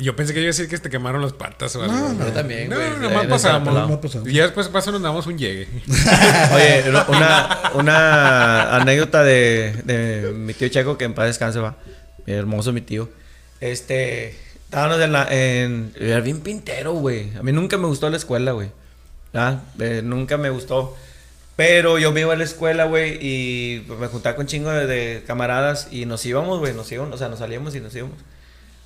Yo 0.00 0.16
pensé 0.16 0.32
que 0.32 0.40
iba 0.40 0.46
a 0.46 0.48
decir 0.48 0.68
que 0.68 0.78
te 0.78 0.88
quemaron 0.90 1.20
las 1.22 1.32
patas 1.32 1.76
o 1.76 1.82
algo. 1.82 1.94
No, 1.94 2.12
no. 2.14 2.24
Yo 2.26 2.32
también, 2.32 2.68
No, 2.70 2.76
güey. 2.76 2.90
nomás 3.00 3.26
pasamos. 3.26 3.74
Nomás 3.74 3.98
pasamos. 3.98 4.28
Y 4.28 4.32
ya 4.32 4.44
después 4.44 4.68
paso 4.68 4.90
nos 4.92 5.02
damos 5.02 5.26
un 5.26 5.38
llegue. 5.38 5.68
Oye, 6.54 6.84
no, 6.90 7.04
una, 7.08 7.60
una 7.74 8.76
anécdota 8.76 9.22
de, 9.22 9.74
de 9.84 10.32
mi 10.32 10.54
tío 10.54 10.68
Checo, 10.68 10.96
que 10.98 11.04
en 11.04 11.14
paz 11.14 11.26
descanse, 11.26 11.58
va. 11.60 11.76
Mi 12.26 12.32
hermoso 12.32 12.72
mi 12.72 12.80
tío. 12.80 13.08
Este, 13.60 14.36
estábamos 14.64 15.00
en 15.00 15.12
la, 15.12 15.26
en, 15.30 15.92
era 15.98 16.20
bien 16.20 16.40
pintero, 16.40 16.92
güey. 16.94 17.36
A 17.38 17.42
mí 17.42 17.52
nunca 17.52 17.76
me 17.76 17.86
gustó 17.86 18.08
la 18.10 18.16
escuela, 18.16 18.52
güey. 18.52 18.70
¿Ah? 19.34 19.60
Eh, 19.78 20.00
nunca 20.02 20.36
me 20.38 20.50
gustó. 20.50 20.96
Pero 21.56 21.98
yo 21.98 22.10
me 22.10 22.22
iba 22.22 22.32
a 22.32 22.36
la 22.36 22.44
escuela, 22.44 22.84
güey, 22.84 23.18
y 23.20 23.86
me 24.00 24.06
juntaba 24.06 24.34
con 24.34 24.46
chingo 24.46 24.70
de, 24.70 24.86
de 24.86 25.22
camaradas 25.26 25.88
y 25.90 26.06
nos 26.06 26.24
íbamos, 26.24 26.58
güey, 26.58 26.72
nos 26.72 26.90
íbamos, 26.90 27.14
o 27.14 27.18
sea, 27.18 27.28
nos 27.28 27.40
salíamos 27.40 27.74
y 27.74 27.80
nos 27.80 27.94
íbamos. 27.94 28.16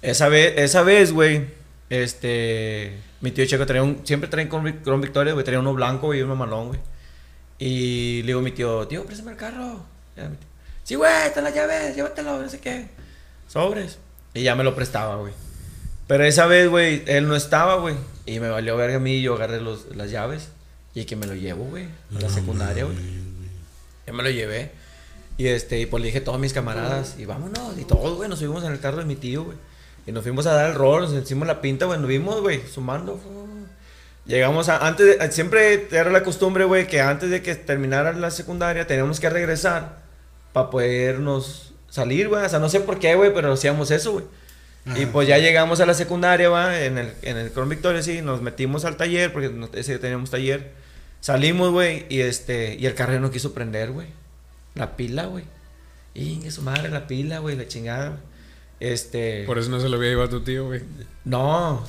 Esa 0.04 0.28
vez, 0.28 0.54
esa 0.56 0.82
vez, 0.82 1.12
güey, 1.12 1.46
este, 1.90 2.92
mi 3.20 3.30
tío 3.30 3.46
Checo 3.46 3.64
traía 3.66 3.82
un, 3.82 4.00
siempre 4.04 4.28
Vic- 4.30 4.82
con 4.82 5.00
Victoria, 5.00 5.32
güey, 5.32 5.44
traía 5.44 5.60
uno 5.60 5.72
blanco 5.74 6.14
y 6.14 6.20
uno 6.22 6.36
malón, 6.36 6.68
güey. 6.68 6.80
Y 7.58 8.20
le 8.22 8.26
digo 8.28 8.40
a 8.40 8.42
mi 8.42 8.50
tío, 8.50 8.86
tío, 8.86 9.04
préstame 9.04 9.32
el 9.32 9.36
carro. 9.36 9.80
Tío, 10.14 10.24
sí, 10.82 10.94
güey, 10.96 11.26
están 11.26 11.44
las 11.44 11.54
llaves, 11.54 11.96
llévatelo, 11.96 12.40
no 12.42 12.48
sé 12.48 12.58
qué. 12.60 12.88
Sobres. 13.48 13.98
Y 14.34 14.42
ya 14.42 14.54
me 14.54 14.64
lo 14.64 14.74
prestaba, 14.74 15.16
güey. 15.16 15.32
Pero 16.06 16.24
esa 16.24 16.46
vez, 16.46 16.68
güey, 16.68 17.02
él 17.06 17.26
no 17.28 17.36
estaba, 17.36 17.76
güey. 17.76 17.94
Y 18.26 18.40
me 18.40 18.48
valió 18.50 18.76
verga 18.76 18.96
a 18.96 19.00
mí 19.00 19.14
y 19.16 19.22
yo 19.22 19.34
agarré 19.34 19.60
los, 19.60 19.94
las 19.96 20.10
llaves. 20.10 20.48
Y 20.94 21.04
que 21.06 21.16
me 21.16 21.26
lo 21.26 21.34
llevo, 21.34 21.64
güey, 21.64 21.84
a 22.14 22.20
la 22.20 22.28
secundaria, 22.28 22.84
güey. 22.84 22.96
Ya 24.06 24.12
me 24.12 24.22
lo 24.22 24.30
llevé. 24.30 24.70
Y 25.38 25.46
este, 25.46 25.80
y 25.80 25.86
pues 25.86 26.00
le 26.02 26.06
dije 26.08 26.18
a 26.18 26.24
todos 26.24 26.38
mis 26.38 26.52
camaradas, 26.52 27.16
y 27.18 27.24
vámonos, 27.24 27.76
y 27.78 27.84
todos, 27.84 28.16
güey, 28.16 28.28
nos 28.28 28.38
subimos 28.38 28.62
en 28.64 28.70
el 28.72 28.78
carro 28.80 28.98
de 28.98 29.04
mi 29.06 29.16
tío, 29.16 29.44
güey. 29.44 29.56
Y 30.06 30.12
nos 30.12 30.22
fuimos 30.22 30.46
a 30.46 30.52
dar 30.54 30.70
el 30.70 30.74
rol, 30.76 31.02
nos 31.02 31.22
hicimos 31.22 31.46
la 31.48 31.60
pinta, 31.60 31.86
güey, 31.86 31.98
nos 31.98 32.08
vimos, 32.08 32.40
güey, 32.40 32.60
sumando. 32.66 33.18
Llegamos 34.26 34.68
a, 34.68 34.86
antes 34.86 35.18
de, 35.18 35.32
siempre 35.32 35.88
era 35.90 36.10
la 36.10 36.22
costumbre, 36.22 36.64
güey, 36.64 36.86
que 36.86 37.00
antes 37.00 37.30
de 37.30 37.42
que 37.42 37.54
terminara 37.54 38.12
la 38.14 38.30
secundaria 38.30 38.86
teníamos 38.86 39.20
que 39.20 39.28
regresar 39.28 40.02
para 40.52 40.70
podernos 40.70 41.74
salir, 41.90 42.28
güey. 42.28 42.44
O 42.44 42.48
sea, 42.48 42.58
no 42.58 42.68
sé 42.68 42.80
por 42.80 42.98
qué, 42.98 43.14
güey, 43.14 43.32
pero 43.34 43.52
hacíamos 43.52 43.90
eso, 43.90 44.12
güey. 44.12 44.24
Y 44.96 45.06
pues 45.06 45.26
ya 45.26 45.38
llegamos 45.38 45.80
a 45.80 45.86
la 45.86 45.94
secundaria, 45.94 46.50
va, 46.50 46.78
en 46.82 46.98
el, 46.98 47.12
en 47.22 47.38
el 47.38 47.50
Victoria, 47.66 48.02
sí, 48.02 48.20
nos 48.20 48.42
metimos 48.42 48.84
al 48.84 48.96
taller, 48.98 49.32
porque 49.32 49.48
no- 49.48 49.70
ese 49.72 49.98
teníamos 49.98 50.30
taller. 50.30 50.72
Salimos, 51.20 51.70
güey, 51.72 52.04
y 52.10 52.20
este, 52.20 52.74
y 52.78 52.84
el 52.84 52.94
carro 52.94 53.18
no 53.18 53.30
quiso 53.30 53.54
prender, 53.54 53.92
güey. 53.92 54.08
La 54.74 54.94
pila, 54.96 55.24
güey. 55.24 55.44
Y 56.12 56.50
su 56.50 56.60
madre, 56.60 56.90
la 56.90 57.06
pila, 57.06 57.38
güey, 57.38 57.56
la 57.56 57.66
chingada. 57.66 58.08
güey. 58.10 58.20
Este. 58.80 59.44
Por 59.46 59.58
eso 59.58 59.70
no 59.70 59.80
se 59.80 59.88
lo 59.88 59.96
había 59.96 60.10
llevado 60.10 60.28
a 60.28 60.30
tu 60.30 60.40
tío, 60.42 60.66
güey. 60.66 60.82
No. 61.24 61.84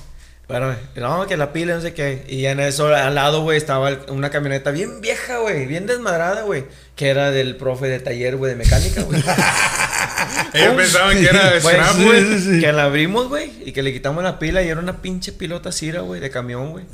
Bueno, 0.47 0.75
no, 0.95 1.25
que 1.25 1.37
la 1.37 1.51
pila, 1.53 1.73
no 1.73 1.81
sé 1.81 1.95
qué. 1.95 2.23
Y 2.29 2.45
en 2.45 2.59
eso, 2.59 2.87
al 2.93 3.15
lado, 3.15 3.41
güey, 3.41 3.57
estaba 3.57 3.89
una 4.09 4.29
camioneta 4.29 4.69
bien 4.69 5.01
vieja, 5.01 5.39
güey, 5.39 5.65
bien 5.65 5.87
desmadrada, 5.87 6.43
güey. 6.43 6.65
Que 6.95 7.07
era 7.07 7.31
del 7.31 7.55
profe 7.55 7.87
de 7.87 7.99
taller, 7.99 8.35
güey, 8.37 8.51
de 8.51 8.57
mecánica, 8.57 9.01
güey. 9.01 9.23
Ellos 10.53 10.75
pensaban 10.75 11.17
que 11.17 11.25
era 11.25 11.59
Güey, 11.59 11.75
Snap, 11.75 11.95
sí, 11.95 12.03
güey. 12.05 12.23
sí, 12.25 12.39
sí. 12.39 12.59
Que 12.61 12.71
la 12.71 12.83
abrimos, 12.85 13.27
güey, 13.27 13.51
y 13.65 13.71
que 13.71 13.81
le 13.81 13.91
quitamos 13.91 14.23
la 14.23 14.37
pila 14.39 14.61
y 14.61 14.69
era 14.69 14.79
una 14.79 15.01
pinche 15.01 15.31
pilota 15.33 15.71
Cira, 15.71 16.01
güey, 16.01 16.21
de 16.21 16.29
camión, 16.29 16.71
güey. 16.71 16.85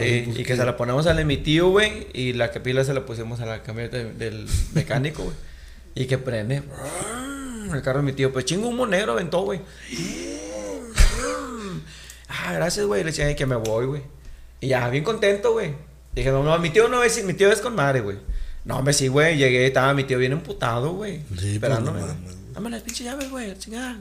Eh, 0.00 0.32
y 0.34 0.42
que 0.42 0.56
se 0.56 0.64
la 0.64 0.76
ponemos 0.78 1.06
a 1.06 1.10
la 1.10 1.16
de 1.16 1.24
mi 1.26 1.36
tío, 1.36 1.68
güey, 1.68 2.06
y 2.14 2.32
la 2.32 2.50
que 2.50 2.60
pila 2.60 2.82
se 2.82 2.94
la 2.94 3.04
pusimos 3.04 3.40
a 3.40 3.46
la 3.46 3.62
camioneta 3.62 3.98
de- 3.98 4.12
del 4.14 4.46
mecánico, 4.72 5.22
güey. 5.22 5.36
Y 5.94 6.06
que 6.06 6.16
prende. 6.18 6.62
El 7.74 7.82
carro 7.82 7.98
de 8.00 8.04
mi 8.06 8.12
tío, 8.12 8.32
pues 8.32 8.44
chingo 8.44 8.68
humo 8.68 8.86
negro 8.86 9.12
aventó, 9.12 9.42
güey. 9.42 9.60
Ah, 12.28 12.52
gracias, 12.54 12.86
güey. 12.86 13.02
Le 13.02 13.10
decía 13.10 13.34
que 13.34 13.46
me 13.46 13.56
voy, 13.56 13.86
güey. 13.86 14.02
Y 14.60 14.68
ya, 14.68 14.88
bien 14.88 15.04
contento, 15.04 15.52
güey. 15.52 15.74
Dije, 16.14 16.30
no, 16.30 16.42
no, 16.42 16.58
mi 16.58 16.70
tío 16.70 16.88
no 16.88 17.02
es, 17.02 17.22
mi 17.24 17.34
tío 17.34 17.50
es 17.52 17.60
con 17.60 17.74
madre, 17.74 18.00
güey. 18.00 18.18
No, 18.64 18.78
hombre, 18.78 18.94
sí, 18.94 19.08
güey. 19.08 19.36
Llegué, 19.36 19.66
estaba 19.66 19.94
mi 19.94 20.04
tío 20.04 20.18
bien 20.18 20.32
emputado, 20.32 20.92
güey. 20.94 21.20
Sí, 21.38 21.54
esperándome, 21.54 22.00
pues, 22.00 22.14
no. 22.14 22.52
Dame 22.54 22.70
las 22.70 22.82
pinches 22.82 23.06
llaves, 23.06 23.30
güey, 23.30 23.56
chingada. 23.58 23.98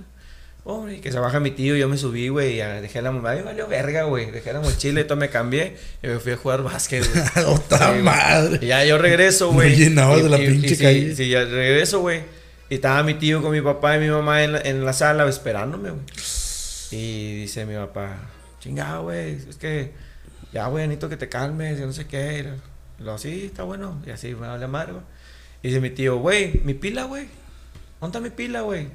Hombre, 0.63 0.99
que 0.99 1.11
se 1.11 1.19
baja 1.19 1.39
mi 1.39 1.51
tío, 1.51 1.75
yo 1.75 1.87
me 1.87 1.95
subí, 1.95 2.29
güey, 2.29 2.55
dejé 2.81 2.99
la 3.03 3.11
mamá, 3.11 3.35
me 3.35 3.43
valió 3.43 3.67
verga, 3.67 4.03
güey. 4.05 4.31
Dejé 4.31 4.51
la 4.51 4.61
mochila 4.61 5.01
y 5.01 5.03
todo 5.03 5.15
me 5.17 5.29
cambié 5.29 5.77
y 6.01 6.07
me 6.07 6.17
fui 6.17 6.31
a 6.31 6.37
jugar 6.37 6.63
básquet, 6.63 7.05
güey. 7.07 7.45
Otra 7.53 7.93
Sí, 7.95 8.01
madre. 8.01 8.59
Y 8.63 8.67
ya 8.67 8.83
yo 8.83 8.97
regreso, 8.97 9.51
güey. 9.51 9.69
Muy 9.75 9.77
llenado 9.77 10.17
Y- 10.17 10.23
de 10.23 10.29
la 10.29 10.39
y- 10.41 10.47
pinche 10.47 10.67
y 10.73 10.75
sí, 10.75 10.83
calle. 10.83 11.15
Sí, 11.15 11.29
ya 11.29 11.43
regreso, 11.43 11.99
güey. 11.99 12.21
Y 12.69 12.75
estaba 12.75 13.03
mi 13.03 13.13
tío 13.13 13.41
con 13.41 13.51
mi 13.51 13.61
papá 13.61 13.95
y 13.95 13.99
mi 13.99 14.09
mamá 14.09 14.43
en 14.43 14.53
la, 14.53 14.61
en 14.61 14.85
la 14.85 14.93
sala 14.93 15.27
esperándome, 15.27 15.91
güey. 15.91 16.03
Y 16.91 17.41
dice 17.41 17.65
mi 17.65 17.75
papá, 17.75 18.17
chingado, 18.59 19.03
güey, 19.03 19.33
es 19.33 19.57
que 19.57 19.93
ya, 20.51 20.67
güey, 20.67 20.87
necesito 20.87 21.09
que 21.09 21.17
te 21.17 21.29
calmes, 21.29 21.79
yo 21.79 21.85
no 21.85 21.93
sé 21.93 22.07
qué. 22.07 22.45
Y 22.99 23.03
lo 23.03 23.17
sí, 23.17 23.47
está 23.47 23.63
bueno. 23.63 24.01
Y 24.05 24.11
así 24.11 24.33
me 24.33 24.47
vale 24.47 24.67
madre, 24.67 24.93
güey. 24.93 25.03
Y 25.61 25.67
dice 25.67 25.81
mi 25.81 25.89
tío, 25.89 26.17
güey, 26.17 26.61
mi 26.63 26.73
pila, 26.73 27.03
güey. 27.03 27.27
¿Dónde 27.99 28.21
mi 28.21 28.29
pila, 28.29 28.61
güey? 28.61 28.87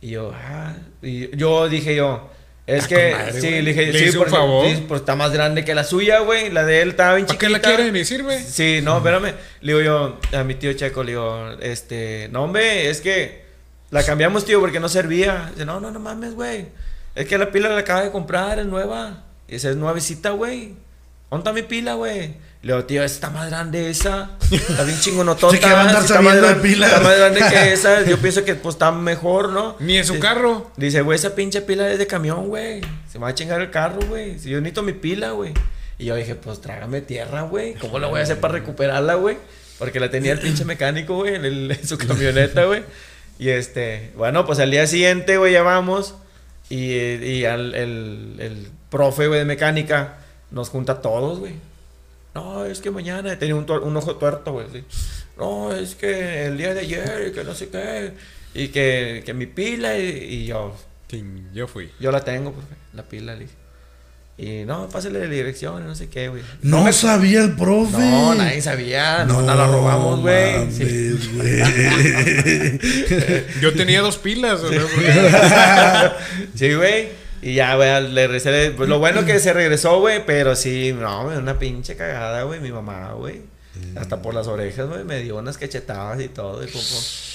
Y 0.00 0.10
yo, 0.10 0.32
ah. 0.34 0.74
Y 1.02 1.34
yo 1.36 1.68
dije 1.68 1.96
yo, 1.96 2.30
es 2.76 2.84
Ah, 2.84 2.88
que, 2.88 3.12
madre, 3.12 3.32
sí, 3.40 3.48
güey. 3.48 3.62
le 3.62 3.72
dije, 3.74 3.92
Le 3.92 3.98
sí, 3.98 4.08
un 4.10 4.14
porque- 4.18 4.30
favor. 4.30 4.66
sí, 4.66 4.84
pues 4.88 5.00
está 5.00 5.16
más 5.16 5.32
grande 5.32 5.64
que 5.64 5.74
la 5.74 5.84
suya, 5.84 6.20
güey. 6.20 6.50
La 6.50 6.64
de 6.64 6.82
él 6.82 6.90
estaba 6.90 7.14
bien 7.14 7.26
¿Para 7.26 7.38
qué 7.38 7.48
la 7.48 7.58
chiquita. 7.58 7.76
quiere? 7.76 7.92
Ni 7.92 8.04
sirve. 8.04 8.38
Sí, 8.42 8.80
no, 8.82 8.98
espérame. 8.98 9.34
Le 9.60 9.72
digo 9.72 9.80
yo 9.84 10.18
a 10.38 10.44
mi 10.44 10.54
tío 10.54 10.72
Checo, 10.72 11.02
le 11.02 11.12
digo, 11.12 11.50
este, 11.60 12.28
no, 12.32 12.44
hombre, 12.44 12.88
es 12.90 13.00
que 13.00 13.44
la 13.90 14.02
cambiamos, 14.04 14.44
tío, 14.44 14.60
porque 14.60 14.80
no 14.80 14.88
servía. 14.88 15.50
Dice, 15.52 15.64
no, 15.64 15.80
no, 15.80 15.90
no 15.90 15.98
mames, 16.00 16.34
güey. 16.34 16.66
Es 17.14 17.26
que 17.26 17.36
la 17.38 17.50
pila 17.50 17.68
la 17.68 17.78
acaba 17.80 18.02
de 18.02 18.10
comprar, 18.10 18.58
es 18.58 18.66
nueva. 18.66 19.24
Y 19.48 19.52
dice, 19.54 19.70
es 19.70 19.76
nuevecita, 19.76 20.30
güey. 20.30 20.74
¿Dónde 21.30 21.42
está 21.48 21.52
mi 21.52 21.62
pila, 21.62 21.94
güey? 21.94 22.34
Le 22.62 22.74
digo, 22.74 22.84
tío, 22.84 23.02
está 23.04 23.30
más 23.30 23.48
grande 23.48 23.88
esa. 23.88 24.32
Está 24.50 24.82
bien 24.84 24.98
chingonotota. 25.00 25.54
Sí, 25.56 25.60
que 25.62 25.72
va 25.72 25.78
a 25.82 25.88
andar 25.88 26.02
está, 26.02 26.20
más 26.20 26.34
sabiendo 26.34 26.40
de 26.48 26.52
grande, 26.54 26.68
pilas. 26.68 26.90
está 26.92 27.00
más 27.02 27.16
grande 27.18 27.40
que 27.48 27.72
esa. 27.72 28.02
Yo 28.04 28.18
pienso 28.18 28.44
que 28.44 28.54
pues 28.56 28.74
está 28.74 28.90
mejor, 28.92 29.50
¿no? 29.50 29.76
Ni 29.80 29.96
en 29.96 30.04
su 30.04 30.14
Dice- 30.14 30.22
carro. 30.26 30.70
Dice, 30.76 31.00
güey, 31.02 31.16
esa 31.16 31.34
pinche 31.34 31.62
pila 31.62 31.90
es 31.90 31.98
de 31.98 32.06
camión, 32.06 32.48
güey. 32.48 32.80
Se 33.10 33.18
me 33.18 33.22
va 33.24 33.28
a 33.30 33.34
chingar 33.34 33.60
el 33.60 33.70
carro, 33.70 34.00
güey. 34.08 34.38
Si 34.38 34.50
yo 34.50 34.58
necesito 34.60 34.82
mi 34.82 34.92
pila, 34.92 35.30
güey. 35.30 35.54
Y 35.98 36.06
yo 36.06 36.16
dije, 36.16 36.34
pues 36.34 36.60
trágame 36.60 37.00
tierra, 37.00 37.42
güey. 37.42 37.74
¿Cómo 37.74 37.98
lo 37.98 38.08
voy 38.10 38.20
a 38.20 38.24
hacer 38.24 38.40
para 38.40 38.54
recuperarla, 38.54 39.14
güey? 39.14 39.36
Porque 39.78 40.00
la 40.00 40.10
tenía 40.10 40.32
el 40.32 40.38
pinche 40.40 40.64
mecánico, 40.64 41.14
güey, 41.16 41.34
en 41.36 41.86
su 41.86 41.96
camioneta, 41.96 42.64
güey. 42.64 42.82
Y 43.38 43.48
este, 43.50 44.10
bueno, 44.16 44.44
pues 44.44 44.58
al 44.58 44.70
día 44.70 44.86
siguiente, 44.86 45.38
güey, 45.38 45.52
ya 45.54 45.62
vamos. 45.62 46.14
Y, 46.68 46.92
y 46.94 47.44
al, 47.46 47.74
el, 47.74 48.36
el 48.38 48.68
profe, 48.90 49.26
güey, 49.28 49.38
de 49.40 49.44
mecánica 49.46 50.18
nos 50.50 50.68
junta 50.68 50.92
a 50.92 51.02
todos, 51.02 51.38
güey. 51.38 51.54
No, 52.34 52.64
es 52.64 52.80
que 52.80 52.90
mañana 52.90 53.36
tenía 53.38 53.54
un, 53.56 53.68
un 53.70 53.96
ojo 53.96 54.16
tuerto, 54.16 54.52
güey. 54.52 54.66
sí. 54.72 54.84
No, 55.36 55.74
es 55.74 55.94
que 55.94 56.46
el 56.46 56.58
día 56.58 56.74
de 56.74 56.80
ayer, 56.80 57.28
y 57.28 57.32
que 57.32 57.44
no 57.44 57.54
sé 57.54 57.68
qué. 57.68 58.12
Y 58.54 58.68
que, 58.68 59.22
que 59.24 59.34
mi 59.34 59.46
pila, 59.46 59.98
y, 59.98 60.06
y 60.06 60.46
yo, 60.46 60.76
Yo 61.54 61.66
fui. 61.66 61.90
yo 61.98 62.12
la 62.12 62.20
tengo, 62.22 62.52
profe, 62.52 62.74
la 62.94 63.02
pila, 63.04 63.34
le 63.34 63.40
dije. 63.44 63.54
Y 64.38 64.64
no, 64.64 64.88
pásale 64.88 65.18
la 65.20 65.26
dirección, 65.26 65.86
no 65.86 65.94
sé 65.94 66.08
qué, 66.08 66.28
güey. 66.28 66.42
No 66.62 66.90
sabía 66.92 67.42
el 67.42 67.56
profe. 67.56 67.98
No, 67.98 68.34
nadie 68.34 68.62
sabía, 68.62 69.24
no, 69.26 69.42
nos 69.42 69.56
la 69.56 69.66
robamos, 69.66 70.20
güey. 70.20 70.70
Sí. 70.72 71.18
güey. 71.34 71.60
Yo 73.60 73.72
tenía 73.74 74.00
dos 74.00 74.16
pilas. 74.18 74.60
porque- 74.60 74.80
Sí, 76.54 76.72
güey. 76.74 77.08
Y 77.42 77.54
ya, 77.54 77.74
güey, 77.76 78.08
le 78.08 78.26
regresé. 78.26 78.72
Pues 78.76 78.88
lo 78.88 78.98
bueno 78.98 79.24
que 79.24 79.38
se 79.38 79.52
regresó, 79.52 79.98
güey, 80.00 80.24
pero 80.26 80.54
sí, 80.56 80.92
no, 80.92 81.24
güey, 81.24 81.38
una 81.38 81.58
pinche 81.58 81.96
cagada, 81.96 82.42
güey, 82.42 82.60
mi 82.60 82.70
mamá, 82.70 83.12
güey. 83.12 83.42
Hasta 83.96 84.20
por 84.20 84.34
las 84.34 84.46
orejas, 84.46 84.88
güey, 84.88 85.04
me 85.04 85.20
dio 85.22 85.36
unas 85.38 85.56
cachetadas 85.56 86.20
y 86.20 86.28
todo. 86.28 86.62
y 86.62 86.66
como, 86.66 86.84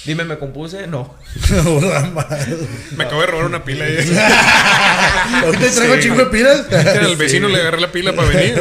Dime, 0.05 0.25
¿me 0.25 0.37
compuse? 0.37 0.85
No. 0.85 1.15
Me 2.95 3.03
acabo 3.03 3.21
de 3.21 3.27
robar 3.27 3.45
una 3.45 3.63
pila. 3.63 3.85
Y 3.89 5.43
Ahorita 5.43 5.71
traigo 5.71 5.95
Sí. 5.95 6.01
chingo 6.01 6.17
de 6.17 6.25
pilas. 6.27 6.65
al 7.01 7.15
vecino 7.15 7.47
le 7.47 7.59
agarré 7.59 7.81
la 7.81 7.91
pila 7.91 8.13
para 8.13 8.27
venir. 8.27 8.55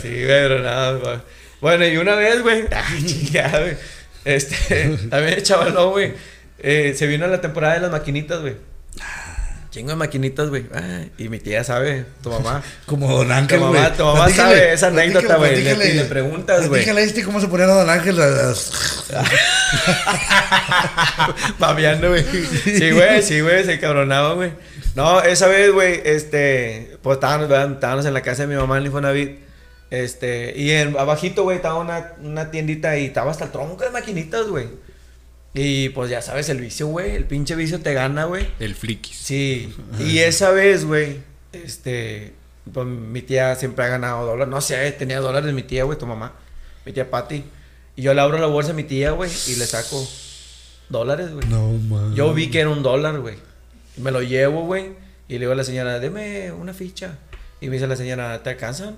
Sí, 0.00 0.08
güey, 0.10 0.26
pero 0.26 0.60
nada, 0.60 0.92
güey. 0.92 1.18
Bueno, 1.60 1.86
y 1.86 1.96
una 1.96 2.14
vez, 2.14 2.40
güey, 2.42 2.64
ay, 2.70 3.04
chingada, 3.04 3.60
güey. 3.60 3.76
Este, 4.24 4.96
también 5.10 5.34
el 5.34 5.42
chavalón, 5.42 5.90
güey, 5.90 6.12
eh, 6.60 6.94
se 6.96 7.06
vino 7.06 7.26
la 7.26 7.40
temporada 7.40 7.74
de 7.74 7.80
las 7.80 7.90
maquinitas, 7.90 8.40
güey. 8.42 8.54
Chingo 9.74 9.90
de 9.90 9.96
maquinitas, 9.96 10.50
güey. 10.50 10.66
Ay, 10.72 11.10
y 11.18 11.28
mi 11.28 11.40
tía 11.40 11.64
sabe, 11.64 12.06
tu 12.22 12.30
mamá. 12.30 12.62
Como 12.86 13.08
Don 13.08 13.26
Tu 13.26 13.32
Ángel, 13.32 13.58
güey. 13.58 13.72
mamá, 13.72 13.92
tu 13.92 14.04
mamá 14.04 14.30
sabe 14.30 14.72
esa 14.72 14.86
anécdota, 14.86 15.34
güey. 15.34 15.64
Le, 15.64 15.94
le 15.94 16.04
preguntas, 16.04 16.68
güey. 16.68 16.88
A 16.88 17.00
este 17.00 17.24
cómo 17.24 17.40
se 17.40 17.48
ponía 17.48 17.66
Don 17.66 17.90
Ángel. 17.90 18.16
Babeando, 21.58 22.10
güey. 22.10 22.22
Sí, 22.22 22.92
güey, 22.92 23.20
sí, 23.20 23.40
güey, 23.40 23.64
se 23.64 23.80
cabronaba, 23.80 24.34
güey. 24.34 24.52
No, 24.94 25.20
esa 25.20 25.48
vez, 25.48 25.72
güey, 25.72 26.02
este, 26.04 26.96
pues 27.02 27.16
estábamos, 27.16 27.50
estábamos 27.50 28.06
en 28.06 28.14
la 28.14 28.22
casa 28.22 28.42
de 28.42 28.48
mi 28.54 28.56
mamá 28.60 28.78
en 28.78 28.86
Infonavit. 28.86 29.40
Este, 29.90 30.54
y 30.56 30.70
en 30.70 30.96
abajito, 30.96 31.42
güey, 31.42 31.56
estaba 31.56 31.80
una, 31.80 32.12
una 32.22 32.52
tiendita 32.52 32.96
y 32.96 33.06
estaba 33.06 33.32
hasta 33.32 33.46
el 33.46 33.50
tronco 33.50 33.82
de 33.82 33.90
maquinitas, 33.90 34.46
güey. 34.46 34.68
Y 35.54 35.90
pues 35.90 36.10
ya 36.10 36.20
sabes, 36.20 36.48
el 36.48 36.60
vicio, 36.60 36.88
güey, 36.88 37.14
el 37.14 37.26
pinche 37.26 37.54
vicio 37.54 37.80
te 37.80 37.94
gana, 37.94 38.24
güey. 38.24 38.48
El 38.58 38.74
fliquis. 38.74 39.16
Sí, 39.16 39.72
y 40.00 40.18
esa 40.18 40.50
vez, 40.50 40.84
güey, 40.84 41.18
este, 41.52 42.34
pues 42.72 42.86
mi 42.86 43.22
tía 43.22 43.54
siempre 43.54 43.84
ha 43.84 43.88
ganado 43.88 44.26
dólares. 44.26 44.50
No 44.50 44.60
sé, 44.60 44.90
tenía 44.92 45.20
dólares 45.20 45.54
mi 45.54 45.62
tía, 45.62 45.84
güey, 45.84 45.96
tu 45.98 46.06
mamá. 46.06 46.32
Mi 46.84 46.92
tía 46.92 47.08
Patty. 47.08 47.44
Y 47.96 48.02
yo 48.02 48.12
le 48.14 48.20
abro 48.20 48.38
la 48.38 48.46
bolsa 48.48 48.72
a 48.72 48.74
mi 48.74 48.82
tía, 48.82 49.12
güey, 49.12 49.30
y 49.46 49.54
le 49.54 49.64
saco 49.66 50.04
dólares, 50.88 51.32
güey. 51.32 51.46
No, 51.48 51.72
man. 51.72 52.14
Yo 52.16 52.34
vi 52.34 52.50
que 52.50 52.60
era 52.60 52.70
un 52.70 52.82
dólar, 52.82 53.20
güey. 53.20 53.36
Y 53.96 54.00
Me 54.00 54.10
lo 54.10 54.22
llevo, 54.22 54.64
güey. 54.64 54.92
Y 55.28 55.34
le 55.34 55.40
digo 55.40 55.52
a 55.52 55.54
la 55.56 55.64
señora, 55.64 56.00
deme 56.00 56.50
una 56.52 56.74
ficha. 56.74 57.18
Y 57.60 57.68
me 57.68 57.74
dice 57.74 57.86
la 57.86 57.96
señora, 57.96 58.42
¿te 58.42 58.50
alcanzan 58.50 58.96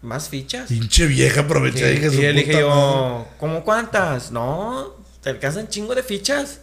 más 0.00 0.28
fichas? 0.30 0.68
Pinche 0.68 1.06
vieja 1.06 1.42
Y, 1.42 1.44
aprovecha 1.44 1.90
y 1.90 1.96
y 1.96 2.10
su 2.10 2.20
le 2.20 2.32
dije 2.32 2.52
madre. 2.54 2.60
yo, 2.62 3.28
¿cómo 3.38 3.62
cuántas? 3.62 4.30
No, 4.32 4.96
te 5.28 5.32
alcanzan 5.32 5.68
chingo 5.68 5.94
de 5.94 6.02
fichas. 6.02 6.60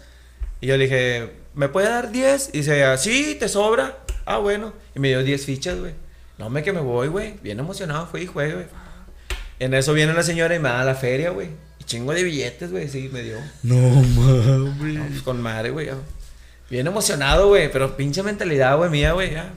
Y 0.59 0.65
yo 0.65 0.75
le 0.75 0.85
dije, 0.85 1.29
¿me 1.53 1.69
puede 1.69 1.87
dar 1.87 2.11
10? 2.11 2.49
Y 2.51 2.57
dice, 2.59 2.83
"Ah, 2.83 2.97
sí, 2.97 3.37
te 3.39 3.47
sobra. 3.47 3.99
Ah, 4.25 4.39
bueno. 4.39 4.73
Y 4.95 4.99
me 4.99 5.09
dio 5.09 5.23
10 5.23 5.45
fichas, 5.45 5.77
güey. 5.79 5.93
No, 6.39 6.49
me 6.49 6.63
que 6.63 6.73
me 6.73 6.79
voy, 6.81 7.09
güey. 7.09 7.35
Bien 7.43 7.59
emocionado, 7.59 8.07
fui 8.07 8.21
y 8.21 8.25
jugué, 8.25 8.53
güey. 8.53 8.65
En 9.59 9.75
eso 9.75 9.93
viene 9.93 10.13
la 10.15 10.23
señora 10.23 10.55
y 10.55 10.59
me 10.59 10.69
da 10.69 10.83
la 10.83 10.95
feria, 10.95 11.29
güey. 11.29 11.49
Y 11.79 11.83
chingo 11.83 12.11
de 12.11 12.23
billetes, 12.23 12.71
güey, 12.71 12.89
sí, 12.89 13.07
me 13.13 13.21
dio. 13.21 13.37
No 13.61 13.75
mames. 13.75 14.95
No, 14.95 15.05
pues 15.09 15.21
con 15.21 15.39
madre, 15.43 15.69
güey. 15.69 15.89
Bien 16.71 16.87
emocionado, 16.87 17.49
güey. 17.49 17.71
Pero 17.71 17.95
pinche 17.95 18.23
mentalidad, 18.23 18.77
güey, 18.77 18.89
mía, 18.89 19.11
güey, 19.13 19.33
ya. 19.33 19.53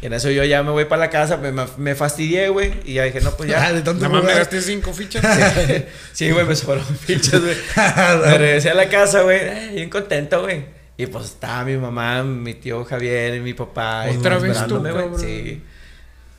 Y 0.00 0.06
en 0.06 0.12
eso 0.12 0.30
yo 0.30 0.44
ya 0.44 0.62
me 0.62 0.70
voy 0.70 0.84
para 0.84 1.00
la 1.00 1.10
casa, 1.10 1.36
me, 1.38 1.50
me 1.76 1.94
fastidié, 1.96 2.48
güey. 2.50 2.72
Y 2.84 2.94
ya 2.94 3.04
dije, 3.04 3.20
no, 3.20 3.32
pues 3.32 3.50
Ah, 3.52 3.68
ya. 3.68 3.72
de 3.72 3.82
tanto 3.82 4.02
Nada 4.02 4.14
más 4.14 4.24
me 4.24 4.34
gasté 4.34 4.62
cinco 4.62 4.92
fichas. 4.92 5.24
sí, 6.12 6.30
güey, 6.30 6.46
me 6.46 6.54
sobraron 6.54 6.84
fichas, 6.98 7.40
güey. 7.40 7.56
Me 7.76 8.38
regresé 8.38 8.70
a 8.70 8.74
la 8.74 8.88
casa, 8.88 9.22
güey. 9.22 9.38
eh, 9.40 9.70
Bien 9.74 9.90
contento, 9.90 10.42
güey. 10.42 10.66
Y 10.96 11.06
pues 11.06 11.26
estaba 11.26 11.64
mi 11.64 11.76
mamá, 11.76 12.22
mi 12.24 12.54
tío 12.54 12.84
Javier 12.84 13.40
mi 13.40 13.54
papá. 13.54 14.06
Otra 14.10 14.36
todos 14.38 14.42
vez 14.42 14.66
tú, 14.66 14.78
güey. 14.80 15.08
Sí. 15.18 15.62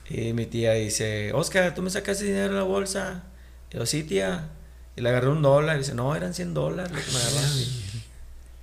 Y 0.10 0.34
mi 0.34 0.46
tía 0.46 0.74
dice, 0.74 1.32
Oscar, 1.34 1.74
¿tú 1.76 1.82
me 1.82 1.90
sacaste 1.90 2.24
dinero 2.26 2.50
de 2.54 2.60
la 2.60 2.64
bolsa? 2.64 3.24
Y 3.72 3.78
yo, 3.78 3.86
sí, 3.86 4.04
tía. 4.04 4.50
Y 4.96 5.02
le 5.02 5.10
agarré 5.10 5.28
un 5.30 5.42
dólar. 5.42 5.76
Y 5.76 5.80
dice, 5.80 5.94
no, 5.94 6.16
eran 6.16 6.34
100 6.34 6.54
dólares 6.54 6.92
lo 6.92 6.98
que 6.98 7.12
me 7.12 7.18
agarraste. 7.18 7.66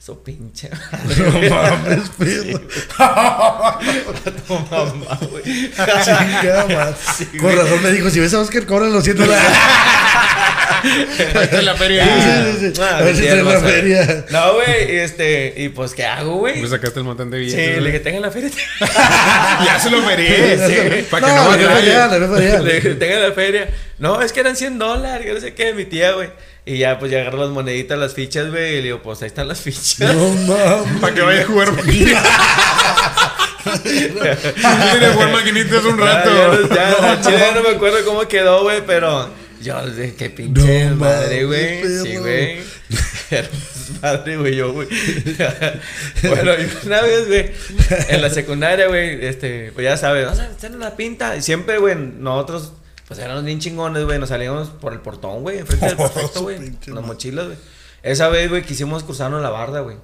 Eso 0.06 0.22
pinche. 0.22 0.70
No 0.70 1.50
mames, 1.50 2.08
perro. 2.16 2.60
tu 4.46 4.54
mamá, 4.54 5.18
güey. 5.28 5.42
Chingada 5.72 6.66
madre. 6.68 6.94
Sí, 7.18 7.24
Con 7.24 7.40
güey. 7.40 7.56
razón 7.56 7.82
me 7.82 7.90
dijo, 7.90 8.08
si 8.10 8.20
ves 8.20 8.32
a 8.34 8.38
Oscar, 8.38 8.64
cobran 8.66 8.92
los 8.92 9.02
100 9.02 9.16
dólares. 9.16 9.44
Está 11.18 11.60
la 11.62 11.74
feria. 11.74 12.04
Sí, 12.04 12.58
sí, 12.60 12.72
sí. 12.72 12.80
Ah, 12.80 12.98
A 12.98 13.02
ver 13.02 13.16
si 13.16 13.22
sí, 13.22 13.26
trae 13.28 13.42
la 13.42 13.60
feria. 13.60 14.24
No, 14.30 14.54
güey, 14.54 14.92
y 14.94 14.96
este, 14.98 15.54
y 15.56 15.70
pues, 15.70 15.92
¿qué 15.92 16.04
hago, 16.04 16.36
güey? 16.36 16.60
Me 16.62 16.68
sacaste 16.68 17.00
el 17.00 17.04
montón 17.04 17.28
de 17.32 17.38
Sí, 17.38 17.44
billetes. 17.46 17.66
le 17.74 17.80
güey. 17.80 17.84
dije, 17.92 17.98
tengan 18.04 18.22
la 18.22 18.30
feria. 18.30 18.50
ya 19.64 19.80
se 19.80 19.90
lo. 19.90 19.98
Sí. 20.02 21.06
Para 21.10 21.26
que 21.26 21.32
No, 21.32 21.50
no, 21.50 21.56
le 21.56 21.66
vaya 21.66 22.06
le. 22.06 22.62
Le 22.62 22.74
dije, 22.74 22.94
tengan 22.94 23.22
la 23.22 23.32
feria. 23.32 23.68
No, 23.98 24.22
es 24.22 24.32
que 24.32 24.38
eran 24.38 24.54
100 24.54 24.78
dólares, 24.78 25.26
que 25.26 25.32
no 25.34 25.40
sé 25.40 25.52
qué, 25.54 25.74
mi 25.74 25.84
tía, 25.84 26.12
güey. 26.12 26.30
Y 26.68 26.78
ya, 26.78 26.98
pues, 26.98 27.12
ya 27.12 27.20
agarro 27.20 27.38
las 27.38 27.50
moneditas, 27.50 27.96
las 27.96 28.12
fichas, 28.12 28.50
güey, 28.50 28.72
y 28.72 28.76
le 28.78 28.82
digo, 28.82 29.00
pues, 29.00 29.22
ahí 29.22 29.28
están 29.28 29.46
las 29.46 29.60
fichas. 29.60 30.00
No 30.00 30.28
mames. 30.30 31.00
Para 31.00 31.14
que 31.14 31.20
vaya 31.22 31.42
a 31.42 31.46
jugar 31.46 31.72
maquinitas. 31.76 32.24
Mira, 33.84 35.12
jugar 35.14 35.32
maquinitas 35.32 35.84
un 35.84 35.96
rato. 35.96 36.30
Ya, 36.30 36.74
ya, 36.74 36.74
ya, 37.00 37.10
al 37.12 37.20
chile 37.22 37.38
ya 37.38 37.52
no 37.52 37.62
me 37.62 37.68
acuerdo 37.76 38.04
cómo 38.04 38.26
quedó, 38.26 38.64
güey, 38.64 38.84
pero 38.84 39.30
yo 39.62 39.76
qué 40.18 40.30
pinche 40.30 40.86
No 40.86 40.96
madre, 40.96 41.44
güey. 41.44 41.84
Sí, 42.02 42.16
güey. 42.16 42.58
Era 43.30 43.48
madre, 44.02 44.36
güey, 44.36 44.56
yo, 44.56 44.72
güey. 44.72 44.88
bueno, 46.22 46.52
y 46.52 46.86
una 46.86 47.02
vez, 47.02 47.28
güey, 47.28 47.50
en 48.08 48.22
la 48.22 48.30
secundaria, 48.30 48.88
güey, 48.88 49.24
este, 49.24 49.70
pues 49.72 49.84
ya 49.84 49.96
sabes, 49.96 50.26
vamos 50.26 50.40
a 50.40 50.46
hacer 50.46 50.72
la 50.72 50.96
pinta. 50.96 51.36
Y 51.36 51.42
siempre, 51.42 51.78
güey, 51.78 51.94
nosotros, 51.96 52.72
pues 53.08 53.20
éramos 53.20 53.44
bien 53.44 53.58
chingones, 53.60 54.04
güey, 54.04 54.18
nos 54.18 54.28
salíamos 54.30 54.68
por 54.68 54.92
el 54.92 55.00
portón, 55.00 55.42
güey, 55.42 55.58
enfrente 55.58 55.86
del 55.86 55.94
Oh, 55.98 56.10
perfecto, 56.12 56.42
güey, 56.42 56.72
con 56.84 56.94
las 56.96 57.04
mochilas, 57.04 57.46
güey. 57.46 57.58
Esa 58.02 58.28
vez, 58.28 58.48
güey, 58.48 58.62
quisimos 58.62 59.02
cruzarnos 59.04 59.42
la 59.42 59.50
barda, 59.50 59.80
güey. 59.80 59.96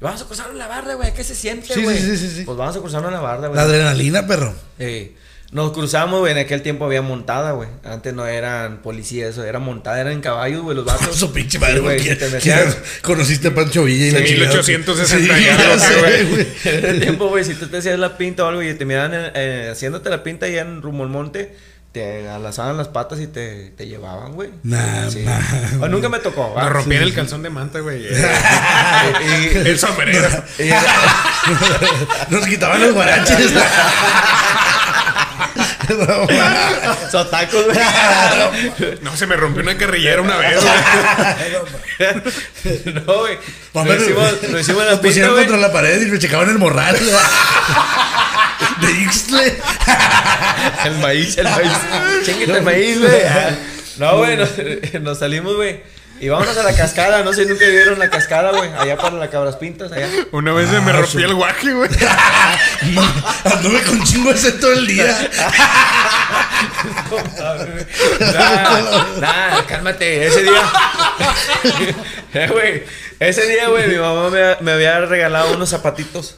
Vamos 0.00 0.20
a 0.20 0.24
cruzarnos 0.26 0.56
la 0.56 0.66
barda, 0.66 0.94
güey, 0.94 1.14
¿qué 1.14 1.24
se 1.24 1.34
siente, 1.34 1.72
Sí, 1.72 1.82
güey? 1.82 1.96
sí, 1.98 2.16
sí, 2.16 2.28
sí, 2.28 2.36
sí. 2.36 2.42
Pues 2.44 2.58
vamos 2.58 2.76
a 2.76 2.80
cruzarnos 2.80 3.12
la 3.12 3.20
barda, 3.20 3.48
güey. 3.48 3.56
La 3.56 3.62
adrenalina, 3.62 4.26
perro. 4.26 4.54
Eh, 4.78 5.14
nos 5.52 5.70
cruzamos, 5.72 6.18
güey, 6.20 6.32
en 6.32 6.38
aquel 6.38 6.60
tiempo 6.62 6.84
había 6.84 7.02
montada, 7.02 7.52
güey. 7.52 7.68
Antes 7.84 8.12
no 8.12 8.26
eran 8.26 8.82
policías, 8.82 9.30
eso, 9.30 9.44
era 9.44 9.58
montada, 9.60 10.00
eran 10.00 10.20
caballos, 10.20 10.62
güey, 10.62 10.76
los 10.76 10.84
vatos. 10.84 11.16
Su 11.16 11.32
pinche 11.32 11.58
madre, 11.58 11.76
Sí, 11.76 11.80
güey, 11.80 11.96
güey. 11.98 12.08
si 12.10 12.14
te 12.16 12.18
¿Quién- 12.26 12.32
metías- 12.32 12.74
quién- 12.74 12.84
Conociste 13.02 13.48
a 13.48 13.54
Pancho 13.54 13.84
Villa 13.84 14.06
y 14.06 14.10
la 14.10 14.18
Sí, 14.18 14.24
chingada. 14.24 14.50
1860 14.50 15.36
Sí, 15.36 15.42
y 15.42 15.48
algo, 15.48 15.62
ya 15.62 15.78
sé, 15.78 15.98
güey. 16.00 16.24
güey. 16.30 16.46
En 16.64 16.84
ese 16.84 17.00
tiempo, 17.00 17.28
güey, 17.28 17.44
si 17.44 17.54
tú 17.54 17.68
te 17.68 17.78
hacías 17.78 17.98
la 17.98 18.18
pinta 18.18 18.44
o 18.44 18.48
algo 18.48 18.62
y 18.62 18.74
te 18.74 18.84
miraban 18.84 19.12
eh, 19.14 19.68
haciéndote 19.72 20.10
la 20.10 20.22
pinta 20.22 20.46
allá 20.46 20.60
en 20.62 20.82
rumbo 20.82 21.04
al 21.04 21.10
monte, 21.10 21.56
te 21.96 22.28
alazaban 22.28 22.76
las 22.76 22.88
patas 22.88 23.18
y 23.20 23.26
te, 23.26 23.70
te 23.70 23.86
llevaban, 23.86 24.32
güey. 24.34 24.50
Nah, 24.64 25.08
Sí. 25.08 25.20
nah, 25.24 25.40
O 25.82 25.88
nunca 25.88 26.10
me 26.10 26.18
tocó. 26.18 26.52
Nos 26.54 26.70
rompían 26.70 27.02
el 27.04 27.14
calzón 27.14 27.42
de 27.42 27.48
manta, 27.48 27.78
güey. 27.80 28.04
Y- 28.06 29.56
El 29.66 29.78
sombrero. 29.78 30.28
Nos 32.28 32.46
quitaban 32.46 32.82
los 32.82 32.92
guaraches. 32.92 33.50
Sotacos, 37.10 37.64
güey. 37.64 37.78
No, 39.00 39.16
se 39.16 39.26
me 39.26 39.36
rompió 39.36 39.62
una 39.62 39.78
carrillera 39.78 40.20
una 40.20 40.36
vez, 40.36 40.62
güey. 40.62 40.74
No, 43.06 43.14
güey. 43.20 43.38
Lo 43.72 43.94
hicimos, 43.96 44.32
lo 44.50 44.60
hicimos 44.60 44.82
en 44.82 44.88
Nos 44.88 44.96
la 44.96 45.00
pinta, 45.00 45.00
pusieron 45.02 45.34
contra 45.34 45.56
la 45.56 45.72
pared 45.72 46.02
y 46.02 46.06
me 46.10 46.18
checaban 46.18 46.50
el 46.50 46.58
morral. 46.58 46.98
De 48.80 48.90
Ixtle. 49.02 49.58
El 50.84 50.98
maíz, 50.98 51.36
el 51.38 51.44
maíz. 51.44 51.72
Chinguete 52.24 52.52
el 52.52 52.62
maíz, 52.62 52.98
güey. 53.00 53.22
No, 53.98 54.18
güey, 54.18 54.36
nos, 54.36 54.50
nos 55.00 55.18
salimos, 55.18 55.54
güey. 55.56 55.80
Y 56.18 56.30
vámonos 56.30 56.56
a 56.56 56.62
la 56.62 56.74
cascada. 56.74 57.22
No 57.22 57.32
sé, 57.34 57.44
nunca 57.44 57.66
vieron 57.66 57.98
la 57.98 58.08
cascada, 58.08 58.50
güey. 58.52 58.70
Allá 58.78 58.96
para 58.96 59.16
las 59.16 59.28
cabras 59.28 59.56
pintas, 59.56 59.92
allá. 59.92 60.08
Una 60.32 60.52
vez 60.54 60.70
se 60.70 60.80
me 60.80 60.90
Ah, 60.92 60.96
rompí 60.96 61.22
el 61.22 61.34
guaje, 61.34 61.72
güey. 61.72 61.90
Anduve 63.44 63.82
con 63.82 64.02
chingo 64.02 64.30
ese 64.30 64.52
todo 64.52 64.72
el 64.72 64.86
día. 64.86 65.14
Nah, 68.20 69.20
nah, 69.20 69.62
cálmate. 69.66 70.26
Ese 70.26 70.42
día. 70.42 70.62
Eh, 72.44 72.48
güey. 72.52 72.82
Ese 73.20 73.46
día, 73.46 73.68
güey, 73.68 73.88
mi 73.88 73.96
mamá 73.96 74.28
me, 74.30 74.40
me 74.60 74.72
había 74.72 75.00
regalado 75.00 75.54
unos 75.54 75.68
zapatitos. 75.70 76.36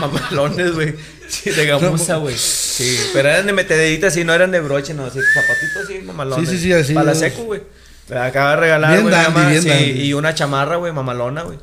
Mamalones, 0.00 0.74
güey. 0.74 0.94
Sí, 1.28 1.50
de 1.50 1.66
gamuza, 1.66 2.16
güey. 2.16 2.36
Sí, 2.36 2.98
pero 3.12 3.28
eran 3.28 3.46
de 3.46 3.52
metederitas, 3.52 4.14
sí, 4.14 4.24
no 4.24 4.32
eran 4.34 4.50
de 4.50 4.60
broche, 4.60 4.94
no. 4.94 5.08
Sí, 5.10 5.18
zapatitos, 5.34 5.86
sí, 5.88 5.98
mamalones. 6.04 6.48
Sí, 6.48 6.56
sí, 6.58 6.62
sí, 6.64 6.72
así 6.72 6.94
Para 6.94 7.06
la 7.06 7.14
seco, 7.14 7.44
güey. 7.44 7.62
Me 8.08 8.18
acaba 8.18 8.50
de 8.50 8.56
regalar, 8.56 8.90
Bien 8.92 9.02
güey, 9.02 9.14
mi 9.14 9.22
dandy, 9.22 9.34
mamá, 9.38 9.50
bien 9.50 9.62
sí, 9.62 9.68
dandy. 9.68 9.90
y 10.02 10.12
una 10.14 10.34
chamarra, 10.34 10.76
güey, 10.76 10.92
mamalona, 10.92 11.42
güey. 11.42 11.58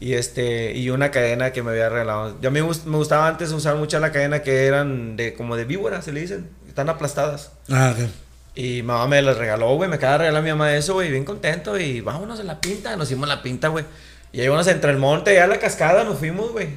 Y 0.00 0.14
este, 0.14 0.72
y 0.72 0.90
una 0.90 1.10
cadena 1.10 1.52
que 1.52 1.62
me 1.62 1.70
había 1.70 1.88
regalado. 1.88 2.36
Yo 2.40 2.48
a 2.48 2.52
mí 2.52 2.60
me 2.62 2.66
gust- 2.68 2.84
me 2.84 2.96
gustaba 2.96 3.28
antes 3.28 3.50
usar 3.52 3.76
mucho 3.76 3.98
la 4.00 4.10
cadena 4.12 4.42
que 4.42 4.66
eran 4.66 5.16
de, 5.16 5.34
como 5.34 5.56
de 5.56 5.64
víbora, 5.64 6.02
se 6.02 6.12
le 6.12 6.20
dicen. 6.20 6.48
Están 6.68 6.88
aplastadas. 6.88 7.52
Ah, 7.70 7.94
ok. 7.96 8.06
Y 8.54 8.82
mamá 8.82 9.08
me 9.08 9.20
las 9.22 9.36
regaló, 9.36 9.74
güey. 9.74 9.88
Me 9.90 9.96
acaba 9.96 10.12
de 10.12 10.18
regalar 10.18 10.42
mi 10.42 10.50
mamá 10.50 10.74
eso, 10.76 10.94
güey. 10.94 11.10
Bien 11.10 11.24
contento. 11.24 11.78
Y 11.78 12.00
vámonos 12.00 12.38
a 12.40 12.44
la 12.44 12.60
pinta. 12.60 12.96
Nos 12.96 13.08
hicimos 13.10 13.28
la 13.28 13.42
pinta, 13.42 13.68
güey. 13.68 13.84
Y 14.32 14.40
ahí 14.40 14.46
íbamos 14.46 14.66
entre 14.68 14.90
el 14.90 14.98
monte 14.98 15.34
y 15.34 15.38
a 15.38 15.46
la 15.46 15.58
cascada 15.58 16.04
nos 16.04 16.18
fuimos, 16.18 16.52
güey. 16.52 16.68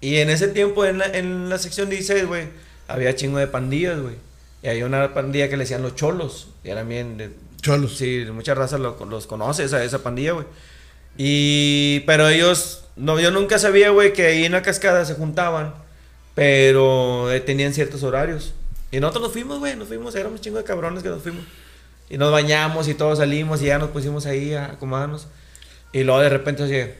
Y 0.00 0.16
en 0.18 0.30
ese 0.30 0.48
tiempo, 0.48 0.84
en 0.84 0.98
la, 0.98 1.06
en 1.06 1.48
la 1.48 1.58
sección 1.58 1.88
16, 1.88 2.26
güey, 2.26 2.48
había 2.88 3.14
chingo 3.16 3.38
de 3.38 3.46
pandillas, 3.46 3.98
güey. 4.00 4.14
Y 4.62 4.68
había 4.68 4.86
una 4.86 5.12
pandilla 5.14 5.48
que 5.48 5.56
le 5.56 5.64
decían 5.64 5.82
los 5.82 5.94
cholos. 5.96 6.48
Y 6.62 6.70
eran 6.70 6.88
bien. 6.88 7.16
de- 7.16 7.30
Cholos. 7.62 7.96
Sí, 7.96 8.24
muchas 8.32 8.58
razas 8.58 8.78
lo- 8.80 8.96
los 9.08 9.26
conoce, 9.26 9.64
esa, 9.64 9.82
esa 9.82 10.02
pandilla, 10.02 10.32
güey. 10.32 10.46
Y. 11.16 12.00
Pero 12.06 12.28
ellos. 12.28 12.84
No, 12.96 13.18
yo 13.18 13.30
nunca 13.32 13.58
sabía, 13.58 13.90
güey, 13.90 14.12
que 14.12 14.26
ahí 14.26 14.44
en 14.44 14.52
la 14.52 14.62
cascada 14.62 15.04
se 15.04 15.14
juntaban. 15.14 15.74
Pero 16.34 17.30
eh, 17.32 17.40
tenían 17.40 17.72
ciertos 17.72 18.02
horarios. 18.02 18.54
Y 18.94 19.00
nosotros 19.00 19.24
nos 19.24 19.32
fuimos, 19.32 19.58
güey, 19.58 19.74
nos 19.74 19.88
fuimos. 19.88 20.14
Éramos 20.14 20.40
chingo 20.40 20.58
de 20.58 20.62
cabrones 20.62 21.02
que 21.02 21.08
nos 21.08 21.20
fuimos. 21.20 21.44
Y 22.08 22.16
nos 22.16 22.30
bañamos 22.30 22.86
y 22.86 22.94
todos 22.94 23.18
salimos 23.18 23.60
y 23.60 23.64
ya 23.64 23.78
nos 23.78 23.90
pusimos 23.90 24.24
ahí 24.24 24.54
a 24.54 24.66
acomodarnos. 24.66 25.26
Y 25.92 26.04
luego 26.04 26.20
de 26.20 26.28
repente 26.28 26.62
así. 26.62 26.92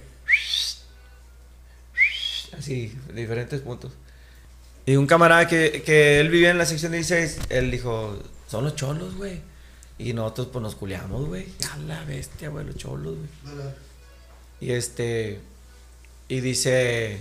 Así, 2.58 2.98
diferentes 3.14 3.60
puntos. 3.60 3.92
Y 4.86 4.96
un 4.96 5.06
camarada 5.06 5.46
que, 5.46 5.82
que 5.82 6.18
él 6.18 6.30
vivía 6.30 6.50
en 6.50 6.58
la 6.58 6.66
sección 6.66 6.90
16, 6.90 7.38
él 7.50 7.70
dijo, 7.70 8.18
son 8.48 8.64
los 8.64 8.74
cholos, 8.74 9.14
güey. 9.14 9.40
Y 9.96 10.14
nosotros 10.14 10.48
pues 10.52 10.64
nos 10.64 10.74
culeamos, 10.74 11.26
güey. 11.26 11.46
A 11.70 11.76
la 11.76 12.02
bestia, 12.02 12.48
güey, 12.48 12.66
los 12.66 12.76
cholos, 12.76 13.14
güey. 13.14 13.54
Y 14.60 14.72
este, 14.72 15.38
y 16.26 16.40
dice, 16.40 17.20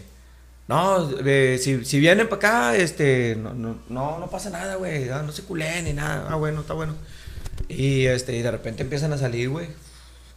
no, 0.68 1.10
eh, 1.26 1.60
si, 1.62 1.84
si 1.86 2.00
vienen 2.00 2.30
para 2.30 2.38
acá, 2.38 2.76
este, 2.78 3.36
no, 3.36 3.54
no, 3.54 3.78
no, 3.90 4.20
no 4.20 4.30
pasa 4.30 4.50
nada, 4.50 4.76
güey. 4.76 5.10
ah, 5.10 5.22
No, 5.26 5.32
se 5.32 5.44
culeen 5.44 5.86
ni 5.86 5.94
nada. 5.94 6.28
Ah, 6.30 6.36
bueno, 6.36 6.62
está 6.62 6.74
bueno. 6.74 6.96
Y 7.68 8.06
este, 8.06 8.36
y 8.36 8.42
de 8.42 8.52
repente 8.52 8.84
empiezan 8.84 9.12
a 9.14 9.18
salir, 9.18 9.50
güey. 9.50 9.68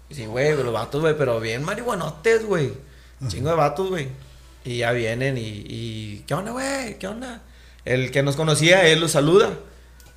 Y 0.09 0.15
Sí, 0.15 0.27
güey, 0.27 0.57
los 0.57 0.73
vatos, 0.73 1.01
güey, 1.01 1.17
pero 1.17 1.41
bien 1.41 1.63
marihuanotes, 1.65 2.45
güey. 2.45 2.73
Chingo 3.29 3.51
de 3.51 3.57
vatos, 3.57 3.89
güey. 3.89 4.09
Y 4.65 4.79
ya 4.79 4.93
vienen 4.93 5.39
y, 5.39 5.65
y 5.69 6.25
¿qué 6.27 6.35
onda, 6.35 6.51
güey? 6.53 6.99
¿Qué 6.99 7.07
onda? 7.07 7.43
El 7.85 8.11
que 8.11 8.23
nos 8.23 8.35
conocía, 8.37 8.87
él 8.89 9.01
los 9.01 9.13
saluda. 9.13 9.51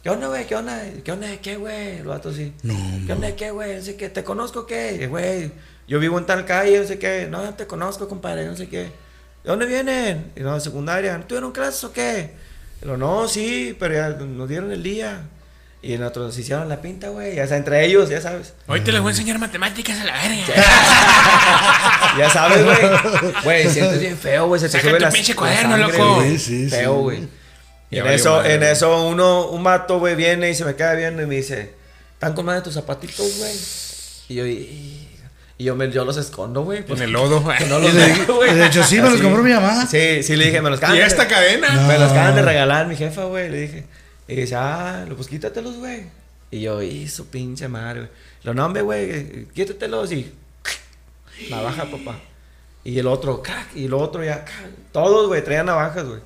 ¿Qué 0.03 0.09
onda, 0.09 0.27
güey? 0.27 0.47
¿Qué 0.47 0.55
onda? 0.55 0.81
¿Qué 1.03 1.11
onda 1.11 1.27
de 1.27 1.39
qué, 1.39 1.57
güey? 1.57 1.97
El 1.97 2.05
vato 2.07 2.29
así. 2.29 2.53
No, 2.63 2.73
¿Qué 3.05 3.13
onda 3.13 3.27
de 3.27 3.35
qué, 3.35 3.51
güey? 3.51 3.75
No 3.75 3.81
sé 3.83 3.95
qué. 3.95 4.09
¿Te 4.09 4.23
conozco 4.23 4.65
qué? 4.65 5.05
Güey, 5.07 5.51
yo 5.87 5.99
vivo 5.99 6.17
en 6.17 6.25
tal 6.25 6.45
calle, 6.45 6.79
no 6.79 6.87
sé 6.87 6.97
qué. 6.97 7.27
No, 7.29 7.43
no 7.43 7.53
te 7.53 7.67
conozco, 7.67 8.07
compadre, 8.07 8.45
no 8.47 8.55
sé 8.55 8.67
qué. 8.69 8.89
¿De 9.43 9.49
dónde 9.49 9.65
vienen? 9.65 10.31
Y 10.35 10.41
no, 10.41 10.53
de 10.55 10.61
secundaria. 10.61 11.19
¿Tuvieron 11.27 11.51
clases 11.51 11.83
o 11.83 11.91
qué? 11.93 12.31
Y 12.81 12.85
lo, 12.85 12.97
no, 12.97 13.27
sí, 13.27 13.75
pero 13.79 13.93
ya 13.95 14.09
nos 14.09 14.47
dieron 14.49 14.71
el 14.71 14.83
día. 14.83 15.21
Y 15.81 15.97
nosotros 15.97 16.27
nos 16.27 16.37
hicieron 16.37 16.67
la 16.67 16.81
pinta, 16.81 17.07
güey. 17.07 17.35
Ya 17.35 17.47
sea, 17.47 17.55
entre 17.55 17.85
ellos, 17.85 18.09
ya 18.09 18.19
sabes. 18.19 18.53
Hoy 18.67 18.81
te 18.81 18.91
les 18.91 18.99
voy 18.99 19.09
a 19.09 19.11
enseñar 19.13 19.39
matemáticas 19.39 19.97
a 20.01 20.03
la 20.03 20.13
verga. 20.13 20.43
Ya 22.17 22.29
sabes, 22.29 22.63
güey. 22.65 22.77
Güey, 23.43 23.69
sientes 23.69 23.99
bien 24.01 24.17
feo, 24.17 24.47
güey. 24.47 24.59
Se 24.59 24.67
te 24.67 24.73
Saca 24.73 24.89
sube 24.89 24.97
tu 24.97 25.03
la 25.05 25.11
pinche 25.11 25.33
la 25.33 25.39
cuaderno, 25.39 25.77
sangre, 25.77 25.97
loco. 25.97 26.15
güey. 26.15 26.37
Sí, 26.37 26.65
sí, 26.65 26.69
Feo, 26.69 26.95
sí. 26.95 27.01
güey. 27.01 27.27
Y 27.91 27.95
Ya 27.95 28.01
en 28.01 28.07
eso, 28.09 28.35
madre, 28.37 28.53
en 28.55 28.63
eso 28.63 29.07
uno, 29.07 29.47
un 29.47 29.63
mato, 29.63 29.99
güey, 29.99 30.15
viene 30.15 30.49
y 30.49 30.55
se 30.55 30.65
me 30.65 30.75
queda 30.75 30.93
viendo 30.95 31.21
y 31.23 31.25
me 31.27 31.35
dice, 31.35 31.73
¿están 32.13 32.33
con 32.33 32.45
madre 32.45 32.61
tus 32.61 32.73
zapatitos, 32.73 33.37
güey? 33.37 33.55
Y 34.27 34.35
yo, 34.35 34.45
y, 34.45 34.98
y 35.59 35.65
yo, 35.65 35.75
me, 35.75 35.91
yo 35.91 36.05
los 36.05 36.15
escondo, 36.15 36.63
güey. 36.63 36.79
En 36.79 36.83
pues, 36.85 37.01
el 37.01 37.11
lodo. 37.11 37.43
que 37.57 37.65
no 37.65 37.79
los 37.79 37.91
güey. 38.27 38.55
de 38.55 38.65
hecho, 38.65 38.81
sí, 38.81 38.95
me 38.95 39.03
los 39.03 39.15
Así. 39.15 39.23
compró 39.23 39.43
mi 39.43 39.51
mamá. 39.51 39.85
Sí, 39.85 40.23
sí, 40.23 40.37
le 40.37 40.45
dije, 40.45 40.61
me 40.61 40.69
los 40.69 40.79
acaban 40.79 40.95
¿Y 40.95 40.99
de- 40.99 41.05
esta 41.05 41.27
cadena? 41.27 41.69
No. 41.69 41.85
Me 41.85 41.99
los 41.99 42.11
acaban 42.11 42.33
de 42.33 42.43
regalar 42.43 42.87
mi 42.87 42.95
jefa, 42.95 43.25
güey, 43.25 43.49
le 43.49 43.61
dije. 43.61 43.85
Y 44.29 44.35
dice, 44.35 44.55
ah, 44.55 45.05
pues 45.13 45.27
quítatelos, 45.27 45.75
güey. 45.75 46.05
Y 46.49 46.61
yo, 46.61 46.81
y 46.81 47.09
su 47.09 47.27
pinche 47.27 47.67
madre, 47.67 47.99
güey. 47.99 48.11
Lo 48.43 48.53
nombre, 48.53 48.83
güey, 48.83 49.47
quítatelos 49.47 50.13
y. 50.13 50.31
Navaja, 51.49 51.83
papá. 51.91 52.17
Y 52.85 52.97
el 52.97 53.07
otro, 53.07 53.43
crack, 53.43 53.75
y 53.75 53.85
el 53.85 53.93
otro 53.93 54.23
ya, 54.23 54.45
crack. 54.45 54.71
Todos, 54.93 55.27
güey, 55.27 55.43
traían 55.43 55.65
navajas, 55.65 56.05
güey. 56.05 56.21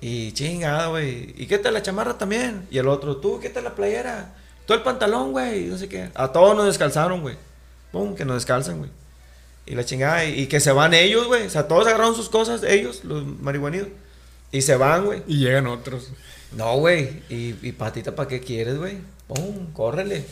Y 0.00 0.32
chingada, 0.32 0.86
güey. 0.86 1.34
¿Y 1.36 1.46
qué 1.46 1.58
tal 1.58 1.74
la 1.74 1.82
chamarra 1.82 2.16
también? 2.16 2.66
Y 2.70 2.78
el 2.78 2.88
otro, 2.88 3.18
tú, 3.18 3.40
¿qué 3.40 3.50
tal 3.50 3.64
la 3.64 3.74
playera? 3.74 4.32
Todo 4.64 4.78
el 4.78 4.82
pantalón, 4.82 5.32
güey, 5.32 5.66
no 5.66 5.76
sé 5.76 5.86
qué. 5.86 6.08
A 6.14 6.28
todos 6.28 6.56
nos 6.56 6.64
descalzaron, 6.64 7.20
güey. 7.20 7.36
Pum, 7.94 8.14
que 8.14 8.24
nos 8.24 8.34
descalzan, 8.36 8.78
güey. 8.78 8.90
Y 9.66 9.74
la 9.74 9.84
chingada, 9.84 10.24
y, 10.26 10.40
y 10.42 10.46
que 10.48 10.60
se 10.60 10.72
van 10.72 10.92
ellos, 10.92 11.26
güey. 11.26 11.46
O 11.46 11.50
sea, 11.50 11.68
todos 11.68 11.86
agarraron 11.86 12.14
sus 12.14 12.28
cosas, 12.28 12.62
ellos, 12.64 13.04
los 13.04 13.24
marihuanidos. 13.24 13.88
Y 14.52 14.60
se 14.62 14.76
van, 14.76 15.06
güey. 15.06 15.22
Y 15.26 15.38
llegan 15.38 15.66
otros. 15.66 16.10
No, 16.52 16.76
güey. 16.76 17.22
Y, 17.30 17.54
y 17.62 17.72
patita, 17.72 18.14
¿para 18.14 18.28
qué 18.28 18.40
quieres, 18.40 18.76
güey? 18.76 18.98
Pum, 19.26 19.72
córrele. 19.72 20.24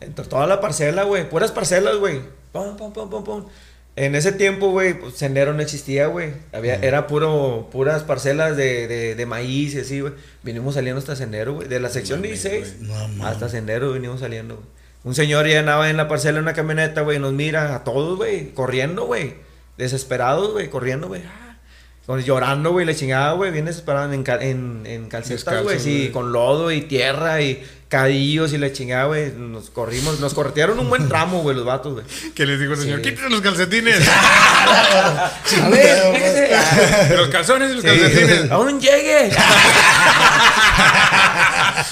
Entre 0.00 0.24
toda 0.26 0.46
la 0.46 0.60
parcela, 0.60 1.04
güey. 1.04 1.28
Puras 1.30 1.50
parcelas, 1.52 1.96
güey. 1.96 2.20
Pum, 2.52 2.76
pum, 2.76 2.92
pum, 2.92 3.08
pum, 3.08 3.24
pum. 3.24 3.46
En 3.96 4.16
ese 4.16 4.32
tiempo, 4.32 4.70
güey, 4.70 4.98
pues, 4.98 5.14
sendero 5.14 5.54
no 5.54 5.62
existía, 5.62 6.08
güey. 6.08 6.34
Había, 6.52 6.74
Era 6.74 7.06
puro, 7.06 7.68
puras 7.70 8.02
parcelas 8.02 8.56
de, 8.56 8.88
de, 8.88 9.14
de 9.14 9.26
maíz 9.26 9.74
y 9.74 9.80
así, 9.80 10.00
güey. 10.00 10.12
Vinimos 10.42 10.74
saliendo 10.74 10.98
hasta 10.98 11.14
sendero, 11.16 11.54
güey. 11.54 11.68
De 11.68 11.78
la 11.80 11.88
sección 11.90 12.20
16 12.20 12.80
No 12.80 12.92
mames. 13.08 13.24
hasta 13.24 13.48
sendero 13.48 13.92
venimos 13.92 14.20
saliendo, 14.20 14.56
güey. 14.56 14.66
Un 15.04 15.14
señor 15.14 15.46
ya 15.46 15.60
andaba 15.60 15.88
en 15.90 15.96
la 15.96 16.08
parcela 16.08 16.38
en 16.38 16.44
una 16.44 16.54
camioneta, 16.54 17.02
güey. 17.02 17.18
Nos 17.18 17.32
mira 17.32 17.74
a 17.74 17.84
todos, 17.84 18.16
güey. 18.16 18.52
Corriendo, 18.54 19.04
güey. 19.04 19.34
Desesperados, 19.76 20.52
güey. 20.52 20.68
Corriendo, 20.70 21.08
güey. 21.08 21.22
Ah. 21.26 21.40
Con- 22.06 22.20
llorando, 22.22 22.70
güey, 22.72 22.84
la 22.84 22.94
chingada, 22.94 23.32
güey, 23.32 23.50
bien 23.50 23.64
desesperado 23.64 24.12
en, 24.12 24.22
cal- 24.24 24.42
en, 24.42 24.82
en 24.84 25.08
calcetas, 25.08 25.62
güey, 25.62 25.80
sí, 25.80 26.10
con 26.12 26.32
lodo 26.32 26.70
y 26.70 26.82
tierra 26.82 27.40
y 27.40 27.66
cadillos 27.88 28.52
y 28.52 28.58
la 28.58 28.70
chingada, 28.74 29.04
güey, 29.06 29.32
nos 29.32 29.70
corrimos, 29.70 30.20
nos 30.20 30.34
corretearon 30.34 30.78
un 30.78 30.90
buen 30.90 31.08
tramo, 31.08 31.40
güey, 31.40 31.56
los 31.56 31.64
vatos, 31.64 31.94
güey. 31.94 32.04
Que 32.34 32.44
les 32.44 32.60
digo, 32.60 32.76
señor, 32.76 32.98
Sí. 32.98 33.04
quítense 33.10 33.30
los 33.30 33.40
calcetines. 33.40 34.06
A 35.62 35.68
ver, 35.70 37.16
los 37.16 37.28
calzones 37.28 37.70
y 37.70 37.74
los 37.76 37.82
Sí. 37.82 37.88
calcetines. 37.88 38.50
Aún 38.50 38.78
llegue. 38.78 39.30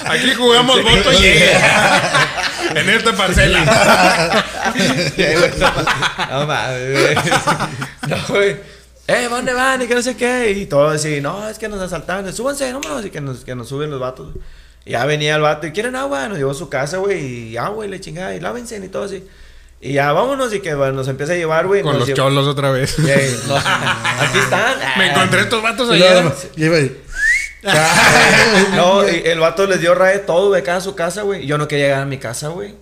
Aquí 0.05 0.35
jugamos 0.35 0.83
voto 0.83 1.11
y 1.11 1.17
llegue. 1.17 1.53
En 2.75 2.91
esta 2.91 3.12
parcela. 3.12 3.64
No, 5.59 6.41
no 6.41 6.47
mames, 6.47 7.01
güey. 7.01 7.14
No, 8.09 8.16
güey. 8.29 8.57
Eh, 9.09 9.27
¿dónde 9.29 9.53
van? 9.53 9.83
Y 9.83 9.87
que 9.87 9.95
no 9.95 10.03
sé 10.03 10.16
qué. 10.16 10.51
Y 10.53 10.66
todo 10.66 10.89
así, 10.89 11.20
no, 11.20 11.49
es 11.49 11.59
que 11.59 11.68
nos 11.68 11.81
asaltaron. 11.81 12.33
Súbanse, 12.33 12.73
vámonos. 12.73 13.05
Y 13.05 13.11
que 13.11 13.20
nos, 13.20 13.45
que 13.45 13.55
nos 13.55 13.68
suben 13.68 13.91
los 13.91 14.01
vatos. 14.01 14.33
güey. 14.33 14.45
Y 14.85 14.93
ya 14.93 15.05
venía 15.05 15.37
el 15.37 15.43
vato 15.43 15.66
y 15.66 15.73
quieren 15.73 15.97
agua. 15.97 16.29
Nos 16.29 16.39
llevó 16.39 16.51
a 16.53 16.55
su 16.55 16.68
casa, 16.68 16.99
güey. 16.99 17.51
Y 17.51 17.57
agua 17.57 17.85
y 17.85 17.89
le 17.89 18.01
chingada. 18.01 18.35
Y 18.35 18.41
lávense 18.41 18.77
y 18.77 18.89
todo 18.89 19.05
así. 19.05 19.25
Y 19.81 19.95
ya 19.95 20.12
vámonos. 20.12 20.53
Y 20.55 20.61
que 20.61 20.75
bueno, 20.75 20.93
nos 20.93 21.09
empieza 21.09 21.33
a 21.33 21.37
llevar, 21.37 21.66
güey. 21.66 21.83
Con 21.83 21.99
los 21.99 22.12
cholos 22.12 22.47
otra 22.47 22.70
vez. 22.70 22.99
No, 22.99 23.57
aquí 23.57 24.39
están. 24.39 24.77
Me 24.97 25.11
encontré 25.11 25.41
estos 25.43 25.62
vatos 25.62 25.95
Y 25.95 25.99
luego, 25.99 26.33
ayer. 26.57 27.03
No, 28.77 29.03
el 29.03 29.39
vato 29.39 29.67
les 29.67 29.81
dio 29.81 29.95
raye 29.95 30.19
todo 30.21 30.53
de 30.53 30.63
cada 30.63 30.81
su 30.81 30.95
casa, 30.95 31.23
güey. 31.23 31.47
Yo 31.47 31.59
no 31.59 31.69
quería 31.69 31.87
llegar 31.87 32.03
a 32.03 32.07
mi 32.07 32.19
casa, 32.19 32.49
güey. 32.49 32.75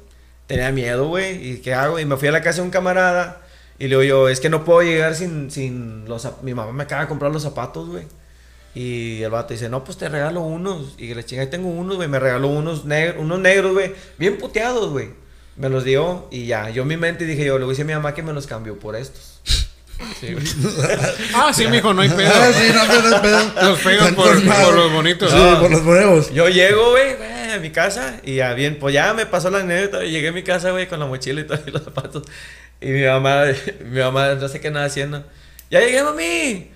Tenía 0.46 0.72
miedo, 0.72 1.06
güey. 1.08 1.50
¿Y 1.52 1.56
qué 1.58 1.74
hago? 1.74 1.98
Y 1.98 2.04
me 2.04 2.16
fui 2.16 2.28
a 2.28 2.32
la 2.32 2.42
casa 2.42 2.56
de 2.58 2.62
un 2.62 2.70
camarada. 2.70 3.42
Y 3.78 3.84
le 3.84 3.90
digo 3.90 4.02
yo, 4.02 4.28
es 4.28 4.40
que 4.40 4.48
no 4.50 4.64
puedo 4.64 4.82
llegar 4.82 5.14
sin, 5.14 5.50
sin 5.50 6.04
los 6.08 6.26
Mi 6.42 6.54
mamá 6.54 6.72
me 6.72 6.82
acaba 6.82 7.02
de 7.02 7.08
comprar 7.08 7.30
los 7.32 7.42
zapatos, 7.42 7.88
güey. 7.88 8.04
Y 8.74 9.22
el 9.22 9.30
vato 9.30 9.52
dice, 9.52 9.68
no, 9.68 9.84
pues 9.84 9.96
te 9.98 10.08
regalo 10.08 10.40
unos. 10.42 10.94
Y 10.98 11.14
le 11.14 11.24
chinga, 11.24 11.48
tengo 11.50 11.68
unos, 11.68 11.96
güey. 11.96 12.08
Me 12.08 12.18
regaló 12.18 12.48
unos, 12.48 12.84
neg- 12.86 13.16
unos 13.18 13.38
negros, 13.40 13.72
güey. 13.72 13.94
Bien 14.18 14.38
puteados, 14.38 14.90
güey. 14.90 15.10
Me 15.56 15.68
los 15.68 15.84
dio 15.84 16.26
y 16.30 16.46
ya. 16.46 16.70
Yo 16.70 16.82
en 16.82 16.88
mi 16.88 16.96
mente 16.96 17.24
dije 17.26 17.44
yo, 17.44 17.58
le 17.58 17.66
decir 17.66 17.84
a 17.84 17.86
mi 17.86 17.92
mamá 17.94 18.14
que 18.14 18.22
me 18.22 18.32
los 18.32 18.46
cambió 18.46 18.78
por 18.78 18.96
estos. 18.96 19.29
Sí, 20.18 20.32
güey. 20.32 20.44
Ah, 21.34 21.52
sí, 21.52 21.66
mijo, 21.66 21.92
no 21.92 22.02
hay 22.02 22.08
pedo. 22.08 22.30
Ah, 22.34 22.50
sí, 22.52 22.72
no, 22.72 22.86
no, 22.86 23.10
no, 23.10 23.22
pedo. 23.22 23.52
Los 23.62 23.86
Están 23.86 24.14
por, 24.14 24.74
los 24.74 24.92
bonitos. 24.92 25.30
Sí, 25.30 25.36
No. 25.36 25.60
por 25.60 25.70
los 25.70 25.82
nuevos. 25.82 26.32
Yo 26.32 26.48
llego, 26.48 26.90
güey, 26.90 27.16
güey, 27.16 27.50
a 27.52 27.58
mi 27.58 27.70
casa 27.70 28.16
y 28.24 28.36
ya 28.36 28.54
bien, 28.54 28.78
pues 28.78 28.94
ya 28.94 29.12
me 29.14 29.26
pasó 29.26 29.50
la 29.50 29.58
anécdota 29.60 30.04
y 30.04 30.10
llegué 30.10 30.28
a 30.28 30.32
mi 30.32 30.42
casa, 30.42 30.70
güey, 30.70 30.88
con 30.88 31.00
la 31.00 31.06
mochila 31.06 31.40
y 31.40 31.44
todos 31.44 31.60
los 31.72 31.82
zapatos. 31.84 32.22
Y 32.80 32.86
mi 32.88 33.04
mamá, 33.04 33.44
mi 33.84 34.00
mamá 34.00 34.34
no 34.34 34.48
sé 34.48 34.60
qué 34.60 34.70
nada 34.70 34.86
haciendo. 34.86 35.24
Ya 35.70 35.80
llegué, 35.80 36.02
mami. 36.02 36.70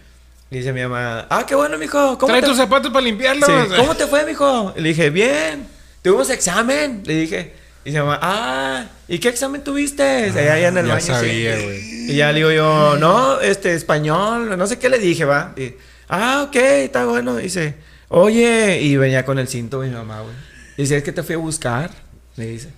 Y 0.51 0.59
dice 0.59 0.73
mi 0.73 0.83
mamá, 0.83 1.27
ah, 1.31 1.45
qué 1.47 1.55
bueno, 1.55 1.79
mijo. 1.79 2.19
¿Cómo 2.19 2.29
Trae 2.29 2.43
te... 2.43 2.49
tus 2.49 2.57
zapatos 2.57 2.93
para 2.93 3.05
limpiarlos. 3.05 3.49
Sí, 3.49 3.75
¿Cómo 3.77 3.95
te 3.97 4.07
fue, 4.07 4.25
mijo? 4.25 4.73
Y 4.77 4.81
le 4.81 4.89
dije, 4.91 5.11
bien. 5.11 5.67
Tuvimos 6.03 6.29
examen. 6.31 7.03
Le 7.05 7.15
dije. 7.15 7.64
Y 7.85 7.91
dice 7.91 8.01
mi 8.01 8.07
mamá, 8.07 8.19
ah, 8.23 8.87
¿y 9.09 9.19
qué 9.19 9.29
examen 9.29 9.63
tuviste? 9.63 10.03
allá, 10.03 10.55
allá 10.55 10.69
en 10.69 10.79
el 10.79 10.87
ya 10.87 10.95
baño. 10.95 11.05
sí. 11.05 11.13
sabía, 11.13 11.55
güey. 11.57 12.11
Y 12.11 12.17
ya 12.17 12.33
le 12.33 12.39
digo 12.39 12.51
yo, 12.51 12.97
no, 12.97 13.41
este, 13.41 13.75
español, 13.75 14.57
no 14.57 14.67
sé 14.67 14.79
qué 14.79 14.89
le 14.89 14.99
dije, 14.99 15.25
va. 15.25 15.53
Y, 15.57 15.75
ah, 16.09 16.45
ok, 16.49 16.57
está 16.57 17.05
bueno. 17.05 17.37
Dice, 17.37 17.75
oye, 18.09 18.81
y 18.81 18.97
venía 18.97 19.25
con 19.25 19.39
el 19.39 19.49
cinto 19.49 19.81
mi 19.81 19.91
mamá, 19.91 20.21
güey. 20.21 20.35
Dice, 20.77 20.97
es 20.97 21.03
que 21.05 21.13
te 21.13 21.23
fui 21.23 21.35
a 21.35 21.39
buscar, 21.39 21.91
me 22.37 22.47
dice. 22.47 22.69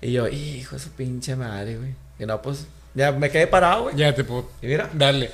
Y 0.00 0.12
yo, 0.12 0.28
hijo 0.28 0.78
su 0.78 0.90
pinche 0.90 1.34
madre, 1.34 1.76
güey. 1.76 1.94
Y 2.18 2.26
no, 2.26 2.40
pues, 2.42 2.66
ya 2.94 3.10
me 3.12 3.30
quedé 3.30 3.46
parado, 3.46 3.84
güey. 3.84 3.96
Ya 3.96 4.14
te 4.14 4.22
puedo. 4.24 4.50
Y 4.60 4.66
mira, 4.66 4.90
Dale. 4.92 5.30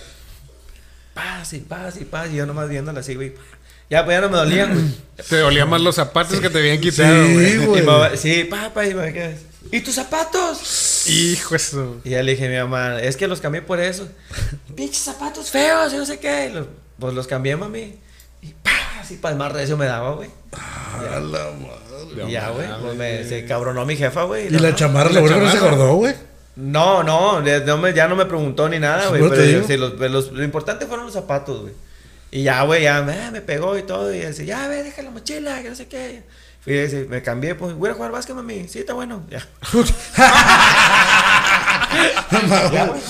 paz 1.14 1.52
y 1.54 1.58
paz 1.58 2.00
y 2.00 2.04
paz. 2.04 2.30
Y 2.32 2.36
yo 2.36 2.46
nomás 2.46 2.68
viéndola 2.68 3.00
así, 3.00 3.14
güey. 3.14 3.34
Ya, 3.91 4.05
pues 4.05 4.16
ya 4.16 4.20
no 4.20 4.28
me 4.28 4.36
dolían, 4.36 4.74
güey. 4.74 4.86
Te 5.28 5.39
dolían 5.39 5.68
más 5.68 5.80
los 5.80 5.95
zapatos 5.97 6.41
que 6.41 6.51
te 6.51 6.59
habían 6.59 6.78
quitado, 6.80 7.24
Sí, 7.26 7.32
güey. 7.34 7.53
Y 7.53 7.57
güey. 7.66 7.82
mamá, 7.82 8.11
sí, 8.16 8.45
papá, 8.45 8.86
y 8.86 8.95
me 8.95 9.12
quedé, 9.12 9.39
¿y 9.72 9.80
tus 9.80 9.95
zapatos? 9.95 11.07
Hijo 11.09 11.55
eso. 11.57 11.97
Y 12.05 12.11
ya 12.11 12.22
le 12.22 12.32
dije 12.32 12.47
a 12.47 12.51
mi 12.51 12.57
mamá, 12.70 13.01
es 13.01 13.16
que 13.16 13.26
los 13.26 13.41
cambié 13.41 13.62
por 13.62 13.80
eso. 13.80 14.07
Pinches 14.76 14.99
zapatos 15.03 15.51
feos, 15.51 15.93
y 15.93 15.97
no 15.97 16.05
sé 16.07 16.18
qué. 16.18 16.51
Los- 16.53 16.66
pues 16.99 17.14
los 17.14 17.26
cambié, 17.26 17.57
mami. 17.57 17.95
Y 18.43 18.55
pa, 18.62 18.70
así 19.01 19.16
para 19.16 19.32
el 19.32 19.39
más 19.39 19.53
recio 19.53 19.76
me 19.76 19.86
daba, 19.86 20.12
güey. 20.14 20.28
A 20.53 21.18
la 21.20 21.51
madre. 21.53 22.28
Y 22.28 22.32
ya, 22.32 22.51
güey. 22.51 22.66
Pues 22.82 22.97
me, 22.97 23.24
se 23.24 23.45
cabronó 23.47 23.84
mi 23.86 23.97
jefa, 23.97 24.24
güey. 24.24 24.47
Y 24.49 24.59
la 24.59 24.74
chamarra, 24.74 25.11
¿Y 25.11 25.14
lo 25.14 25.20
la 25.20 25.20
bueno 25.22 25.36
que 25.39 25.45
no 25.45 25.51
se 25.51 25.57
chamarra? 25.59 25.76
acordó, 25.76 25.95
güey. 25.95 26.14
No, 26.57 27.03
no, 27.05 27.41
le- 27.41 27.61
no 27.64 27.78
me- 27.78 27.95
ya 27.95 28.07
no 28.09 28.16
me 28.16 28.26
preguntó 28.26 28.68
ni 28.68 28.78
nada, 28.78 29.09
güey. 29.09 29.20
¿Seguro 29.22 29.36
Pero 29.41 29.61
yo- 29.61 29.66
sí, 29.66 29.76
los- 29.76 29.99
los- 29.99 30.32
lo 30.32 30.43
importante 30.45 30.86
fueron 30.86 31.07
los 31.07 31.14
zapatos, 31.14 31.62
güey. 31.62 31.72
Y 32.30 32.42
ya, 32.42 32.62
güey, 32.62 32.82
ya 32.82 33.02
me, 33.02 33.30
me 33.30 33.40
pegó 33.40 33.78
y 33.78 33.82
todo. 33.82 34.12
Y 34.12 34.20
dice, 34.20 34.44
ya, 34.44 34.68
ve, 34.68 34.82
deja 34.82 35.02
la 35.02 35.10
mochila, 35.10 35.62
que 35.62 35.70
no 35.70 35.74
sé 35.74 35.86
qué. 35.86 36.22
Fui, 36.60 36.74
y 36.74 36.82
dice, 36.82 37.06
me 37.08 37.22
cambié, 37.22 37.54
pues, 37.54 37.74
voy 37.74 37.90
a 37.90 37.94
jugar 37.94 38.10
básquet, 38.10 38.36
mami. 38.36 38.68
Sí, 38.68 38.80
está 38.80 38.94
bueno. 38.94 39.26
Ya. 39.30 39.46
Ya, 41.90 42.84
güey, 42.84 43.00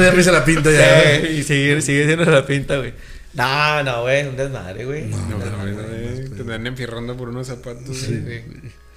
día 0.00 0.12
me 0.12 0.20
hice 0.20 0.32
la 0.32 0.44
pinta 0.44 0.70
ya. 0.70 1.20
Sí, 1.20 1.26
y 1.26 1.42
sigue, 1.42 1.80
sigue 1.82 2.06
siendo 2.06 2.24
la 2.24 2.44
pinta, 2.44 2.78
güey. 2.78 2.94
No, 3.34 3.82
no, 3.82 4.02
güey, 4.02 4.26
un 4.26 4.36
desmadre, 4.36 4.84
güey. 4.84 5.04
No, 5.04 5.18
no, 5.18 5.38
no, 5.38 6.34
Te 6.34 6.40
andan 6.40 6.66
enfierrando 6.66 7.16
por 7.16 7.28
unos 7.28 7.46
zapatos. 7.46 7.96
Sí, 7.96 8.42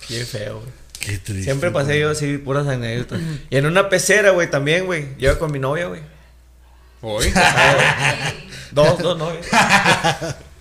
Bien 0.10 0.26
feo, 0.26 0.60
güey. 0.60 0.72
Qué 1.00 1.18
triste. 1.18 1.44
Siempre 1.44 1.72
pasé 1.72 2.00
yo 2.00 2.10
así, 2.10 2.38
puras 2.38 2.68
anécdotas. 2.68 3.20
Y 3.50 3.58
en 3.58 3.66
una 3.66 3.90
pecera, 3.90 4.32
güey, 4.32 4.50
también, 4.50 4.86
güey. 4.86 5.10
Yo 5.20 5.38
con 5.38 5.52
mi 5.52 5.60
novia, 5.60 5.88
güey. 5.88 6.02
Hoy. 7.02 7.32
Dos, 8.76 9.00
dos 9.00 9.18
novias. 9.24 9.46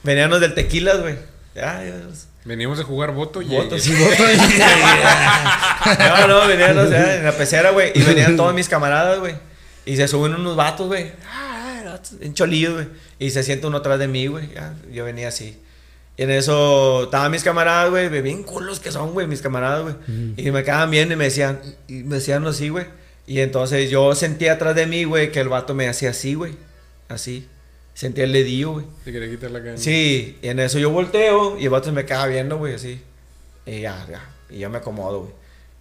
Venían 0.02 0.30
los 0.30 0.40
del 0.40 0.54
tequilas, 0.54 1.00
güey. 1.02 1.16
Ya, 1.54 1.84
ya, 1.84 1.94
Venimos 2.44 2.78
a 2.78 2.84
jugar 2.84 3.12
voto 3.12 3.42
y. 3.42 3.46
Voto, 3.46 3.76
y- 3.76 3.80
sí, 3.82 3.94
voto. 3.94 4.22
No, 5.98 6.26
no, 6.28 6.46
venían, 6.48 6.78
o 6.78 6.86
sea, 6.88 7.16
en 7.16 7.24
la 7.24 7.32
pecera, 7.32 7.70
güey. 7.70 7.92
Y 7.94 8.02
venían 8.02 8.36
todos 8.36 8.54
mis 8.54 8.68
camaradas, 8.68 9.18
güey. 9.18 9.34
Y 9.86 9.96
se 9.96 10.08
suben 10.08 10.34
unos 10.34 10.56
vatos, 10.56 10.86
güey. 10.86 11.12
Ah, 11.26 11.98
en 12.20 12.34
cholillo, 12.34 12.74
güey. 12.74 12.88
Y 13.18 13.30
se 13.30 13.42
siente 13.42 13.66
uno 13.66 13.78
atrás 13.78 13.98
de 13.98 14.08
mí, 14.08 14.26
güey. 14.26 14.48
Ya, 14.54 14.74
yo 14.92 15.04
venía 15.04 15.28
así. 15.28 15.60
Y 16.16 16.22
en 16.22 16.30
eso 16.30 17.04
estaban 17.04 17.30
mis 17.32 17.42
camaradas, 17.42 17.90
güey, 17.90 18.08
bien 18.22 18.44
culos 18.44 18.78
que 18.78 18.92
son, 18.92 19.12
güey, 19.12 19.26
mis 19.26 19.42
camaradas, 19.42 19.82
güey. 19.82 19.94
Y 20.36 20.50
me 20.52 20.62
quedaban 20.62 20.90
bien 20.90 21.10
y 21.10 21.16
me 21.16 21.24
decían, 21.24 21.60
y 21.88 22.04
me 22.04 22.16
decían 22.16 22.46
así, 22.46 22.68
güey. 22.68 22.86
Y 23.26 23.40
entonces 23.40 23.90
yo 23.90 24.14
sentía 24.14 24.52
atrás 24.52 24.74
de 24.76 24.86
mí, 24.86 25.04
güey, 25.04 25.32
que 25.32 25.40
el 25.40 25.48
vato 25.48 25.74
me 25.74 25.88
hacía 25.88 26.10
así, 26.10 26.34
güey. 26.34 26.54
Así. 27.08 27.48
Sentía 27.94 28.24
el 28.24 28.32
ledillo, 28.32 28.72
güey. 28.72 28.86
Te 29.04 29.12
quería 29.12 29.30
quitar 29.30 29.52
la. 29.52 29.76
Sí, 29.76 30.38
y 30.42 30.48
en 30.48 30.58
eso 30.58 30.78
yo 30.80 30.90
volteo 30.90 31.58
y 31.58 31.64
el 31.64 31.70
vato 31.70 31.86
se 31.86 31.92
me 31.92 32.04
queda 32.04 32.26
viendo, 32.26 32.58
güey, 32.58 32.74
así. 32.74 33.00
Y 33.66 33.82
ya, 33.82 34.04
ya. 34.10 34.28
Y 34.50 34.58
yo 34.58 34.68
me 34.68 34.78
acomodo, 34.78 35.20
güey. 35.20 35.32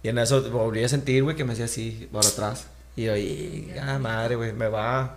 Y 0.04 0.08
en 0.08 0.18
eso 0.18 0.48
volví 0.50 0.84
a 0.84 0.88
sentir, 0.88 1.24
güey, 1.24 1.34
que 1.34 1.44
me 1.44 1.54
hacía 1.54 1.64
así, 1.64 2.08
por 2.12 2.24
atrás. 2.24 2.68
Y 2.94 3.04
yo, 3.04 3.16
y, 3.16 3.72
ya, 3.74 3.98
madre, 3.98 4.36
güey, 4.36 4.52
me 4.52 4.68
va, 4.68 5.16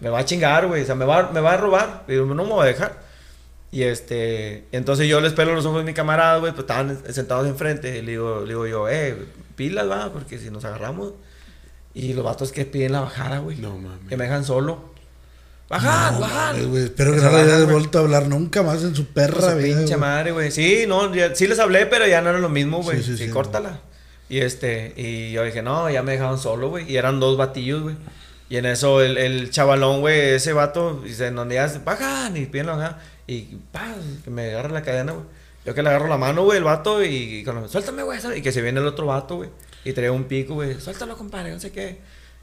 me 0.00 0.08
va 0.08 0.20
a 0.20 0.24
chingar, 0.24 0.66
güey. 0.66 0.82
O 0.82 0.86
sea, 0.86 0.94
me 0.94 1.04
va, 1.04 1.30
me 1.32 1.40
va 1.40 1.52
a 1.52 1.56
robar. 1.58 2.04
Y 2.08 2.14
yo, 2.14 2.24
no 2.24 2.44
me 2.44 2.50
voy 2.50 2.62
a 2.62 2.66
dejar. 2.66 3.02
Y 3.70 3.82
este, 3.82 4.64
entonces 4.72 5.06
yo 5.06 5.20
les 5.20 5.34
pelo 5.34 5.54
los 5.54 5.66
ojos 5.66 5.82
a 5.82 5.84
mi 5.84 5.92
camarada, 5.92 6.38
güey, 6.38 6.52
pues 6.52 6.62
estaban 6.62 6.98
sentados 7.12 7.46
enfrente. 7.46 7.98
Y 7.98 8.02
le 8.02 8.12
digo, 8.12 8.40
le 8.40 8.48
digo 8.48 8.66
yo, 8.66 8.88
eh, 8.88 9.16
pilas, 9.54 9.90
va, 9.90 10.10
porque 10.12 10.38
si 10.38 10.50
nos 10.50 10.64
agarramos. 10.64 11.12
Y 11.92 12.14
los 12.14 12.24
vatos 12.24 12.52
que 12.52 12.64
piden 12.64 12.92
la 12.92 13.00
bajada, 13.00 13.40
güey. 13.40 13.58
No 13.58 13.76
mames. 13.76 14.08
Que 14.08 14.16
me 14.16 14.24
dejan 14.24 14.44
solo. 14.44 14.94
Bajar, 15.68 16.56
No, 16.56 16.68
güey, 16.68 16.84
Espero 16.84 17.12
que 17.12 17.18
se 17.18 17.24
no 17.24 17.30
le 17.30 17.36
bajan, 17.36 17.48
hayas 17.50 17.62
güey. 17.64 17.72
vuelto 17.74 17.98
a 17.98 18.00
hablar 18.00 18.26
nunca 18.26 18.62
más 18.62 18.82
en 18.82 18.94
su 18.96 19.04
perra 19.06 19.54
vida. 19.54 19.66
pinche 19.76 19.84
güey. 19.96 19.98
madre, 20.00 20.32
güey. 20.32 20.50
Sí, 20.50 20.84
no, 20.88 21.14
ya- 21.14 21.34
sí 21.34 21.46
les 21.46 21.58
hablé, 21.58 21.84
pero 21.86 22.06
ya 22.06 22.22
no 22.22 22.30
era 22.30 22.38
lo 22.38 22.48
mismo, 22.48 22.82
güey. 22.82 22.98
Sí, 22.98 23.04
Sí, 23.04 23.16
sí, 23.18 23.26
sí, 23.26 23.30
córtala. 23.30 23.80
Y 24.30 24.38
este, 24.40 24.94
y 24.96 25.32
yo 25.32 25.42
dije, 25.44 25.62
no, 25.62 25.90
ya 25.90 26.02
me 26.02 26.12
dejaron 26.12 26.38
solo, 26.38 26.70
güey. 26.70 26.90
Y 26.90 26.96
eran 26.96 27.20
dos 27.20 27.36
batillos, 27.36 27.82
güey. 27.82 27.96
Y 28.50 28.56
en 28.56 28.64
eso 28.64 29.02
el, 29.02 29.18
el 29.18 29.50
chavalón, 29.50 30.00
güey, 30.00 30.18
ese 30.30 30.54
vato, 30.54 31.02
dice, 31.04 31.26
en 31.26 31.34
donde 31.36 31.56
ya 31.56 31.68
se 31.68 31.80
bajan 31.80 32.34
y 32.36 32.46
piden 32.46 32.66
la. 32.68 32.98
Y 33.26 33.42
pa, 33.70 33.94
que 34.24 34.30
me 34.30 34.46
agarra 34.50 34.70
la 34.70 34.82
cadena, 34.82 35.12
güey. 35.12 35.24
Yo 35.66 35.74
que 35.74 35.82
le 35.82 35.90
agarro 35.90 36.08
la 36.08 36.16
mano, 36.16 36.44
güey, 36.44 36.56
el 36.56 36.64
vato, 36.64 37.04
y, 37.04 37.08
y 37.40 37.44
con 37.44 37.56
lo- 37.56 37.68
suéltame, 37.68 38.02
güey. 38.04 38.18
suéltame". 38.20 38.38
Y 38.38 38.42
que 38.42 38.52
se 38.52 38.62
viene 38.62 38.80
el 38.80 38.86
otro 38.86 39.04
vato, 39.04 39.36
güey. 39.36 39.50
Y 39.84 39.92
trae 39.92 40.08
un 40.08 40.24
pico, 40.24 40.54
güey. 40.54 40.80
Suéltalo, 40.80 41.14
compadre, 41.18 41.52
no 41.52 41.60
sé 41.60 41.70
qué. 41.72 41.98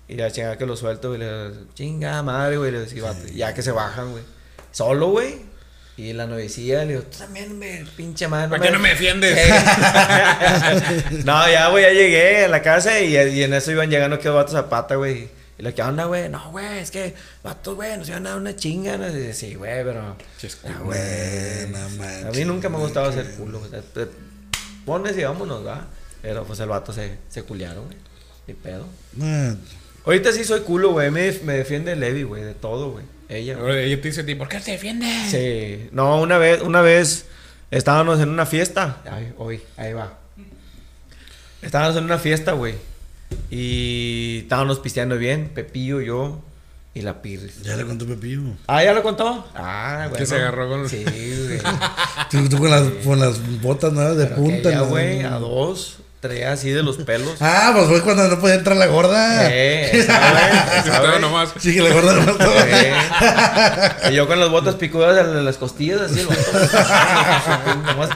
Y 0.07 0.15
ya 0.17 0.31
chinga 0.31 0.57
que 0.57 0.65
lo 0.65 0.75
suelto, 0.75 1.09
güey. 1.09 1.19
Le 1.19 1.49
digo, 1.49 1.65
chinga 1.73 2.21
madre, 2.23 2.57
güey. 2.57 2.71
Le 2.71 3.01
vato. 3.01 3.27
Ya 3.33 3.53
que 3.53 3.61
se 3.61 3.71
bajan, 3.71 4.11
güey. 4.11 4.23
Solo, 4.71 5.09
güey. 5.09 5.55
Y 5.97 6.11
la 6.11 6.27
novicilla 6.27 6.83
le 6.83 6.93
digo, 6.93 7.03
tú 7.03 7.17
también, 7.17 7.57
me 7.57 7.85
pinche 7.95 8.27
madre. 8.27 8.49
¿Por 8.49 8.59
qué 8.59 8.69
no 8.69 8.79
me 8.79 8.89
defiendes? 8.89 9.37
No, 11.23 11.49
ya, 11.49 11.69
güey, 11.69 11.83
ya 11.83 11.91
llegué 11.91 12.45
a 12.45 12.47
la 12.49 12.61
casa 12.61 12.99
y, 12.99 13.15
y 13.15 13.43
en 13.43 13.53
eso 13.53 13.71
iban 13.71 13.89
llegando 13.89 14.19
que 14.19 14.27
vatos 14.27 14.55
a 14.55 14.69
pata, 14.69 14.95
güey. 14.95 15.29
Y 15.57 15.63
le 15.63 15.73
¿qué 15.73 15.81
onda, 15.81 16.03
güey? 16.03 16.27
No, 16.27 16.51
güey, 16.51 16.79
es 16.79 16.91
que 16.91 17.13
vatos, 17.41 17.75
güey, 17.75 17.97
nos 17.97 18.09
iban 18.09 18.27
a 18.27 18.31
dar 18.31 18.39
una 18.39 18.55
chinga. 18.57 18.97
¿no? 18.97 19.07
Y 19.07 19.31
sí, 19.33 19.55
güey, 19.55 19.85
pero. 19.85 20.17
Güey. 20.83 21.67
Manches, 21.67 22.25
A 22.25 22.31
mí 22.31 22.43
nunca 22.43 22.67
me 22.67 22.75
ha 22.75 22.79
gustado 22.79 23.09
hacer 23.09 23.31
culo. 23.35 23.61
O 23.61 23.67
sea, 23.69 23.81
te 23.81 24.07
pones 24.85 25.17
y 25.17 25.23
vámonos, 25.23 25.65
¿va? 25.65 25.87
Pero 26.21 26.43
pues 26.43 26.59
el 26.59 26.67
vato 26.67 26.91
se, 26.91 27.19
se 27.29 27.43
culiaron, 27.43 27.85
güey. 27.85 27.97
Ni 28.47 28.53
pedo. 28.53 28.85
No, 29.13 29.57
Ahorita 30.05 30.31
sí 30.31 30.43
soy 30.43 30.61
culo, 30.61 30.91
güey. 30.91 31.09
Me, 31.11 31.31
me 31.43 31.53
defiende 31.53 31.95
Levi, 31.95 32.23
güey, 32.23 32.43
de 32.43 32.53
todo, 32.53 32.91
güey. 32.91 33.05
Ella. 33.29 33.55
güey. 33.57 33.85
Ella 33.85 34.01
te 34.01 34.07
dice 34.09 34.21
a 34.21 34.25
ti, 34.25 34.35
¿por 34.35 34.47
qué 34.47 34.59
te 34.59 34.71
defiendes? 34.71 35.31
Sí. 35.31 35.89
No, 35.91 36.21
una 36.21 36.37
vez, 36.37 36.61
una 36.61 36.81
vez 36.81 37.25
estábamos 37.71 38.19
en 38.19 38.29
una 38.29 38.45
fiesta. 38.45 39.01
Ay, 39.09 39.33
hoy, 39.37 39.61
ahí 39.77 39.93
va. 39.93 40.17
Estábamos 41.61 41.97
en 41.97 42.03
una 42.03 42.19
fiesta, 42.19 42.51
güey. 42.51 42.75
Y 43.49 44.39
estábamos 44.43 44.79
pisteando 44.79 45.17
bien, 45.17 45.49
Pepillo, 45.53 45.99
yo 46.01 46.41
y 46.93 47.01
la 47.01 47.21
Pirris. 47.21 47.61
Ya 47.63 47.75
le 47.75 47.85
contó 47.85 48.05
Pepillo. 48.05 48.41
Ah, 48.67 48.83
¿ya 48.83 48.93
lo 48.93 49.01
contó? 49.01 49.47
Ah, 49.55 50.05
güey. 50.09 50.19
Que 50.19 50.25
se 50.27 50.35
agarró 50.35 50.69
con- 50.69 50.87
Sí, 50.87 51.03
güey. 51.03 51.59
Tú, 52.29 52.47
tú 52.49 52.57
con, 52.59 52.69
las, 52.69 52.83
con 53.03 53.19
las 53.19 53.61
botas 53.61 53.91
nuevas 53.93 54.17
de 54.17 54.25
Pero 54.25 54.35
punta. 54.37 54.71
¿no? 54.75 54.85
güey, 54.87 55.21
a 55.23 55.31
dos, 55.39 55.97
traía 56.25 56.51
así 56.51 56.69
de 56.71 56.83
los 56.83 56.97
pelos. 56.97 57.35
Ah, 57.41 57.71
pues 57.75 57.87
fue 57.87 58.01
cuando 58.01 58.27
no 58.27 58.39
podía 58.39 58.55
entrar 58.55 58.75
la 58.77 58.87
gorda. 58.87 59.49
Eh, 59.51 59.91
Estaba 59.99 61.09
güey. 61.09 61.21
nomás. 61.21 61.49
Sí, 61.59 61.73
que 61.75 61.81
la 61.81 61.93
gorda. 61.93 62.15
Eh, 62.67 62.93
y 64.11 64.13
yo 64.15 64.27
con 64.27 64.39
las 64.39 64.49
botas 64.49 64.75
picudas 64.75 65.17
en 65.25 65.45
las 65.45 65.57
costillas, 65.57 66.01
así 66.01 66.19
el. 66.21 66.27
Nomás, 67.85 68.09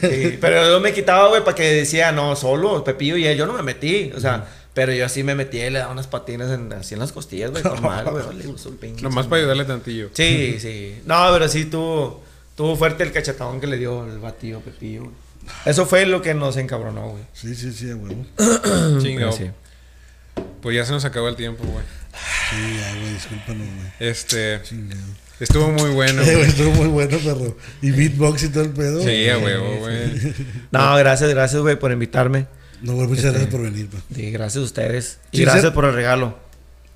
Sí, 0.00 0.38
pero 0.40 0.66
yo 0.68 0.80
me 0.80 0.92
quitaba, 0.92 1.28
güey, 1.28 1.42
para 1.44 1.54
que 1.54 1.72
decía, 1.72 2.12
no, 2.12 2.36
solo 2.36 2.84
Pepillo 2.84 3.16
y 3.16 3.26
él. 3.26 3.36
Yo 3.36 3.46
no 3.46 3.52
me 3.52 3.62
metí, 3.62 4.12
o 4.14 4.20
sea, 4.20 4.46
pero 4.74 4.92
yo 4.92 5.06
así 5.06 5.22
me 5.22 5.34
metí 5.34 5.58
y 5.60 5.70
le 5.70 5.78
daba 5.78 5.92
unas 5.92 6.06
patinas 6.06 6.50
en- 6.50 6.72
así 6.72 6.94
en 6.94 7.00
las 7.00 7.12
costillas, 7.12 7.50
güey, 7.50 7.62
con 7.62 7.80
mal, 7.82 8.04
güey. 8.04 8.24
Pinche. 8.80 9.02
Nomás 9.02 9.26
para 9.26 9.40
ayudarle 9.40 9.64
tantillo. 9.64 10.10
Sí, 10.12 10.58
sí. 10.60 11.00
No, 11.06 11.28
pero 11.32 11.48
sí 11.48 11.64
tuvo, 11.66 12.22
tuvo 12.56 12.76
fuerte 12.76 13.02
el 13.04 13.12
cachetón 13.12 13.60
que 13.60 13.66
le 13.66 13.76
dio 13.78 14.04
el 14.06 14.18
batido 14.18 14.60
Pepillo, 14.60 15.02
güey. 15.02 15.14
Eso 15.64 15.86
fue 15.86 16.06
lo 16.06 16.22
que 16.22 16.34
nos 16.34 16.56
encabronó, 16.56 17.10
güey. 17.10 17.22
Sí, 17.32 17.54
sí, 17.54 17.72
sí, 17.72 17.90
a 17.90 17.96
huevo. 17.96 18.24
Chingado. 19.02 19.32
Sí. 19.32 19.50
Pues 20.62 20.76
ya 20.76 20.84
se 20.84 20.92
nos 20.92 21.04
acabó 21.04 21.28
el 21.28 21.36
tiempo, 21.36 21.64
güey. 21.64 21.84
Sí, 22.50 22.76
ya, 22.78 22.94
güey, 22.94 23.12
discúlpanos, 23.14 23.66
güey. 23.66 23.92
Este, 24.10 24.60
Chingado. 24.62 25.00
estuvo 25.40 25.68
muy 25.70 25.90
bueno. 25.90 26.22
Güey, 26.24 26.36
güey. 26.36 26.48
estuvo 26.48 26.70
muy 26.72 26.88
bueno, 26.88 27.18
perro. 27.18 27.56
Y 27.82 27.90
beatbox 27.90 28.42
y 28.44 28.48
todo 28.48 28.64
el 28.64 28.70
pedo. 28.70 29.02
Sí, 29.02 29.28
a 29.28 29.38
huevo, 29.38 29.76
güey. 29.78 30.34
No, 30.70 30.96
gracias, 30.96 31.30
gracias, 31.30 31.60
güey, 31.60 31.78
por 31.78 31.92
invitarme. 31.92 32.46
No, 32.82 32.94
güey, 32.94 33.08
muchas 33.08 33.24
gracias 33.26 33.50
por 33.50 33.62
venir, 33.62 33.88
pues. 33.90 34.02
Sí, 34.14 34.30
gracias 34.30 34.62
a 34.62 34.64
ustedes. 34.64 35.18
Y 35.32 35.42
gracias 35.42 35.72
por 35.72 35.84
el 35.84 35.94
regalo. 35.94 36.38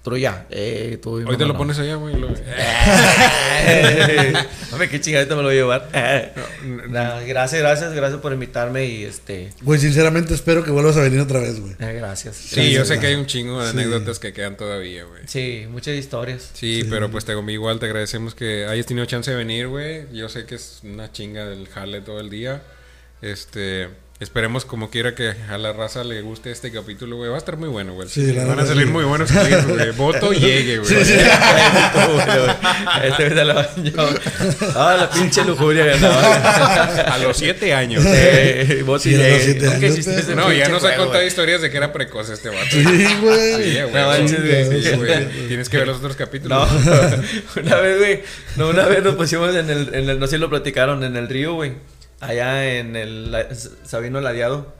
Truya. 0.02 0.46
Eh, 0.50 0.98
tú, 1.00 1.20
Ahorita 1.20 1.44
lo 1.44 1.52
no. 1.52 1.58
pones 1.58 1.78
allá, 1.78 1.94
güey. 1.94 2.16
lo- 2.16 2.26
Hombre, 4.72 4.88
qué 4.88 5.00
chingadito 5.00 5.36
me 5.36 5.42
lo 5.42 5.48
voy 5.48 5.56
a 5.56 5.60
llevar. 5.60 5.88
Nah, 6.88 7.20
gracias, 7.20 7.60
gracias, 7.60 7.92
gracias 7.92 8.20
por 8.20 8.32
invitarme 8.32 8.86
y 8.86 9.04
este. 9.04 9.50
Güey, 9.62 9.78
sinceramente 9.80 10.34
espero 10.34 10.64
que 10.64 10.70
vuelvas 10.70 10.96
a 10.96 11.00
venir 11.02 11.20
otra 11.20 11.40
vez, 11.40 11.60
güey. 11.60 11.74
eh, 11.78 11.94
gracias. 11.94 12.36
Sí, 12.36 12.72
yo 12.72 12.84
sé 12.84 12.94
sí. 12.94 13.00
que 13.00 13.06
hay 13.08 13.14
un 13.14 13.26
chingo 13.26 13.62
de 13.62 13.70
Sí. 13.70 13.78
anécdotas 13.78 14.18
que 14.18 14.32
quedan 14.32 14.56
todavía, 14.56 15.04
güey. 15.04 15.22
Sí, 15.26 15.66
muchas 15.70 15.94
historias. 15.94 16.50
Sí, 16.54 16.84
pero 16.88 17.10
pues 17.10 17.24
te 17.24 17.32
igual 17.32 17.78
te 17.78 17.86
agradecemos 17.86 18.34
que 18.34 18.66
hayas 18.66 18.86
tenido 18.86 19.06
chance 19.06 19.30
de 19.30 19.36
venir, 19.36 19.68
güey. 19.68 20.06
Yo 20.12 20.28
sé 20.28 20.46
que 20.46 20.54
es 20.56 20.80
una 20.84 21.12
chinga 21.12 21.46
del 21.46 21.68
jale 21.68 22.00
todo 22.00 22.20
el 22.20 22.30
día. 22.30 22.62
Este, 23.22 23.88
esperemos 24.18 24.64
como 24.64 24.90
quiera 24.90 25.14
que 25.14 25.32
a 25.48 25.56
la 25.58 25.72
raza 25.72 26.02
le 26.02 26.22
guste 26.22 26.50
este 26.50 26.72
capítulo, 26.72 27.16
güey. 27.16 27.30
Va 27.30 27.36
a 27.36 27.38
estar 27.38 27.56
muy 27.56 27.68
bueno, 27.68 27.94
güey. 27.94 28.08
Sí, 28.08 28.32
la 28.32 28.44
Van 28.44 28.58
a 28.58 28.66
salir 28.66 28.86
sí. 28.86 28.92
muy 28.92 29.04
buenos 29.04 29.30
clips, 29.30 29.66
güey. 29.68 29.90
Voto 29.96 30.32
llegue, 30.32 30.78
güey. 30.78 30.88
Sí, 30.88 31.04
sí. 31.04 31.14
este 33.04 33.44
lo. 33.44 33.60
Ah, 34.74 34.96
la 34.98 35.08
pinche 35.08 35.44
lujuria 35.44 35.84
que 35.84 35.92
andaba. 35.92 37.14
A 37.14 37.18
los 37.18 37.36
siete 37.36 37.72
años. 37.72 38.02
Eh, 38.04 38.82
vos 38.84 39.02
Sí, 39.02 39.14
a 39.14 39.28
los 39.28 39.42
siete 39.42 39.68
años, 39.68 39.98
hiciste 39.98 40.34
No, 40.34 40.52
ya 40.52 40.68
nos 40.68 40.84
ha 40.84 40.96
contado 40.96 41.24
historias 41.24 41.62
de 41.62 41.70
que 41.70 41.76
era 41.76 41.92
precoz 41.92 42.28
este 42.28 42.48
vato. 42.48 42.70
Sí, 42.70 42.82
güey. 43.20 43.72
Sí, 43.72 44.96
güey. 44.96 45.46
Tienes 45.46 45.68
que 45.68 45.76
ver 45.76 45.86
los 45.86 45.98
otros 45.98 46.16
capítulos. 46.16 46.68
No, 46.84 46.92
una 47.62 47.76
vez, 47.76 47.98
güey. 47.98 48.22
No, 48.56 48.68
una 48.68 48.86
vez 48.86 49.04
nos 49.04 49.14
pusimos 49.14 49.54
en 49.54 49.70
el, 49.70 49.94
en 49.94 50.10
el. 50.10 50.18
No 50.18 50.26
sé 50.26 50.36
si 50.36 50.40
lo 50.40 50.50
platicaron, 50.50 51.04
en 51.04 51.16
el 51.16 51.28
río, 51.28 51.54
güey. 51.54 51.74
Allá 52.22 52.78
en 52.78 52.94
el 52.94 53.36
Sabino 53.84 54.20
Ladeado. 54.20 54.72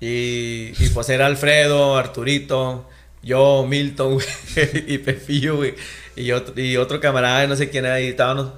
Y, 0.00 0.72
y 0.78 0.88
pues 0.94 1.08
era 1.08 1.26
Alfredo, 1.26 1.96
Arturito, 1.96 2.88
yo, 3.22 3.66
Milton, 3.68 4.14
güey. 4.14 4.26
Y 4.86 4.98
Pepillo, 4.98 5.56
güey. 5.56 5.74
Y 6.14 6.30
otro, 6.30 6.60
y 6.60 6.76
otro 6.76 7.00
camarada, 7.00 7.46
no 7.48 7.56
sé 7.56 7.68
quién 7.68 7.84
era, 7.84 8.00
y 8.00 8.08
estábamos. 8.08 8.52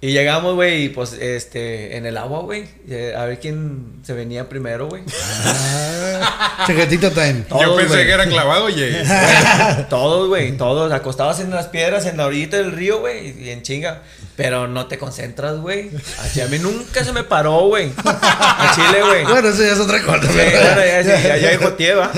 Y 0.00 0.12
llegamos, 0.12 0.54
güey, 0.54 0.84
y 0.84 0.88
pues, 0.90 1.12
este, 1.14 1.96
en 1.96 2.06
el 2.06 2.16
agua, 2.16 2.42
güey. 2.42 2.66
eh, 2.88 3.14
A 3.18 3.24
ver 3.24 3.40
quién 3.40 3.94
se 4.04 4.12
venía 4.12 4.48
primero, 4.48 4.86
güey. 4.88 5.02
Ah, 5.44 6.64
Chaquetito 6.66 7.10
time. 7.10 7.44
Yo 7.50 7.56
Todos, 7.58 7.76
pensé 7.80 7.94
güey. 7.94 8.06
que 8.06 8.12
era 8.12 8.26
clavado, 8.26 8.68
llegué. 8.68 9.02
Todos, 9.90 10.28
güey, 10.28 10.56
todos 10.56 10.92
acostados 10.92 11.40
en 11.40 11.50
las 11.50 11.66
piedras 11.66 12.06
en 12.06 12.16
la 12.16 12.26
orillita 12.26 12.58
del 12.58 12.72
río, 12.72 13.00
güey, 13.00 13.42
y 13.42 13.50
en 13.50 13.62
chinga. 13.62 14.02
Pero 14.36 14.68
no 14.68 14.86
te 14.86 14.98
concentras, 14.98 15.56
güey. 15.56 15.90
Así 16.20 16.40
a 16.40 16.46
mí 16.46 16.60
nunca 16.60 17.02
se 17.02 17.12
me 17.12 17.24
paró, 17.24 17.62
güey. 17.66 17.90
A 18.04 18.72
Chile, 18.76 19.02
güey. 19.02 19.24
Bueno, 19.24 19.48
eso 19.48 19.62
ya 19.64 19.72
es 19.72 19.80
otra 19.80 20.00
cosa. 20.00 20.22
Sí, 20.22 20.38
bueno, 20.38 20.80
ya, 20.86 21.02
sí, 21.02 21.22
ya, 21.26 21.36
ya 21.38 21.50
dijo 21.50 21.72
Tieva. 21.76 22.12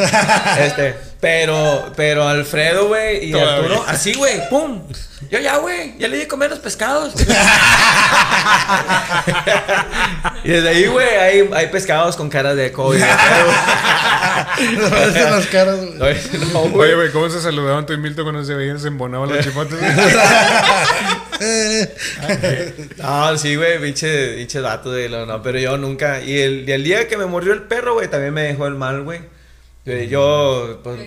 Este, 0.60 0.96
pero, 1.20 1.92
pero 1.96 2.26
Alfredo, 2.26 2.88
güey, 2.88 3.28
y 3.28 3.32
Todavía. 3.32 3.56
Arturo, 3.56 3.84
así, 3.86 4.14
güey, 4.14 4.48
pum. 4.48 4.82
Yo 5.30 5.38
ya, 5.38 5.58
güey, 5.58 5.94
ya 5.98 6.08
le 6.08 6.16
di 6.16 6.22
a 6.22 6.28
comer 6.28 6.48
los 6.48 6.60
pescados. 6.60 7.12
y 10.42 10.48
desde 10.48 10.68
ahí, 10.68 10.86
güey, 10.86 11.08
hay, 11.08 11.50
hay 11.54 11.66
pescados 11.66 12.16
con 12.16 12.30
caras 12.30 12.56
de 12.56 12.72
COVID. 12.72 12.98
Me 13.00 13.06
parecen 14.88 15.30
las 15.30 15.46
caras, 15.46 15.76
güey. 15.78 15.98
no, 16.52 16.60
Oye, 16.60 16.70
güey. 16.70 16.94
güey, 16.94 17.12
¿cómo 17.12 17.28
se 17.28 17.40
saludaban 17.42 17.84
tú 17.84 17.92
y 17.92 17.98
Milton 17.98 18.24
cuando 18.24 18.42
se 18.44 18.54
veían? 18.54 18.80
Se 18.80 18.88
embonaban 18.88 19.28
los 19.28 19.44
chipotes. 19.44 19.78
No, 22.98 23.36
sí, 23.38 23.56
güey, 23.56 23.78
pinche, 23.78 24.36
pinche 24.36 24.60
dato 24.62 24.90
de 24.90 25.10
lo, 25.10 25.26
no, 25.26 25.42
pero 25.42 25.58
yo 25.58 25.76
nunca. 25.76 26.22
Y 26.22 26.38
el, 26.40 26.68
y 26.68 26.72
el 26.72 26.82
día 26.82 27.08
que 27.08 27.18
me 27.18 27.26
mordió 27.26 27.52
el 27.52 27.62
perro, 27.62 27.92
güey, 27.94 28.08
también 28.08 28.32
me 28.32 28.42
dejó 28.42 28.66
el 28.66 28.74
mal, 28.74 29.02
güey. 29.02 29.20
Eh, 29.86 30.08
Yo, 30.10 30.80
pues. 30.84 31.00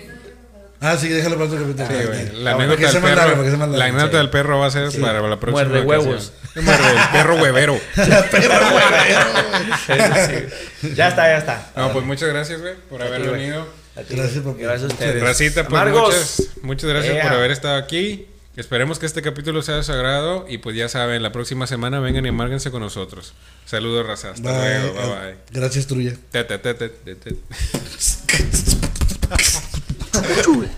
Ah, 0.80 0.96
sí, 0.98 1.08
déjalo 1.08 1.36
para 1.36 1.46
otro 1.46 1.60
capítulo. 1.60 1.86
Sí, 1.88 1.94
Ay, 1.98 2.06
güey. 2.06 2.18
ay. 2.18 2.30
La 2.42 2.50
anécdota 2.52 2.90
sea 2.90 3.00
del 3.00 3.14
perro. 3.14 3.66
La 3.76 3.84
anécdota 3.86 4.10
Sí. 4.10 4.16
del 4.18 4.30
perro 4.30 4.58
va 4.58 4.66
a 4.66 4.70
ser 4.70 5.00
para 5.00 5.20
la 5.22 5.40
próxima. 5.40 5.64
Muerde 5.68 5.86
ocasión. 5.86 6.06
huevos. 6.08 6.32
Muerde 6.56 6.90
el 6.90 7.08
perro 7.12 7.34
huevero. 7.36 7.80
Ya 10.94 11.08
está, 11.08 11.26
ya 11.28 11.38
está. 11.38 11.70
No, 11.76 11.92
pues 11.92 12.04
muchas 12.04 12.28
gracias, 12.28 12.60
güey, 12.60 12.74
por 12.90 13.02
haber 13.02 13.20
güey. 13.22 13.32
venido. 13.32 13.66
A 13.96 14.02
ti, 14.02 14.16
Gracias, 14.16 14.44
papi. 14.44 14.62
Gracias 14.62 14.90
a 14.90 14.94
ustedes. 14.94 15.22
Racita, 15.22 15.62
pues 15.68 15.80
Amargos. 15.80 16.14
muchas, 16.14 16.42
muchas 16.62 16.90
gracias 16.90 17.14
Ea. 17.16 17.22
por 17.22 17.32
haber 17.32 17.50
estado 17.52 17.76
aquí. 17.76 18.26
Esperemos 18.56 18.98
que 18.98 19.06
este 19.06 19.20
capítulo 19.20 19.62
sea 19.62 19.76
de 19.76 19.82
su 19.82 19.92
agrado. 19.92 20.46
Y 20.48 20.58
pues 20.58 20.76
ya 20.76 20.88
saben, 20.88 21.22
la 21.22 21.32
próxima 21.32 21.66
semana 21.66 21.98
vengan 22.00 22.24
y 22.24 22.28
amárguense 22.28 22.70
con 22.70 22.80
nosotros. 22.80 23.34
Saludos, 23.64 24.06
raza. 24.06 24.30
Hasta 24.30 24.50
Bye. 24.52 24.80
luego. 24.80 24.94
Bye 24.94 25.08
bye. 25.08 25.36
Gracias, 25.50 25.86
Trulla. 25.86 26.14
Te, 26.30 26.44
te, 26.44 26.58
te, 26.58 26.74
te, 26.74 26.88
te, 26.88 27.14
te. 27.16 27.36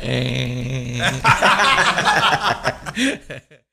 Eh. 0.01 1.01